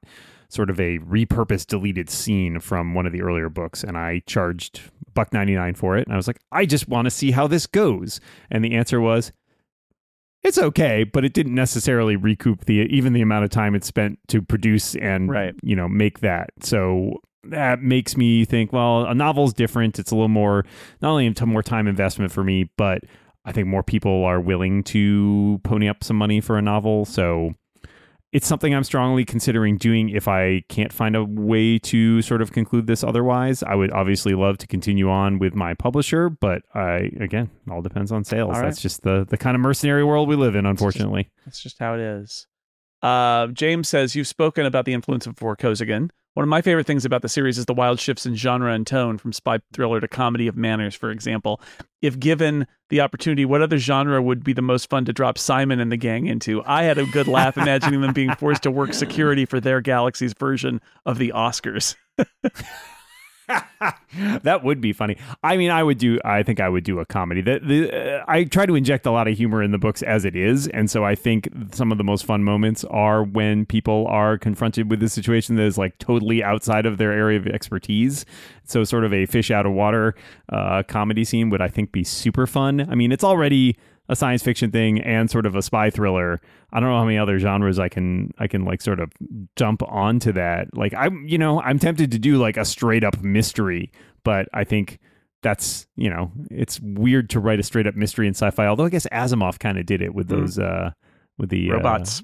sort 0.48 0.70
of 0.70 0.78
a 0.80 0.98
repurposed 1.00 1.66
deleted 1.66 2.08
scene 2.08 2.58
from 2.60 2.94
one 2.94 3.06
of 3.06 3.12
the 3.12 3.20
earlier 3.22 3.48
books, 3.48 3.84
and 3.84 3.96
I 3.98 4.22
charged 4.26 4.80
buck 5.12 5.32
ninety 5.32 5.54
nine 5.54 5.74
for 5.74 5.96
it. 5.98 6.06
And 6.06 6.14
I 6.14 6.16
was 6.16 6.26
like, 6.26 6.40
I 6.50 6.64
just 6.66 6.88
want 6.88 7.04
to 7.06 7.10
see 7.10 7.30
how 7.30 7.46
this 7.46 7.66
goes, 7.66 8.20
and 8.50 8.64
the 8.64 8.74
answer 8.74 9.00
was. 9.00 9.30
It's 10.44 10.58
okay, 10.58 11.04
but 11.04 11.24
it 11.24 11.32
didn't 11.32 11.54
necessarily 11.54 12.16
recoup 12.16 12.66
the 12.66 12.80
even 12.94 13.14
the 13.14 13.22
amount 13.22 13.44
of 13.44 13.50
time 13.50 13.74
it 13.74 13.82
spent 13.82 14.18
to 14.28 14.42
produce 14.42 14.94
and 14.96 15.30
Right. 15.30 15.54
you 15.62 15.74
know 15.74 15.88
make 15.88 16.20
that. 16.20 16.50
So 16.60 17.22
that 17.44 17.80
makes 17.82 18.16
me 18.16 18.44
think, 18.44 18.72
well, 18.72 19.04
a 19.06 19.14
novel's 19.14 19.52
different. 19.52 19.98
It's 19.98 20.10
a 20.10 20.14
little 20.14 20.28
more, 20.28 20.64
not 21.02 21.10
only 21.10 21.32
more 21.46 21.62
time 21.62 21.86
investment 21.86 22.32
for 22.32 22.44
me, 22.44 22.70
but 22.76 23.00
I 23.44 23.52
think 23.52 23.68
more 23.68 23.82
people 23.82 24.24
are 24.24 24.40
willing 24.40 24.82
to 24.84 25.60
pony 25.64 25.88
up 25.88 26.02
some 26.02 26.16
money 26.16 26.40
for 26.40 26.56
a 26.56 26.62
novel. 26.62 27.04
So 27.04 27.54
it's 28.34 28.48
something 28.48 28.74
I'm 28.74 28.82
strongly 28.82 29.24
considering 29.24 29.78
doing 29.78 30.08
if 30.08 30.26
I 30.26 30.64
can't 30.68 30.92
find 30.92 31.14
a 31.14 31.24
way 31.24 31.78
to 31.78 32.20
sort 32.20 32.42
of 32.42 32.50
conclude 32.50 32.88
this 32.88 33.04
otherwise. 33.04 33.62
I 33.62 33.76
would 33.76 33.92
obviously 33.92 34.34
love 34.34 34.58
to 34.58 34.66
continue 34.66 35.08
on 35.08 35.38
with 35.38 35.54
my 35.54 35.74
publisher, 35.74 36.28
but 36.30 36.62
I, 36.74 37.12
again, 37.20 37.48
all 37.70 37.80
depends 37.80 38.10
on 38.10 38.24
sales. 38.24 38.56
Right. 38.56 38.62
That's 38.62 38.82
just 38.82 39.02
the, 39.02 39.24
the 39.24 39.36
kind 39.36 39.54
of 39.54 39.60
mercenary 39.60 40.02
world 40.02 40.28
we 40.28 40.34
live 40.34 40.56
in, 40.56 40.66
unfortunately. 40.66 41.30
That's 41.46 41.62
just 41.62 41.78
how 41.78 41.94
it 41.94 42.00
is. 42.00 42.48
Uh, 43.02 43.46
James 43.48 43.88
says 43.88 44.16
you've 44.16 44.26
spoken 44.26 44.66
about 44.66 44.84
the 44.84 44.94
influence 44.94 45.28
of 45.28 45.36
Vorkosigan. 45.36 46.10
One 46.34 46.42
of 46.42 46.48
my 46.48 46.62
favorite 46.62 46.86
things 46.86 47.04
about 47.04 47.22
the 47.22 47.28
series 47.28 47.58
is 47.58 47.66
the 47.66 47.74
wild 47.74 48.00
shifts 48.00 48.26
in 48.26 48.34
genre 48.34 48.72
and 48.72 48.84
tone, 48.84 49.18
from 49.18 49.32
spy 49.32 49.60
thriller 49.72 50.00
to 50.00 50.08
comedy 50.08 50.48
of 50.48 50.56
manners, 50.56 50.94
for 50.96 51.12
example. 51.12 51.60
If 52.02 52.18
given 52.18 52.66
the 52.90 53.00
opportunity, 53.00 53.44
what 53.44 53.62
other 53.62 53.78
genre 53.78 54.20
would 54.20 54.42
be 54.42 54.52
the 54.52 54.60
most 54.60 54.90
fun 54.90 55.04
to 55.04 55.12
drop 55.12 55.38
Simon 55.38 55.78
and 55.78 55.92
the 55.92 55.96
gang 55.96 56.26
into? 56.26 56.62
I 56.66 56.82
had 56.82 56.98
a 56.98 57.06
good 57.06 57.28
laugh 57.28 57.56
imagining 57.56 58.00
them 58.00 58.12
being 58.12 58.34
forced 58.34 58.64
to 58.64 58.72
work 58.72 58.94
security 58.94 59.46
for 59.46 59.60
their 59.60 59.80
galaxy's 59.80 60.34
version 60.34 60.80
of 61.06 61.18
the 61.18 61.32
Oscars. 61.34 61.94
that 63.48 64.60
would 64.62 64.80
be 64.80 64.92
funny. 64.92 65.16
I 65.42 65.56
mean, 65.56 65.70
I 65.70 65.82
would 65.82 65.98
do. 65.98 66.18
I 66.24 66.42
think 66.42 66.60
I 66.60 66.68
would 66.68 66.84
do 66.84 66.98
a 67.00 67.04
comedy. 67.04 67.42
The, 67.42 67.58
the, 67.58 68.20
uh, 68.20 68.24
I 68.26 68.44
try 68.44 68.66
to 68.66 68.74
inject 68.74 69.06
a 69.06 69.10
lot 69.10 69.28
of 69.28 69.36
humor 69.36 69.62
in 69.62 69.70
the 69.70 69.78
books 69.78 70.02
as 70.02 70.24
it 70.24 70.34
is, 70.34 70.66
and 70.68 70.90
so 70.90 71.04
I 71.04 71.14
think 71.14 71.48
some 71.72 71.92
of 71.92 71.98
the 71.98 72.04
most 72.04 72.24
fun 72.24 72.42
moments 72.42 72.84
are 72.84 73.22
when 73.22 73.66
people 73.66 74.06
are 74.08 74.38
confronted 74.38 74.90
with 74.90 75.02
a 75.02 75.08
situation 75.08 75.56
that 75.56 75.64
is 75.64 75.76
like 75.76 75.98
totally 75.98 76.42
outside 76.42 76.86
of 76.86 76.98
their 76.98 77.12
area 77.12 77.38
of 77.38 77.46
expertise. 77.46 78.24
So, 78.64 78.84
sort 78.84 79.04
of 79.04 79.12
a 79.12 79.26
fish 79.26 79.50
out 79.50 79.66
of 79.66 79.72
water 79.72 80.14
uh, 80.48 80.82
comedy 80.84 81.24
scene 81.24 81.50
would 81.50 81.60
I 81.60 81.68
think 81.68 81.92
be 81.92 82.04
super 82.04 82.46
fun. 82.46 82.88
I 82.90 82.94
mean, 82.94 83.12
it's 83.12 83.24
already 83.24 83.76
a 84.08 84.16
science 84.16 84.42
fiction 84.42 84.70
thing 84.70 85.00
and 85.00 85.30
sort 85.30 85.46
of 85.46 85.56
a 85.56 85.62
spy 85.62 85.88
thriller. 85.90 86.40
I 86.72 86.80
don't 86.80 86.88
know 86.90 86.96
how 86.98 87.04
many 87.04 87.16
other 87.18 87.38
genres 87.38 87.78
I 87.78 87.88
can 87.88 88.32
I 88.38 88.46
can 88.46 88.64
like 88.64 88.82
sort 88.82 89.00
of 89.00 89.10
jump 89.56 89.82
onto 89.84 90.32
that. 90.32 90.76
Like 90.76 90.92
I'm 90.94 91.26
you 91.26 91.38
know, 91.38 91.60
I'm 91.62 91.78
tempted 91.78 92.10
to 92.12 92.18
do 92.18 92.36
like 92.36 92.56
a 92.56 92.64
straight 92.64 93.04
up 93.04 93.22
mystery, 93.22 93.90
but 94.24 94.48
I 94.52 94.64
think 94.64 94.98
that's, 95.42 95.86
you 95.96 96.08
know, 96.08 96.32
it's 96.50 96.80
weird 96.80 97.28
to 97.30 97.40
write 97.40 97.60
a 97.60 97.62
straight 97.62 97.86
up 97.86 97.94
mystery 97.94 98.26
in 98.26 98.34
sci-fi. 98.34 98.66
Although 98.66 98.86
I 98.86 98.88
guess 98.90 99.06
Asimov 99.12 99.58
kind 99.58 99.78
of 99.78 99.84
did 99.86 100.00
it 100.02 100.14
with 100.14 100.26
Mhm. 100.28 100.30
those 100.30 100.58
uh 100.58 100.90
with 101.38 101.50
the 101.50 101.70
uh, 101.70 101.74
Robots. 101.74 102.22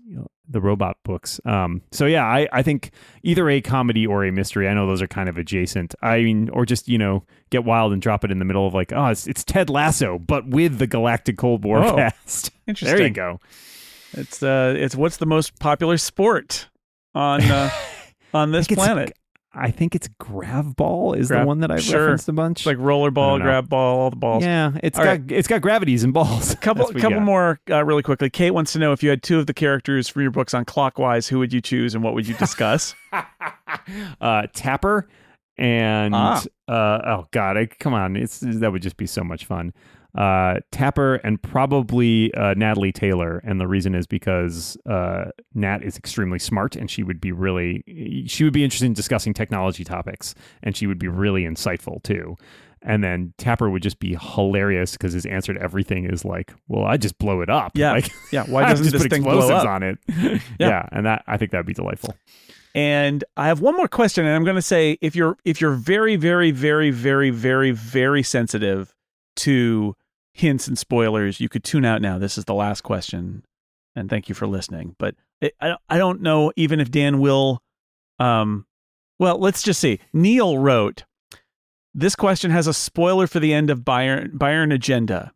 the 0.48 0.60
robot 0.60 0.96
books. 1.04 1.40
Um, 1.44 1.82
so 1.92 2.06
yeah, 2.06 2.24
I, 2.24 2.48
I 2.52 2.62
think 2.62 2.90
either 3.22 3.48
a 3.48 3.60
comedy 3.60 4.06
or 4.06 4.24
a 4.24 4.32
mystery. 4.32 4.68
I 4.68 4.74
know 4.74 4.86
those 4.86 5.02
are 5.02 5.06
kind 5.08 5.28
of 5.28 5.36
adjacent. 5.38 5.94
I 6.02 6.22
mean, 6.22 6.48
or 6.50 6.64
just 6.66 6.88
you 6.88 6.98
know, 6.98 7.24
get 7.50 7.64
wild 7.64 7.92
and 7.92 8.00
drop 8.02 8.24
it 8.24 8.30
in 8.30 8.38
the 8.38 8.44
middle 8.44 8.66
of 8.66 8.74
like, 8.74 8.92
oh, 8.92 9.06
it's, 9.06 9.26
it's 9.26 9.44
Ted 9.44 9.70
Lasso, 9.70 10.18
but 10.18 10.46
with 10.48 10.78
the 10.78 10.86
Galactic 10.86 11.36
Cold 11.38 11.64
War 11.64 11.84
Oh, 11.84 11.96
cast. 11.96 12.50
Interesting. 12.66 12.96
There 12.98 13.06
you 13.06 13.12
go. 13.12 13.40
It's 14.12 14.42
uh, 14.42 14.74
it's 14.76 14.96
what's 14.96 15.18
the 15.18 15.26
most 15.26 15.58
popular 15.60 15.96
sport 15.96 16.68
on 17.14 17.42
uh, 17.42 17.70
on 18.34 18.50
this 18.50 18.66
planet? 18.66 19.12
I 19.52 19.70
think 19.72 19.96
it's 19.96 20.06
Gravball 20.20 21.16
is 21.16 21.28
Grav- 21.28 21.40
the 21.42 21.46
one 21.46 21.58
that 21.60 21.70
I've 21.72 21.82
sure. 21.82 22.00
referenced 22.02 22.28
a 22.28 22.32
bunch. 22.32 22.60
It's 22.60 22.66
like 22.66 22.76
rollerball, 22.76 23.40
I 23.40 23.42
grab 23.42 23.68
ball, 23.68 23.98
all 24.00 24.10
the 24.10 24.16
balls. 24.16 24.44
yeah, 24.44 24.72
it's 24.82 24.96
All 24.98 25.04
got 25.04 25.10
right. 25.10 25.32
it's 25.32 25.48
got 25.48 25.60
gravities 25.60 26.04
and 26.04 26.12
balls. 26.14 26.54
couple 26.60 26.84
That's 26.84 26.88
what 26.90 26.94
we 26.94 27.00
couple 27.00 27.18
got. 27.18 27.24
more 27.24 27.60
uh, 27.68 27.84
really 27.84 28.02
quickly. 28.04 28.30
Kate 28.30 28.52
wants 28.52 28.72
to 28.74 28.78
know 28.78 28.92
if 28.92 29.02
you 29.02 29.10
had 29.10 29.22
two 29.24 29.38
of 29.40 29.46
the 29.46 29.54
characters 29.54 30.08
from 30.08 30.22
your 30.22 30.30
books 30.30 30.54
on 30.54 30.64
clockwise, 30.64 31.26
who 31.26 31.38
would 31.40 31.52
you 31.52 31.60
choose 31.60 31.94
and 31.96 32.04
what 32.04 32.14
would 32.14 32.28
you 32.28 32.34
discuss? 32.36 32.94
uh, 34.20 34.46
Tapper 34.54 35.08
and 35.58 36.14
Ah. 36.14 36.42
uh, 36.68 36.72
oh 37.04 37.26
god, 37.32 37.56
I, 37.56 37.66
come 37.66 37.92
on, 37.92 38.16
it's 38.16 38.40
that 38.40 38.70
would 38.72 38.82
just 38.82 38.96
be 38.96 39.06
so 39.06 39.22
much 39.24 39.44
fun. 39.46 39.72
Uh, 40.16 40.56
Tapper 40.72 41.16
and 41.16 41.40
probably 41.40 42.34
uh, 42.34 42.54
Natalie 42.54 42.92
Taylor, 42.92 43.40
and 43.44 43.60
the 43.60 43.68
reason 43.68 43.94
is 43.94 44.06
because 44.06 44.76
uh, 44.88 45.26
Nat 45.54 45.82
is 45.82 45.96
extremely 45.96 46.38
smart, 46.38 46.74
and 46.74 46.90
she 46.90 47.02
would 47.02 47.20
be 47.20 47.32
really 47.32 47.84
she 48.26 48.42
would 48.44 48.52
be 48.52 48.64
interested 48.64 48.86
in 48.86 48.92
discussing 48.92 49.32
technology 49.32 49.84
topics, 49.84 50.34
and 50.62 50.76
she 50.76 50.86
would 50.86 50.98
be 50.98 51.08
really 51.08 51.44
insightful 51.44 52.02
too. 52.02 52.36
And 52.82 53.04
then 53.04 53.34
Tapper 53.36 53.68
would 53.68 53.82
just 53.82 54.00
be 54.00 54.16
hilarious 54.18 54.92
because 54.92 55.12
his 55.12 55.26
answer 55.26 55.52
to 55.52 55.60
everything 55.60 56.06
is 56.06 56.24
like, 56.24 56.52
"Well, 56.66 56.84
I 56.84 56.96
just 56.96 57.18
blow 57.18 57.40
it 57.40 57.50
up." 57.50 57.72
Yeah. 57.74 57.92
like, 57.92 58.10
yeah, 58.32 58.44
why 58.44 58.62
doesn't 58.68 58.84
just 58.84 58.94
this 58.94 59.02
put 59.02 59.10
thing 59.10 59.22
blow 59.22 59.38
explosives 59.38 59.64
up? 59.64 59.70
on 59.70 59.82
it? 59.82 59.98
yeah. 60.58 60.88
and 60.90 61.06
that 61.06 61.22
I 61.26 61.36
think 61.36 61.52
that'd 61.52 61.66
be 61.66 61.74
delightful. 61.74 62.16
And 62.74 63.24
I 63.36 63.48
have 63.48 63.60
one 63.60 63.76
more 63.76 63.88
question, 63.88 64.24
and 64.24 64.34
I'm 64.34 64.44
going 64.44 64.56
to 64.56 64.62
say 64.62 64.96
if 65.00 65.14
you're 65.14 65.36
if 65.44 65.60
you're 65.60 65.74
very 65.74 66.16
very 66.16 66.50
very 66.50 66.90
very 66.90 67.30
very 67.30 67.70
very 67.72 68.22
sensitive 68.22 68.94
to 69.40 69.96
hints 70.32 70.68
and 70.68 70.78
spoilers, 70.78 71.40
you 71.40 71.48
could 71.48 71.64
tune 71.64 71.84
out 71.84 72.00
now. 72.00 72.18
This 72.18 72.38
is 72.38 72.44
the 72.44 72.54
last 72.54 72.82
question, 72.82 73.44
and 73.94 74.08
thank 74.08 74.28
you 74.28 74.34
for 74.34 74.46
listening. 74.46 74.94
But 74.98 75.14
it, 75.40 75.54
I 75.60 75.76
I 75.88 75.98
don't 75.98 76.22
know 76.22 76.52
even 76.56 76.80
if 76.80 76.90
Dan 76.90 77.20
will. 77.20 77.62
Um, 78.18 78.66
well, 79.18 79.38
let's 79.38 79.62
just 79.62 79.80
see. 79.80 80.00
Neil 80.12 80.58
wrote, 80.58 81.04
"This 81.94 82.16
question 82.16 82.50
has 82.50 82.66
a 82.66 82.74
spoiler 82.74 83.26
for 83.26 83.40
the 83.40 83.52
end 83.52 83.70
of 83.70 83.80
Bayern 83.80 84.32
Bayern 84.32 84.72
Agenda. 84.72 85.32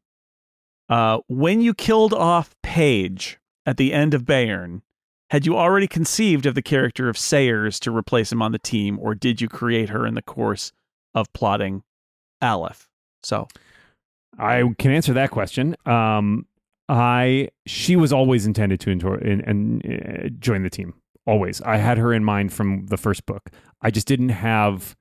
Uh, 0.88 1.20
when 1.28 1.60
you 1.60 1.74
killed 1.74 2.12
off 2.12 2.54
Paige 2.62 3.38
at 3.66 3.76
the 3.76 3.92
end 3.92 4.14
of 4.14 4.24
Bayern." 4.24 4.82
Had 5.30 5.46
you 5.46 5.56
already 5.56 5.88
conceived 5.88 6.46
of 6.46 6.54
the 6.54 6.62
character 6.62 7.08
of 7.08 7.18
Sayers 7.18 7.80
to 7.80 7.90
replace 7.90 8.30
him 8.30 8.42
on 8.42 8.52
the 8.52 8.58
team, 8.58 9.00
or 9.00 9.16
did 9.16 9.40
you 9.40 9.48
create 9.48 9.88
her 9.88 10.06
in 10.06 10.14
the 10.14 10.22
course 10.22 10.70
of 11.12 11.32
plotting 11.32 11.82
Aleph? 12.40 12.88
So, 13.24 13.48
I 14.38 14.62
can 14.78 14.90
answer 14.90 15.12
that 15.14 15.30
question. 15.30 15.76
Um, 15.86 16.46
I 16.88 17.48
she 17.66 17.96
was 17.96 18.12
always 18.12 18.46
intended 18.46 18.80
to 18.80 18.90
and, 18.90 19.40
and 19.40 19.86
uh, 19.86 20.28
join 20.38 20.62
the 20.62 20.70
team. 20.70 20.94
Always, 21.26 21.62
I 21.62 21.78
had 21.78 21.96
her 21.98 22.12
in 22.12 22.24
mind 22.24 22.52
from 22.52 22.86
the 22.86 22.98
first 22.98 23.24
book. 23.24 23.50
I 23.80 23.90
just 23.90 24.06
didn't 24.06 24.30
have 24.30 24.94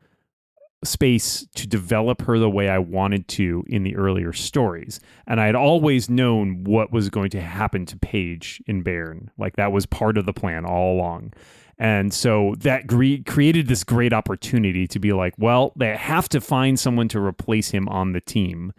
space 0.86 1.48
to 1.56 1.68
develop 1.68 2.22
her 2.24 2.38
the 2.38 2.50
way 2.50 2.70
I 2.70 2.78
wanted 2.78 3.28
to 3.30 3.64
in 3.68 3.84
the 3.84 3.96
earlier 3.96 4.34
stories. 4.34 5.00
And 5.28 5.40
I 5.40 5.46
had 5.46 5.56
always 5.56 6.10
known 6.10 6.64
what 6.64 6.92
was 6.92 7.10
going 7.10 7.30
to 7.32 7.42
happen 7.42 7.86
to 7.88 7.98
Paige 7.98 8.62
in 8.68 8.84
Bayern. 8.84 9.30
Like 9.38 9.56
that 9.56 9.72
was 9.72 9.86
part 9.86 10.18
of 10.18 10.26
the 10.26 10.34
plan 10.34 10.66
all 10.66 10.96
along. 10.96 11.34
And 11.78 12.14
so 12.14 12.56
that 12.60 12.88
gre- 12.88 13.24
created 13.26 13.68
this 13.68 13.84
great 13.84 14.14
opportunity 14.14 14.88
to 14.88 15.00
be 15.00 15.12
like, 15.14 15.34
well, 15.38 15.74
they 15.76 15.96
have 15.96 16.30
to 16.30 16.42
find 16.42 16.80
someone 16.80 17.08
to 17.10 17.20
replace 17.20 17.72
him 17.72 17.88
on 17.90 18.14
the 18.14 18.22
team 18.22 18.74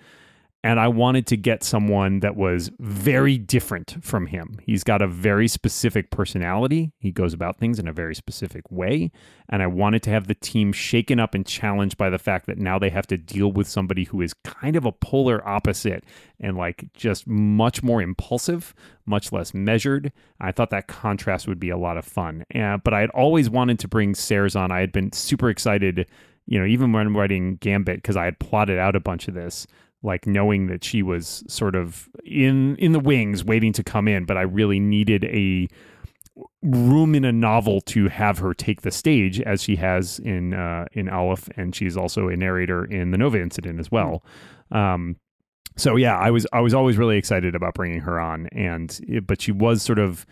and 0.64 0.80
I 0.80 0.88
wanted 0.88 1.26
to 1.26 1.36
get 1.36 1.62
someone 1.62 2.20
that 2.20 2.36
was 2.36 2.70
very 2.80 3.36
different 3.36 4.02
from 4.02 4.28
him. 4.28 4.56
He's 4.62 4.82
got 4.82 5.02
a 5.02 5.06
very 5.06 5.46
specific 5.46 6.10
personality. 6.10 6.90
He 6.98 7.12
goes 7.12 7.34
about 7.34 7.58
things 7.58 7.78
in 7.78 7.86
a 7.86 7.92
very 7.92 8.14
specific 8.14 8.72
way. 8.72 9.12
And 9.50 9.62
I 9.62 9.66
wanted 9.66 10.02
to 10.04 10.10
have 10.10 10.26
the 10.26 10.34
team 10.34 10.72
shaken 10.72 11.20
up 11.20 11.34
and 11.34 11.46
challenged 11.46 11.98
by 11.98 12.08
the 12.08 12.18
fact 12.18 12.46
that 12.46 12.56
now 12.56 12.78
they 12.78 12.88
have 12.88 13.06
to 13.08 13.18
deal 13.18 13.52
with 13.52 13.68
somebody 13.68 14.04
who 14.04 14.22
is 14.22 14.32
kind 14.42 14.74
of 14.74 14.86
a 14.86 14.92
polar 14.92 15.46
opposite 15.46 16.02
and 16.40 16.56
like 16.56 16.90
just 16.94 17.26
much 17.26 17.82
more 17.82 18.00
impulsive, 18.00 18.74
much 19.04 19.32
less 19.32 19.52
measured. 19.52 20.12
I 20.40 20.50
thought 20.50 20.70
that 20.70 20.88
contrast 20.88 21.46
would 21.46 21.60
be 21.60 21.68
a 21.68 21.76
lot 21.76 21.98
of 21.98 22.06
fun. 22.06 22.46
Uh, 22.54 22.78
but 22.78 22.94
I 22.94 23.00
had 23.00 23.10
always 23.10 23.50
wanted 23.50 23.78
to 23.80 23.88
bring 23.88 24.14
Sayers 24.14 24.56
on. 24.56 24.72
I 24.72 24.80
had 24.80 24.92
been 24.92 25.12
super 25.12 25.50
excited, 25.50 26.06
you 26.46 26.58
know, 26.58 26.64
even 26.64 26.90
when 26.90 27.14
writing 27.14 27.56
Gambit, 27.56 27.96
because 27.96 28.16
I 28.16 28.24
had 28.24 28.38
plotted 28.38 28.78
out 28.78 28.96
a 28.96 29.00
bunch 29.00 29.28
of 29.28 29.34
this 29.34 29.66
like 30.04 30.26
knowing 30.26 30.68
that 30.68 30.84
she 30.84 31.02
was 31.02 31.42
sort 31.48 31.74
of 31.74 32.08
in 32.24 32.76
in 32.76 32.92
the 32.92 33.00
wings 33.00 33.44
waiting 33.44 33.72
to 33.72 33.82
come 33.82 34.06
in 34.06 34.24
but 34.24 34.36
i 34.36 34.42
really 34.42 34.78
needed 34.78 35.24
a 35.24 35.66
room 36.62 37.14
in 37.14 37.24
a 37.24 37.32
novel 37.32 37.80
to 37.80 38.08
have 38.08 38.38
her 38.38 38.54
take 38.54 38.82
the 38.82 38.90
stage 38.90 39.40
as 39.40 39.62
she 39.62 39.76
has 39.76 40.18
in 40.20 40.54
uh, 40.54 40.86
in 40.92 41.08
Aleph, 41.08 41.48
and 41.56 41.74
she's 41.74 41.96
also 41.96 42.28
a 42.28 42.36
narrator 42.36 42.84
in 42.84 43.10
the 43.10 43.18
Nova 43.18 43.40
incident 43.40 43.78
as 43.78 43.90
well. 43.90 44.24
Um, 44.70 45.16
so 45.76 45.96
yeah, 45.96 46.16
I 46.16 46.30
was 46.30 46.46
I 46.52 46.60
was 46.60 46.74
always 46.74 46.96
really 46.96 47.18
excited 47.18 47.54
about 47.54 47.74
bringing 47.74 48.00
her 48.00 48.18
on, 48.18 48.48
and 48.48 48.98
but 49.26 49.40
she 49.40 49.52
was 49.52 49.82
sort 49.82 49.98
of 49.98 50.26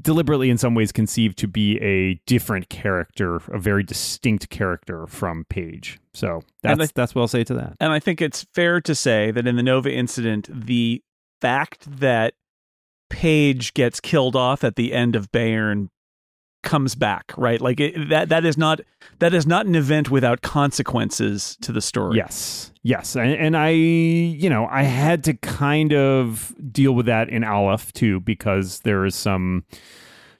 deliberately 0.00 0.50
in 0.50 0.58
some 0.58 0.74
ways 0.74 0.92
conceived 0.92 1.38
to 1.38 1.48
be 1.48 1.78
a 1.78 2.14
different 2.26 2.68
character, 2.68 3.36
a 3.52 3.58
very 3.58 3.82
distinct 3.82 4.48
character 4.48 5.06
from 5.06 5.44
Paige. 5.48 6.00
So 6.14 6.42
that's 6.62 6.80
I, 6.80 6.86
that's 6.94 7.14
what 7.14 7.22
I'll 7.22 7.28
say 7.28 7.44
to 7.44 7.54
that. 7.54 7.76
And 7.80 7.92
I 7.92 7.98
think 7.98 8.20
it's 8.20 8.46
fair 8.54 8.80
to 8.82 8.94
say 8.94 9.30
that 9.30 9.46
in 9.46 9.56
the 9.56 9.62
Nova 9.62 9.92
incident, 9.92 10.48
the 10.52 11.02
fact 11.40 12.00
that 12.00 12.34
Paige 13.10 13.74
gets 13.74 14.00
killed 14.00 14.36
off 14.36 14.64
at 14.64 14.76
the 14.76 14.92
end 14.92 15.16
of 15.16 15.30
Bayern 15.30 15.88
comes 16.66 16.94
back, 16.94 17.32
right? 17.38 17.60
Like 17.60 17.80
it, 17.80 18.10
that 18.10 18.28
that 18.28 18.44
is 18.44 18.58
not 18.58 18.80
that 19.20 19.32
is 19.32 19.46
not 19.46 19.64
an 19.64 19.74
event 19.74 20.10
without 20.10 20.42
consequences 20.42 21.56
to 21.62 21.72
the 21.72 21.80
story. 21.80 22.18
Yes. 22.18 22.72
Yes. 22.82 23.16
And, 23.16 23.32
and 23.32 23.56
I, 23.56 23.70
you 23.70 24.50
know, 24.50 24.66
I 24.70 24.82
had 24.82 25.24
to 25.24 25.34
kind 25.34 25.94
of 25.94 26.54
deal 26.70 26.92
with 26.92 27.06
that 27.06 27.30
in 27.30 27.42
Aleph 27.44 27.92
too 27.92 28.20
because 28.20 28.80
there 28.80 29.06
is 29.06 29.14
some 29.14 29.64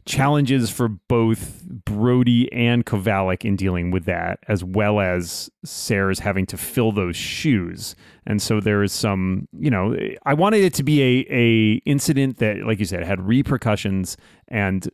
challenges 0.04 0.70
for 0.70 0.88
both 0.88 1.64
Brody 1.64 2.50
and 2.52 2.86
Kovalic 2.86 3.44
in 3.44 3.56
dealing 3.56 3.90
with 3.90 4.04
that, 4.04 4.38
as 4.46 4.62
well 4.62 5.00
as 5.00 5.50
Sayers 5.64 6.20
having 6.20 6.46
to 6.46 6.56
fill 6.56 6.92
those 6.92 7.16
shoes. 7.16 7.96
And 8.24 8.40
so 8.40 8.60
there 8.60 8.82
is 8.82 8.92
some, 8.92 9.48
you 9.58 9.70
know, 9.70 9.96
I 10.24 10.34
wanted 10.34 10.62
it 10.62 10.74
to 10.74 10.82
be 10.82 11.02
a 11.02 11.26
a 11.28 11.72
incident 11.84 12.38
that, 12.38 12.58
like 12.58 12.78
you 12.78 12.84
said, 12.84 13.04
had 13.04 13.20
repercussions 13.20 14.16
and 14.48 14.88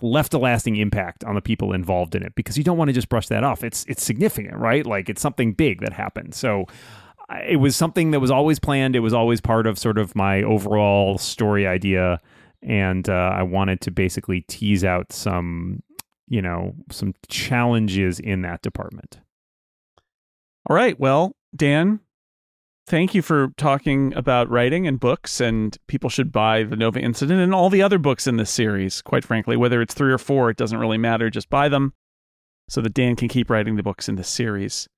left 0.00 0.34
a 0.34 0.38
lasting 0.38 0.76
impact 0.76 1.24
on 1.24 1.34
the 1.34 1.40
people 1.40 1.72
involved 1.72 2.14
in 2.14 2.22
it 2.22 2.34
because 2.34 2.58
you 2.58 2.64
don't 2.64 2.76
want 2.78 2.88
to 2.88 2.92
just 2.92 3.08
brush 3.08 3.28
that 3.28 3.44
off. 3.44 3.64
It's 3.64 3.84
it's 3.86 4.02
significant, 4.02 4.56
right? 4.56 4.86
Like 4.86 5.08
it's 5.08 5.22
something 5.22 5.52
big 5.52 5.80
that 5.80 5.92
happened. 5.92 6.34
So 6.34 6.66
it 7.48 7.56
was 7.56 7.76
something 7.76 8.10
that 8.10 8.20
was 8.20 8.30
always 8.30 8.58
planned. 8.58 8.96
It 8.96 9.00
was 9.00 9.14
always 9.14 9.40
part 9.40 9.66
of 9.66 9.78
sort 9.78 9.98
of 9.98 10.14
my 10.14 10.42
overall 10.42 11.18
story 11.18 11.66
idea, 11.66 12.20
and 12.62 13.08
uh, 13.08 13.32
I 13.34 13.42
wanted 13.42 13.80
to 13.82 13.90
basically 13.90 14.42
tease 14.42 14.84
out 14.84 15.12
some, 15.12 15.82
you 16.28 16.42
know, 16.42 16.74
some 16.90 17.14
challenges 17.28 18.20
in 18.20 18.42
that 18.42 18.62
department. 18.62 19.20
All 20.68 20.76
right. 20.76 20.98
Well, 20.98 21.36
Dan, 21.54 22.00
thank 22.92 23.14
you 23.14 23.22
for 23.22 23.48
talking 23.56 24.12
about 24.12 24.50
writing 24.50 24.86
and 24.86 25.00
books 25.00 25.40
and 25.40 25.78
people 25.86 26.10
should 26.10 26.30
buy 26.30 26.62
the 26.62 26.76
nova 26.76 27.00
incident 27.00 27.40
and 27.40 27.54
all 27.54 27.70
the 27.70 27.80
other 27.80 27.98
books 27.98 28.26
in 28.26 28.36
this 28.36 28.50
series 28.50 29.00
quite 29.00 29.24
frankly. 29.24 29.56
Whether 29.56 29.80
it's 29.80 29.94
three 29.94 30.12
or 30.12 30.18
four 30.18 30.50
it 30.50 30.58
doesn't 30.58 30.78
really 30.78 30.98
matter. 30.98 31.30
Just 31.30 31.48
buy 31.48 31.70
them 31.70 31.94
so 32.68 32.82
that 32.82 32.92
dan 32.92 33.16
can 33.16 33.28
keep 33.28 33.48
writing 33.48 33.76
the 33.76 33.82
books 33.82 34.10
in 34.10 34.16
this 34.16 34.28
series 34.28 34.88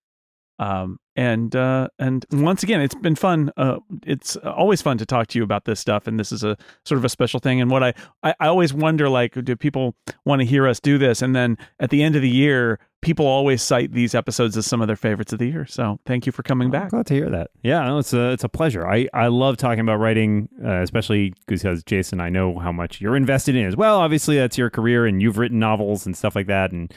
um, 0.58 0.98
and 1.16 1.54
uh, 1.54 1.88
and 1.98 2.24
once 2.32 2.62
again 2.62 2.80
it's 2.80 2.94
been 2.94 3.14
fun 3.14 3.50
uh, 3.56 3.78
it's 4.06 4.36
always 4.36 4.82
fun 4.82 4.98
to 4.98 5.06
talk 5.06 5.26
to 5.28 5.38
you 5.38 5.44
about 5.44 5.64
this 5.64 5.80
stuff 5.80 6.06
and 6.06 6.18
this 6.18 6.32
is 6.32 6.44
a 6.44 6.56
sort 6.84 6.98
of 6.98 7.04
a 7.04 7.08
special 7.08 7.40
thing 7.40 7.60
and 7.60 7.70
what 7.70 7.82
i 7.82 7.94
i, 8.22 8.34
I 8.40 8.46
always 8.48 8.72
wonder 8.72 9.08
like 9.08 9.32
do 9.44 9.56
people 9.56 9.94
want 10.24 10.40
to 10.40 10.46
hear 10.46 10.66
us 10.66 10.80
do 10.80 10.98
this 10.98 11.22
and 11.22 11.34
then 11.34 11.56
at 11.80 11.90
the 11.90 12.02
end 12.02 12.16
of 12.16 12.22
the 12.22 12.30
year 12.30 12.78
people 13.04 13.26
always 13.26 13.62
cite 13.62 13.92
these 13.92 14.14
episodes 14.14 14.56
as 14.56 14.66
some 14.66 14.80
of 14.80 14.86
their 14.86 14.96
favorites 14.96 15.32
of 15.32 15.38
the 15.38 15.46
year. 15.46 15.66
So 15.66 16.00
thank 16.06 16.26
you 16.26 16.32
for 16.32 16.42
coming 16.42 16.70
back. 16.70 16.90
glad 16.90 17.06
to 17.06 17.14
hear 17.14 17.30
that. 17.30 17.50
Yeah, 17.62 17.84
no, 17.84 17.98
it's 17.98 18.12
a 18.12 18.30
it's 18.30 18.42
a 18.42 18.48
pleasure. 18.48 18.88
I 18.88 19.08
I 19.12 19.28
love 19.28 19.56
talking 19.58 19.80
about 19.80 19.96
writing, 19.96 20.48
uh, 20.64 20.80
especially 20.80 21.34
because 21.46 21.84
Jason, 21.84 22.18
I 22.18 22.30
know 22.30 22.58
how 22.58 22.72
much 22.72 23.00
you're 23.00 23.14
invested 23.14 23.54
in 23.54 23.66
as 23.66 23.76
well. 23.76 24.00
Obviously, 24.00 24.36
that's 24.36 24.58
your 24.58 24.70
career, 24.70 25.06
and 25.06 25.22
you've 25.22 25.38
written 25.38 25.58
novels 25.58 26.06
and 26.06 26.16
stuff 26.16 26.34
like 26.34 26.46
that. 26.46 26.72
And 26.72 26.92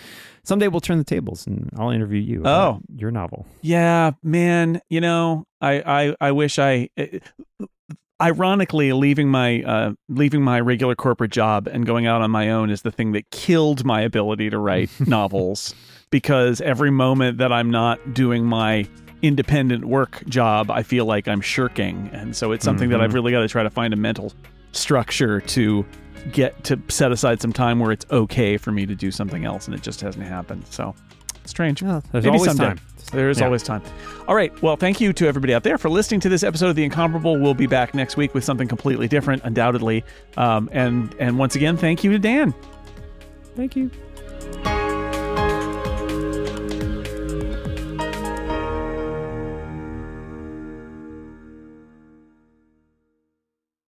someday 0.47 0.69
we'll 0.69 0.81
turn 0.81 0.97
the 0.97 1.03
tables, 1.03 1.45
and 1.45 1.69
I'll 1.77 1.89
interview 1.89 2.19
you. 2.19 2.41
Oh, 2.45 2.79
your 2.95 3.11
novel. 3.11 3.45
Yeah, 3.61 4.11
man. 4.23 4.81
You 4.89 5.01
know, 5.01 5.45
I 5.61 5.81
I 5.85 6.15
I 6.19 6.31
wish 6.31 6.57
I. 6.57 6.89
It, 6.95 7.23
ironically 8.19 8.93
leaving 8.93 9.29
my 9.29 9.61
uh, 9.61 9.93
leaving 10.09 10.41
my 10.41 10.59
regular 10.59 10.95
corporate 10.95 11.31
job 11.31 11.67
and 11.67 11.85
going 11.85 12.07
out 12.07 12.21
on 12.21 12.31
my 12.31 12.49
own 12.49 12.71
is 12.71 12.81
the 12.81 12.91
thing 12.91 13.11
that 13.11 13.29
killed 13.29 13.85
my 13.85 14.01
ability 14.01 14.49
to 14.49 14.57
write 14.57 14.89
novels 15.07 15.75
because 16.09 16.59
every 16.61 16.89
moment 16.89 17.37
that 17.37 17.51
I'm 17.53 17.69
not 17.69 18.15
doing 18.15 18.43
my 18.43 18.87
independent 19.21 19.85
work 19.85 20.23
job 20.25 20.71
I 20.71 20.81
feel 20.81 21.05
like 21.05 21.27
I'm 21.27 21.41
shirking 21.41 22.09
and 22.11 22.35
so 22.35 22.51
it's 22.53 22.65
something 22.65 22.89
mm-hmm. 22.89 22.99
that 22.99 23.03
I've 23.03 23.13
really 23.13 23.31
got 23.31 23.41
to 23.41 23.47
try 23.47 23.61
to 23.61 23.69
find 23.69 23.93
a 23.93 23.97
mental 23.97 24.33
structure 24.77 25.41
to 25.41 25.85
get 26.31 26.63
to 26.65 26.79
set 26.89 27.11
aside 27.11 27.41
some 27.41 27.53
time 27.53 27.79
where 27.79 27.91
it's 27.91 28.05
okay 28.11 28.57
for 28.57 28.71
me 28.71 28.85
to 28.85 28.95
do 28.95 29.11
something 29.11 29.45
else 29.45 29.65
and 29.67 29.75
it 29.75 29.81
just 29.81 30.01
hasn't 30.01 30.25
happened 30.25 30.65
so 30.69 30.93
strange 31.45 31.81
yeah, 31.81 32.01
there's 32.11 32.25
Maybe 32.25 32.35
always 32.37 32.51
someday. 32.51 32.75
time 32.75 32.79
there 33.11 33.29
is 33.29 33.39
yeah. 33.39 33.45
always 33.45 33.63
time. 33.63 33.81
All 34.27 34.35
right. 34.35 34.61
Well, 34.61 34.75
thank 34.75 34.99
you 34.99 35.13
to 35.13 35.27
everybody 35.27 35.53
out 35.53 35.63
there 35.63 35.77
for 35.77 35.89
listening 35.89 36.19
to 36.21 36.29
this 36.29 36.43
episode 36.43 36.69
of 36.69 36.75
The 36.75 36.83
Incomparable. 36.83 37.39
We'll 37.39 37.53
be 37.53 37.67
back 37.67 37.93
next 37.93 38.17
week 38.17 38.33
with 38.33 38.43
something 38.43 38.67
completely 38.67 39.07
different, 39.07 39.43
undoubtedly. 39.43 40.03
Um, 40.35 40.69
and 40.71 41.15
and 41.19 41.37
once 41.37 41.55
again, 41.55 41.77
thank 41.77 42.03
you 42.03 42.11
to 42.11 42.19
Dan. 42.19 42.53
Thank 43.55 43.75
you. 43.75 43.91